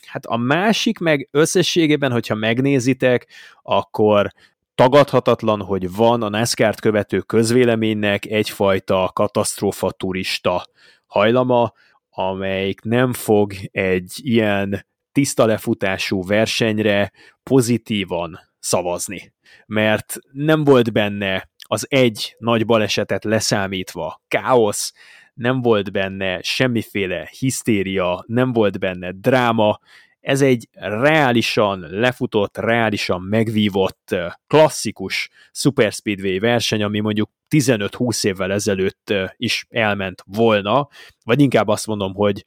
Hát 0.07 0.25
a 0.25 0.37
másik 0.37 0.99
meg 0.99 1.27
összességében, 1.31 2.11
hogyha 2.11 2.35
megnézitek, 2.35 3.27
akkor 3.61 4.33
tagadhatatlan, 4.75 5.61
hogy 5.61 5.95
van 5.95 6.23
a 6.23 6.29
NASCAR-t 6.29 6.79
követő 6.79 7.19
közvéleménynek 7.19 8.25
egyfajta 8.25 9.11
katasztrófa 9.13 9.91
turista 9.91 10.65
hajlama, 11.07 11.73
amelyik 12.19 12.81
nem 12.81 13.13
fog 13.13 13.53
egy 13.71 14.13
ilyen 14.15 14.85
tiszta 15.11 15.45
lefutású 15.45 16.23
versenyre 16.23 17.11
pozitívan 17.43 18.39
szavazni, 18.59 19.33
mert 19.65 20.15
nem 20.31 20.63
volt 20.63 20.91
benne 20.91 21.49
az 21.67 21.85
egy 21.89 22.35
nagy 22.39 22.65
balesetet 22.65 23.23
leszámítva 23.23 24.21
káosz, 24.27 24.93
nem 25.33 25.61
volt 25.61 25.91
benne 25.91 26.41
semmiféle 26.41 27.29
hisztéria, 27.39 28.23
nem 28.27 28.53
volt 28.53 28.79
benne 28.79 29.11
dráma, 29.11 29.79
ez 30.19 30.41
egy 30.41 30.67
reálisan 30.71 31.79
lefutott, 31.89 32.57
reálisan 32.57 33.21
megvívott, 33.21 34.15
klasszikus 34.47 35.29
Super 35.51 35.91
Speedway 35.91 36.39
verseny, 36.39 36.83
ami 36.83 36.99
mondjuk 36.99 37.29
15-20 37.49 38.25
évvel 38.25 38.51
ezelőtt 38.51 39.13
is 39.35 39.65
elment 39.69 40.23
volna, 40.25 40.87
vagy 41.23 41.41
inkább 41.41 41.67
azt 41.67 41.87
mondom, 41.87 42.13
hogy 42.13 42.45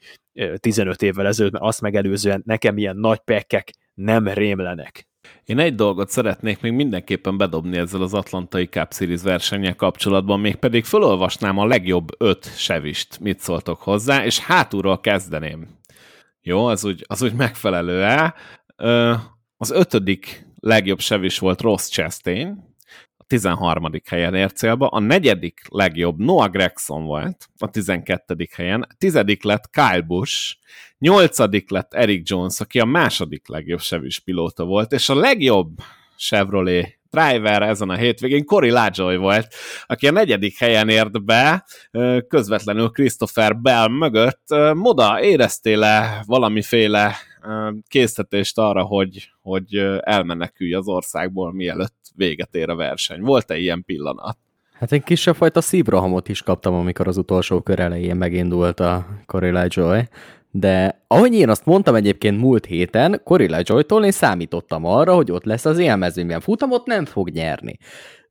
15 0.56 1.02
évvel 1.02 1.26
ezelőtt, 1.26 1.52
mert 1.52 1.64
azt 1.64 1.80
megelőzően 1.80 2.42
nekem 2.46 2.78
ilyen 2.78 2.96
nagy 2.96 3.18
pekkek 3.18 3.70
nem 3.94 4.28
rémlenek. 4.28 5.10
Én 5.44 5.58
egy 5.58 5.74
dolgot 5.74 6.08
szeretnék 6.08 6.60
még 6.60 6.72
mindenképpen 6.72 7.36
bedobni 7.36 7.76
ezzel 7.76 8.02
az 8.02 8.14
Atlantai 8.14 8.66
Cup 8.66 8.92
Series 8.92 9.22
versennyel 9.22 9.76
kapcsolatban, 9.76 10.40
mégpedig 10.40 10.84
felolvasnám 10.84 11.58
a 11.58 11.66
legjobb 11.66 12.08
öt 12.18 12.58
sevist, 12.58 13.20
mit 13.20 13.40
szóltok 13.40 13.80
hozzá, 13.80 14.24
és 14.24 14.38
hátulról 14.38 15.00
kezdeném. 15.00 15.68
Jó, 16.40 16.66
az 16.66 16.84
úgy, 16.84 17.04
az 17.08 17.22
úgy 17.22 17.32
megfelelő-e? 17.32 18.34
Az 19.56 19.70
ötödik 19.70 20.46
legjobb 20.60 21.00
sevis 21.00 21.38
volt 21.38 21.60
Ross 21.60 21.88
Chastain, 21.88 22.71
13. 23.32 23.90
helyen 24.06 24.34
ért 24.34 24.56
célba, 24.56 24.86
a 24.86 24.98
negyedik 24.98 25.60
legjobb 25.68 26.18
Noah 26.18 26.50
Gregson 26.50 27.04
volt, 27.04 27.48
a 27.58 27.70
12. 27.70 28.48
helyen, 28.56 28.86
tizedik 28.98 29.42
lett 29.42 29.70
Kyle 29.70 30.00
Busch, 30.00 30.56
nyolcadik 30.98 31.70
lett 31.70 31.94
Eric 31.94 32.30
Jones, 32.30 32.60
aki 32.60 32.80
a 32.80 32.84
második 32.84 33.48
legjobb 33.48 33.80
sevis 33.80 34.18
pilóta 34.18 34.64
volt, 34.64 34.92
és 34.92 35.08
a 35.08 35.14
legjobb 35.14 35.78
Chevrolet 36.16 36.98
driver 37.10 37.62
ezen 37.62 37.90
a 37.90 37.96
hétvégén 37.96 38.44
Cory 38.44 38.70
Lajoy 38.70 39.16
volt, 39.16 39.54
aki 39.86 40.08
a 40.08 40.12
negyedik 40.12 40.58
helyen 40.58 40.88
ért 40.88 41.24
be, 41.24 41.64
közvetlenül 42.28 42.88
Christopher 42.88 43.56
Bell 43.56 43.88
mögött. 43.88 44.42
Moda, 44.74 45.22
éreztél-e 45.22 46.22
valamiféle 46.26 47.16
késztetést 47.88 48.58
arra, 48.58 48.82
hogy, 48.82 49.30
hogy 49.42 49.76
elmenekülj 50.00 50.74
az 50.74 50.88
országból, 50.88 51.52
mielőtt 51.52 51.96
véget 52.14 52.54
ér 52.54 52.68
a 52.68 52.74
verseny? 52.74 53.20
Volt-e 53.20 53.58
ilyen 53.58 53.84
pillanat? 53.84 54.38
Hát 54.72 54.92
egy 54.92 55.02
kisebb 55.02 55.34
fajta 55.34 55.60
szívrohamot 55.60 56.28
is 56.28 56.42
kaptam, 56.42 56.74
amikor 56.74 57.08
az 57.08 57.16
utolsó 57.16 57.60
kör 57.60 57.80
elején 57.80 58.16
megindult 58.16 58.80
a 58.80 59.06
Corey 59.26 59.66
Joy, 59.68 60.08
de 60.50 61.04
ahogy 61.06 61.34
én 61.34 61.48
azt 61.48 61.64
mondtam 61.64 61.94
egyébként 61.94 62.40
múlt 62.40 62.66
héten, 62.66 63.20
Corilla 63.24 63.60
Joy-tól 63.62 64.04
én 64.04 64.10
számítottam 64.10 64.84
arra, 64.84 65.14
hogy 65.14 65.30
ott 65.30 65.44
lesz 65.44 65.64
az 65.64 65.78
élmezőnyben. 65.78 66.40
Futamot 66.40 66.86
nem 66.86 67.04
fog 67.04 67.28
nyerni. 67.28 67.78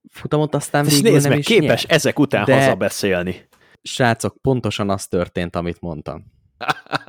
Futamot 0.09 0.55
aztán 0.55 0.85
végül 0.85 1.11
nézd 1.11 1.21
nem 1.21 1.29
meg, 1.31 1.39
is 1.39 1.45
képes 1.45 1.85
nyer. 1.85 1.95
ezek 1.95 2.19
után 2.19 2.45
de... 2.45 2.55
hazabeszélni. 2.55 3.35
Srácok, 3.81 4.38
pontosan 4.41 4.89
az 4.89 5.07
történt, 5.07 5.55
amit 5.55 5.81
mondtam. 5.81 6.25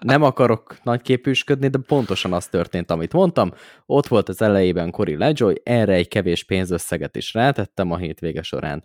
Nem 0.02 0.22
akarok 0.22 0.76
nagyképűsködni, 0.82 1.68
de 1.68 1.78
pontosan 1.86 2.32
az 2.32 2.46
történt, 2.46 2.90
amit 2.90 3.12
mondtam. 3.12 3.52
Ott 3.86 4.06
volt 4.06 4.28
az 4.28 4.42
elejében 4.42 4.90
Cory 4.90 5.16
Lejoy, 5.16 5.60
erre 5.64 5.92
egy 5.92 6.08
kevés 6.08 6.44
pénzösszeget 6.44 7.16
is 7.16 7.34
rátettem 7.34 7.90
a 7.90 7.96
hétvége 7.96 8.42
során. 8.42 8.84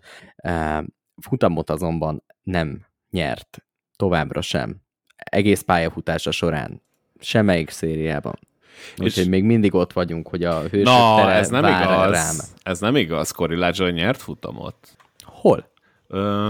Futamot 1.20 1.70
azonban 1.70 2.24
nem 2.42 2.86
nyert. 3.10 3.62
Továbbra 3.96 4.40
sem 4.40 4.80
egész 5.16 5.60
pályafutása 5.60 6.30
során. 6.30 6.82
Semmelyik 7.20 7.70
szériában. 7.70 8.38
Úgyhogy 8.96 9.28
még 9.28 9.44
mindig 9.44 9.74
ott 9.74 9.92
vagyunk, 9.92 10.28
hogy 10.28 10.44
a 10.44 10.60
hősök 10.60 10.84
Na, 10.84 11.16
tere 11.16 11.32
ez 11.32 11.48
nem 11.48 11.64
igaz. 11.64 12.10
rám. 12.10 12.36
Ez 12.62 12.80
nem 12.80 12.96
igaz. 12.96 13.30
Cory 13.30 13.56
Lajoy 13.56 13.90
nyert 13.90 14.22
futamot. 14.22 14.96
Hol? 15.24 15.70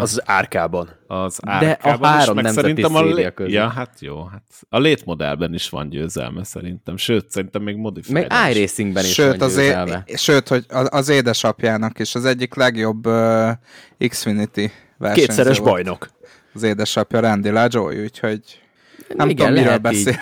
Az 0.01 0.23
árkában. 0.25 0.89
az 1.07 1.39
De 1.43 1.51
a 1.51 1.53
árkában 1.53 2.09
három 2.11 2.29
is, 2.29 2.35
meg 2.35 2.45
nemzeti 2.45 2.67
szerintem 2.67 2.95
a 2.95 3.03
lé... 3.05 3.31
között. 3.35 3.53
Ja, 3.53 3.69
hát 3.69 4.01
jó. 4.01 4.25
Hát 4.25 4.43
a 4.69 4.79
létmodellben 4.79 5.55
is 5.55 5.69
van 5.69 5.89
győzelme 5.89 6.45
szerintem. 6.45 6.97
Sőt, 6.97 7.31
szerintem 7.31 7.63
még 7.63 7.77
modified 7.77 8.29
Meg 8.29 8.51
iRacingben 8.57 9.05
is 9.05 9.13
Sőt, 9.13 9.37
van 9.37 9.49
az, 9.49 9.57
győzelme. 9.57 10.03
é- 10.07 10.19
sőt, 10.19 10.49
hogy 10.49 10.65
az, 10.69 10.89
az 10.91 11.09
édesapjának 11.09 11.99
is 11.99 12.15
az 12.15 12.25
egyik 12.25 12.55
legjobb 12.55 13.07
uh, 13.07 13.51
Xfinity 14.09 14.71
versenyző 14.99 15.27
Kétszeres 15.27 15.59
volt. 15.59 15.71
bajnok. 15.71 16.09
Az 16.55 16.63
édesapja 16.63 17.21
Randy 17.21 17.51
Lajoy, 17.51 18.03
úgyhogy 18.03 18.41
nem 19.17 19.29
Igen, 19.29 19.37
tudom, 19.37 19.53
miről 19.53 19.67
lehet 19.67 19.81
beszél. 19.83 20.13
Így. 20.13 20.19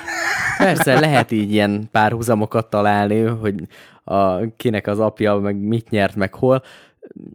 Persze, 0.58 1.00
lehet 1.00 1.30
így 1.30 1.52
ilyen 1.52 1.88
párhuzamokat 1.92 2.70
találni, 2.70 3.20
hogy 3.20 3.54
a, 4.04 4.50
kinek 4.56 4.86
az 4.86 4.98
apja, 4.98 5.34
meg 5.34 5.56
mit 5.56 5.90
nyert, 5.90 6.14
meg 6.14 6.34
hol. 6.34 6.62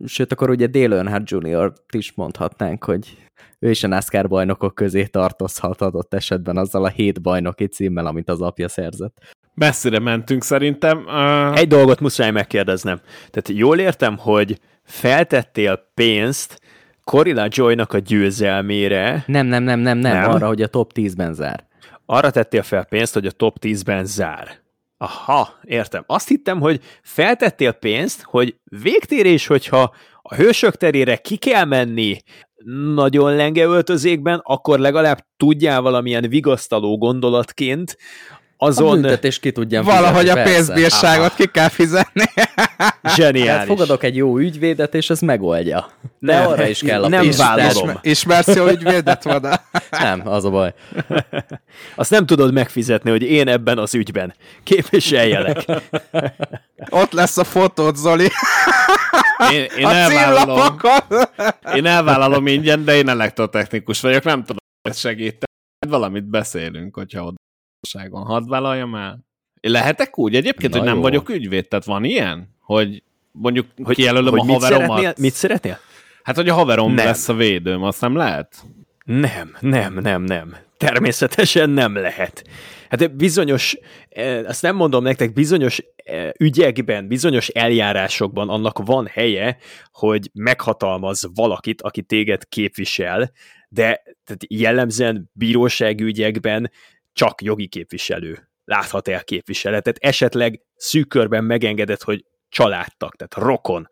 Sőt, 0.06 0.32
akkor 0.32 0.50
ugye 0.50 0.68
Dale 0.68 0.96
Earnhardt 0.96 1.30
Jr. 1.30 1.74
is 1.94 2.14
mondhatnánk, 2.16 2.84
hogy 2.84 3.18
ő 3.60 3.70
is 3.70 3.84
a 3.84 3.88
NASCAR 3.88 4.28
bajnokok 4.28 4.76
közé 4.76 5.06
tartozhat 5.06 5.82
adott 5.82 6.14
esetben 6.14 6.58
azzal 6.58 6.84
a 6.84 6.90
hét 6.90 7.22
bajnoki 7.22 7.66
címmel, 7.68 8.06
amit 8.06 8.30
az 8.30 8.42
apja 8.42 8.68
szerzett. 8.68 9.18
Messzire 9.54 10.00
mentünk 10.00 10.44
szerintem. 10.44 10.98
Uh, 10.98 11.58
Egy 11.60 11.68
dolgot 11.68 12.00
muszáj 12.00 12.32
megkérdeznem. 12.32 13.00
Tehát 13.30 13.60
jól 13.60 13.80
értem, 13.80 14.18
hogy 14.18 14.60
feltettél 14.84 15.92
pénzt 15.94 16.60
Corilla 17.04 17.48
Joy-nak 17.50 17.94
a 17.94 17.98
győzelmére, 17.98 19.24
Nem, 19.28 19.46
nem, 19.48 19.64
nem, 19.64 19.80
nem, 19.80 19.98
nem, 19.98 20.18
Nem? 20.18 20.30
arra, 20.30 20.48
hogy 20.48 20.62
a 20.62 20.68
top 20.68 20.92
10-ben 20.96 21.34
zár. 21.34 21.68
arra 22.06 22.30
tettél 22.30 22.62
fel 22.64 22.86
pénzt, 22.86 23.14
hogy 23.14 23.26
a 23.26 23.32
top 23.32 23.58
10-ben 23.62 24.06
zár. 24.06 24.61
Aha, 25.04 25.60
értem. 25.64 26.04
Azt 26.08 26.28
hittem, 26.28 26.60
hogy 26.60 26.82
feltettél 27.02 27.72
pénzt, 27.72 28.22
hogy 28.22 28.56
végtérés, 28.82 29.48
hogyha 29.48 29.94
a 30.22 30.36
hősök 30.36 30.76
terére 30.76 31.18
ki 31.18 31.36
kell 31.36 31.66
menni 31.66 32.18
nagyon 32.94 33.36
lenge 33.36 33.64
öltözékben, 33.64 34.40
akkor 34.44 34.80
legalább 34.80 35.18
tudjál 35.38 35.82
valamilyen 35.82 36.30
vigasztaló 36.30 36.98
gondolatként 36.98 37.98
A 38.64 38.66
azon 38.68 39.02
büntetés 39.02 39.40
ki 39.40 39.52
tudjam 39.52 39.84
Valahogy 39.86 40.30
a 40.30 40.34
fizetni, 40.34 40.44
persze. 40.52 40.74
pénzbírságot 40.74 41.36
ki 41.36 41.46
kell 41.48 41.70
fizetni. 41.70 42.24
Tehát 42.34 43.16
zseniális. 43.16 43.68
fogadok 43.68 44.04
egy 44.04 44.16
jó 44.16 44.38
ügyvédet, 44.38 44.96
és 44.96 45.10
ez 45.10 45.20
megoldja. 45.20 45.90
De 46.20 46.34
Nem, 46.40 46.48
arra 46.48 46.68
is 46.68 46.80
kell 46.80 47.04
a 47.04 47.08
nem 47.08 47.30
vállalom. 47.38 47.58
Tehát- 47.58 47.74
Ismer, 47.76 48.00
ismersz 48.02 48.56
jó 48.56 48.68
ügyvédet 48.68 49.26
oda? 49.26 49.62
Nem, 49.92 50.28
az 50.28 50.46
a 50.46 50.50
baj. 50.50 50.74
Azt 51.96 52.10
nem 52.10 52.26
tudod 52.26 52.54
megfizetni, 52.54 53.10
hogy 53.10 53.22
én 53.24 53.48
ebben 53.48 53.78
az 53.78 53.94
ügyben 53.96 54.34
képviseljelek. 54.64 55.66
Ott 56.90 57.12
lesz 57.12 57.38
a 57.38 57.44
fotód, 57.44 57.96
Zoli. 57.96 58.28
én, 59.52 59.66
én, 59.78 59.86
a 59.86 59.94
elvállalom, 59.94 60.76
én 61.76 61.86
elvállalom 61.86 62.48
ingyen, 62.48 62.86
de 62.86 62.96
én 62.96 63.10
elektrotechnikus 63.10 64.02
vagyok, 64.02 64.24
nem 64.24 64.40
tudom, 64.40 64.58
hogy 64.82 64.96
segíteni. 64.98 65.46
Valamit 65.88 66.30
beszélünk, 66.30 66.96
hogyha 66.96 67.34
odaságon. 67.82 68.24
Hadd 68.26 68.48
vállaljam 68.48 68.96
el. 68.96 69.26
Lehetek 69.62 70.18
úgy 70.18 70.36
egyébként, 70.36 70.72
Na 70.72 70.78
hogy 70.78 70.88
nem 70.88 70.96
jó. 70.96 71.02
vagyok 71.02 71.30
ügyvéd? 71.30 71.68
Tehát 71.68 71.86
van 71.86 72.04
ilyen? 72.04 72.56
Hogy 72.60 73.04
mondjuk 73.32 73.68
hogy, 73.84 73.96
kijelölöm 73.96 74.32
hogy 74.32 74.40
a 74.40 74.44
mit 74.44 74.54
haveromat? 74.54 74.88
szeretnél? 74.88 75.14
Mit 75.18 75.34
szeretnél? 75.34 75.80
Hát, 76.24 76.36
hogy 76.36 76.50
a 76.50 76.54
haverom 76.54 76.94
Nem. 76.94 77.06
lesz 77.06 77.30
a 77.30 77.34
védőm, 77.34 77.84
azt 77.84 78.02
nem 78.02 78.16
lehet? 78.16 78.64
Nem, 79.06 79.56
nem, 79.60 79.94
nem, 79.94 80.24
nem. 80.24 80.56
Természetesen 80.78 81.70
nem 81.70 81.96
lehet. 81.96 82.44
Hát 82.90 83.16
bizonyos, 83.16 83.78
eh, 84.10 84.44
azt 84.48 84.62
nem 84.62 84.76
mondom 84.76 85.04
nektek, 85.04 85.34
bizonyos 85.34 85.84
eh, 85.96 86.30
ügyekben, 86.40 87.08
bizonyos 87.08 87.48
eljárásokban 87.48 88.50
annak 88.50 88.80
van 88.86 89.08
helye, 89.08 89.58
hogy 89.92 90.30
meghatalmaz 90.34 91.30
valakit, 91.34 91.82
aki 91.82 92.02
téged 92.02 92.48
képvisel, 92.50 93.32
de 93.70 94.04
tehát 94.24 94.46
jellemzően 94.48 95.30
bírósági 95.34 96.04
ügyekben 96.04 96.72
csak 97.14 97.42
jogi 97.42 97.68
képviselő 97.68 98.50
láthat 98.66 99.08
el 99.08 99.24
képviseletet. 99.24 99.98
Esetleg 100.00 100.62
szűk 100.76 101.08
körben 101.08 101.44
megengedett, 101.44 102.04
hogy 102.04 102.26
családtag, 102.50 103.16
tehát 103.16 103.48
rokon 103.48 103.90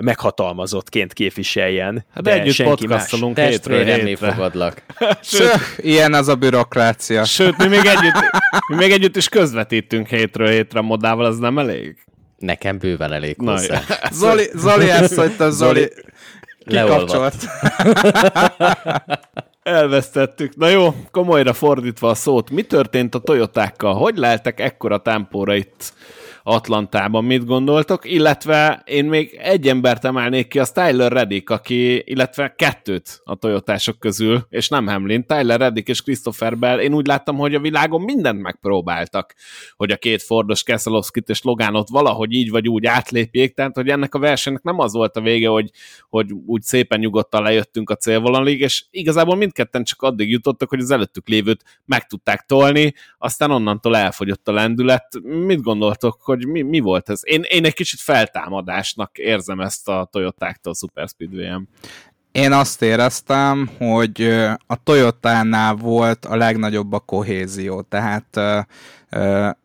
meghatalmazottként 0.00 1.12
képviseljen. 1.12 2.06
Hát 2.14 2.22
de 2.22 2.32
együtt 2.32 2.54
senki 2.54 2.86
más. 2.86 3.10
hétről 3.34 3.84
hétre. 3.84 4.32
fogadlak. 4.32 4.82
Sőt, 5.22 5.58
Ilyen 5.76 6.14
az 6.14 6.28
a 6.28 6.34
bürokrácia. 6.34 7.24
sőt 7.24 7.56
mi, 7.56 7.66
még 7.66 7.84
együtt, 7.84 8.14
mi 8.68 8.74
még 8.74 8.92
együtt 8.92 9.16
is 9.16 9.28
közvetítünk 9.28 10.08
hétről 10.08 10.48
hétre 10.48 10.80
modával, 10.80 11.24
az 11.24 11.38
nem 11.38 11.58
elég? 11.58 12.04
Nekem 12.36 12.78
bőven 12.78 13.12
elég 13.12 13.36
Na, 13.36 13.50
hozzá. 13.50 13.82
Zoli, 14.12 14.48
Zoli 14.54 14.90
ezt 14.90 15.16
mondta, 15.16 15.50
Zoli. 15.50 15.92
Leolvadt. 16.58 17.06
Kikapcsolt. 17.10 17.46
Elvesztettük. 19.66 20.56
Na 20.56 20.68
jó, 20.68 20.94
komolyra 21.10 21.52
fordítva 21.52 22.08
a 22.08 22.14
szót, 22.14 22.50
mi 22.50 22.62
történt 22.62 23.14
a 23.14 23.18
Toyotákkal? 23.18 23.94
Hogy 23.94 24.16
leltek 24.16 24.60
ekkora 24.60 24.98
tempóra 24.98 25.54
itt 25.54 25.92
Atlantában 26.48 27.24
mit 27.24 27.44
gondoltok, 27.44 28.10
illetve 28.10 28.82
én 28.84 29.04
még 29.04 29.38
egy 29.42 29.68
embert 29.68 30.04
emelnék 30.04 30.48
ki, 30.48 30.58
az 30.58 30.72
Tyler 30.72 31.12
Reddick, 31.12 31.50
aki, 31.50 32.02
illetve 32.10 32.54
kettőt 32.56 33.20
a 33.24 33.34
Toyotások 33.34 33.98
közül, 33.98 34.46
és 34.48 34.68
nem 34.68 34.86
Hamlin, 34.86 35.26
Tyler 35.26 35.60
Reddick 35.60 35.88
és 35.88 36.02
Christopher 36.02 36.58
Bell, 36.58 36.78
én 36.78 36.94
úgy 36.94 37.06
láttam, 37.06 37.36
hogy 37.36 37.54
a 37.54 37.60
világon 37.60 38.00
mindent 38.00 38.40
megpróbáltak, 38.40 39.34
hogy 39.76 39.90
a 39.90 39.96
két 39.96 40.22
Fordos 40.22 40.62
Kesselowskit 40.62 41.28
és 41.28 41.42
Logánot 41.42 41.88
valahogy 41.88 42.32
így 42.32 42.50
vagy 42.50 42.68
úgy 42.68 42.86
átlépjék, 42.86 43.54
tehát 43.54 43.74
hogy 43.74 43.88
ennek 43.88 44.14
a 44.14 44.18
versenynek 44.18 44.62
nem 44.62 44.78
az 44.78 44.92
volt 44.92 45.16
a 45.16 45.20
vége, 45.20 45.48
hogy, 45.48 45.70
hogy 46.08 46.32
úgy 46.46 46.62
szépen 46.62 46.98
nyugodtan 46.98 47.42
lejöttünk 47.42 47.90
a 47.90 47.96
célvonalig, 47.96 48.60
és 48.60 48.84
igazából 48.90 49.36
mindketten 49.36 49.84
csak 49.84 50.02
addig 50.02 50.30
jutottak, 50.30 50.68
hogy 50.68 50.80
az 50.80 50.90
előttük 50.90 51.28
lévőt 51.28 51.64
meg 51.84 52.06
tudták 52.06 52.44
tolni, 52.46 52.94
aztán 53.18 53.50
onnantól 53.50 53.96
elfogyott 53.96 54.48
a 54.48 54.52
lendület. 54.52 55.20
Mit 55.22 55.62
gondoltok, 55.62 56.20
hogy 56.22 56.35
mi, 56.44 56.62
mi 56.62 56.80
volt 56.80 57.08
ez? 57.10 57.20
Én, 57.22 57.42
én 57.48 57.64
egy 57.64 57.74
kicsit 57.74 58.00
feltámadásnak 58.00 59.18
érzem 59.18 59.60
ezt 59.60 59.88
a 59.88 60.08
Toyotáktól 60.12 60.74
Super 60.74 61.08
Speedway-en. 61.08 61.68
Én 62.32 62.52
azt 62.52 62.82
éreztem, 62.82 63.70
hogy 63.78 64.22
a 64.66 64.82
Toyota-nál 64.82 65.74
volt 65.74 66.24
a 66.24 66.36
legnagyobb 66.36 66.92
a 66.92 66.98
kohézió, 66.98 67.80
tehát 67.80 68.40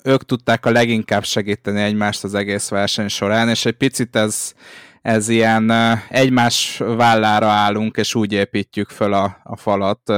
ők 0.03 0.25
tudták 0.25 0.65
a 0.65 0.71
leginkább 0.71 1.23
segíteni 1.23 1.81
egymást 1.81 2.23
az 2.23 2.33
egész 2.33 2.69
verseny 2.69 3.07
során, 3.07 3.49
és 3.49 3.65
egy 3.65 3.77
picit 3.77 4.15
ez, 4.15 4.53
ez 5.01 5.29
ilyen 5.29 5.71
egymás 6.09 6.77
vállára 6.77 7.47
állunk, 7.47 7.97
és 7.97 8.15
úgy 8.15 8.33
építjük 8.33 8.89
föl 8.89 9.13
a, 9.13 9.37
a 9.43 9.57
falat 9.57 10.13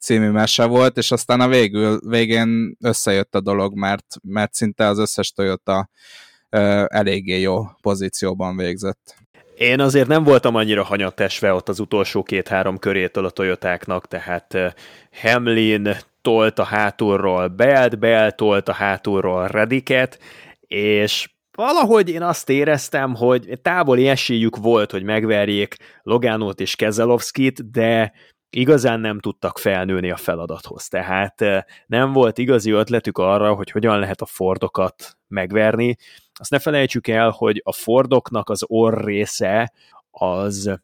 című 0.00 0.30
mese 0.30 0.64
volt, 0.64 0.96
és 0.96 1.10
aztán 1.10 1.40
a 1.40 1.48
végül, 1.48 2.00
végén 2.08 2.76
összejött 2.80 3.34
a 3.34 3.40
dolog, 3.40 3.74
mert, 3.74 4.06
mert 4.22 4.54
szinte 4.54 4.86
az 4.86 4.98
összes 4.98 5.32
Toyota 5.32 5.88
eléggé 6.86 7.40
jó 7.40 7.64
pozícióban 7.80 8.56
végzett. 8.56 9.14
Én 9.56 9.80
azért 9.80 10.08
nem 10.08 10.24
voltam 10.24 10.54
annyira 10.54 10.84
hanyattesve 10.84 11.52
ott 11.52 11.68
az 11.68 11.80
utolsó 11.80 12.22
két-három 12.22 12.78
körétől 12.78 13.24
a 13.24 13.30
Toyotáknak, 13.30 14.08
tehát 14.08 14.74
Hamlin 15.12 15.96
tolt 16.22 16.58
a 16.58 16.64
hátulról 16.64 17.48
Belt, 17.48 17.98
Belt 17.98 18.36
tolt 18.36 18.68
a 18.68 18.72
hátulról 18.72 19.46
Rediket, 19.46 20.18
és 20.66 21.28
valahogy 21.56 22.10
én 22.10 22.22
azt 22.22 22.48
éreztem, 22.48 23.14
hogy 23.14 23.58
távoli 23.62 24.08
esélyük 24.08 24.56
volt, 24.56 24.90
hogy 24.90 25.02
megverjék 25.02 25.76
Logánót 26.02 26.60
és 26.60 26.76
Kezelovskit, 26.76 27.70
de 27.70 28.12
igazán 28.50 29.00
nem 29.00 29.20
tudtak 29.20 29.58
felnőni 29.58 30.10
a 30.10 30.16
feladathoz. 30.16 30.88
Tehát 30.88 31.44
nem 31.86 32.12
volt 32.12 32.38
igazi 32.38 32.70
ötletük 32.70 33.18
arra, 33.18 33.54
hogy 33.54 33.70
hogyan 33.70 33.98
lehet 33.98 34.20
a 34.20 34.26
Fordokat 34.26 35.16
megverni. 35.28 35.96
Azt 36.34 36.50
ne 36.50 36.58
felejtsük 36.58 37.08
el, 37.08 37.30
hogy 37.30 37.60
a 37.64 37.72
Fordoknak 37.72 38.48
az 38.48 38.62
orr 38.66 39.04
része 39.04 39.72
az 40.10 40.80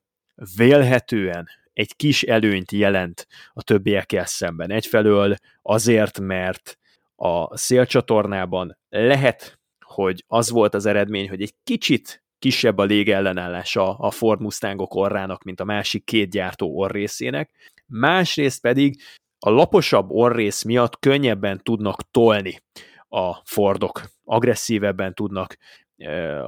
vélhetően 0.56 1.48
egy 1.72 1.96
kis 1.96 2.22
előnyt 2.22 2.72
jelent 2.72 3.26
a 3.52 3.62
többiekkel 3.62 4.26
szemben. 4.26 4.70
Egyfelől 4.70 5.36
azért, 5.62 6.20
mert 6.20 6.78
a 7.16 7.56
szélcsatornában 7.56 8.78
lehet, 8.88 9.60
hogy 9.92 10.24
az 10.26 10.50
volt 10.50 10.74
az 10.74 10.86
eredmény, 10.86 11.28
hogy 11.28 11.42
egy 11.42 11.54
kicsit 11.64 12.24
kisebb 12.38 12.78
a 12.78 12.84
légellenállása 12.84 13.94
a 13.98 14.10
Ford 14.10 14.40
Mustangok 14.40 14.94
orrának, 14.94 15.42
mint 15.42 15.60
a 15.60 15.64
másik 15.64 16.04
két 16.04 16.30
gyártó 16.30 16.76
orrészének. 16.78 17.50
Másrészt 17.86 18.60
pedig 18.60 19.02
a 19.38 19.50
laposabb 19.50 20.10
orrész 20.10 20.62
miatt 20.62 20.98
könnyebben 20.98 21.60
tudnak 21.62 22.10
tolni 22.10 22.62
a 23.08 23.34
Fordok, 23.44 24.02
agresszívebben 24.24 25.14
tudnak 25.14 25.56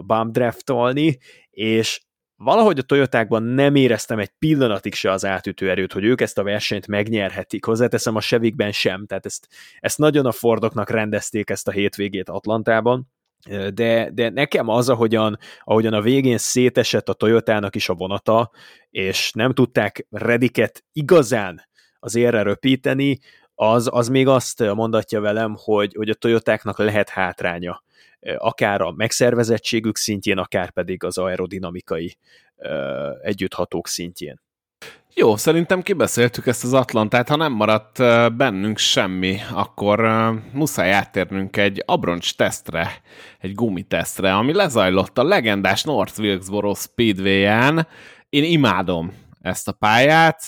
bump 0.06 0.32
draftolni, 0.32 1.18
és 1.50 2.00
valahogy 2.36 2.78
a 2.78 2.82
Toyotákban 2.82 3.42
nem 3.42 3.74
éreztem 3.74 4.18
egy 4.18 4.30
pillanatig 4.38 4.94
se 4.94 5.10
az 5.10 5.24
átütő 5.24 5.70
erőt, 5.70 5.92
hogy 5.92 6.04
ők 6.04 6.20
ezt 6.20 6.38
a 6.38 6.42
versenyt 6.42 6.86
megnyerhetik. 6.86 7.64
Hozzáteszem 7.64 8.16
a 8.16 8.20
Sevikben 8.20 8.72
sem, 8.72 9.06
tehát 9.06 9.26
ezt, 9.26 9.48
ezt 9.80 9.98
nagyon 9.98 10.26
a 10.26 10.32
Fordoknak 10.32 10.90
rendezték 10.90 11.50
ezt 11.50 11.68
a 11.68 11.70
hétvégét 11.70 12.28
Atlantában, 12.28 13.12
de, 13.74 14.10
de 14.10 14.28
nekem 14.30 14.68
az, 14.68 14.88
ahogyan, 14.88 15.38
ahogyan 15.60 15.92
a 15.92 16.00
végén 16.00 16.38
szétesett 16.38 17.08
a 17.08 17.12
Toyotának 17.12 17.74
is 17.74 17.88
a 17.88 17.94
vonata, 17.94 18.50
és 18.90 19.32
nem 19.32 19.52
tudták 19.52 20.06
Rediket 20.10 20.84
igazán 20.92 21.68
az 21.98 22.14
érre 22.14 22.42
röpíteni, 22.42 23.18
az, 23.54 23.88
az 23.92 24.08
még 24.08 24.28
azt 24.28 24.74
mondatja 24.74 25.20
velem, 25.20 25.54
hogy, 25.58 25.94
hogy 25.94 26.08
a 26.08 26.14
Toyotáknak 26.14 26.78
lehet 26.78 27.08
hátránya 27.08 27.82
akár 28.36 28.80
a 28.80 28.90
megszervezettségük 28.90 29.96
szintjén, 29.96 30.38
akár 30.38 30.70
pedig 30.70 31.04
az 31.04 31.18
aerodinamikai 31.18 32.16
együtthatók 33.22 33.88
szintjén. 33.88 34.43
Jó, 35.16 35.36
szerintem 35.36 35.82
kibeszéltük 35.82 36.46
ezt 36.46 36.64
az 36.64 36.72
Atlantát, 36.72 37.28
ha 37.28 37.36
nem 37.36 37.52
maradt 37.52 37.98
bennünk 38.36 38.78
semmi, 38.78 39.38
akkor 39.52 40.00
muszáj 40.52 40.92
áttérnünk 40.92 41.56
egy 41.56 41.82
abroncs 41.86 42.36
tesztre, 42.36 42.90
egy 43.38 43.54
gumitesztre, 43.54 44.34
ami 44.34 44.52
lezajlott 44.52 45.18
a 45.18 45.24
legendás 45.24 45.82
North 45.82 46.20
Wilkesboro 46.20 46.74
Speedway-en. 46.74 47.86
Én 48.28 48.44
imádom 48.44 49.12
ezt 49.40 49.68
a 49.68 49.72
pályát, 49.72 50.42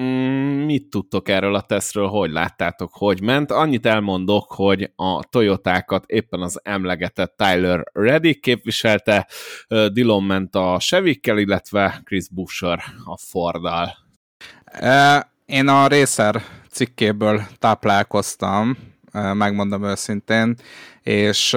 Mm, 0.00 0.64
mit 0.64 0.90
tudtok 0.90 1.28
erről 1.28 1.54
a 1.54 1.60
tesztről, 1.60 2.06
hogy 2.06 2.30
láttátok, 2.30 2.90
hogy 2.92 3.22
ment? 3.22 3.50
Annyit 3.50 3.86
elmondok, 3.86 4.52
hogy 4.52 4.92
a 4.96 5.24
Toyotákat 5.24 6.04
éppen 6.06 6.40
az 6.40 6.60
emlegetett 6.62 7.34
Tyler 7.36 7.84
Reddick 7.92 8.40
képviselte, 8.40 9.28
Dillon 9.92 10.22
ment 10.22 10.54
a 10.54 10.78
Chevikkel, 10.78 11.38
illetve 11.38 12.00
Chris 12.04 12.28
Busher 12.28 12.82
a 13.04 13.18
Forddal. 13.18 13.96
Én 15.46 15.68
a 15.68 15.88
Racer 15.88 16.42
cikkéből 16.70 17.42
táplálkoztam, 17.58 18.76
megmondom 19.12 19.84
őszintén, 19.84 20.56
és 21.02 21.56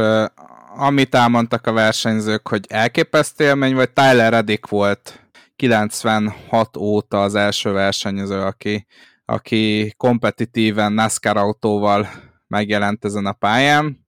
amit 0.78 1.16
elmondtak 1.16 1.68
a 1.68 1.74
versenyzők, 1.74 2.48
hogy 2.48 2.66
elképesztő 2.70 3.44
élmény, 3.44 3.76
vagy 3.76 3.90
Tyler 3.90 4.32
Reddick 4.32 4.68
volt 4.68 5.25
96 5.56 6.78
óta 6.78 7.22
az 7.22 7.36
első 7.36 7.72
versenyző, 7.72 8.42
aki, 8.42 8.86
aki 9.26 9.94
kompetitíven 9.98 10.94
NASCAR 10.94 11.38
autóval 11.38 12.08
megjelent 12.48 13.06
ezen 13.06 13.26
a 13.26 13.34
pályán, 13.34 14.06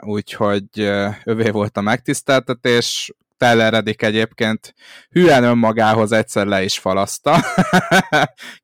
úgyhogy 0.00 0.80
övé 1.24 1.50
volt 1.50 1.76
a 1.76 1.80
megtiszteltetés, 1.80 3.14
Telleredik 3.36 4.02
egyébként 4.02 4.74
hülyen 5.10 5.44
önmagához 5.44 6.12
egyszer 6.12 6.46
le 6.46 6.62
is 6.62 6.78
falaszta. 6.78 7.38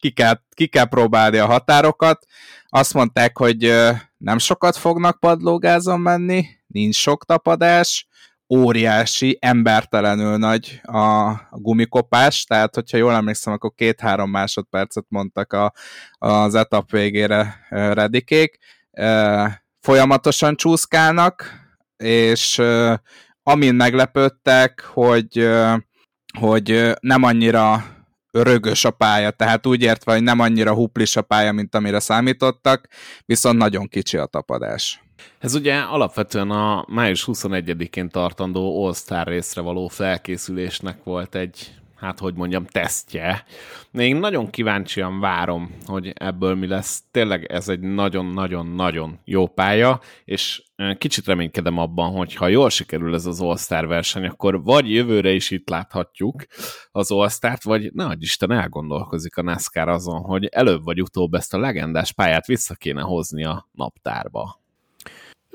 ki, 0.01 0.11
kell, 0.11 0.41
ki 0.55 0.67
kell 0.67 0.85
próbálni 0.85 1.39
a 1.39 1.47
határokat. 1.47 2.25
Azt 2.69 2.95
mondták, 2.95 3.39
hogy 3.39 3.75
nem 4.17 4.39
sokat 4.39 4.77
fognak 4.77 5.21
padlógázon 5.21 6.01
menni, 6.01 6.47
nincs 6.67 6.95
sok 6.95 7.25
tapadás, 7.25 8.07
óriási, 8.55 9.39
embertelenül 9.41 10.37
nagy 10.37 10.81
a, 10.83 11.33
gumikopás, 11.51 12.45
tehát 12.45 12.75
hogyha 12.75 12.97
jól 12.97 13.13
emlékszem, 13.13 13.53
akkor 13.53 13.73
két-három 13.75 14.31
másodpercet 14.31 15.05
mondtak 15.09 15.53
a, 15.53 15.73
az 16.19 16.55
etap 16.55 16.91
végére 16.91 17.67
redikék. 17.69 18.59
Folyamatosan 19.81 20.57
csúszkálnak, 20.57 21.45
és 21.97 22.63
amin 23.43 23.75
meglepődtek, 23.75 24.81
hogy, 24.81 25.49
hogy 26.39 26.93
nem 27.01 27.23
annyira 27.23 27.85
rögös 28.31 28.85
a 28.85 28.91
pálya, 28.91 29.31
tehát 29.31 29.67
úgy 29.67 29.83
értve, 29.83 30.13
hogy 30.13 30.23
nem 30.23 30.41
annyira 30.41 30.75
huplis 30.75 31.17
a 31.17 31.23
pálya, 31.23 31.53
mint 31.53 31.75
amire 31.75 32.01
számítottak, 32.01 32.89
viszont 33.27 33.59
nagyon 33.59 33.89
kicsi 33.89 34.17
a 34.17 34.27
tapadás. 34.27 35.03
Ez 35.39 35.55
ugye 35.55 35.79
alapvetően 35.79 36.51
a 36.51 36.85
május 36.89 37.25
21-én 37.27 38.09
tartandó 38.09 38.85
All-Star 38.87 39.27
részre 39.27 39.61
való 39.61 39.89
felkészülésnek 39.89 41.05
volt 41.05 41.35
egy, 41.35 41.75
hát 42.01 42.19
hogy 42.19 42.35
mondjam, 42.35 42.67
tesztje. 42.67 43.45
Én 43.93 44.17
nagyon 44.17 44.51
kíváncsian 44.51 45.21
várom, 45.21 45.77
hogy 45.87 46.13
ebből 46.15 46.55
mi 46.55 46.67
lesz. 46.67 47.03
Tényleg 47.11 47.45
ez 47.45 47.69
egy 47.69 47.81
nagyon-nagyon-nagyon 47.81 49.21
jó 49.25 49.47
pálya, 49.47 50.01
és 50.25 50.63
kicsit 50.99 51.27
reménykedem 51.27 51.79
abban, 51.79 52.11
hogy 52.11 52.35
ha 52.35 52.49
jól 52.49 52.71
sikerül 52.71 53.15
ez 53.15 53.27
az 53.27 53.41
All-Star 53.41 53.87
verseny, 53.87 54.27
akkor 54.27 54.63
vagy 54.63 54.91
jövőre 54.91 55.31
is 55.31 55.51
itt 55.51 55.69
láthatjuk 55.69 56.45
az 56.91 57.11
All-Start, 57.11 57.63
vagy 57.63 57.93
ne 57.93 58.13
Isten 58.19 58.51
elgondolkozik 58.51 59.37
a 59.37 59.43
NASCAR 59.43 59.89
azon, 59.89 60.21
hogy 60.21 60.45
előbb 60.45 60.85
vagy 60.85 61.03
utóbb 61.03 61.35
ezt 61.35 61.55
a 61.55 61.59
legendás 61.59 62.13
pályát 62.13 62.47
vissza 62.47 62.75
kéne 62.75 63.03
hozni 63.03 63.45
a 63.45 63.69
naptárba 63.73 64.60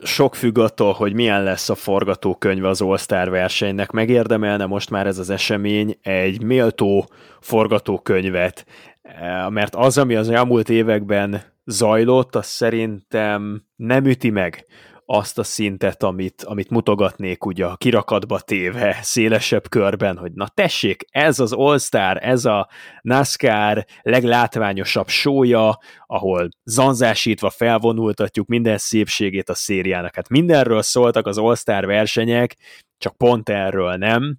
sok 0.04 0.36
függ 0.36 0.58
attól, 0.58 0.94
hogy 0.94 1.14
milyen 1.14 1.44
lesz 1.44 1.70
a 1.70 1.76
forgatókönyve 1.76 2.68
az 2.68 2.82
All-Star 2.82 3.30
versenynek. 3.30 3.92
Megérdemelne 3.92 4.66
most 4.66 4.90
már 4.90 5.08
ez 5.08 5.18
az 5.18 5.30
esemény 5.30 5.98
egy 6.02 6.42
méltó 6.42 7.10
forgatókönyvet, 7.40 8.66
eh, 9.02 9.50
mert 9.50 9.76
az, 9.76 9.98
ami 9.98 10.16
az 10.16 10.30
elmúlt 10.30 10.70
években 10.70 11.42
zajlott, 11.66 12.36
az 12.36 12.46
szerintem 12.46 13.64
nem 13.76 14.06
üti 14.06 14.30
meg 14.30 14.66
azt 15.06 15.40
a 15.40 15.44
szintet, 15.44 16.04
amit, 16.04 16.44
amit 16.44 16.70
mutogatnék 16.70 17.46
ugye 17.46 17.66
a 17.66 17.76
kirakatba 17.76 18.40
téve 18.40 19.00
szélesebb 19.02 19.70
körben, 19.70 20.18
hogy 20.18 20.32
na 20.32 20.48
tessék, 20.48 21.06
ez 21.10 21.40
az 21.40 21.54
All-Star, 21.54 22.18
ez 22.22 22.46
a 22.46 22.70
NASCAR 23.02 23.86
leglátványosabb 24.02 25.08
sója, 25.08 25.80
ahol 26.06 26.50
zanzásítva 26.64 27.50
felvonultatjuk 27.50 28.48
minden 28.48 28.78
szépségét 28.78 29.50
a 29.50 29.54
szériának. 29.54 30.16
Hát 30.16 30.30
mindenről 30.30 30.82
szóltak 30.82 31.28
az 31.28 31.38
All-Star 31.38 31.86
versenyek, 31.86 32.56
csak 32.98 33.18
pont 33.18 33.50
erről 33.50 33.96
nem. 33.96 34.38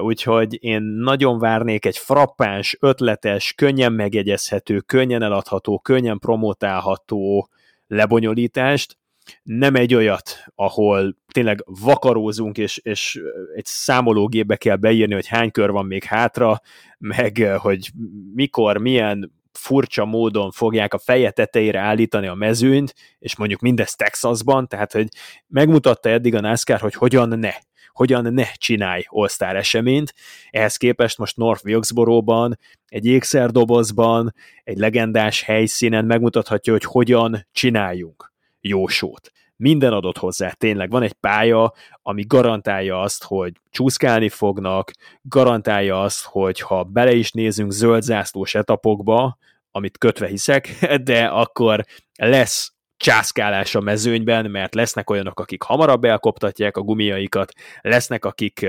Úgyhogy 0.00 0.64
én 0.64 0.82
nagyon 0.82 1.38
várnék 1.38 1.86
egy 1.86 1.98
frappáns, 1.98 2.76
ötletes, 2.80 3.52
könnyen 3.52 3.92
megegyezhető, 3.92 4.80
könnyen 4.80 5.22
eladható, 5.22 5.78
könnyen 5.78 6.18
promotálható 6.18 7.48
lebonyolítást, 7.86 8.96
nem 9.42 9.74
egy 9.74 9.94
olyat, 9.94 10.44
ahol 10.54 11.16
tényleg 11.32 11.64
vakarózunk, 11.66 12.58
és, 12.58 12.78
és 12.78 13.20
egy 13.54 13.64
számológébe 13.64 14.56
kell 14.56 14.76
beírni, 14.76 15.14
hogy 15.14 15.26
hány 15.26 15.50
kör 15.50 15.70
van 15.70 15.86
még 15.86 16.04
hátra, 16.04 16.60
meg 16.98 17.50
hogy 17.58 17.90
mikor, 18.34 18.78
milyen 18.78 19.32
furcsa 19.52 20.04
módon 20.04 20.50
fogják 20.50 20.94
a 20.94 20.98
feje 20.98 21.30
tetejére 21.30 21.80
állítani 21.80 22.26
a 22.26 22.34
mezőnyt, 22.34 22.94
és 23.18 23.36
mondjuk 23.36 23.60
mindezt 23.60 23.96
Texasban, 23.96 24.68
tehát 24.68 24.92
hogy 24.92 25.08
megmutatta 25.46 26.08
eddig 26.08 26.34
a 26.34 26.40
NASCAR, 26.40 26.80
hogy 26.80 26.94
hogyan 26.94 27.38
ne 27.38 27.52
hogyan 27.92 28.32
ne 28.32 28.44
csinálj 28.44 29.02
all 29.06 29.28
eseményt. 29.38 30.14
Ehhez 30.50 30.76
képest 30.76 31.18
most 31.18 31.36
North 31.36 31.64
Wilkesboro-ban, 31.64 32.58
egy 32.86 33.06
ékszerdobozban, 33.06 34.34
egy 34.64 34.78
legendás 34.78 35.42
helyszínen 35.42 36.04
megmutathatja, 36.04 36.72
hogy 36.72 36.84
hogyan 36.84 37.46
csináljunk 37.52 38.33
jó 38.68 38.86
sót. 38.86 39.32
Minden 39.56 39.92
adott 39.92 40.18
hozzá, 40.18 40.50
tényleg 40.50 40.90
van 40.90 41.02
egy 41.02 41.12
pálya, 41.12 41.72
ami 42.02 42.24
garantálja 42.26 43.00
azt, 43.00 43.24
hogy 43.24 43.52
csúszkálni 43.70 44.28
fognak, 44.28 44.90
garantálja 45.22 46.02
azt, 46.02 46.24
hogy 46.24 46.60
ha 46.60 46.82
bele 46.82 47.12
is 47.12 47.30
nézünk 47.32 47.70
zöld 47.70 48.04
etapokba, 48.52 49.38
amit 49.70 49.98
kötve 49.98 50.26
hiszek, 50.26 50.68
de 51.04 51.24
akkor 51.24 51.84
lesz 52.16 52.72
császkálás 52.96 53.74
a 53.74 53.80
mezőnyben, 53.80 54.50
mert 54.50 54.74
lesznek 54.74 55.10
olyanok, 55.10 55.40
akik 55.40 55.62
hamarabb 55.62 56.04
elkoptatják 56.04 56.76
a 56.76 56.82
gumiaikat, 56.82 57.52
lesznek, 57.80 58.24
akik 58.24 58.66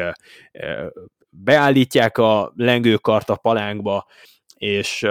beállítják 1.30 2.18
a 2.18 2.52
lengőkart 2.56 3.30
a 3.30 3.36
palánkba, 3.36 4.08
és 4.56 5.08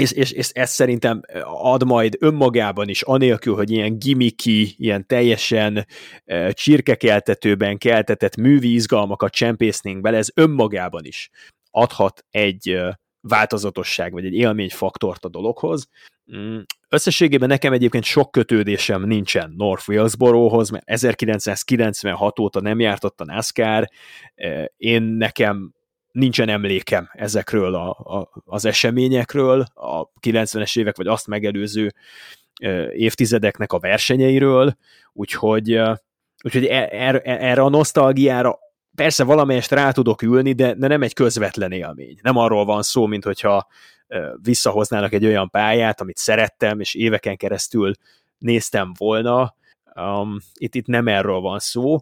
és, 0.00 0.12
és, 0.12 0.30
és 0.32 0.48
ez 0.48 0.70
szerintem 0.70 1.20
ad 1.44 1.84
majd 1.84 2.16
önmagában 2.20 2.88
is, 2.88 3.02
anélkül, 3.02 3.54
hogy 3.54 3.70
ilyen 3.70 3.98
gimiki, 3.98 4.74
ilyen 4.78 5.06
teljesen 5.06 5.86
uh, 6.26 6.50
csirkekeltetőben 6.50 7.78
keltetett 7.78 8.36
művi 8.36 8.72
izgalmakat 8.72 9.32
csempésznénk 9.32 10.00
bele, 10.00 10.16
ez 10.16 10.28
önmagában 10.34 11.04
is 11.04 11.30
adhat 11.70 12.24
egy 12.30 12.70
uh, 12.70 12.88
változatosság, 13.20 14.12
vagy 14.12 14.24
egy 14.24 14.34
élményfaktort 14.34 15.24
a 15.24 15.28
dologhoz. 15.28 15.88
Mm, 16.36 16.58
összességében 16.88 17.48
nekem 17.48 17.72
egyébként 17.72 18.04
sok 18.04 18.30
kötődésem 18.30 19.02
nincsen 19.02 19.54
North 19.56 19.88
Wales 19.88 20.16
mert 20.70 20.82
1996 20.84 22.38
óta 22.38 22.60
nem 22.60 22.80
járt 22.80 23.04
ott 23.04 23.20
a 23.20 23.24
NASCAR, 23.24 23.88
én 24.76 25.02
nekem 25.02 25.72
nincsen 26.14 26.48
emlékem 26.48 27.10
ezekről 27.12 27.74
a, 27.74 27.90
a, 27.90 28.30
az 28.44 28.64
eseményekről, 28.64 29.60
a 29.74 30.08
90-es 30.20 30.78
évek 30.78 30.96
vagy 30.96 31.06
azt 31.06 31.26
megelőző 31.26 31.92
évtizedeknek 32.92 33.72
a 33.72 33.78
versenyeiről, 33.78 34.76
úgyhogy, 35.12 35.80
úgyhogy 36.44 36.64
e, 36.64 36.88
e, 36.90 37.20
erre 37.24 37.62
a 37.62 37.68
nosztalgiára 37.68 38.58
persze 38.94 39.24
valamelyest 39.24 39.70
rá 39.70 39.90
tudok 39.90 40.22
ülni, 40.22 40.52
de, 40.52 40.74
de 40.74 40.86
nem 40.86 41.02
egy 41.02 41.12
közvetlen 41.12 41.72
élmény. 41.72 42.18
Nem 42.22 42.36
arról 42.36 42.64
van 42.64 42.82
szó, 42.82 43.06
mint 43.06 43.24
hogyha 43.24 43.66
visszahoznának 44.42 45.12
egy 45.12 45.24
olyan 45.24 45.50
pályát, 45.50 46.00
amit 46.00 46.16
szerettem, 46.16 46.80
és 46.80 46.94
éveken 46.94 47.36
keresztül 47.36 47.92
néztem 48.38 48.92
volna. 48.98 49.54
Um, 49.94 50.38
itt, 50.54 50.74
itt 50.74 50.86
nem 50.86 51.08
erről 51.08 51.40
van 51.40 51.58
szó, 51.58 51.98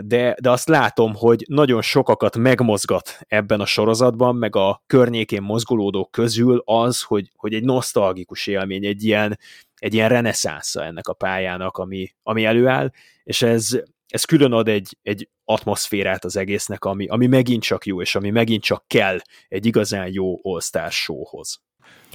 de, 0.00 0.36
de 0.40 0.50
azt 0.50 0.68
látom, 0.68 1.14
hogy 1.14 1.44
nagyon 1.48 1.82
sokakat 1.82 2.36
megmozgat 2.36 3.18
ebben 3.28 3.60
a 3.60 3.66
sorozatban, 3.66 4.36
meg 4.36 4.56
a 4.56 4.82
környékén 4.86 5.42
mozgolódók 5.42 6.10
közül 6.10 6.62
az, 6.64 7.02
hogy, 7.02 7.30
hogy 7.36 7.54
egy 7.54 7.64
nosztalgikus 7.64 8.46
élmény, 8.46 8.84
egy 8.84 9.04
ilyen, 9.04 9.38
egy 9.76 9.94
ilyen 9.94 10.08
reneszánsza 10.08 10.84
ennek 10.84 11.08
a 11.08 11.12
pályának, 11.12 11.76
ami, 11.76 12.14
ami 12.22 12.44
előáll, 12.44 12.90
és 13.24 13.42
ez, 13.42 13.68
ez 14.08 14.24
külön 14.24 14.52
ad 14.52 14.68
egy, 14.68 14.98
egy 15.02 15.28
atmoszférát 15.44 16.24
az 16.24 16.36
egésznek, 16.36 16.84
ami, 16.84 17.06
ami 17.06 17.26
megint 17.26 17.62
csak 17.62 17.86
jó, 17.86 18.00
és 18.00 18.14
ami 18.14 18.30
megint 18.30 18.62
csak 18.62 18.84
kell 18.86 19.18
egy 19.48 19.66
igazán 19.66 20.08
jó 20.12 20.38
all 20.42 20.90
showhoz. 20.90 21.60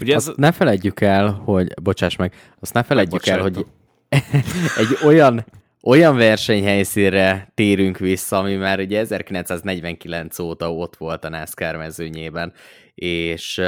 Ugye 0.01 0.15
ez... 0.15 0.27
Azt 0.27 0.37
ne 0.37 0.51
feledjük 0.51 1.01
el, 1.01 1.31
hogy, 1.31 1.73
bocsáss 1.81 2.15
meg, 2.15 2.53
azt 2.59 2.73
ne 2.73 2.83
feledjük 2.83 3.25
el, 3.25 3.41
hogy 3.41 3.65
egy 4.81 4.97
olyan 5.05 5.45
olyan 5.87 6.15
versenyhelyszínre 6.15 7.51
térünk 7.53 7.97
vissza, 7.97 8.37
ami 8.37 8.55
már 8.55 8.79
ugye 8.79 8.99
1949 8.99 10.39
óta 10.39 10.73
ott 10.73 10.95
volt 10.95 11.23
a 11.23 11.29
NASCAR 11.29 11.75
mezőnyében, 11.75 12.53
és 12.95 13.61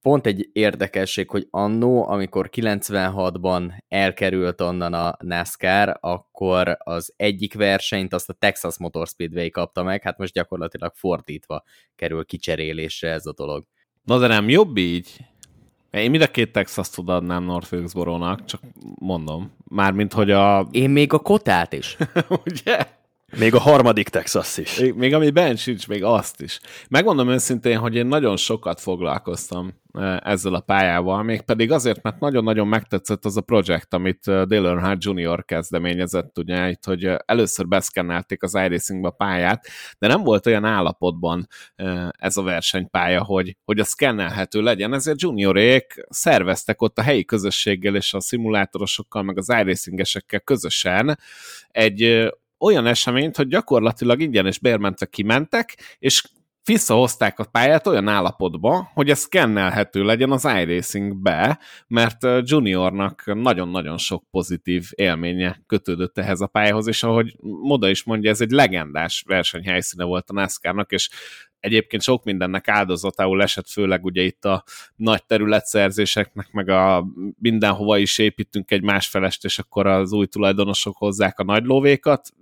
pont 0.00 0.26
egy 0.26 0.48
érdekesség, 0.52 1.30
hogy 1.30 1.46
annó, 1.50 2.08
amikor 2.08 2.48
96-ban 2.52 3.72
elkerült 3.88 4.60
onnan 4.60 4.94
a 4.94 5.16
NASCAR, 5.20 5.96
akkor 6.00 6.76
az 6.78 7.12
egyik 7.16 7.54
versenyt 7.54 8.14
azt 8.14 8.28
a 8.28 8.32
Texas 8.38 8.78
Motor 8.78 9.06
Speedway 9.06 9.50
kapta 9.50 9.82
meg, 9.82 10.02
hát 10.02 10.18
most 10.18 10.32
gyakorlatilag 10.32 10.92
fordítva 10.94 11.62
kerül 11.96 12.24
kicserélésre 12.24 13.10
ez 13.10 13.26
a 13.26 13.32
dolog. 13.32 13.64
Na 14.02 14.18
de 14.18 14.26
nem 14.26 14.48
jobb 14.48 14.76
így? 14.76 15.31
Én 16.00 16.10
mind 16.10 16.22
a 16.22 16.26
két 16.26 16.52
Texas-t 16.52 16.98
adnám 16.98 17.44
North 17.44 17.72
Wilkesboro-nak, 17.72 18.44
csak 18.44 18.60
mondom. 18.98 19.52
Mármint, 19.68 20.12
hogy 20.12 20.30
a... 20.30 20.68
Én 20.70 20.90
még 20.90 21.12
a 21.12 21.18
kotát 21.18 21.72
is. 21.72 21.96
Ugye? 22.46 22.86
Még 23.38 23.54
a 23.54 23.58
harmadik 23.58 24.08
Texas 24.08 24.56
is. 24.58 24.78
Még, 24.78 24.94
még 24.94 25.14
ami 25.14 25.30
bent 25.30 25.58
sincs, 25.58 25.88
még 25.88 26.04
azt 26.04 26.40
is. 26.40 26.60
Megmondom 26.88 27.28
őszintén, 27.28 27.78
hogy 27.78 27.94
én 27.94 28.06
nagyon 28.06 28.36
sokat 28.36 28.80
foglalkoztam 28.80 29.80
e, 29.92 30.20
ezzel 30.24 30.54
a 30.54 30.60
pályával, 30.60 31.22
mégpedig 31.22 31.70
azért, 31.70 32.02
mert 32.02 32.20
nagyon-nagyon 32.20 32.68
megtetszett 32.68 33.24
az 33.24 33.36
a 33.36 33.40
projekt, 33.40 33.94
amit 33.94 34.28
e, 34.28 34.44
Dale 34.44 34.68
Earnhardt 34.68 35.04
Jr. 35.04 35.44
kezdeményezett, 35.44 36.38
ugye 36.38 36.68
itt, 36.68 36.84
hogy 36.84 37.04
e, 37.04 37.22
először 37.26 37.68
beszkennelték 37.68 38.42
az 38.42 38.54
iRacingbe 38.54 39.08
a 39.08 39.10
pályát, 39.10 39.66
de 39.98 40.06
nem 40.06 40.22
volt 40.22 40.46
olyan 40.46 40.64
állapotban 40.64 41.48
ez 42.10 42.36
a 42.36 42.42
versenypálya, 42.42 43.24
hogy, 43.24 43.56
hogy 43.64 43.78
a 43.78 43.84
szkennelhető 43.84 44.60
legyen, 44.60 44.94
ezért 44.94 45.22
juniorék 45.22 46.06
szerveztek 46.08 46.82
ott 46.82 46.98
a 46.98 47.02
helyi 47.02 47.24
közösséggel 47.24 47.96
és 47.96 48.14
a 48.14 48.20
szimulátorosokkal, 48.20 49.22
meg 49.22 49.38
az 49.38 49.48
iRacingesekkel 49.48 50.40
közösen 50.40 51.18
egy 51.68 52.32
olyan 52.62 52.86
eseményt, 52.86 53.36
hogy 53.36 53.48
gyakorlatilag 53.48 54.20
ingyen 54.20 54.46
és 54.46 54.58
bérmentve 54.58 55.06
kimentek, 55.06 55.96
és 55.98 56.22
visszahozták 56.64 57.38
a 57.38 57.44
pályát 57.44 57.86
olyan 57.86 58.08
állapotba, 58.08 58.90
hogy 58.94 59.10
ez 59.10 59.18
szkennelhető 59.18 60.02
legyen 60.02 60.30
az 60.30 60.44
iRacing-be, 60.44 61.58
mert 61.86 62.26
Juniornak 62.42 63.22
nagyon-nagyon 63.34 63.98
sok 63.98 64.24
pozitív 64.30 64.88
élménye 64.94 65.62
kötődött 65.66 66.18
ehhez 66.18 66.40
a 66.40 66.46
pályához, 66.46 66.86
és 66.86 67.02
ahogy 67.02 67.36
Moda 67.40 67.88
is 67.88 68.04
mondja, 68.04 68.30
ez 68.30 68.40
egy 68.40 68.50
legendás 68.50 69.24
versenyhelyszíne 69.26 70.04
volt 70.04 70.30
a 70.30 70.32
NASCAR-nak, 70.32 70.90
és 70.90 71.10
egyébként 71.60 72.02
sok 72.02 72.24
mindennek 72.24 72.68
áldozatául 72.68 73.42
esett, 73.42 73.68
főleg 73.68 74.04
ugye 74.04 74.22
itt 74.22 74.44
a 74.44 74.64
nagy 74.96 75.24
területszerzéseknek, 75.24 76.52
meg 76.52 76.68
a 76.68 77.06
mindenhova 77.38 77.98
is 77.98 78.18
építünk 78.18 78.70
egy 78.70 78.82
másfelest, 78.82 79.44
és 79.44 79.58
akkor 79.58 79.86
az 79.86 80.12
új 80.12 80.26
tulajdonosok 80.26 80.96
hozzák 80.96 81.38
a 81.38 81.44
nagy 81.44 81.64
lóvékat, 81.64 82.32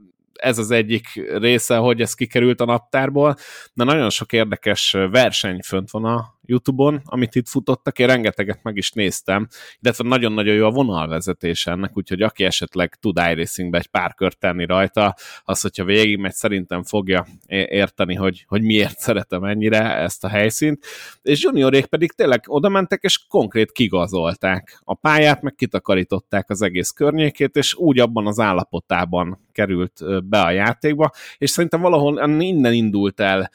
ez 0.41 0.59
az 0.59 0.71
egyik 0.71 1.07
része, 1.39 1.77
hogy 1.77 2.01
ez 2.01 2.15
kikerült 2.15 2.61
a 2.61 2.65
naptárból, 2.65 3.37
de 3.73 3.85
nagyon 3.85 4.11
sok 4.11 4.33
érdekes 4.33 4.91
verseny 5.11 5.61
fönt 5.63 5.91
van 5.91 6.05
a 6.05 6.35
YouTube-on, 6.51 7.01
amit 7.05 7.35
itt 7.35 7.49
futottak, 7.49 7.99
én 7.99 8.07
rengeteget 8.07 8.63
meg 8.63 8.77
is 8.77 8.93
néztem, 8.93 9.49
illetve 9.81 10.09
nagyon-nagyon 10.09 10.55
jó 10.55 10.67
a 10.67 10.71
vonalvezetés 10.71 11.67
ennek, 11.67 11.97
úgyhogy 11.97 12.23
aki 12.23 12.45
esetleg 12.45 12.95
tud 12.95 13.19
iRacingbe 13.31 13.79
egy 13.79 13.87
pár 13.87 14.15
kört 14.15 14.39
tenni 14.39 14.67
rajta, 14.67 15.15
az, 15.45 15.61
hogyha 15.61 15.85
végigmegy, 15.85 16.33
szerintem 16.33 16.83
fogja 16.83 17.27
érteni, 17.47 18.15
hogy, 18.15 18.45
hogy 18.49 18.63
miért 18.63 18.99
szeretem 18.99 19.45
ennyire 19.45 19.97
ezt 19.97 20.25
a 20.25 20.29
helyszínt, 20.29 20.85
és 21.23 21.43
juniorék 21.43 21.87
pedig 21.87 22.13
tényleg 22.13 22.45
oda 22.47 22.69
mentek, 22.69 23.03
és 23.03 23.27
konkrét 23.29 23.73
kigazolták. 23.73 24.81
A 24.85 24.95
pályát, 24.95 25.43
meg 25.43 25.55
kitakarították 25.55 26.51
az 26.51 26.63
egész 26.63 26.91
környékét, 26.91 27.57
és 27.57 27.75
úgy 27.75 28.01
abban 28.01 28.27
az 28.27 28.39
állapotában 28.39 29.49
került 29.53 30.25
be 30.25 30.41
a 30.41 30.51
játékba, 30.51 31.11
és 31.39 31.51
szerintem 31.51 31.81
valahol 31.81 32.41
innen 32.41 32.73
indult 32.73 33.21
el 33.21 33.51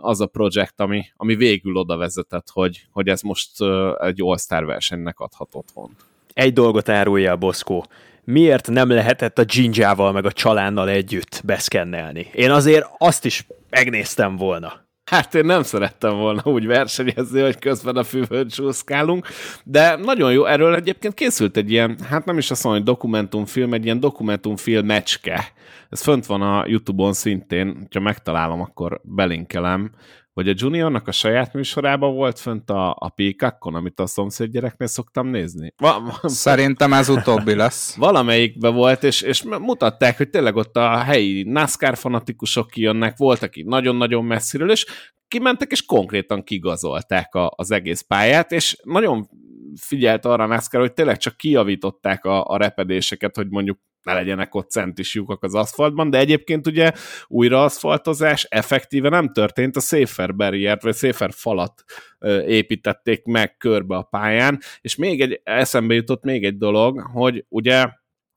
az 0.00 0.20
a 0.20 0.26
projekt, 0.26 0.80
ami, 0.80 1.04
ami 1.16 1.34
végül 1.34 1.76
oda 1.76 1.96
vezetett, 1.96 2.33
hogy, 2.50 2.86
hogy 2.90 3.08
ez 3.08 3.20
most 3.20 3.50
egy 4.00 4.20
All-Star 4.22 4.64
versenynek 4.64 5.18
adhat 5.18 5.48
otthon. 5.52 5.90
Egy 6.32 6.52
dolgot 6.52 6.88
árulja 6.88 7.32
a 7.32 7.36
Boszkó. 7.36 7.86
miért 8.24 8.70
nem 8.70 8.88
lehetett 8.88 9.38
a 9.38 9.44
Jinjával 9.46 10.12
meg 10.12 10.24
a 10.24 10.32
csalánnal 10.32 10.88
együtt 10.88 11.40
beszkennelni? 11.44 12.30
Én 12.32 12.50
azért 12.50 12.86
azt 12.98 13.24
is 13.24 13.46
megnéztem 13.70 14.36
volna. 14.36 14.82
Hát 15.04 15.34
én 15.34 15.44
nem 15.44 15.62
szerettem 15.62 16.16
volna 16.16 16.42
úgy 16.44 16.66
versenyezni, 16.66 17.40
hogy 17.40 17.58
közben 17.58 17.96
a 17.96 18.04
füvön 18.04 18.48
csúszkálunk, 18.48 19.26
de 19.64 19.96
nagyon 19.96 20.32
jó, 20.32 20.44
erről 20.44 20.74
egyébként 20.74 21.14
készült 21.14 21.56
egy 21.56 21.70
ilyen, 21.70 21.98
hát 22.08 22.24
nem 22.24 22.38
is 22.38 22.50
azt 22.50 22.64
mondom, 22.64 22.82
hogy 22.82 22.92
dokumentumfilm, 22.92 23.72
egy 23.72 23.84
ilyen 23.84 24.00
dokumentumfilm 24.00 24.86
mecske. 24.86 25.52
Ez 25.90 26.02
fönt 26.02 26.26
van 26.26 26.42
a 26.42 26.64
Youtube-on 26.66 27.12
szintén, 27.12 27.88
ha 27.92 28.00
megtalálom, 28.00 28.60
akkor 28.60 29.00
belinkelem, 29.02 29.90
hogy 30.34 30.48
a 30.48 30.54
Juniornak 30.56 31.08
a 31.08 31.12
saját 31.12 31.52
műsorában 31.52 32.14
volt 32.14 32.38
fönt 32.38 32.70
a, 32.70 32.96
a 32.98 33.08
Peacockon, 33.08 33.74
amit 33.74 34.00
a 34.00 34.06
szomszéd 34.06 34.50
gyereknél 34.50 34.88
szoktam 34.88 35.28
nézni. 35.28 35.72
Va- 35.76 36.20
Szerintem 36.28 36.92
ez 36.92 37.08
utóbbi 37.08 37.54
lesz. 37.54 37.96
Valamelyikben 37.96 38.74
volt, 38.74 39.04
és, 39.04 39.22
és 39.22 39.42
mutatták, 39.42 40.16
hogy 40.16 40.30
tényleg 40.30 40.56
ott 40.56 40.76
a 40.76 40.98
helyi 40.98 41.42
NASCAR 41.42 41.96
fanatikusok 41.96 42.70
kijönnek, 42.70 43.16
voltak 43.16 43.56
itt 43.56 43.66
nagyon-nagyon 43.66 44.24
messziről, 44.24 44.70
és 44.70 44.86
kimentek, 45.28 45.70
és 45.70 45.84
konkrétan 45.84 46.42
kigazolták 46.42 47.34
a, 47.34 47.52
az 47.56 47.70
egész 47.70 48.00
pályát, 48.00 48.52
és 48.52 48.76
nagyon 48.82 49.28
figyelt 49.80 50.24
arra 50.24 50.44
a 50.44 50.46
NASCAR, 50.46 50.80
hogy 50.80 50.92
tényleg 50.92 51.16
csak 51.16 51.36
kijavították 51.36 52.24
a, 52.24 52.44
a 52.44 52.56
repedéseket, 52.56 53.36
hogy 53.36 53.48
mondjuk 53.48 53.78
ne 54.02 54.12
legyenek 54.12 54.54
ott 54.54 54.70
centis 54.70 55.14
lyukak 55.14 55.42
az 55.42 55.54
aszfaltban, 55.54 56.10
de 56.10 56.18
egyébként 56.18 56.66
ugye 56.66 56.92
újraaszfaltozás 57.26 58.44
effektíve 58.44 59.08
nem 59.08 59.32
történt, 59.32 59.76
a 59.76 59.80
safer 59.80 60.34
barrier 60.34 60.78
vagy 60.80 60.94
safer 60.94 61.30
falat 61.32 61.84
építették 62.46 63.24
meg 63.24 63.56
körbe 63.56 63.96
a 63.96 64.02
pályán, 64.02 64.58
és 64.80 64.96
még 64.96 65.20
egy, 65.20 65.40
eszembe 65.44 65.94
jutott 65.94 66.22
még 66.24 66.44
egy 66.44 66.56
dolog, 66.56 67.00
hogy 67.00 67.44
ugye 67.48 67.86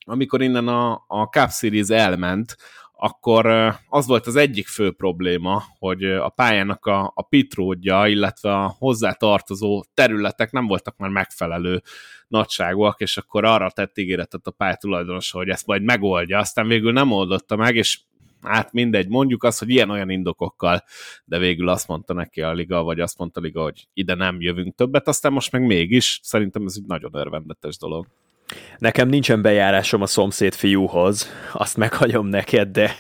amikor 0.09 0.41
innen 0.41 0.68
a, 0.68 1.03
a 1.07 1.23
Cup 1.23 1.49
Series 1.49 1.88
elment, 1.88 2.55
akkor 2.99 3.45
az 3.90 4.07
volt 4.07 4.28
az 4.28 4.36
egyik 4.36 4.68
fő 4.68 4.91
probléma, 4.91 5.64
hogy 5.80 6.03
a 6.03 6.30
pályának 6.30 6.86
a, 6.86 7.11
a 7.15 7.22
pitródja, 7.22 8.07
illetve 8.07 8.53
a 8.53 8.76
hozzátartozó 8.78 9.84
területek 9.94 10.52
nem 10.52 10.68
voltak 10.68 10.98
már 10.98 11.10
megfelelő 11.10 11.82
nagyságúak, 12.28 12.99
és 12.99 13.18
akkor 13.18 13.45
arra 13.45 13.72
tett 13.72 13.98
ígéretet 13.98 14.48
a 14.48 14.52
pályatulajdonosa, 14.52 15.38
hogy 15.38 15.49
ezt 15.49 15.65
majd 15.65 15.84
megoldja, 15.84 16.40
aztán 16.40 16.68
végül 16.68 16.91
nem 16.91 17.11
oldotta 17.11 17.56
meg, 17.56 17.76
és 17.76 17.99
hát 18.41 18.72
mindegy, 18.72 19.07
mondjuk 19.07 19.44
azt, 19.44 19.60
hogy 19.60 19.69
ilyen-olyan 19.69 20.10
indokokkal, 20.10 20.84
de 21.26 21.38
végül 21.38 21.69
azt 21.69 21.88
mondta 21.88 22.14
neki 22.14 22.41
a 22.41 22.53
liga, 22.53 22.84
vagy 22.84 22.99
azt 22.99 23.18
mondta 23.18 23.40
a 23.40 23.44
liga, 23.44 23.61
hogy 23.61 23.88
ide 23.94 24.15
nem 24.15 24.41
jövünk 24.41 24.76
többet, 24.76 25.07
aztán 25.07 25.32
most 25.32 25.52
meg 25.52 25.65
mégis, 25.65 26.19
szerintem 26.24 26.65
ez 26.65 26.76
egy 26.78 26.86
nagyon 26.88 27.15
örvendetes 27.15 27.78
dolog. 27.78 28.07
Nekem 28.78 29.07
nincsen 29.07 29.41
bejárásom 29.41 30.02
a 30.02 30.06
szomszéd 30.06 30.53
fiúhoz, 30.53 31.32
azt 31.53 31.78
meghagyom 31.78 32.28
neked, 32.28 32.68
de, 32.68 32.95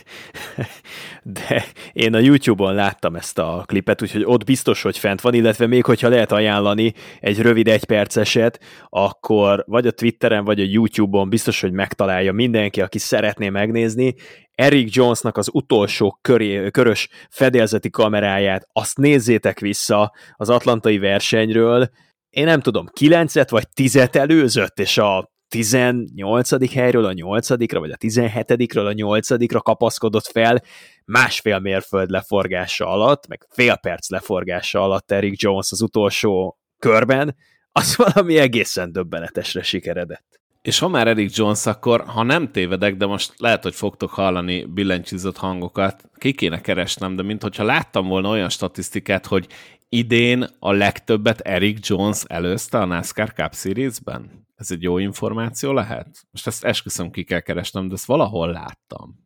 de 1.23 1.65
én 1.93 2.13
a 2.13 2.19
YouTube-on 2.19 2.73
láttam 2.73 3.15
ezt 3.15 3.39
a 3.39 3.63
klipet, 3.65 4.01
úgyhogy 4.01 4.23
ott 4.25 4.43
biztos, 4.43 4.81
hogy 4.81 4.97
fent 4.97 5.21
van, 5.21 5.33
illetve 5.33 5.67
még 5.67 5.85
hogyha 5.85 6.09
lehet 6.09 6.31
ajánlani 6.31 6.93
egy 7.19 7.41
rövid 7.41 7.67
egyperceset, 7.67 8.59
akkor 8.89 9.63
vagy 9.67 9.87
a 9.87 9.91
Twitteren, 9.91 10.43
vagy 10.43 10.59
a 10.59 10.67
YouTube-on 10.67 11.29
biztos, 11.29 11.61
hogy 11.61 11.71
megtalálja 11.71 12.31
mindenki, 12.31 12.81
aki 12.81 12.99
szeretné 12.99 13.49
megnézni. 13.49 14.15
Eric 14.51 14.95
Jonesnak 14.95 15.37
az 15.37 15.49
utolsó 15.53 16.19
köré, 16.21 16.69
körös 16.71 17.09
fedélzeti 17.29 17.89
kameráját, 17.89 18.67
azt 18.73 18.97
nézzétek 18.97 19.59
vissza 19.59 20.13
az 20.35 20.49
atlantai 20.49 20.97
versenyről, 20.97 21.89
én 22.29 22.45
nem 22.45 22.59
tudom, 22.59 22.85
9 22.93 23.49
vagy 23.49 23.67
10 23.73 23.95
előzött, 24.11 24.79
és 24.79 24.97
a 24.97 25.35
18. 25.49 26.73
helyről 26.73 27.05
a 27.05 27.13
8 27.13 27.49
vagy 27.49 27.91
a 27.91 27.97
17-ről 27.97 28.87
a 28.87 28.91
8 28.91 29.61
kapaszkodott 29.63 30.25
fel 30.25 30.61
másfél 31.05 31.59
mérföld 31.59 32.09
leforgása 32.09 32.87
alatt, 32.87 33.27
meg 33.27 33.47
fél 33.49 33.75
perc 33.75 34.09
leforgása 34.09 34.81
alatt 34.81 35.11
Eric 35.11 35.41
Jones 35.41 35.71
az 35.71 35.81
utolsó 35.81 36.57
körben, 36.79 37.35
az 37.71 37.95
valami 38.05 38.37
egészen 38.37 38.91
döbbenetesre 38.91 39.61
sikeredett. 39.61 40.39
És 40.61 40.79
ha 40.79 40.87
már 40.87 41.07
Eric 41.07 41.37
Jones, 41.37 41.65
akkor 41.65 42.03
ha 42.05 42.23
nem 42.23 42.51
tévedek, 42.51 42.95
de 42.95 43.05
most 43.05 43.33
lehet, 43.37 43.63
hogy 43.63 43.75
fogtok 43.75 44.09
hallani 44.09 44.65
billentyűzott 44.65 45.37
hangokat, 45.37 46.03
ki 46.15 46.33
kéne 46.33 46.61
keresnem, 46.61 47.15
de 47.15 47.23
mintha 47.23 47.63
láttam 47.63 48.07
volna 48.07 48.29
olyan 48.29 48.49
statisztikát, 48.49 49.25
hogy 49.25 49.47
idén 49.89 50.47
a 50.59 50.71
legtöbbet 50.71 51.39
Eric 51.39 51.87
Jones 51.87 52.23
előzte 52.27 52.77
a 52.77 52.85
NASCAR 52.85 53.33
Cup 53.33 53.53
Series-ben? 53.53 54.46
Ez 54.57 54.71
egy 54.71 54.81
jó 54.81 54.97
információ 54.97 55.71
lehet? 55.71 56.07
Most 56.31 56.47
ezt 56.47 56.63
esküszöm 56.63 57.11
ki 57.11 57.23
kell 57.23 57.39
keresnem, 57.39 57.87
de 57.87 57.93
ezt 57.93 58.05
valahol 58.05 58.51
láttam. 58.51 59.25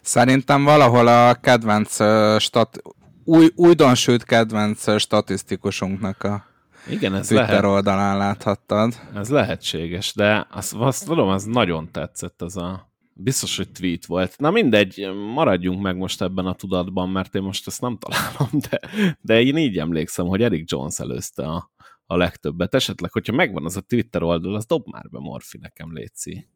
Szerintem 0.00 0.64
valahol 0.64 1.06
a 1.06 1.34
kedvenc 1.34 1.94
stat, 2.40 2.82
új, 3.24 3.48
újdonsült 3.54 4.24
kedvenc 4.24 5.00
statisztikusunknak 5.00 6.22
a 6.22 6.44
igen, 6.90 7.14
ez 7.14 7.26
Twitter 7.26 7.48
lehet. 7.48 7.64
oldalán 7.64 8.16
láthattad. 8.16 8.94
Ez 9.14 9.28
lehetséges, 9.28 10.14
de 10.14 10.46
azt, 10.50 10.74
azt 10.74 11.06
tudom, 11.06 11.28
az 11.28 11.44
nagyon 11.44 11.90
tetszett 11.90 12.42
ez 12.42 12.56
a 12.56 12.92
biztos, 13.14 13.56
hogy 13.56 13.72
tweet 13.72 14.06
volt. 14.06 14.38
Na 14.38 14.50
mindegy, 14.50 15.10
maradjunk 15.34 15.82
meg 15.82 15.96
most 15.96 16.22
ebben 16.22 16.46
a 16.46 16.54
tudatban, 16.54 17.08
mert 17.08 17.34
én 17.34 17.42
most 17.42 17.66
ezt 17.66 17.80
nem 17.80 17.98
találom, 17.98 18.50
de, 18.70 18.80
de 19.20 19.42
én 19.42 19.56
így 19.56 19.78
emlékszem, 19.78 20.26
hogy 20.26 20.42
Eric 20.42 20.70
Jones 20.70 20.98
előzte 20.98 21.46
a, 21.46 21.71
a 22.12 22.16
legtöbbet. 22.16 22.74
Esetleg, 22.74 23.12
hogyha 23.12 23.32
megvan 23.32 23.64
az 23.64 23.76
a 23.76 23.80
Twitter 23.80 24.22
oldal, 24.22 24.54
az 24.54 24.66
dob 24.66 24.86
már 24.90 25.04
be 25.10 25.18
Morfi 25.18 25.58
nekem, 25.58 25.94
Léci. 25.94 26.48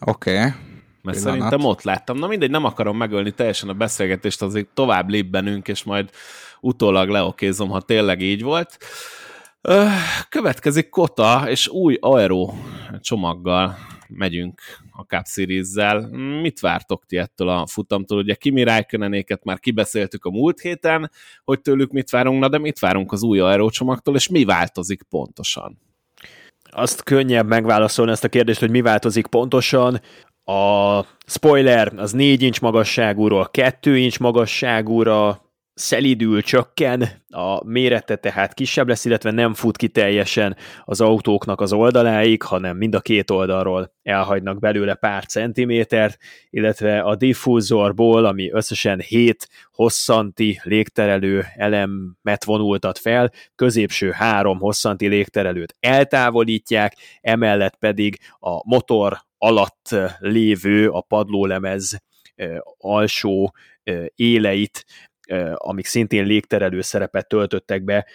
Oké. 0.00 0.30
Okay. 0.30 0.50
Mert 1.02 1.16
Pillanat. 1.18 1.40
szerintem 1.40 1.64
ott 1.64 1.82
láttam. 1.82 2.18
Na 2.18 2.26
mindegy, 2.26 2.50
nem 2.50 2.64
akarom 2.64 2.96
megölni 2.96 3.30
teljesen 3.30 3.68
a 3.68 3.74
beszélgetést, 3.74 4.42
azért 4.42 4.68
tovább 4.74 5.08
lép 5.08 5.30
bennünk, 5.30 5.68
és 5.68 5.82
majd 5.82 6.10
utólag 6.60 7.08
leokézom, 7.08 7.68
ha 7.68 7.80
tényleg 7.80 8.20
így 8.20 8.42
volt. 8.42 8.78
Következik 10.28 10.88
Kota, 10.88 11.44
és 11.48 11.68
új 11.68 11.96
Aero 12.00 12.52
csomaggal 13.00 13.76
megyünk 14.08 14.60
a 14.92 15.02
Cup 15.02 15.26
Series-zel. 15.26 16.08
Mit 16.40 16.60
vártok 16.60 17.04
ti 17.06 17.16
ettől 17.16 17.48
a 17.48 17.66
futamtól? 17.66 18.18
Ugye 18.18 18.34
Kimi 18.34 18.62
Räikkönennéket 18.62 19.44
már 19.44 19.58
kibeszéltük 19.58 20.24
a 20.24 20.30
múlt 20.30 20.60
héten, 20.60 21.10
hogy 21.44 21.60
tőlük 21.60 21.90
mit 21.90 22.10
várunk, 22.10 22.40
na 22.40 22.48
de 22.48 22.58
mit 22.58 22.78
várunk 22.78 23.12
az 23.12 23.22
új 23.22 23.40
aerócsomagtól, 23.40 24.14
és 24.14 24.28
mi 24.28 24.44
változik 24.44 25.02
pontosan? 25.02 25.78
Azt 26.70 27.02
könnyebb 27.02 27.46
megválaszolni 27.46 28.10
ezt 28.10 28.24
a 28.24 28.28
kérdést, 28.28 28.60
hogy 28.60 28.70
mi 28.70 28.80
változik 28.80 29.26
pontosan. 29.26 30.00
A 30.44 31.00
spoiler 31.26 31.92
az 31.96 32.12
4 32.12 32.42
incs 32.42 32.60
magasságúról 32.60 33.48
2 33.50 33.96
incs 33.96 34.18
magasságúra 34.18 35.43
szelidül, 35.74 36.42
csökken, 36.42 37.08
a 37.28 37.64
mérete 37.64 38.16
tehát 38.16 38.54
kisebb 38.54 38.88
lesz, 38.88 39.04
illetve 39.04 39.30
nem 39.30 39.54
fut 39.54 39.76
ki 39.76 39.88
teljesen 39.88 40.56
az 40.84 41.00
autóknak 41.00 41.60
az 41.60 41.72
oldaláig, 41.72 42.42
hanem 42.42 42.76
mind 42.76 42.94
a 42.94 43.00
két 43.00 43.30
oldalról 43.30 43.92
elhagynak 44.02 44.58
belőle 44.58 44.94
pár 44.94 45.26
centimétert, 45.26 46.18
illetve 46.50 47.00
a 47.00 47.16
diffúzorból, 47.16 48.24
ami 48.24 48.50
összesen 48.50 49.00
7 49.00 49.48
hosszanti 49.72 50.60
légterelő 50.62 51.44
elemet 51.56 52.44
vonultat 52.44 52.98
fel, 52.98 53.32
középső 53.54 54.10
három 54.10 54.58
hosszanti 54.58 55.06
légterelőt 55.06 55.76
eltávolítják, 55.80 56.96
emellett 57.20 57.76
pedig 57.76 58.18
a 58.38 58.68
motor 58.68 59.18
alatt 59.38 59.88
lévő, 60.18 60.88
a 60.88 61.00
padlólemez 61.00 62.02
alsó 62.78 63.54
éleit 64.14 64.84
amik 65.54 65.86
szintén 65.86 66.24
légterelő 66.24 66.80
szerepet 66.80 67.28
töltöttek 67.28 67.84
be, 67.84 68.06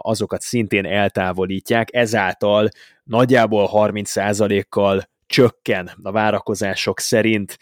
azokat 0.00 0.40
szintén 0.40 0.86
eltávolítják, 0.86 1.94
ezáltal 1.94 2.68
nagyjából 3.04 3.70
30%-kal 3.72 5.08
csökken 5.26 5.90
a 6.02 6.10
várakozások 6.10 7.00
szerint 7.00 7.58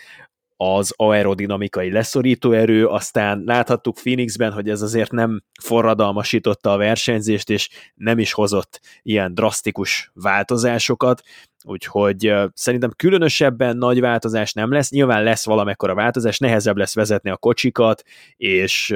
az 0.57 0.93
aerodinamikai 0.97 1.91
leszorító 1.91 2.53
erő, 2.53 2.87
aztán 2.87 3.43
láthattuk 3.45 3.95
Phoenixben, 3.95 4.53
hogy 4.53 4.69
ez 4.69 4.83
azért 4.83 5.13
nem 5.13 5.43
forradalmasította 5.63 6.73
a 6.73 6.77
versenyzést, 6.77 7.51
és 7.51 7.69
nem 7.95 8.19
is 8.19 8.33
hozott 8.33 8.81
ilyen 9.03 9.35
drasztikus 9.35 10.11
változásokat, 10.15 11.23
úgyhogy 11.65 12.33
szerintem 12.55 12.91
különösebben 12.97 13.77
nagy 13.77 14.01
változás 14.01 14.53
nem 14.53 14.73
lesz, 14.73 14.91
nyilván 14.91 15.23
lesz 15.23 15.45
valamekkora 15.45 15.95
változás, 15.95 16.39
nehezebb 16.39 16.77
lesz 16.77 16.95
vezetni 16.95 17.31
a 17.31 17.37
kocsikat, 17.37 18.03
és 18.37 18.95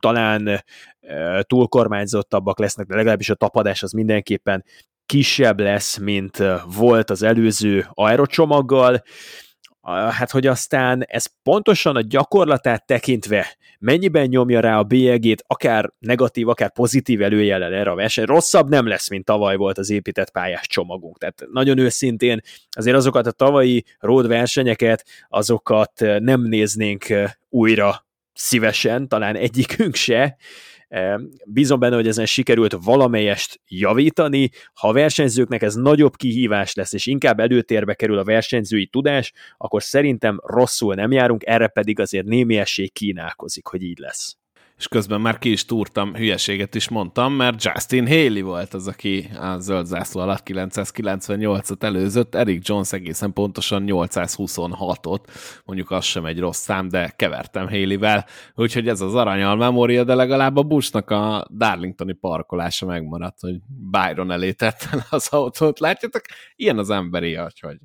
talán 0.00 0.48
uh, 0.48 1.40
túlkormányzottabbak 1.40 2.58
lesznek, 2.58 2.86
de 2.86 2.94
legalábbis 2.94 3.30
a 3.30 3.34
tapadás 3.34 3.82
az 3.82 3.92
mindenképpen 3.92 4.64
kisebb 5.06 5.60
lesz, 5.60 5.98
mint 5.98 6.42
volt 6.76 7.10
az 7.10 7.22
előző 7.22 7.86
aerocsomaggal, 7.90 9.02
hát 9.92 10.30
hogy 10.30 10.46
aztán 10.46 11.04
ez 11.08 11.26
pontosan 11.42 11.96
a 11.96 12.00
gyakorlatát 12.00 12.86
tekintve 12.86 13.56
mennyiben 13.78 14.26
nyomja 14.26 14.60
rá 14.60 14.78
a 14.78 14.82
bélyegét, 14.82 15.44
akár 15.46 15.90
negatív, 15.98 16.48
akár 16.48 16.72
pozitív 16.72 17.22
előjellel 17.22 17.74
erre 17.74 17.90
a 17.90 17.94
verseny, 17.94 18.24
rosszabb 18.24 18.68
nem 18.68 18.86
lesz, 18.86 19.10
mint 19.10 19.24
tavaly 19.24 19.56
volt 19.56 19.78
az 19.78 19.90
épített 19.90 20.30
pályás 20.30 20.66
csomagunk. 20.66 21.18
Tehát 21.18 21.44
nagyon 21.52 21.78
őszintén 21.78 22.40
azért 22.70 22.96
azokat 22.96 23.26
a 23.26 23.30
tavalyi 23.30 23.84
road 23.98 24.26
versenyeket, 24.26 25.04
azokat 25.28 25.92
nem 26.18 26.42
néznénk 26.42 27.06
újra 27.48 28.06
szívesen, 28.32 29.08
talán 29.08 29.36
egyikünk 29.36 29.94
se, 29.94 30.36
Bízom 31.46 31.78
benne, 31.78 31.94
hogy 31.94 32.06
ezen 32.06 32.26
sikerült 32.26 32.76
valamelyest 32.84 33.60
javítani. 33.68 34.50
Ha 34.74 34.88
a 34.88 34.92
versenyzőknek 34.92 35.62
ez 35.62 35.74
nagyobb 35.74 36.16
kihívás 36.16 36.74
lesz, 36.74 36.92
és 36.92 37.06
inkább 37.06 37.40
előtérbe 37.40 37.94
kerül 37.94 38.18
a 38.18 38.24
versenyzői 38.24 38.86
tudás, 38.86 39.32
akkor 39.56 39.82
szerintem 39.82 40.40
rosszul 40.42 40.94
nem 40.94 41.12
járunk, 41.12 41.46
erre 41.46 41.66
pedig 41.66 42.00
azért 42.00 42.26
némi 42.26 42.56
esély 42.56 42.88
kínálkozik, 42.88 43.66
hogy 43.66 43.82
így 43.82 43.98
lesz 43.98 44.36
és 44.78 44.88
közben 44.88 45.20
már 45.20 45.38
ki 45.38 45.50
is 45.50 45.64
túrtam, 45.64 46.14
hülyeséget 46.14 46.74
is 46.74 46.88
mondtam, 46.88 47.32
mert 47.32 47.64
Justin 47.64 48.06
Haley 48.06 48.42
volt 48.42 48.74
az, 48.74 48.88
aki 48.88 49.30
a 49.40 49.58
zöld 49.58 49.86
zászló 49.86 50.20
alatt 50.20 50.42
998-at 50.44 51.82
előzött, 51.82 52.34
Eric 52.34 52.68
Jones 52.68 52.92
egészen 52.92 53.32
pontosan 53.32 53.84
826-ot, 53.86 55.20
mondjuk 55.64 55.90
az 55.90 56.04
sem 56.04 56.24
egy 56.24 56.38
rossz 56.38 56.60
szám, 56.60 56.88
de 56.88 57.12
kevertem 57.16 57.68
Haley-vel, 57.68 58.26
úgyhogy 58.54 58.88
ez 58.88 59.00
az 59.00 59.14
aranyal 59.14 59.56
memória, 59.56 60.04
de 60.04 60.14
legalább 60.14 60.56
a 60.56 60.62
Bushnak 60.62 61.10
a 61.10 61.46
Darlingtoni 61.56 62.12
parkolása 62.12 62.86
megmaradt, 62.86 63.40
hogy 63.40 63.56
Byron 63.90 64.30
elé 64.30 64.52
tette 64.52 65.06
az 65.10 65.28
autót. 65.28 65.78
Látjátok, 65.78 66.22
ilyen 66.56 66.78
az 66.78 66.90
emberi, 66.90 67.34
hogy 67.34 67.78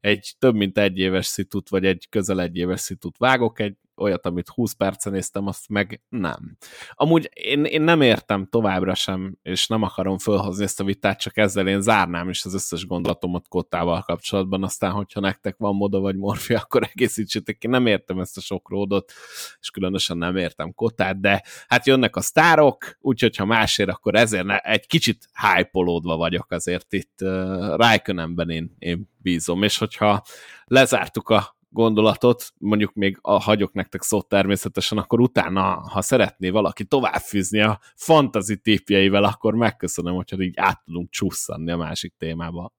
egy 0.00 0.34
több 0.38 0.54
mint 0.54 0.78
egy 0.78 0.98
éves 0.98 1.26
szitut, 1.26 1.68
vagy 1.68 1.84
egy 1.84 2.06
közel 2.08 2.40
egy 2.40 2.56
éves 2.56 2.80
szitut 2.80 3.16
vágok, 3.18 3.60
egy 3.60 3.76
olyat, 4.00 4.26
amit 4.26 4.48
20 4.48 4.72
percen 4.72 5.12
néztem, 5.12 5.46
azt 5.46 5.68
meg 5.68 6.02
nem. 6.08 6.56
Amúgy 6.90 7.30
én, 7.32 7.64
én 7.64 7.82
nem 7.82 8.00
értem 8.00 8.46
továbbra 8.46 8.94
sem, 8.94 9.36
és 9.42 9.66
nem 9.66 9.82
akarom 9.82 10.18
fölhozni 10.18 10.64
ezt 10.64 10.80
a 10.80 10.84
vitát, 10.84 11.20
csak 11.20 11.36
ezzel 11.36 11.68
én 11.68 11.80
zárnám 11.80 12.28
is 12.28 12.44
az 12.44 12.54
összes 12.54 12.86
gondolatomat 12.86 13.48
Kottával 13.48 14.02
kapcsolatban, 14.02 14.64
aztán, 14.64 14.90
hogyha 14.90 15.20
nektek 15.20 15.56
van 15.58 15.74
moda 15.74 15.98
vagy 16.00 16.16
morfia, 16.16 16.58
akkor 16.62 16.88
egészítsétek 16.92 17.58
ki. 17.58 17.66
Nem 17.66 17.86
értem 17.86 18.18
ezt 18.18 18.36
a 18.36 18.40
sok 18.40 18.70
ródot, 18.70 19.12
és 19.60 19.70
különösen 19.70 20.18
nem 20.18 20.36
értem 20.36 20.74
Kottát, 20.74 21.20
de 21.20 21.42
hát 21.66 21.86
jönnek 21.86 22.16
a 22.16 22.20
sztárok, 22.20 22.96
úgyhogy 23.00 23.36
ha 23.36 23.44
másért, 23.44 23.90
akkor 23.90 24.14
ezért 24.14 24.44
ne, 24.44 24.58
egy 24.58 24.86
kicsit 24.86 25.28
hype 25.32 25.70
vagyok 26.02 26.50
azért 26.50 26.92
itt 26.92 27.18
uh, 27.22 27.76
Raikönenben 27.76 28.50
én, 28.50 28.74
én 28.78 29.08
bízom, 29.16 29.62
és 29.62 29.78
hogyha 29.78 30.22
lezártuk 30.64 31.28
a 31.28 31.58
gondolatot, 31.70 32.52
mondjuk 32.58 32.94
még 32.94 33.18
a, 33.20 33.40
hagyok 33.40 33.72
nektek 33.72 34.02
szót 34.02 34.28
természetesen, 34.28 34.98
akkor 34.98 35.20
utána, 35.20 35.62
ha 35.62 36.02
szeretné 36.02 36.50
valaki 36.50 36.84
továbbfűzni 36.84 37.60
a 37.60 37.80
fantazi 37.96 38.56
típjeivel, 38.56 39.24
akkor 39.24 39.54
megköszönöm, 39.54 40.14
hogyha 40.14 40.42
így 40.42 40.54
át 40.56 40.84
tudunk 40.84 41.10
csúszani 41.10 41.70
a 41.70 41.76
másik 41.76 42.14
témába. 42.18 42.72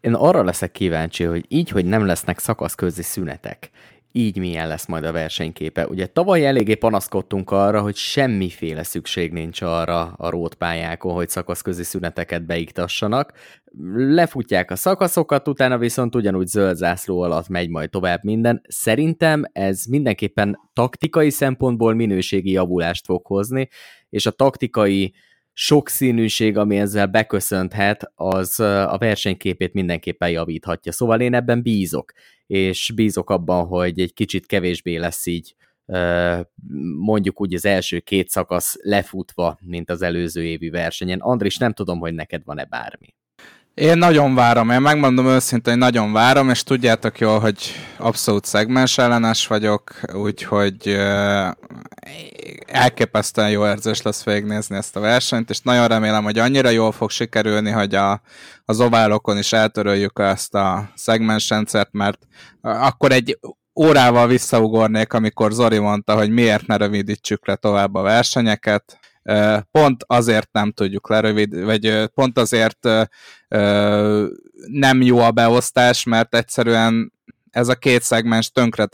Én 0.00 0.14
arra 0.14 0.42
leszek 0.42 0.72
kíváncsi, 0.72 1.24
hogy 1.24 1.44
így, 1.48 1.68
hogy 1.68 1.84
nem 1.84 2.06
lesznek 2.06 2.38
szakaszközi 2.38 3.02
szünetek, 3.02 3.70
így 4.16 4.38
milyen 4.38 4.68
lesz 4.68 4.86
majd 4.86 5.04
a 5.04 5.12
versenyképe. 5.12 5.86
Ugye 5.86 6.06
tavaly 6.06 6.46
eléggé 6.46 6.74
panaszkodtunk 6.74 7.50
arra, 7.50 7.80
hogy 7.80 7.96
semmiféle 7.96 8.82
szükség 8.82 9.32
nincs 9.32 9.62
arra 9.62 10.02
a 10.02 10.30
rótpályákon, 10.30 11.14
hogy 11.14 11.28
szakaszközi 11.28 11.82
szüneteket 11.82 12.46
beiktassanak. 12.46 13.32
Lefutják 13.94 14.70
a 14.70 14.76
szakaszokat, 14.76 15.48
utána 15.48 15.78
viszont 15.78 16.14
ugyanúgy 16.14 16.46
zöld 16.46 16.76
zászló 16.76 17.20
alatt 17.20 17.48
megy 17.48 17.68
majd 17.68 17.90
tovább 17.90 18.24
minden. 18.24 18.62
Szerintem 18.68 19.44
ez 19.52 19.84
mindenképpen 19.84 20.58
taktikai 20.72 21.30
szempontból 21.30 21.94
minőségi 21.94 22.50
javulást 22.50 23.04
fog 23.04 23.26
hozni, 23.26 23.68
és 24.10 24.26
a 24.26 24.30
taktikai 24.30 25.14
sokszínűség, 25.56 26.56
ami 26.56 26.78
ezzel 26.78 27.06
beköszönthet, 27.06 28.12
az 28.14 28.60
a 28.60 28.96
versenyképét 28.98 29.72
mindenképpen 29.72 30.30
javíthatja. 30.30 30.92
Szóval 30.92 31.20
én 31.20 31.34
ebben 31.34 31.62
bízok, 31.62 32.12
és 32.46 32.92
bízok 32.94 33.30
abban, 33.30 33.66
hogy 33.66 34.00
egy 34.00 34.14
kicsit 34.14 34.46
kevésbé 34.46 34.96
lesz 34.96 35.26
így 35.26 35.54
mondjuk 36.98 37.40
úgy 37.40 37.54
az 37.54 37.64
első 37.64 38.00
két 38.00 38.28
szakasz 38.28 38.76
lefutva, 38.82 39.58
mint 39.60 39.90
az 39.90 40.02
előző 40.02 40.44
évi 40.44 40.70
versenyen. 40.70 41.20
Andris, 41.20 41.56
nem 41.56 41.72
tudom, 41.72 41.98
hogy 41.98 42.14
neked 42.14 42.44
van-e 42.44 42.64
bármi. 42.64 43.14
Én 43.74 43.98
nagyon 43.98 44.34
várom, 44.34 44.70
én 44.70 44.80
megmondom 44.80 45.26
őszintén, 45.26 45.72
hogy 45.72 45.82
nagyon 45.82 46.12
várom, 46.12 46.50
és 46.50 46.62
tudjátok 46.62 47.18
jól, 47.18 47.38
hogy 47.38 47.58
abszolút 47.98 48.44
szegmens 48.44 48.98
ellenes 48.98 49.46
vagyok, 49.46 50.00
úgyhogy 50.12 50.76
uh, 50.86 51.50
elképesztően 52.66 53.50
jó 53.50 53.66
érzés 53.66 54.02
lesz 54.02 54.24
végignézni 54.24 54.76
ezt 54.76 54.96
a 54.96 55.00
versenyt, 55.00 55.50
és 55.50 55.60
nagyon 55.60 55.88
remélem, 55.88 56.24
hogy 56.24 56.38
annyira 56.38 56.68
jól 56.68 56.92
fog 56.92 57.10
sikerülni, 57.10 57.70
hogy 57.70 57.94
a, 57.94 58.20
az 58.64 58.80
oválokon 58.80 59.38
is 59.38 59.52
eltöröljük 59.52 60.18
ezt 60.18 60.54
a 60.54 60.90
szegmens 60.94 61.48
rendszert, 61.48 61.92
mert 61.92 62.18
akkor 62.60 63.12
egy 63.12 63.38
órával 63.80 64.26
visszaugornék, 64.26 65.12
amikor 65.12 65.52
Zori 65.52 65.78
mondta, 65.78 66.16
hogy 66.16 66.30
miért 66.30 66.66
ne 66.66 66.76
rövidítsük 66.76 67.46
le 67.46 67.56
tovább 67.56 67.94
a 67.94 68.02
versenyeket, 68.02 68.98
pont 69.70 70.04
azért 70.06 70.52
nem 70.52 70.72
tudjuk 70.72 71.08
lerövid, 71.08 71.64
vagy 71.64 72.10
pont 72.14 72.38
azért 72.38 72.88
nem 74.66 75.02
jó 75.02 75.18
a 75.18 75.30
beosztás, 75.30 76.04
mert 76.04 76.34
egyszerűen 76.34 77.12
ez 77.50 77.68
a 77.68 77.74
két 77.74 78.02
szegmens 78.02 78.50
tönkre 78.50 78.88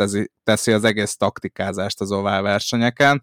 teszi 0.44 0.72
az 0.72 0.84
egész 0.84 1.16
taktikázást 1.16 2.00
az 2.00 2.12
ovál 2.12 2.42
versenyeken, 2.42 3.22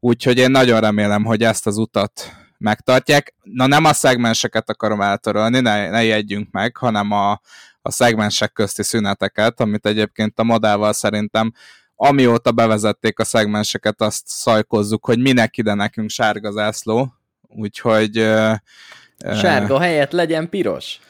úgyhogy 0.00 0.38
én 0.38 0.50
nagyon 0.50 0.80
remélem, 0.80 1.24
hogy 1.24 1.42
ezt 1.42 1.66
az 1.66 1.76
utat 1.76 2.32
megtartják. 2.58 3.34
Na 3.42 3.66
nem 3.66 3.84
a 3.84 3.92
szegmenseket 3.92 4.70
akarom 4.70 5.00
eltörölni, 5.00 5.60
ne, 5.60 5.90
ne 5.90 6.04
jegyünk 6.04 6.50
meg, 6.50 6.76
hanem 6.76 7.10
a, 7.10 7.40
a 7.82 7.90
szegmensek 7.90 8.52
közti 8.52 8.82
szüneteket, 8.82 9.60
amit 9.60 9.86
egyébként 9.86 10.38
a 10.38 10.42
modával 10.42 10.92
szerintem 10.92 11.52
amióta 12.08 12.52
bevezették 12.52 13.18
a 13.18 13.24
szegmenseket, 13.24 14.00
azt 14.00 14.22
szajkozzuk, 14.26 15.04
hogy 15.04 15.18
minek 15.18 15.56
ide 15.56 15.74
nekünk 15.74 16.10
sárga 16.10 16.50
zászló, 16.50 17.12
úgyhogy... 17.48 18.12
Sárga 19.34 19.80
helyett 19.80 20.12
legyen 20.12 20.48
piros. 20.48 21.00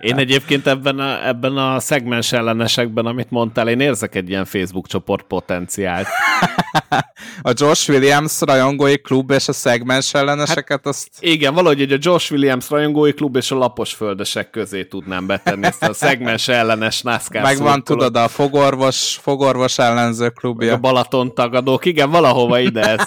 Én 0.00 0.16
egyébként 0.16 0.66
ebben 0.66 0.98
a, 0.98 1.26
ebben 1.26 1.56
a 1.56 1.80
szegmens 1.80 2.32
ellenesekben, 2.32 3.06
amit 3.06 3.30
mondtál, 3.30 3.68
én 3.68 3.80
érzek 3.80 4.14
egy 4.14 4.28
ilyen 4.28 4.44
Facebook 4.44 4.86
csoport 4.86 5.22
potenciált. 5.22 6.06
a 7.42 7.52
Josh 7.54 7.90
Williams 7.90 8.40
rajongói 8.40 8.98
klub 8.98 9.30
és 9.30 9.48
a 9.48 9.52
szegmens 9.52 10.14
elleneseket, 10.14 10.68
hát, 10.68 10.86
azt... 10.86 11.08
Igen, 11.20 11.54
valahogy 11.54 11.80
egy 11.80 11.92
a 11.92 11.96
Josh 12.00 12.32
Williams 12.32 12.70
rajongói 12.70 13.12
klub 13.12 13.36
és 13.36 13.50
a 13.50 13.56
lapos 13.56 13.94
földesek 13.94 14.50
közé 14.50 14.84
tudnám 14.84 15.26
betenni 15.26 15.66
ezt 15.66 15.82
a 15.82 15.92
szegmens 15.92 16.48
ellenes 16.48 17.02
NASCAR 17.02 17.42
Megvan, 17.42 17.84
tudod, 17.84 18.16
a 18.16 18.28
fogorvos, 18.28 19.18
fogorvos 19.22 19.78
ellenző 19.78 20.28
klubja. 20.28 20.74
A 20.74 20.78
Balaton 20.78 21.34
tagadók, 21.34 21.84
igen, 21.84 22.10
valahova 22.10 22.58
ide 22.58 22.80
ez. 22.80 23.04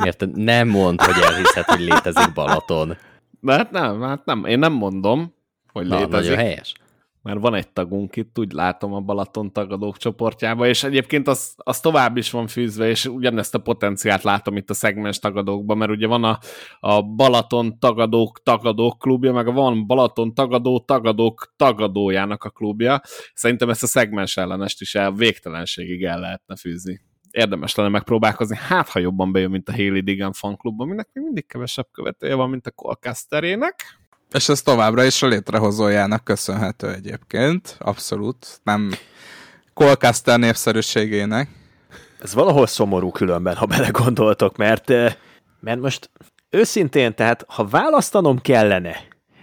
Miért 0.00 0.24
nem 0.34 0.68
mond, 0.68 1.00
hogy 1.00 1.22
elhiszed, 1.22 1.64
hogy 1.64 1.80
létezik 1.80 2.32
Balaton. 2.32 2.96
Hát 3.46 3.70
nem, 3.70 4.00
hát 4.00 4.24
nem, 4.24 4.44
én 4.44 4.58
nem 4.58 4.72
mondom, 4.72 5.34
hogy 5.72 5.86
Na, 5.86 5.98
létezik. 5.98 6.30
Nagyon 6.30 6.44
helyes. 6.44 6.74
Mert 7.22 7.40
van 7.40 7.54
egy 7.54 7.68
tagunk 7.68 8.16
itt, 8.16 8.38
úgy 8.38 8.52
látom 8.52 8.92
a 8.92 9.00
Balaton 9.00 9.52
tagadók 9.52 9.96
csoportjába, 9.96 10.66
és 10.66 10.84
egyébként 10.84 11.28
az, 11.28 11.54
az 11.56 11.80
tovább 11.80 12.16
is 12.16 12.30
van 12.30 12.46
fűzve, 12.46 12.88
és 12.88 13.06
ugyanezt 13.06 13.54
a 13.54 13.58
potenciált 13.58 14.22
látom 14.22 14.56
itt 14.56 14.70
a 14.70 14.74
szegmens 14.74 15.18
tagadókban, 15.18 15.76
mert 15.76 15.90
ugye 15.90 16.06
van 16.06 16.24
a, 16.24 16.38
a 16.80 17.02
Balaton 17.02 17.78
tagadók 17.78 18.42
tagadók 18.42 18.98
klubja, 18.98 19.32
meg 19.32 19.46
a 19.46 19.52
van 19.52 19.86
Balaton 19.86 20.34
tagadó 20.34 20.80
tagadók 20.80 21.54
tagadójának 21.56 22.44
a 22.44 22.50
klubja. 22.50 23.00
Szerintem 23.34 23.70
ezt 23.70 23.82
a 23.82 23.86
szegmens 23.86 24.36
ellenest 24.36 24.80
is 24.80 24.94
el 24.94 25.12
végtelenségig 25.12 26.04
el 26.04 26.20
lehetne 26.20 26.56
fűzni 26.56 27.00
érdemes 27.34 27.74
lenne 27.74 27.88
megpróbálkozni, 27.88 28.56
hát 28.56 28.88
ha 28.88 28.98
jobban 28.98 29.32
bejön, 29.32 29.50
mint 29.50 29.68
a 29.68 29.72
Haley 29.72 30.00
Digan 30.00 30.32
fanklub, 30.32 30.80
aminek 30.80 31.08
még 31.12 31.24
mindig 31.24 31.46
kevesebb 31.46 31.86
követője 31.92 32.34
van, 32.34 32.50
mint 32.50 32.66
a 32.66 32.70
Colcasterének. 32.70 33.98
És 34.32 34.48
ez 34.48 34.62
továbbra 34.62 35.04
is 35.04 35.22
a 35.22 35.26
létrehozójának 35.26 36.24
köszönhető 36.24 36.92
egyébként, 36.92 37.76
abszolút, 37.80 38.60
nem 38.62 38.90
Colcaster 39.74 40.38
népszerűségének. 40.38 41.48
Ez 42.20 42.34
valahol 42.34 42.66
szomorú 42.66 43.10
különben, 43.10 43.56
ha 43.56 43.66
belegondoltok, 43.66 44.56
mert, 44.56 44.90
eh, 44.90 45.14
mert 45.60 45.80
most 45.80 46.10
őszintén, 46.50 47.14
tehát 47.14 47.44
ha 47.48 47.66
választanom 47.66 48.38
kellene, 48.40 48.96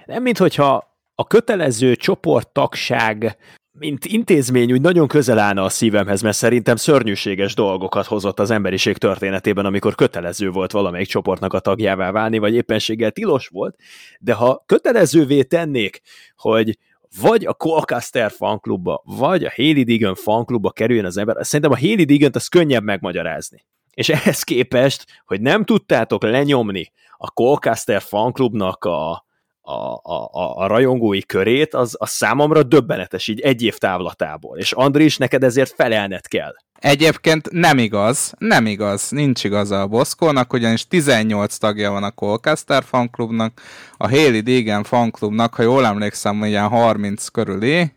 nem 0.05 0.22
mint 0.22 0.38
hogyha 0.38 0.97
a 1.15 1.27
kötelező 1.27 1.95
csoporttagság 1.95 3.38
mint 3.81 4.05
intézmény 4.05 4.71
úgy 4.71 4.81
nagyon 4.81 5.07
közel 5.07 5.39
állna 5.39 5.63
a 5.63 5.69
szívemhez, 5.69 6.21
mert 6.21 6.37
szerintem 6.37 6.75
szörnyűséges 6.75 7.53
dolgokat 7.53 8.05
hozott 8.05 8.39
az 8.39 8.51
emberiség 8.51 8.97
történetében, 8.97 9.65
amikor 9.65 9.95
kötelező 9.95 10.49
volt 10.49 10.71
valamelyik 10.71 11.07
csoportnak 11.07 11.53
a 11.53 11.59
tagjává 11.59 12.11
válni, 12.11 12.37
vagy 12.37 12.53
éppenséggel 12.53 13.11
tilos 13.11 13.47
volt, 13.47 13.75
de 14.19 14.33
ha 14.33 14.63
kötelezővé 14.65 15.43
tennék, 15.43 16.01
hogy 16.35 16.77
vagy 17.21 17.45
a 17.45 17.53
Colcaster 17.53 18.31
fanklubba, 18.31 19.01
vagy 19.05 19.43
a 19.43 19.51
Haley 19.55 19.83
Diggin 19.83 20.15
fanklubba 20.15 20.71
kerüljön 20.71 21.05
az 21.05 21.17
ember. 21.17 21.35
Szerintem 21.39 21.71
a 21.71 21.79
Haley 21.79 22.05
Diggin-t 22.05 22.35
az 22.35 22.47
könnyebb 22.47 22.83
megmagyarázni. 22.83 23.65
És 23.93 24.09
ehhez 24.09 24.43
képest, 24.43 25.05
hogy 25.25 25.41
nem 25.41 25.63
tudtátok 25.63 26.23
lenyomni 26.23 26.91
a 27.17 27.31
Colcaster 27.31 28.01
fanklubnak 28.01 28.83
a, 28.83 29.25
a, 29.61 29.73
a, 30.13 30.29
a, 30.31 30.57
a 30.57 30.67
rajongói 30.67 31.21
körét, 31.21 31.73
az, 31.73 31.95
az 31.99 32.09
számomra 32.09 32.63
döbbenetes 32.63 33.27
így 33.27 33.39
egy 33.39 33.63
év 33.63 33.77
távlatából. 33.77 34.57
És 34.57 34.71
Andris, 34.71 35.17
neked 35.17 35.43
ezért 35.43 35.73
felelned 35.75 36.27
kell. 36.27 36.53
Egyébként 36.79 37.51
nem 37.51 37.77
igaz, 37.77 38.33
nem 38.38 38.65
igaz, 38.65 39.09
nincs 39.09 39.43
igaza 39.43 39.81
a 39.81 39.88
Boszkónak, 39.88 40.53
ugyanis 40.53 40.88
18 40.88 41.57
tagja 41.57 41.91
van 41.91 42.03
a 42.03 42.11
Colcaster 42.11 42.83
fanklubnak, 42.83 43.61
a 43.97 44.09
Haley 44.09 44.41
Deegan 44.41 44.83
fanklubnak, 44.83 45.55
ha 45.55 45.63
jól 45.63 45.85
emlékszem, 45.85 46.43
ilyen 46.43 46.67
30 46.67 47.27
körüli, 47.27 47.91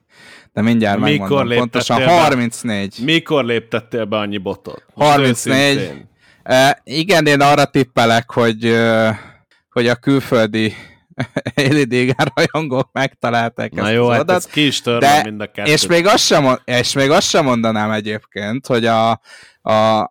de 0.53 0.63
mindjárt 0.63 0.99
Mikor 1.01 1.19
megmondom 1.19 1.59
pontosan, 1.59 1.99
be? 1.99 2.21
34. 2.21 2.99
Mikor 3.05 3.45
léptettél 3.45 4.05
be 4.05 4.17
annyi 4.17 4.39
botot? 4.39 4.85
Most 4.95 5.11
34. 5.11 5.77
őszintén. 5.77 6.09
Uh, 6.45 6.71
igen, 6.85 7.27
én 7.27 7.41
arra 7.41 7.65
tippelek, 7.65 8.31
hogy, 8.31 8.67
uh, 8.67 9.09
hogy 9.71 9.87
a 9.87 9.95
külföldi 9.95 10.75
Deegan 11.89 12.33
rajongók 12.35 12.89
megtalálták 12.93 13.73
Na 13.73 13.83
ezt 13.85 13.93
jó, 13.93 14.05
az 14.07 14.11
hát 14.13 14.21
adat. 14.21 14.37
ez 14.37 14.47
ki 14.47 14.67
is 14.67 14.81
De- 14.81 15.23
mind 15.25 15.41
a 15.41 15.47
kettőt. 15.47 15.75
És 15.75 15.87
még, 15.87 16.07
azt 16.07 16.25
sem, 16.25 16.59
és 16.65 16.93
még 16.93 17.11
azt 17.11 17.29
sem 17.29 17.45
mondanám 17.45 17.91
egyébként, 17.91 18.67
hogy 18.67 18.87
a, 18.87 19.11
a, 19.63 20.09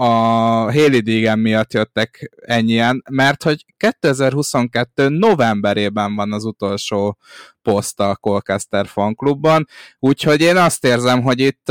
a 0.00 0.72
Haley 0.72 1.00
Deegan 1.00 1.38
miatt 1.38 1.72
jöttek 1.72 2.30
ennyien, 2.40 3.02
mert 3.10 3.42
hogy 3.42 3.64
2022 3.76 5.08
novemberében 5.08 6.14
van 6.14 6.32
az 6.32 6.44
utolsó 6.44 7.18
poszt 7.62 8.00
a 8.00 8.16
Colcaster 8.16 8.86
fanklubban, 8.86 9.66
úgyhogy 9.98 10.40
én 10.40 10.56
azt 10.56 10.84
érzem, 10.84 11.22
hogy 11.22 11.40
itt 11.40 11.66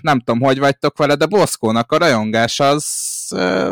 nem 0.00 0.18
tudom, 0.18 0.40
hogy 0.40 0.58
vagytok 0.58 0.98
vele, 0.98 1.14
de 1.14 1.26
Boszkónak 1.26 1.92
a 1.92 1.98
rajongás 1.98 2.60
az 2.60 2.84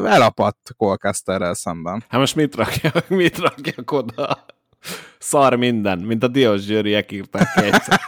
elapadt 0.05 0.71
Colcasterrel 0.77 1.55
szemben. 1.55 2.05
Hát 2.09 2.21
most 2.21 2.35
mit 2.37 2.55
rakjak, 2.55 3.09
mit 3.23 3.39
rakjak 3.39 3.93
oda? 3.93 4.45
Szar 5.19 5.57
minden, 5.57 5.99
mint 5.99 6.23
a 6.23 6.29
Diós 6.29 6.65
győriek 6.65 7.13
írták 7.13 7.57
egyszer. 7.57 8.01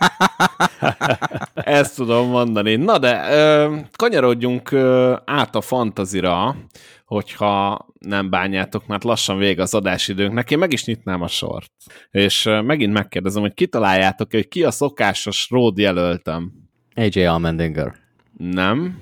Ezt 1.55 1.97
tudom 1.97 2.29
mondani. 2.29 2.77
Na 2.77 2.99
de, 2.99 3.33
ö, 3.33 3.77
kanyarodjunk 3.97 4.71
ö, 4.71 5.17
át 5.25 5.55
a 5.55 5.61
fantazira, 5.61 6.57
hogyha 7.05 7.87
nem 7.99 8.31
bánjátok, 8.31 8.87
mert 8.87 9.05
lassan 9.05 9.39
vége 9.39 9.63
az 9.63 9.75
adásidőnknek. 9.75 10.51
Én 10.51 10.59
meg 10.59 10.73
is 10.73 10.85
nyitnám 10.85 11.23
a 11.23 11.29
sort. 11.29 11.73
És 12.11 12.47
ö, 12.47 12.61
megint 12.61 12.93
megkérdezem, 12.93 13.43
hogy 13.43 13.55
kitaláljátok 13.55 14.31
hogy 14.31 14.49
ki 14.49 14.65
a 14.65 14.71
szokásos 14.71 15.49
ród 15.51 15.79
jelöltem. 15.79 16.53
AJ 16.95 17.27
Almendinger. 17.27 17.95
Nem? 18.37 18.99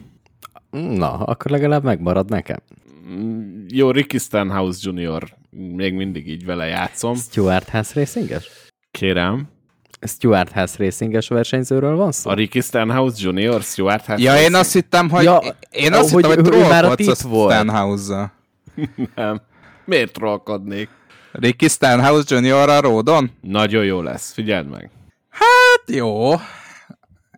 Na, 0.70 1.12
akkor 1.12 1.50
legalább 1.50 1.84
megmarad 1.84 2.30
nekem. 2.30 2.58
Jó, 3.68 3.90
Ricky 3.90 4.18
Stenhouse 4.18 4.90
Jr. 4.90 5.36
Még 5.58 5.94
mindig 5.94 6.28
így 6.28 6.44
vele 6.44 6.66
játszom. 6.66 7.14
Stuart 7.14 7.68
House 7.68 7.92
Racinges? 7.94 8.48
Kérem. 8.90 9.48
Stuart 10.00 10.52
House 10.52 10.74
Racinges 10.78 11.28
versenyzőről 11.28 11.96
van 11.96 12.12
szó? 12.12 12.30
A 12.30 12.34
Ricky 12.34 12.60
Stenhouse 12.60 13.30
Jr. 13.30 13.62
Stuart 13.62 14.04
House 14.04 14.22
Ja, 14.22 14.40
én 14.40 14.54
azt 14.54 14.72
hittem, 14.72 15.10
hogy, 15.10 15.24
Ja, 15.24 15.40
én 15.70 15.92
azt 15.92 16.12
hogy 16.12 16.26
hittem, 16.26 16.44
hogy 16.44 16.54
ő 16.54 16.68
már 16.68 16.84
a 16.84 16.92
itt 16.96 17.18
volt. 17.18 17.52
Stenhouse-zal. 17.52 18.32
Nem. 19.14 19.40
Miért 19.84 20.12
trollkodnék? 20.12 20.88
Ricky 21.32 21.68
Stenhouse 21.68 22.38
Jr. 22.38 22.52
a 22.68 22.80
Ródon? 22.80 23.30
Nagyon 23.40 23.84
jó 23.84 24.02
lesz, 24.02 24.32
figyeld 24.32 24.68
meg. 24.68 24.90
Hát 25.30 25.96
jó. 25.96 26.30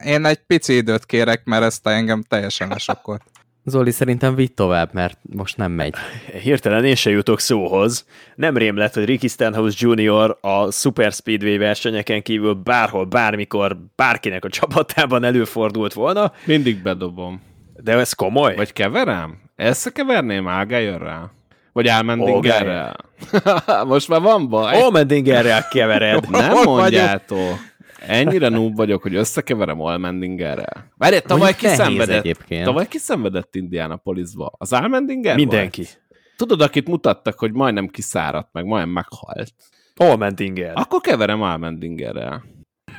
Én 0.04 0.24
egy 0.24 0.40
pici 0.46 0.76
időt 0.76 1.06
kérek, 1.06 1.44
mert 1.44 1.62
ezt 1.62 1.86
engem 1.86 2.22
teljesen 2.22 2.68
lesokkolt. 2.68 3.22
Zoli 3.70 3.90
szerintem 3.90 4.34
vidd 4.34 4.48
tovább, 4.54 4.90
mert 4.92 5.18
most 5.36 5.56
nem 5.56 5.72
megy. 5.72 5.94
Hirtelen 6.42 6.84
én 6.84 6.94
se 6.94 7.10
jutok 7.10 7.40
szóhoz. 7.40 8.06
Nem 8.34 8.56
rém 8.56 8.76
lett, 8.76 8.94
hogy 8.94 9.04
Ricky 9.04 9.28
Stenhouse 9.28 9.76
Jr. 9.88 10.36
a 10.40 10.70
Super 10.70 11.12
Speedway 11.12 11.58
versenyeken 11.58 12.22
kívül 12.22 12.54
bárhol, 12.54 13.04
bármikor, 13.04 13.76
bárkinek 13.96 14.44
a 14.44 14.48
csapatában 14.48 15.24
előfordult 15.24 15.92
volna, 15.92 16.32
Mindig 16.44 16.82
bedobom. 16.82 17.42
de 17.82 17.92
ez 17.92 18.12
komoly? 18.12 18.54
Vagy 18.54 18.72
keverem? 18.72 19.38
Összekeverném 19.56 20.46
Algájörrel? 20.46 21.32
Vagy 21.72 21.88
Almendingerrel? 21.88 22.96
Most 23.86 24.08
már 24.08 24.20
van 24.20 24.48
baj. 24.48 24.82
Olmendingerrel 24.82 25.68
kevered. 25.68 26.30
Nem 26.30 26.62
mondjátok. 26.64 27.68
Ennyire 28.06 28.48
noob 28.48 28.76
vagyok, 28.76 29.02
hogy 29.02 29.14
összekeverem 29.14 29.80
Almendingerrel. 29.80 30.92
Várj, 30.96 31.18
tavaly 31.18 31.54
kiszenvedett, 31.56 32.18
egyébként. 32.18 32.64
tavaly 32.64 32.88
kiszenvedett 32.88 33.54
Indianapolisba. 33.54 34.52
Az 34.58 34.72
Almendinger 34.72 35.36
Mindenki. 35.36 35.80
Volt? 35.82 36.00
Tudod, 36.36 36.60
akit 36.60 36.88
mutattak, 36.88 37.38
hogy 37.38 37.52
majdnem 37.52 37.88
kiszáradt, 37.88 38.48
meg 38.52 38.64
majdnem 38.64 38.92
meghalt. 38.92 39.54
Olmendinger. 39.96 40.70
Oké, 40.70 40.80
Akkor 40.80 41.00
keverem 41.00 41.42
Almendingerrel. 41.42 42.44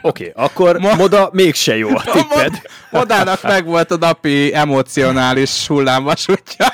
okay, 0.02 0.32
akkor 0.36 0.80
Ma- 0.80 0.95
Moda 0.95 1.30
mégse 1.34 1.78
jó 1.78 1.90
a 1.90 2.02
tipped. 2.14 2.61
Modának 2.91 3.41
meg 3.44 3.65
volt 3.65 3.91
a 3.91 3.98
napi 3.98 4.53
emocionális 4.53 5.68
hullámvasútja. 5.68 6.65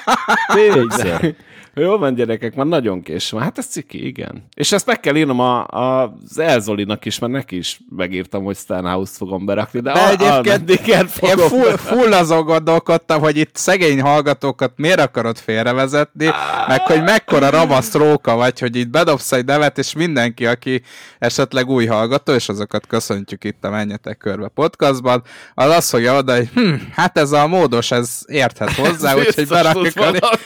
Tényleg. 0.54 1.36
Jó 1.80 1.98
van, 1.98 2.14
gyerekek, 2.14 2.56
már 2.56 2.66
nagyon 2.66 3.02
késő 3.02 3.36
van. 3.36 3.46
Hát 3.46 3.58
ez 3.58 3.66
ciki, 3.66 4.08
igen. 4.08 4.44
És 4.56 4.72
ezt 4.72 4.86
meg 4.86 5.00
kell 5.00 5.16
írnom 5.16 5.40
a, 5.40 5.68
a, 5.68 6.16
az 6.30 6.40
Elzolinak 6.40 7.06
is, 7.06 7.20
mert 7.20 7.34
neki 7.34 7.58
is 7.58 7.80
megírtam, 7.96 8.44
hogy 8.44 8.58
Stenhouse-t 8.58 9.18
fogom 9.18 9.46
berakni, 9.46 9.80
de, 9.80 9.92
De 9.92 10.00
a, 10.00 10.10
egyébként 10.10 10.70
Én 11.00 11.08
fogom 11.08 11.48
full, 11.48 11.76
full 11.78 12.14
azon 12.14 12.46
gondolkodtam, 12.46 13.22
hogy 13.22 13.38
itt 13.38 13.56
szegény 13.56 14.02
hallgatókat 14.02 14.72
miért 14.76 15.00
akarod 15.00 15.38
félrevezetni, 15.38 16.30
meg 16.68 16.82
hogy 16.82 17.04
mekkora 17.04 17.50
ramasz 17.50 17.94
róka 17.94 18.36
vagy, 18.36 18.60
hogy 18.60 18.76
itt 18.76 18.90
bedobsz 18.90 19.32
egy 19.32 19.46
nevet, 19.46 19.78
és 19.78 19.94
mindenki, 19.94 20.46
aki 20.46 20.82
esetleg 21.20 21.70
új 21.70 21.86
hallgató, 21.86 22.34
és 22.34 22.50
azokat 22.50 22.88
köszöntjük 22.88 23.44
itt 23.44 23.64
a 23.64 23.70
Menjetek 23.70 24.18
Körbe 24.18 24.48
podcastban, 24.48 25.24
az 25.54 25.70
azt 25.70 25.90
fogja 25.90 26.18
oda, 26.18 26.36
hogy 26.36 26.50
hm, 26.54 26.74
hát 26.92 27.18
ez 27.18 27.32
a 27.32 27.48
módos, 27.48 27.92
ez 27.92 28.20
érthet 28.26 28.74
hozzá, 28.86 29.16
úgyhogy 29.16 29.48
berakjuk 29.48 29.96
a... 29.96 30.38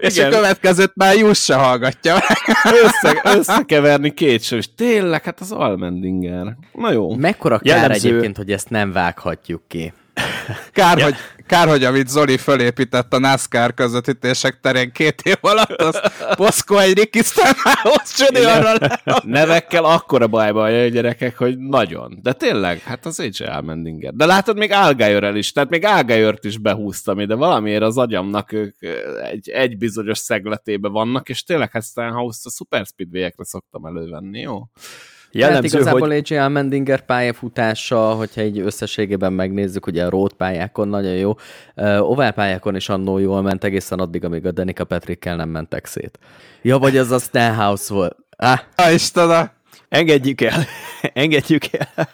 És 0.16 0.24
a 0.24 0.28
következőt 0.28 0.92
már 0.94 1.16
Juss 1.16 1.44
se 1.44 1.54
hallgatja 1.54 2.12
meg. 2.14 2.56
össze, 2.84 3.20
összekeverni 3.38 4.14
két 4.14 4.42
ső, 4.42 4.56
és 4.56 4.68
tényleg, 4.76 5.22
hát 5.24 5.40
az 5.40 5.52
Almendinger. 5.52 6.56
Na 6.72 6.92
jó. 6.92 7.14
Mekkora 7.16 7.58
kár 7.58 7.76
Jellemző- 7.76 8.08
egyébként, 8.08 8.36
hogy 8.36 8.52
ezt 8.52 8.70
nem 8.70 8.92
vághatjuk 8.92 9.62
ki. 9.68 9.92
Kár, 10.72 11.02
hogy, 11.02 11.14
kár, 11.50 11.68
hogy 11.68 11.84
amit 11.84 12.08
Zoli 12.08 12.36
fölépített 12.36 13.12
a 13.12 13.18
NASCAR 13.18 13.74
közvetítések 13.74 14.60
terén 14.60 14.92
két 14.92 15.20
év 15.22 15.36
alatt, 15.40 15.82
az 15.82 16.00
Poszko 16.36 16.76
egy 16.76 16.98
Ricky 16.98 17.22
Stenhouse 17.22 18.24
juniorral 18.24 18.78
Nevekkel 19.24 19.84
akkora 19.84 20.26
bajba 20.26 20.62
a 20.62 20.86
gyerekek, 20.86 21.36
hogy 21.38 21.58
nagyon. 21.58 22.18
De 22.22 22.32
tényleg, 22.32 22.78
hát 22.78 23.06
az 23.06 23.20
AJ 23.20 23.46
Almendinger. 23.46 24.12
De 24.12 24.26
látod, 24.26 24.56
még 24.56 24.72
Algájörrel 24.72 25.36
is, 25.36 25.52
tehát 25.52 25.70
még 25.70 25.84
Algájört 25.84 26.44
is 26.44 26.58
behúztam 26.58 27.20
ide. 27.20 27.34
Valamiért 27.34 27.82
az 27.82 27.98
agyamnak 27.98 28.52
ők 28.52 28.76
egy, 29.30 29.48
egy 29.48 29.78
bizonyos 29.78 30.18
szegletébe 30.18 30.88
vannak, 30.88 31.28
és 31.28 31.42
tényleg 31.42 31.70
hát 31.70 31.84
Stenhouse-t 31.84 32.46
a 32.46 32.50
Super 32.50 32.86
Speedway-ekre 32.86 33.44
szoktam 33.44 33.84
elővenni, 33.84 34.40
jó? 34.40 34.62
Jellemző, 35.32 35.62
hát 35.62 35.64
igazából 35.64 36.08
hogy. 36.08 36.26
AJ 36.30 36.38
Almendinger 36.38 37.00
pályafutása, 37.04 38.12
hogyha 38.12 38.40
egy 38.40 38.58
összességében 38.58 39.32
megnézzük, 39.32 39.86
ugye 39.86 40.04
a 40.04 40.10
road 40.10 40.32
pályákon 40.32 40.88
nagyon 40.88 41.16
jó, 41.16 41.34
uh, 41.76 42.10
ovál 42.10 42.32
pályákon 42.32 42.76
is 42.76 42.88
annó 42.88 43.18
jól 43.18 43.42
ment 43.42 43.64
egészen 43.64 43.98
addig, 43.98 44.24
amíg 44.24 44.46
a 44.46 44.52
Danica 44.52 44.84
Patrickkel 44.84 45.36
nem 45.36 45.48
mentek 45.48 45.86
szét. 45.86 46.18
Ja, 46.62 46.78
vagy 46.78 46.96
az 46.96 47.10
a 47.10 47.18
Stenhouse 47.18 47.94
volt. 47.94 48.16
Ah, 48.36 48.58
Ja, 48.76 48.90
Istenem! 48.90 49.50
Engedjük 49.88 50.40
el. 50.40 50.64
Engedjük 51.12 51.62
el. 51.72 52.08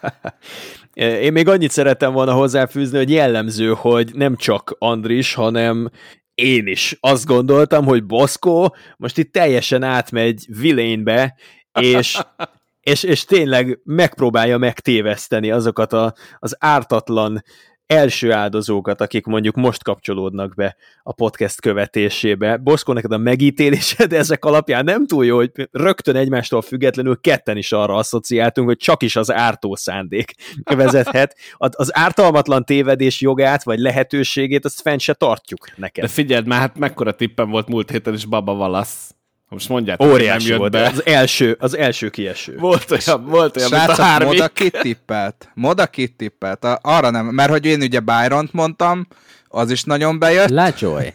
Én 1.23 1.33
még 1.33 1.49
annyit 1.49 1.71
szerettem 1.71 2.13
volna 2.13 2.33
hozzáfűzni, 2.33 2.97
hogy 2.97 3.11
jellemző, 3.11 3.75
hogy 3.77 4.11
nem 4.15 4.37
csak 4.37 4.77
Andris, 4.79 5.35
hanem 5.35 5.91
én 6.35 6.67
is 6.67 6.97
azt 7.01 7.27
gondoltam, 7.27 7.85
hogy 7.85 8.05
Boszkó 8.05 8.77
most 8.97 9.19
itt 9.19 9.33
teljesen 9.33 9.83
átmegy 9.83 10.47
Villainbe, 10.61 11.37
és, 11.81 12.19
és, 12.91 13.03
és 13.03 13.25
tényleg 13.25 13.81
megpróbálja 13.85 14.59
megtéveszteni 14.59 15.51
azokat 15.51 15.93
a, 15.93 16.15
az 16.39 16.57
ártatlan 16.59 17.43
első 17.87 18.33
áldozókat, 18.33 19.01
akik 19.01 19.27
mondjuk 19.27 19.55
most 19.55 19.83
kapcsolódnak 19.83 20.55
be 20.55 20.77
a 21.03 21.13
podcast 21.13 21.61
követésébe. 21.61 22.57
Boszkó, 22.57 22.93
neked 22.93 23.13
a 23.13 23.19
megítélésed 23.19 24.13
ezek 24.13 24.45
alapján 24.45 24.85
nem 24.85 25.07
túl 25.07 25.25
jó, 25.25 25.37
hogy 25.37 25.51
rögtön 25.71 26.17
egymástól 26.17 26.63
függetlenül 26.63 27.21
ketten 27.21 27.57
is 27.57 27.73
arra 27.73 27.95
asszociáltunk, 27.95 28.67
hogy 28.69 28.77
csak 28.77 29.03
is 29.03 29.17
az 29.17 29.33
ártó 29.33 29.75
szándék 29.75 30.33
vezethet. 30.65 31.37
Az 31.57 31.97
ártalmatlan 31.97 32.65
tévedés 32.65 33.21
jogát, 33.21 33.65
vagy 33.65 33.79
lehetőségét, 33.79 34.65
azt 34.65 34.81
fenn 34.81 34.99
se 34.99 35.15
tartjuk 35.15 35.77
neked. 35.77 36.05
De 36.05 36.11
figyeld 36.11 36.47
már, 36.47 36.61
hát 36.61 36.79
mekkora 36.79 37.13
tippem 37.13 37.51
volt 37.51 37.69
múlt 37.69 37.91
héten 37.91 38.15
is 38.15 38.25
Baba 38.25 38.55
Valasz. 38.55 39.16
Most 39.49 39.69
mondjátok, 39.69 40.07
hogy 40.07 40.15
nem 40.17 40.23
Óriási 40.25 40.49
jött 40.49 40.59
volt. 40.59 40.73
be. 40.73 40.87
Az 40.87 41.07
első, 41.07 41.57
az 41.61 41.77
első 41.77 42.09
kieső. 42.09 42.57
Volt 42.59 42.91
olyan, 42.91 43.25
volt 43.27 43.57
olyan, 43.57 43.71
mint 43.71 43.83
a 43.83 43.85
Srácok, 43.85 44.05
hármi. 44.05 44.27
Moda 44.27 44.49
kit 44.49 44.79
tippelt? 44.81 45.49
Moda 45.55 45.87
kit 45.87 46.17
tippelt? 46.17 46.65
A- 46.65 46.79
Arra 46.83 47.11
nem, 47.11 47.27
mert 47.27 47.51
hogy 47.51 47.67
én 47.67 47.81
ugye 47.81 48.01
Byron-t 48.01 48.53
mondtam, 48.53 49.07
az 49.49 49.71
is 49.71 49.85
nagyon 49.85 50.19
bejött. 50.19 50.49
Lácsolj! 50.49 51.15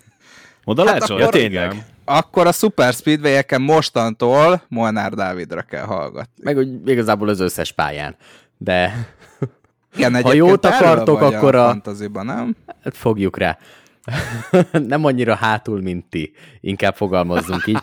Oda 0.63 0.85
Hát 0.85 0.99
lehet, 0.99 1.09
akkor- 1.09 1.31
tényleg. 1.33 1.71
igen. 1.71 1.85
Akkor 2.05 2.47
a 2.47 2.51
Super 2.51 2.93
Speedway-eken 2.93 3.61
mostantól 3.61 4.61
Molnár 4.67 5.11
Dávidra 5.13 5.61
kell 5.61 5.83
hallgatni. 5.85 6.43
Meg 6.43 6.57
úgy 6.57 6.89
igazából 6.89 7.29
az 7.29 7.39
összes 7.39 7.71
pályán. 7.71 8.15
De 8.57 9.07
Igen, 9.95 10.21
Ha 10.23 10.33
jót 10.33 10.65
akartok, 10.65 11.21
akkor 11.21 11.55
a 11.55 11.67
a- 11.69 11.81
nem? 12.23 12.55
hát 12.83 12.97
fogjuk 12.97 13.37
rá. 13.37 13.57
Nem 14.87 15.05
annyira 15.05 15.35
hátul, 15.35 15.81
mint 15.81 16.09
ti. 16.09 16.31
Inkább 16.59 16.95
fogalmazzunk 16.95 17.67
így. 17.67 17.79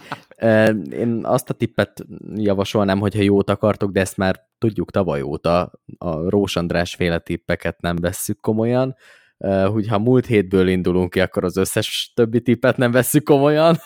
Én 0.92 1.20
azt 1.22 1.50
a 1.50 1.54
tippet 1.54 2.04
javasolnám, 2.34 2.98
hogyha 2.98 3.22
jót 3.22 3.50
akartok, 3.50 3.90
de 3.92 4.00
ezt 4.00 4.16
már 4.16 4.46
tudjuk 4.58 4.90
tavaly 4.90 5.22
óta. 5.22 5.72
A 5.98 6.28
Rós 6.28 6.56
András 6.56 6.94
féle 6.94 7.18
tippeket 7.18 7.80
nem 7.80 7.96
vesszük 7.96 8.40
komolyan. 8.40 8.96
Ö, 9.38 9.66
Úgy, 9.66 9.88
ha 9.88 9.98
múlt 9.98 10.26
hétből 10.26 10.68
indulunk 10.68 11.10
ki, 11.10 11.20
akkor 11.20 11.44
az 11.44 11.56
összes 11.56 12.12
többi 12.14 12.40
tippet 12.42 12.76
nem 12.76 12.90
vesszük 12.90 13.24
komolyan. 13.24 13.76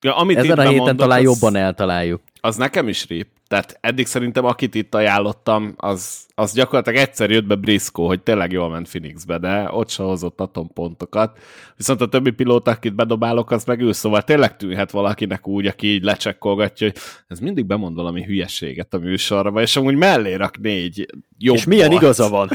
Ja, 0.00 0.16
amit 0.16 0.36
Ezen 0.36 0.58
a 0.58 0.60
héten 0.60 0.72
bemondott, 0.74 0.96
talán 0.96 1.18
az- 1.18 1.24
jobban 1.24 1.56
eltaláljuk. 1.56 2.22
az 2.40 2.56
nekem 2.56 2.88
is 2.88 3.06
rip. 3.08 3.28
Tehát 3.52 3.78
eddig 3.80 4.06
szerintem 4.06 4.44
akit 4.44 4.74
itt 4.74 4.94
ajánlottam, 4.94 5.74
az, 5.76 6.26
az 6.34 6.52
gyakorlatilag 6.52 6.98
egyszer 6.98 7.30
jött 7.30 7.44
be 7.44 7.54
Briscoe, 7.54 8.06
hogy 8.06 8.22
tényleg 8.22 8.52
jól 8.52 8.68
ment 8.68 8.88
Phoenixbe, 8.88 9.38
de 9.38 9.68
ott 9.70 9.88
se 9.88 10.02
hozott 10.02 10.40
atompontokat. 10.40 11.38
Viszont 11.76 12.00
a 12.00 12.08
többi 12.08 12.30
pilóta, 12.30 12.70
akit 12.70 12.94
bedobálok, 12.94 13.50
az 13.50 13.64
meg 13.64 13.80
ő, 13.80 13.92
szóval 13.92 14.22
tényleg 14.22 14.56
tűnhet 14.56 14.90
valakinek 14.90 15.46
úgy, 15.46 15.66
aki 15.66 15.86
így 15.86 16.02
lecsekkolgatja, 16.02 16.86
hogy 16.86 16.96
ez 17.28 17.38
mindig 17.38 17.66
bemond 17.66 17.96
valami 17.96 18.24
hülyeséget 18.24 18.94
a 18.94 18.98
műsorba, 18.98 19.60
és 19.60 19.76
amúgy 19.76 19.96
mellé 19.96 20.34
rak 20.34 20.58
négy 20.58 21.06
jobb 21.38 21.56
És 21.56 21.64
milyen 21.64 21.92
igaza 21.92 22.28
van? 22.28 22.48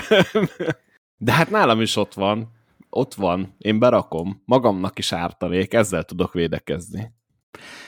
De 1.26 1.32
hát 1.32 1.50
nálam 1.50 1.82
is 1.82 1.96
ott 1.96 2.14
van. 2.14 2.52
Ott 2.90 3.14
van. 3.14 3.56
Én 3.58 3.80
berakom. 3.80 4.42
Magamnak 4.46 5.00
is 5.00 5.12
ártalék, 5.12 5.74
ezzel 5.74 6.04
tudok 6.04 6.34
védekezni. 6.34 7.12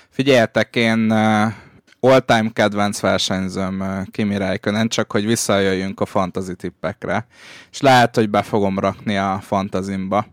Figyeljetek, 0.09 0.75
én 0.75 1.11
uh, 1.11 1.53
all-time 1.99 2.49
kedvenc 2.53 2.99
versenyzőm 2.99 3.79
uh, 3.79 4.05
Kimi 4.11 4.37
Räikkönen, 4.37 4.87
csak 4.87 5.11
hogy 5.11 5.25
visszajöjjünk 5.25 5.99
a 5.99 6.05
fantasy 6.05 6.55
tippekre, 6.55 7.27
és 7.71 7.81
lehet, 7.81 8.15
hogy 8.15 8.29
be 8.29 8.41
fogom 8.41 8.79
rakni 8.79 9.17
a 9.17 9.39
fantazimba. 9.41 10.27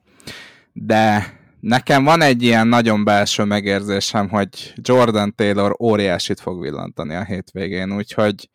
De 0.72 1.34
nekem 1.60 2.04
van 2.04 2.22
egy 2.22 2.42
ilyen 2.42 2.66
nagyon 2.66 3.04
belső 3.04 3.44
megérzésem, 3.44 4.28
hogy 4.28 4.72
Jordan 4.74 5.34
Taylor 5.34 5.76
óriásit 5.80 6.40
fog 6.40 6.60
villantani 6.60 7.14
a 7.14 7.24
hétvégén, 7.24 7.92
úgyhogy 7.92 8.50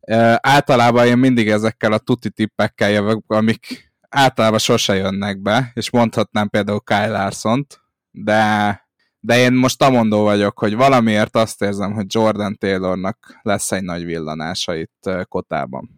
uh, 0.00 0.34
általában 0.40 1.06
én 1.06 1.18
mindig 1.18 1.48
ezekkel 1.48 1.92
a 1.92 1.98
tuti 1.98 2.30
tippekkel 2.30 2.90
jövök, 2.90 3.24
amik 3.26 3.92
általában 4.08 4.58
sose 4.58 4.94
jönnek 4.94 5.38
be, 5.38 5.70
és 5.74 5.90
mondhatnám 5.90 6.48
például 6.48 6.80
Kyle 6.80 7.08
Larson-t, 7.08 7.80
de 8.10 8.87
de 9.20 9.38
én 9.38 9.52
most 9.52 9.82
amondó 9.82 10.22
vagyok, 10.22 10.58
hogy 10.58 10.76
valamiért 10.76 11.36
azt 11.36 11.62
érzem, 11.62 11.92
hogy 11.92 12.06
Jordan 12.08 12.56
Taylornak 12.58 13.38
lesz 13.42 13.72
egy 13.72 13.82
nagy 13.82 14.04
villanása 14.04 14.74
itt 14.74 15.10
Kotában. 15.28 15.90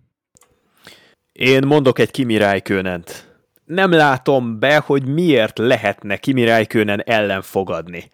Én 1.33 1.67
mondok 1.67 1.99
egy 1.99 2.11
Kimi 2.11 2.37
Räikkönent. 2.37 3.29
Nem 3.65 3.91
látom 3.91 4.59
be, 4.59 4.79
hogy 4.79 5.07
miért 5.07 5.59
lehetne 5.59 6.17
Kimi 6.17 6.45
Räikkönen 6.45 7.03
ellen 7.07 7.43
fogadni. 7.43 8.11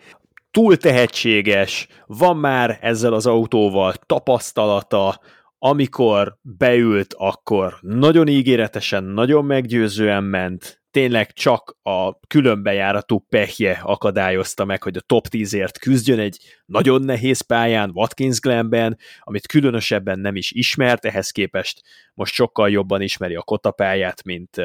Túl 0.51 0.77
tehetséges, 0.77 1.89
van 2.07 2.37
már 2.37 2.79
ezzel 2.81 3.13
az 3.13 3.27
autóval 3.27 3.95
tapasztalata, 4.07 5.21
amikor 5.59 6.37
beült, 6.43 7.15
akkor 7.19 7.77
nagyon 7.81 8.29
ígéretesen, 8.29 9.05
nagyon 9.05 9.45
meggyőzően 9.45 10.25
ment, 10.25 10.83
tényleg 10.97 11.33
csak 11.33 11.77
a 11.83 12.19
különbejáratú 12.19 13.19
pehje 13.19 13.81
akadályozta 13.83 14.65
meg, 14.65 14.83
hogy 14.83 14.97
a 14.97 15.01
top 15.01 15.27
10-ért 15.31 15.79
küzdjön 15.79 16.19
egy 16.19 16.39
nagyon 16.67 17.03
nehéz 17.03 17.41
pályán, 17.41 17.91
Watkins 17.95 18.41
Glenben, 18.41 18.99
amit 19.21 19.47
különösebben 19.47 20.19
nem 20.19 20.37
is 20.37 20.51
ismert, 20.51 21.05
ehhez 21.05 21.31
képest 21.31 21.83
most 22.15 22.35
sokkal 22.35 22.71
jobban 22.71 23.01
ismeri 23.01 23.35
a 23.35 23.43
kotapályát, 23.43 24.25
mint, 24.25 24.57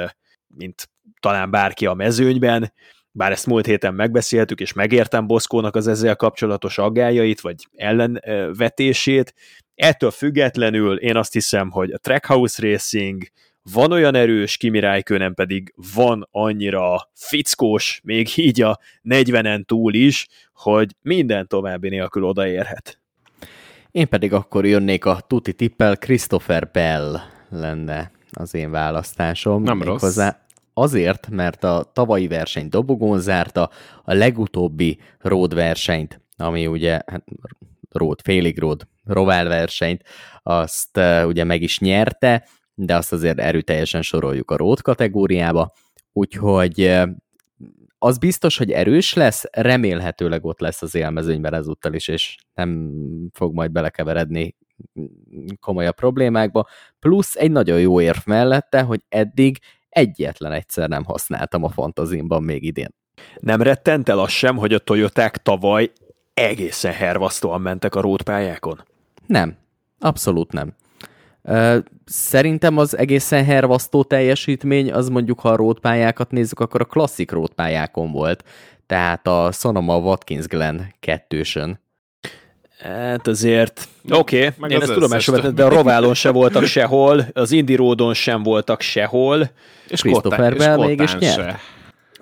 mint 0.48 0.90
talán 1.20 1.52
bárki 1.52 1.86
a 1.86 1.94
mezőnyben, 1.94 2.74
bár 3.12 3.32
ezt 3.32 3.46
múlt 3.46 3.66
héten 3.66 3.94
megbeszéltük, 3.94 4.60
és 4.60 4.74
megértem 4.74 5.28
Boszkónak 5.28 5.76
az 5.76 5.88
ezzel 5.88 6.16
kapcsolatos 6.16 6.78
aggájait, 6.78 7.42
vagy 7.42 7.68
ellenvetését. 7.76 9.34
Ettől 9.76 10.12
függetlenül 10.12 10.98
én 10.98 11.16
azt 11.16 11.34
hiszem, 11.34 11.70
hogy 11.70 11.92
a 11.92 11.98
Trackhouse 11.98 12.62
Racing 12.62 13.24
van 13.74 13.92
olyan 13.92 14.16
erős, 14.16 14.58
Kimi 14.58 14.80
Räikkönen 14.80 15.34
pedig 15.34 15.74
van 15.94 16.28
annyira 16.32 17.10
fickós, 17.14 18.02
még 18.04 18.30
így 18.36 18.62
a 18.62 18.80
40-en 19.04 19.64
túl 19.66 19.94
is, 19.94 20.28
hogy 20.54 20.96
minden 21.02 21.48
további 21.48 21.90
nélkül 21.90 22.24
odaérhet. 22.24 23.00
Én 23.92 24.08
pedig 24.08 24.34
akkor 24.34 24.66
jönnék 24.66 25.06
a 25.06 25.20
tuti 25.28 25.54
tippel, 25.54 25.98
Christopher 25.98 26.70
Bell 26.72 27.18
lenne 27.50 28.12
az 28.32 28.54
én 28.54 28.72
választásom. 28.72 29.64
Nem 29.64 29.82
rossz. 29.82 30.02
Méghozzá 30.02 30.42
Azért, 30.74 31.30
mert 31.30 31.64
a 31.64 31.92
tavalyi 31.94 32.28
verseny 32.28 32.70
dobogón 32.70 33.20
zárta, 33.20 33.70
a 34.04 34.14
legutóbbi 34.14 35.00
road 35.20 35.54
versenyt, 35.54 36.22
ami 36.38 36.68
ugye 36.68 37.02
hát, 37.06 37.24
road, 37.90 38.20
félig 38.24 38.60
road, 38.60 38.88
rovál 39.04 39.48
versenyt, 39.48 40.04
azt 40.44 40.98
uh, 40.98 41.24
ugye 41.28 41.44
meg 41.44 41.62
is 41.62 41.80
nyerte, 41.80 42.48
de 42.76 42.96
azt 42.96 43.14
azért 43.14 43.40
erőteljesen 43.40 44.02
soroljuk 44.02 44.52
a 44.52 44.58
road 44.58 44.82
kategóriába, 44.82 45.74
úgyhogy 46.14 47.00
az 47.98 48.18
biztos, 48.18 48.58
hogy 48.58 48.72
erős 48.72 49.14
lesz, 49.14 49.44
remélhetőleg 49.52 50.46
ott 50.46 50.60
lesz 50.60 50.82
az 50.82 50.96
élmezőnyben 50.96 51.54
ezúttal 51.54 51.94
is, 51.94 52.08
és 52.08 52.36
nem 52.54 52.92
fog 53.34 53.54
majd 53.54 53.72
belekeveredni 53.72 54.56
komolyabb 55.60 55.96
problémákba, 55.96 56.68
plusz 57.00 57.36
egy 57.36 57.52
nagyon 57.52 57.80
jó 57.80 58.02
érv 58.02 58.20
mellette, 58.26 58.82
hogy 58.82 59.02
eddig 59.10 59.60
egyetlen 59.90 60.52
egyszer 60.52 60.90
nem 60.90 61.04
használtam 61.04 61.64
a 61.64 61.70
fantazimban 61.70 62.44
még 62.44 62.64
idén. 62.64 62.94
Nem 63.40 63.62
rettent 63.62 64.10
el 64.10 64.20
az 64.20 64.30
sem, 64.30 64.58
hogy 64.58 64.74
a 64.74 64.80
Toyoták 64.80 65.38
tavaly 65.38 65.92
egészen 66.34 66.94
hervasztóan 66.94 67.62
mentek 67.62 67.96
a 67.96 68.02
rótpályákon? 68.02 68.84
Nem, 69.26 69.58
abszolút 70.00 70.52
nem. 70.52 70.76
Szerintem 72.06 72.78
az 72.78 72.98
egészen 72.98 73.44
hervasztó 73.44 74.04
teljesítmény, 74.04 74.92
az 74.92 75.10
mondjuk, 75.10 75.40
ha 75.40 75.50
a 75.50 75.56
rótpályákat 75.56 76.32
nézzük, 76.32 76.60
akkor 76.60 76.82
a 76.82 76.86
klasszik 76.86 77.32
rótpályákon 77.32 78.12
volt, 78.12 78.44
tehát 78.86 79.28
a 79.28 79.50
Sonoma 79.52 79.98
Watkins 79.98 80.46
Glen 80.46 80.94
kettősön. 81.00 81.80
Hát 82.80 83.28
azért, 83.28 83.88
oké, 84.10 84.38
okay, 84.38 84.50
Meg 84.58 84.72
én 84.72 84.78
az 84.78 84.84
ezt 84.84 84.94
tudomásul 84.94 85.36
vettem, 85.36 85.56
de 85.56 85.64
a 85.64 85.70
Roválon 85.70 86.14
se 86.14 86.32
voltak 86.32 86.66
sehol, 86.66 87.26
az 87.34 87.52
Indy 87.52 87.76
Roadon 87.76 88.14
sem 88.14 88.44
voltak 88.44 88.82
sehol. 88.82 89.50
És 89.88 90.02
Christopher 90.02 90.58
Bell 90.58 90.78
mégis 90.78 91.16
nyert. 91.16 91.36
se. 91.36 91.60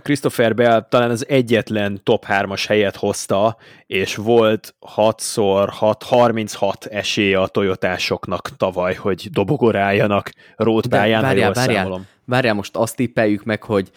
Christopher 0.09 0.55
Bell 0.55 0.87
talán 0.89 1.09
az 1.09 1.27
egyetlen 1.27 1.99
top 2.03 2.25
3-as 2.27 2.63
helyet 2.67 2.95
hozta, 2.95 3.57
és 3.87 4.15
volt 4.15 4.75
6-szor 4.95 5.67
6, 5.71 6.03
36 6.03 6.85
esélye 6.85 7.41
a 7.41 7.47
toyotásoknak 7.47 8.49
tavaly, 8.57 8.93
hogy 8.93 9.29
dobogoráljanak 9.31 10.31
rótpályán, 10.55 11.21
ha 11.21 11.27
várjál, 11.27 11.45
jól 11.45 11.53
várjál, 11.53 11.75
számolom. 11.75 12.07
várjál, 12.25 12.53
most 12.53 12.75
azt 12.75 12.95
tippeljük 12.95 13.43
meg, 13.43 13.63
hogy 13.63 13.91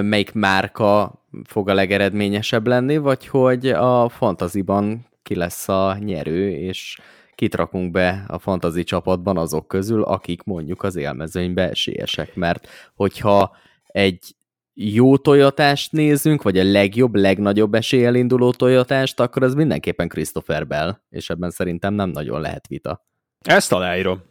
melyik 0.00 0.32
márka 0.32 1.12
fog 1.44 1.68
a 1.68 1.74
legeredményesebb 1.74 2.66
lenni, 2.66 2.96
vagy 2.96 3.26
hogy 3.26 3.68
a 3.68 4.08
fantaziban 4.08 5.06
ki 5.22 5.34
lesz 5.34 5.68
a 5.68 5.96
nyerő, 6.00 6.50
és 6.50 6.98
kit 7.34 7.54
rakunk 7.54 7.90
be 7.90 8.24
a 8.28 8.38
fantazi 8.38 8.84
csapatban 8.84 9.36
azok 9.36 9.68
közül, 9.68 10.02
akik 10.02 10.42
mondjuk 10.42 10.82
az 10.82 10.96
élmezőnybe 10.96 11.68
esélyesek, 11.68 12.34
mert 12.34 12.68
hogyha 12.94 13.56
egy 13.86 14.34
jó 14.74 15.16
toyotást 15.16 15.92
nézünk, 15.92 16.42
vagy 16.42 16.58
a 16.58 16.64
legjobb, 16.64 17.14
legnagyobb 17.14 17.74
eséllyel 17.74 18.14
induló 18.14 18.50
toyotást, 18.50 19.20
akkor 19.20 19.42
az 19.42 19.54
mindenképpen 19.54 20.08
Christopher 20.08 20.66
Bell, 20.66 20.98
és 21.10 21.30
ebben 21.30 21.50
szerintem 21.50 21.94
nem 21.94 22.10
nagyon 22.10 22.40
lehet 22.40 22.66
vita. 22.66 23.06
Ezt 23.40 23.72
aláírom. 23.72 24.22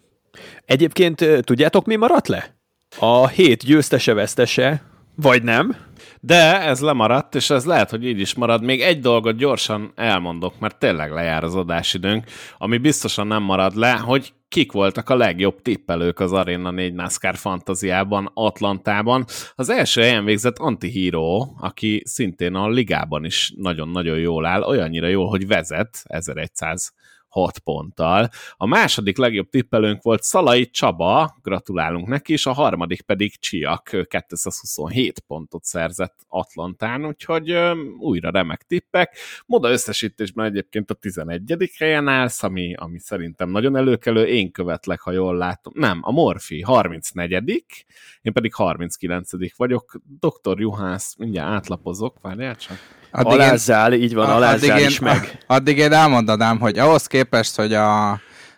Egyébként 0.66 1.26
tudjátok, 1.42 1.86
mi 1.86 1.96
maradt 1.96 2.28
le? 2.28 2.56
A 3.00 3.28
hét 3.28 3.64
győztese-vesztese, 3.64 4.82
vagy 5.16 5.44
nem? 5.44 5.76
De 6.20 6.62
ez 6.62 6.82
lemaradt, 6.82 7.36
és 7.36 7.50
ez 7.50 7.66
lehet, 7.66 7.90
hogy 7.90 8.06
így 8.06 8.20
is 8.20 8.34
marad. 8.34 8.64
Még 8.64 8.82
egy 8.82 9.00
dolgot 9.00 9.36
gyorsan 9.36 9.92
elmondok, 9.96 10.60
mert 10.60 10.80
tényleg 10.80 11.12
lejár 11.12 11.44
az 11.44 11.56
adásidőnk, 11.56 12.26
ami 12.58 12.78
biztosan 12.78 13.28
nem 13.28 13.44
marad 13.44 13.76
le, 13.76 13.92
hogy 13.92 14.34
kik 14.52 14.72
voltak 14.72 15.10
a 15.10 15.16
legjobb 15.16 15.62
tippelők 15.62 16.20
az 16.20 16.34
Arena 16.34 16.72
4 16.72 16.94
NASCAR 16.94 17.36
fantaziában, 17.36 18.32
Atlantában. 18.34 19.26
Az 19.56 19.70
első 19.70 20.02
helyen 20.02 20.26
végzett 20.26 20.58
Antihero, 20.58 21.48
aki 21.60 22.02
szintén 22.06 22.56
a 22.56 22.70
ligában 22.70 23.26
is 23.26 23.54
nagyon-nagyon 23.58 24.18
jól 24.18 24.46
áll, 24.46 24.62
olyannyira 24.62 25.08
jól, 25.08 25.28
hogy 25.28 25.48
vezet 25.48 26.02
1100 26.04 26.94
6 27.32 27.60
ponttal. 27.60 28.30
A 28.58 28.66
második 28.66 29.18
legjobb 29.18 29.50
tippelőnk 29.50 30.02
volt 30.02 30.24
Szalai 30.24 30.70
Csaba, 30.70 31.38
gratulálunk 31.42 32.08
neki, 32.08 32.34
és 32.34 32.46
a 32.46 32.54
harmadik 32.54 33.02
pedig 33.02 33.40
Csiak, 33.40 33.90
227 34.10 35.20
pontot 35.20 35.64
szerzett 35.64 36.16
Atlantán, 36.28 37.06
úgyhogy 37.06 37.58
újra 38.00 38.30
remek 38.30 38.64
tippek. 38.68 39.18
Moda 39.46 39.70
összesítésben 39.70 40.46
egyébként 40.46 40.92
a 40.92 40.94
11. 40.94 41.72
helyen 41.78 42.08
állsz, 42.08 42.44
ami, 42.44 42.74
ami 42.74 43.00
szerintem 43.00 43.50
nagyon 43.50 43.76
előkelő, 43.76 44.26
én 44.26 44.52
követlek, 44.52 45.00
ha 45.00 45.12
jól 45.12 45.38
látom. 45.38 45.74
Nem, 45.76 46.00
a 46.02 46.12
Morfi 46.12 46.62
34 46.62 47.76
én 48.22 48.34
pedig 48.34 48.54
39 48.54 49.56
vagyok. 49.56 50.02
Dr. 50.20 50.60
Juhász, 50.60 51.16
mindjárt 51.18 51.50
átlapozok, 51.50 52.18
várjál 52.22 52.56
csak. 52.56 52.78
Addig 53.12 53.32
alázzál, 53.32 53.94
én, 53.94 54.02
így 54.02 54.14
van, 54.14 54.30
alázzál 54.30 54.80
is 54.80 55.00
én, 55.00 55.06
meg. 55.06 55.44
Addig 55.48 55.78
én 55.78 55.92
elmondanám, 55.92 56.60
hogy 56.60 56.80
ahhoz 56.80 57.08
képest, 57.08 57.21
hogy 57.56 57.74
a, 57.74 58.12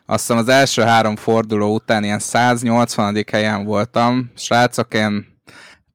azt 0.05 0.19
hiszem 0.19 0.37
az 0.37 0.47
első 0.47 0.81
három 0.81 1.15
forduló 1.15 1.73
után 1.73 2.03
ilyen 2.03 2.19
180. 2.19 3.25
helyen 3.31 3.63
voltam, 3.65 4.31
srácok, 4.35 4.93
én 4.93 5.25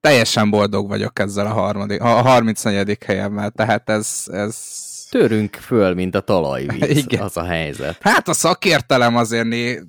teljesen 0.00 0.50
boldog 0.50 0.88
vagyok 0.88 1.18
ezzel 1.18 1.46
a, 1.46 1.52
harmadik, 1.52 2.02
a 2.02 2.06
34. 2.06 2.98
helyemmel, 3.06 3.50
tehát 3.50 3.90
ez, 3.90 4.22
ez 4.26 4.56
törünk 5.10 5.54
föl, 5.54 5.94
mint 5.94 6.14
a 6.14 6.20
talajvíz, 6.20 6.96
Igen. 6.96 7.22
az 7.22 7.36
a 7.36 7.44
helyzet. 7.44 7.96
Hát 8.00 8.28
a 8.28 8.32
szakértelem 8.32 9.16
azért 9.16 9.46
né, 9.46 9.80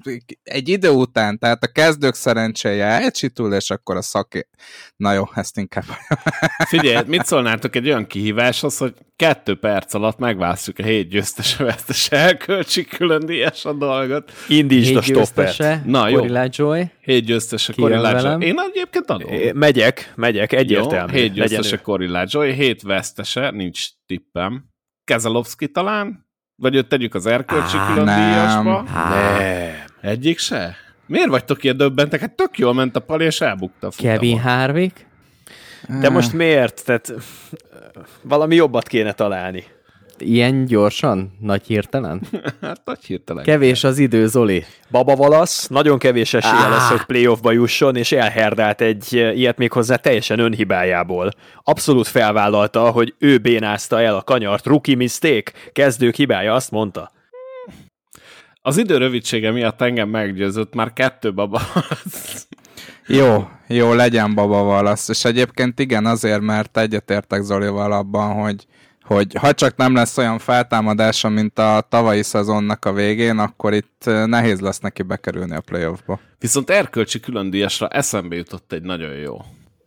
egy 0.43 0.69
idő 0.69 0.89
után, 0.89 1.39
tehát 1.39 1.63
a 1.63 1.67
kezdők 1.67 2.13
szerencséje 2.13 2.85
elcsitul, 2.85 3.53
és 3.53 3.69
akkor 3.69 3.95
a 3.95 4.01
szaké... 4.01 4.47
Na 4.95 5.13
jó, 5.13 5.23
ezt 5.33 5.57
inkább... 5.57 5.83
Figyelj, 6.67 7.03
mit 7.07 7.25
szólnátok 7.25 7.75
egy 7.75 7.87
olyan 7.87 8.07
kihíváshoz, 8.07 8.77
hogy 8.77 8.93
kettő 9.15 9.55
perc 9.55 9.93
alatt 9.93 10.17
megválasztjuk 10.17 10.79
a 10.79 10.83
hét 10.83 11.09
győztes 11.09 11.55
vesztes 11.55 12.11
elköltsi 12.11 12.85
külön 12.85 13.25
díjas 13.25 13.65
a 13.65 13.73
dolgot. 13.73 14.31
Indítsd 14.47 14.95
a 14.95 15.01
stoppet. 15.01 15.85
Na 15.85 16.09
jó. 16.09 16.25
Joy. 16.49 16.91
Hét 17.01 17.25
győztes 17.25 17.69
a 17.69 17.73
Joy. 17.75 17.91
Én 18.45 18.59
egyébként 18.59 19.09
adom. 19.09 19.31
É, 19.31 19.51
megyek, 19.51 20.13
megyek, 20.15 20.51
egyértelmű. 20.51 21.13
Jó, 21.13 21.19
hét 21.19 21.33
győztes 21.33 21.71
a 21.71 22.23
Joy, 22.25 22.53
hét 22.53 22.81
vesztese, 22.81 23.51
nincs 23.51 23.87
tippem. 24.05 24.69
Kezalovski 25.09 25.67
talán? 25.67 26.25
Vagy 26.55 26.75
őt 26.75 26.87
tegyük 26.87 27.15
az 27.15 27.25
erkölcsi 27.25 27.77
Á, 27.77 27.87
külön 27.87 28.03
nem. 28.05 28.31
díjasba? 28.31 28.81
Nem. 29.09 29.73
Egyik 30.01 30.37
se? 30.37 30.75
Miért 31.05 31.29
vagytok 31.29 31.63
ilyen 31.63 31.77
döbbentek? 31.77 32.19
Hát 32.19 32.35
tök 32.35 32.57
jól 32.57 32.73
ment 32.73 32.95
a 32.95 32.99
pali, 32.99 33.25
és 33.25 33.41
elbukta 33.41 33.87
a 33.87 33.91
Kevin 33.97 34.39
Harvick? 34.39 35.05
De 35.99 36.09
most 36.09 36.33
miért? 36.33 36.85
Tehát 36.85 37.13
valami 38.21 38.55
jobbat 38.55 38.87
kéne 38.87 39.11
találni. 39.13 39.63
Ilyen 40.21 40.65
gyorsan? 40.65 41.37
Nagy 41.39 41.65
hirtelen? 41.65 42.21
hát 42.61 42.81
nagy 42.85 43.03
hirtelen. 43.05 43.43
Kevés 43.43 43.83
az 43.83 43.97
idő, 43.97 44.27
Zoli. 44.27 44.65
Baba 44.91 45.15
Valasz, 45.15 45.67
nagyon 45.67 45.99
kevés 45.99 46.33
esélye 46.33 46.65
ah. 46.65 46.69
lesz, 46.69 46.89
hogy 46.89 47.03
playoffba 47.03 47.51
jusson, 47.51 47.95
és 47.95 48.11
elherdált 48.11 48.81
egy 48.81 49.13
ilyet 49.13 49.57
még 49.57 49.71
hozzá 49.71 49.95
teljesen 49.95 50.39
önhibájából. 50.39 51.31
Abszolút 51.63 52.07
felvállalta, 52.07 52.89
hogy 52.91 53.13
ő 53.19 53.37
bénázta 53.37 54.01
el 54.01 54.15
a 54.15 54.21
kanyart. 54.21 54.65
Rookie 54.65 54.95
mistake, 54.95 55.51
kezdők 55.71 56.15
hibája, 56.15 56.53
azt 56.53 56.71
mondta. 56.71 57.11
Az 58.61 58.77
idő 58.77 58.97
rövidsége 58.97 59.51
miatt 59.51 59.81
engem 59.81 60.09
meggyőzött, 60.09 60.73
már 60.73 60.93
kettő 60.93 61.33
baba 61.33 61.61
Jó, 63.11 63.47
jó, 63.67 63.93
legyen 63.93 64.35
baba 64.35 64.63
valasz. 64.63 65.09
És 65.09 65.25
egyébként 65.25 65.79
igen, 65.79 66.05
azért, 66.05 66.41
mert 66.41 66.77
egyetértek 66.77 67.41
Zolival 67.41 67.91
abban, 67.91 68.33
hogy 68.33 68.65
hogy 69.09 69.33
ha 69.33 69.53
csak 69.53 69.75
nem 69.75 69.93
lesz 69.93 70.17
olyan 70.17 70.39
feltámadása, 70.39 71.29
mint 71.29 71.59
a 71.59 71.85
tavalyi 71.89 72.23
szezonnak 72.23 72.85
a 72.85 72.93
végén, 72.93 73.37
akkor 73.37 73.73
itt 73.73 74.03
nehéz 74.05 74.59
lesz 74.59 74.79
neki 74.79 75.01
bekerülni 75.01 75.55
a 75.55 75.61
playoffba. 75.61 76.19
Viszont 76.39 76.69
erkölcsi 76.69 77.19
különdíjasra 77.19 77.87
eszembe 77.87 78.35
jutott 78.35 78.71
egy 78.71 78.81
nagyon 78.81 79.13
jó. 79.13 79.37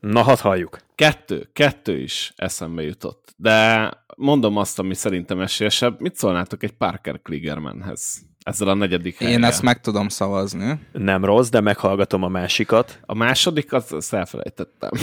Na, 0.01 0.23
hadd 0.23 0.39
halljuk. 0.40 0.78
Kettő, 0.94 1.51
kettő 1.53 1.99
is 1.99 2.32
eszembe 2.36 2.82
jutott. 2.82 3.35
De 3.36 3.90
mondom 4.16 4.57
azt, 4.57 4.78
ami 4.78 4.94
szerintem 4.94 5.40
esélyesebb. 5.40 6.01
Mit 6.01 6.16
szólnátok 6.16 6.62
egy 6.62 6.73
Parker 6.73 7.20
Kligermanhez? 7.23 8.23
Ezzel 8.43 8.69
a 8.69 8.74
negyedik 8.74 9.19
helyen. 9.19 9.32
Én 9.32 9.44
ezt 9.44 9.62
meg 9.62 9.81
tudom 9.81 10.09
szavazni. 10.09 10.81
Nem 10.93 11.24
rossz, 11.24 11.48
de 11.48 11.60
meghallgatom 11.60 12.23
a 12.23 12.28
másikat. 12.28 12.98
A 13.06 13.14
másodikat 13.14 13.90
azt 13.90 14.14
elfelejtettem. 14.14 14.90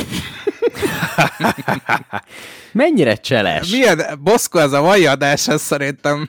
Mennyire 2.71 3.15
cseles? 3.15 3.71
Milyen 3.71 4.01
Boszko 4.23 4.57
ez 4.59 4.71
a 4.71 4.81
mai 4.81 5.05
adás, 5.05 5.47
ez 5.47 5.61
szerintem 5.61 6.27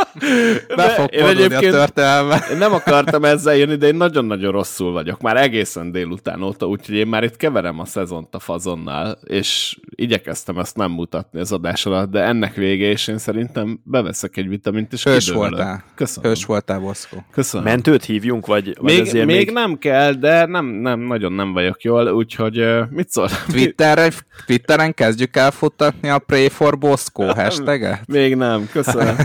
be 0.76 0.88
fog 0.88 1.08
a 1.52 1.58
történelme. 1.58 2.44
Én 2.50 2.56
nem 2.56 2.72
akartam 2.72 3.24
ezzel 3.24 3.56
jönni, 3.56 3.76
de 3.76 3.86
én 3.86 3.94
nagyon-nagyon 3.94 4.52
rosszul 4.52 4.92
vagyok. 4.92 5.20
Már 5.20 5.36
egészen 5.36 5.92
délután 5.92 6.42
óta, 6.42 6.66
úgyhogy 6.66 6.94
én 6.94 7.06
már 7.06 7.22
itt 7.22 7.36
keverem 7.36 7.78
a 7.78 7.84
szezont 7.84 8.34
a 8.34 8.38
fazonnal, 8.38 9.18
és 9.24 9.78
igyekeztem 9.90 10.58
ezt 10.58 10.76
nem 10.76 10.90
mutatni 10.90 11.40
az 11.40 11.52
adás 11.52 11.86
alatt, 11.86 12.10
de 12.10 12.20
ennek 12.20 12.54
vége, 12.54 12.86
és 12.86 13.08
én 13.08 13.18
szerintem 13.18 13.80
beveszek 13.84 14.36
egy 14.36 14.48
vitamint, 14.48 14.92
és 14.92 15.04
Hős 15.04 15.30
voltál. 15.30 15.84
Köszönöm. 15.94 16.30
Hős 16.30 16.41
voltál, 16.44 16.80
Boszko. 16.80 17.16
Köszönöm. 17.30 17.66
Mentőt 17.66 18.04
hívjunk, 18.04 18.46
vagy, 18.46 18.76
vagy 18.80 18.92
még, 18.92 19.12
még, 19.12 19.24
még, 19.24 19.50
nem 19.50 19.78
kell, 19.78 20.12
de 20.12 20.46
nem, 20.46 20.66
nem, 20.66 21.00
nagyon 21.00 21.32
nem 21.32 21.52
vagyok 21.52 21.82
jól, 21.82 22.08
úgyhogy 22.08 22.64
mit 22.90 23.10
szól? 23.10 23.28
Twitterre, 23.48 24.08
Twitteren 24.46 24.94
kezdjük 24.94 25.36
el 25.36 25.50
futtatni 25.50 26.08
a 26.08 26.18
Pray 26.18 26.48
for 26.48 26.78
Bosco 26.78 27.24
hashtaget? 27.24 28.06
Még 28.06 28.36
nem, 28.36 28.68
köszönöm. 28.72 29.16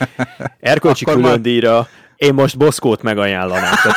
Erkölcsi 0.60 1.04
külön 1.04 1.42
díjra 1.42 1.88
én 2.18 2.34
most 2.34 2.58
Boszkót 2.58 3.02
megajánlanám. 3.02 3.74
Tehát 3.82 3.96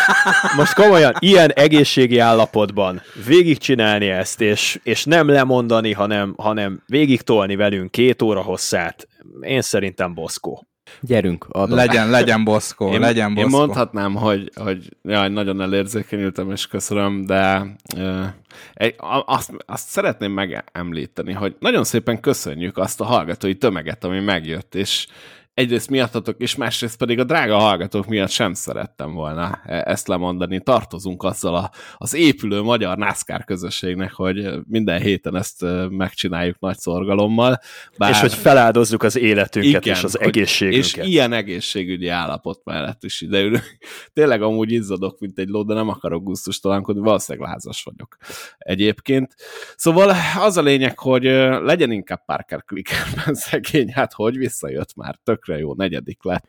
most 0.55 0.73
komolyan, 0.73 1.13
ilyen 1.19 1.51
egészségi 1.51 2.17
állapotban 2.17 3.01
végigcsinálni 3.25 4.09
ezt, 4.09 4.41
és, 4.41 4.79
és 4.83 5.05
nem 5.05 5.27
lemondani, 5.27 5.91
hanem, 5.93 6.33
hanem 6.37 6.83
végigtolni 6.85 7.55
velünk 7.55 7.91
két 7.91 8.21
óra 8.21 8.41
hosszát, 8.41 9.07
én 9.41 9.61
szerintem 9.61 10.13
Boszkó. 10.13 10.67
Gyerünk, 10.99 11.45
adom. 11.49 11.75
Legyen, 11.75 12.09
legyen 12.09 12.43
Boszkó, 12.43 12.93
én, 12.93 12.99
legyen 12.99 13.33
Boszkó. 13.33 13.49
Én 13.49 13.57
mondhatnám, 13.57 14.15
hogy, 14.15 14.51
hogy 14.55 14.97
jaj, 15.03 15.29
nagyon 15.29 15.61
elérzékenyültem, 15.61 16.51
és 16.51 16.67
köszönöm, 16.67 17.25
de 17.25 17.75
egy, 18.73 18.95
azt, 19.25 19.51
azt 19.65 19.87
szeretném 19.87 20.31
megemlíteni, 20.31 21.33
hogy 21.33 21.55
nagyon 21.59 21.83
szépen 21.83 22.19
köszönjük 22.19 22.77
azt 22.77 23.01
a 23.01 23.05
hallgatói 23.05 23.55
tömeget, 23.55 24.03
ami 24.03 24.19
megjött, 24.19 24.75
és 24.75 25.07
egyrészt 25.61 25.89
miattatok, 25.89 26.39
és 26.39 26.55
másrészt 26.55 26.97
pedig 26.97 27.19
a 27.19 27.23
drága 27.23 27.57
hallgatók 27.57 28.05
miatt 28.07 28.29
sem 28.29 28.53
szerettem 28.53 29.13
volna 29.13 29.61
e- 29.65 29.83
ezt 29.85 30.07
lemondani. 30.07 30.61
Tartozunk 30.61 31.23
azzal 31.23 31.55
a, 31.55 31.71
az 31.97 32.13
épülő 32.13 32.61
magyar 32.61 32.97
NASCAR 32.97 33.43
közösségnek, 33.43 34.13
hogy 34.13 34.49
minden 34.67 35.01
héten 35.01 35.35
ezt 35.35 35.65
megcsináljuk 35.89 36.59
nagy 36.59 36.77
szorgalommal. 36.77 37.59
Bár... 37.97 38.09
És 38.09 38.19
hogy 38.19 38.33
feláldozzuk 38.33 39.03
az 39.03 39.17
életünket 39.17 39.85
igen, 39.85 39.95
és 39.95 40.03
az 40.03 40.19
egészségünket. 40.19 41.05
És 41.05 41.09
ilyen 41.09 41.33
egészségügyi 41.33 42.07
állapot 42.07 42.61
mellett 42.63 43.03
is 43.03 43.21
ideülünk. 43.21 43.77
Tényleg 44.13 44.41
amúgy 44.41 44.71
izzadok, 44.71 45.19
mint 45.19 45.39
egy 45.39 45.47
ló, 45.47 45.63
de 45.63 45.73
nem 45.73 45.89
akarok 45.89 46.23
gusztustalankodni, 46.23 47.01
valószínűleg 47.01 47.49
lázas 47.49 47.83
vagyok 47.83 48.17
egyébként. 48.57 49.35
Szóval 49.75 50.15
az 50.39 50.57
a 50.57 50.61
lényeg, 50.61 50.99
hogy 50.99 51.23
legyen 51.63 51.91
inkább 51.91 52.25
Parker 52.25 52.63
Clickerben 52.63 53.33
szegény, 53.49 53.91
hát 53.91 54.13
hogy 54.13 54.37
visszajött 54.37 54.95
már, 54.95 55.19
tökre 55.23 55.50
tökre 55.51 55.57
jó, 55.59 55.73
negyedik 55.73 56.23
lett. 56.23 56.45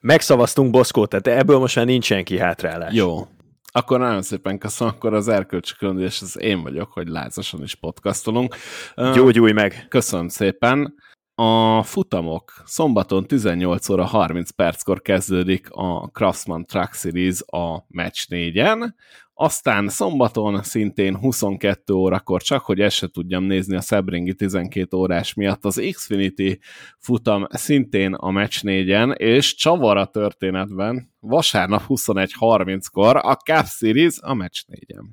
Megszavaztunk 0.00 0.70
Boszkót, 0.70 1.08
tehát 1.08 1.40
ebből 1.40 1.58
most 1.58 1.76
már 1.76 1.86
nincsen 1.86 2.24
kihátrálás. 2.24 2.94
Jó. 2.94 3.26
Akkor 3.72 3.98
nagyon 3.98 4.22
szépen 4.22 4.58
köszönöm, 4.58 4.94
akkor 4.96 5.14
az 5.14 5.28
erkölcsi 5.28 5.74
és 5.98 6.20
az 6.22 6.38
én 6.40 6.62
vagyok, 6.62 6.92
hogy 6.92 7.08
lázasan 7.08 7.62
is 7.62 7.74
podcastolunk. 7.74 8.56
Gyógyulj 9.14 9.52
meg! 9.52 9.86
Köszönöm 9.88 10.28
szépen. 10.28 10.94
A 11.34 11.82
futamok 11.82 12.52
szombaton 12.64 13.26
18 13.26 13.88
óra 13.88 14.04
30 14.04 14.50
perckor 14.50 15.02
kezdődik 15.02 15.70
a 15.70 16.10
Craftsman 16.12 16.64
Truck 16.64 16.94
Series 16.94 17.42
a 17.46 17.84
Match 17.88 18.26
4-en, 18.30 18.94
aztán 19.34 19.88
szombaton 19.88 20.62
szintén 20.62 21.16
22 21.16 21.92
órakor, 21.92 22.42
csak 22.42 22.64
hogy 22.64 22.80
ezt 22.80 22.96
se 22.96 23.08
tudjam 23.08 23.44
nézni 23.44 23.76
a 23.76 23.80
Sebringi 23.80 24.34
12 24.34 24.96
órás 24.96 25.34
miatt, 25.34 25.64
az 25.64 25.82
Xfinity 25.92 26.58
futam 26.98 27.46
szintén 27.50 28.14
a 28.14 28.30
Match 28.30 28.62
4-en, 28.64 29.14
és 29.16 29.54
csavar 29.54 29.96
a 29.96 30.06
történetben, 30.06 31.12
vasárnap 31.20 31.82
21.30-kor 31.88 33.16
a 33.16 33.34
Cup 33.34 33.66
Series 33.66 34.14
a 34.20 34.34
Match 34.34 34.62
4-en. 34.68 35.04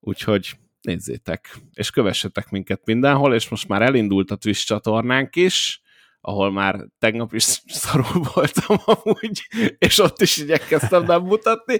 Úgyhogy 0.00 0.50
nézzétek, 0.80 1.56
és 1.72 1.90
kövessetek 1.90 2.50
minket 2.50 2.80
mindenhol, 2.84 3.34
és 3.34 3.48
most 3.48 3.68
már 3.68 3.82
elindult 3.82 4.30
a 4.30 4.36
Twitch 4.36 4.66
csatornánk 4.66 5.36
is, 5.36 5.80
ahol 6.26 6.52
már 6.52 6.86
tegnap 6.98 7.32
is 7.32 7.42
szarul 7.66 8.22
voltam 8.34 8.76
amúgy, 8.84 9.46
és 9.78 9.98
ott 9.98 10.20
is 10.20 10.36
igyekeztem 10.36 11.04
nem 11.04 11.22
mutatni, 11.22 11.78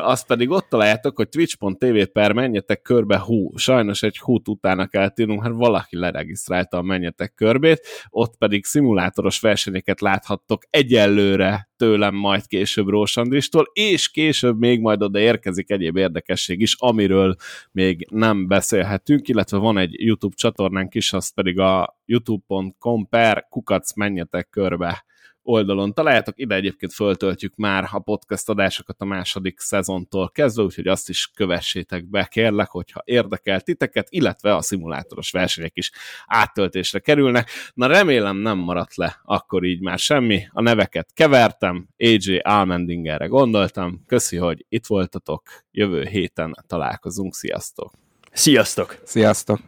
azt 0.00 0.26
pedig 0.26 0.50
ott 0.50 0.68
találjátok, 0.68 1.16
hogy 1.16 1.28
twitch.tv 1.28 2.02
per 2.12 2.32
menjetek 2.32 2.82
körbe 2.82 3.18
hú. 3.18 3.56
Sajnos 3.56 4.02
egy 4.02 4.18
hút 4.18 4.48
utána 4.48 4.86
kell 4.86 5.08
tűnünk, 5.08 5.42
hát 5.42 5.52
valaki 5.52 5.96
leregisztrálta 5.96 6.76
a 6.76 6.82
menjetek 6.82 7.34
körbét, 7.34 7.86
ott 8.08 8.36
pedig 8.36 8.64
szimulátoros 8.64 9.40
versenyeket 9.40 10.00
láthattok 10.00 10.62
egyelőre 10.70 11.68
tőlem 11.76 12.14
majd 12.14 12.46
később 12.46 12.88
Rósandristól, 12.88 13.70
és 13.72 14.08
később 14.10 14.58
még 14.58 14.80
majd 14.80 15.02
oda 15.02 15.18
érkezik 15.18 15.70
egyéb 15.70 15.96
érdekesség 15.96 16.60
is, 16.60 16.74
amiről 16.78 17.36
még 17.72 18.06
nem 18.10 18.46
beszélhetünk, 18.46 19.28
illetve 19.28 19.58
van 19.58 19.78
egy 19.78 19.94
YouTube 20.04 20.36
csatornánk 20.36 20.94
is, 20.94 21.12
azt 21.12 21.34
pedig 21.34 21.58
a 21.58 21.98
youtube.com 22.04 23.08
per 23.08 23.46
kukac 23.48 23.94
menjetek 23.94 24.48
körbe 24.48 25.04
oldalon 25.46 25.92
találjátok. 25.92 26.38
Ide 26.38 26.54
egyébként 26.54 26.92
föltöltjük 26.92 27.56
már 27.56 27.88
a 27.92 27.98
podcast 27.98 28.48
adásokat 28.48 29.00
a 29.00 29.04
második 29.04 29.60
szezontól 29.60 30.30
kezdve, 30.30 30.62
úgyhogy 30.62 30.86
azt 30.86 31.08
is 31.08 31.30
kövessétek 31.34 32.10
be, 32.10 32.24
kérlek, 32.24 32.68
hogyha 32.68 33.02
érdekel 33.04 33.60
titeket, 33.60 34.06
illetve 34.10 34.54
a 34.54 34.62
szimulátoros 34.62 35.30
versenyek 35.30 35.76
is 35.76 35.90
áttöltésre 36.26 36.98
kerülnek. 36.98 37.50
Na 37.74 37.86
remélem 37.86 38.36
nem 38.36 38.58
maradt 38.58 38.94
le 38.96 39.20
akkor 39.24 39.64
így 39.64 39.80
már 39.80 39.98
semmi. 39.98 40.46
A 40.52 40.62
neveket 40.62 41.12
kevertem, 41.14 41.88
AJ 41.98 42.36
Almendingerre 42.36 43.26
gondoltam. 43.26 44.02
Köszi, 44.06 44.36
hogy 44.36 44.64
itt 44.68 44.86
voltatok. 44.86 45.42
Jövő 45.70 46.04
héten 46.04 46.54
találkozunk. 46.66 47.34
Sziasztok! 47.34 47.92
Sziasztok! 48.32 49.00
Sziasztok! 49.04 49.58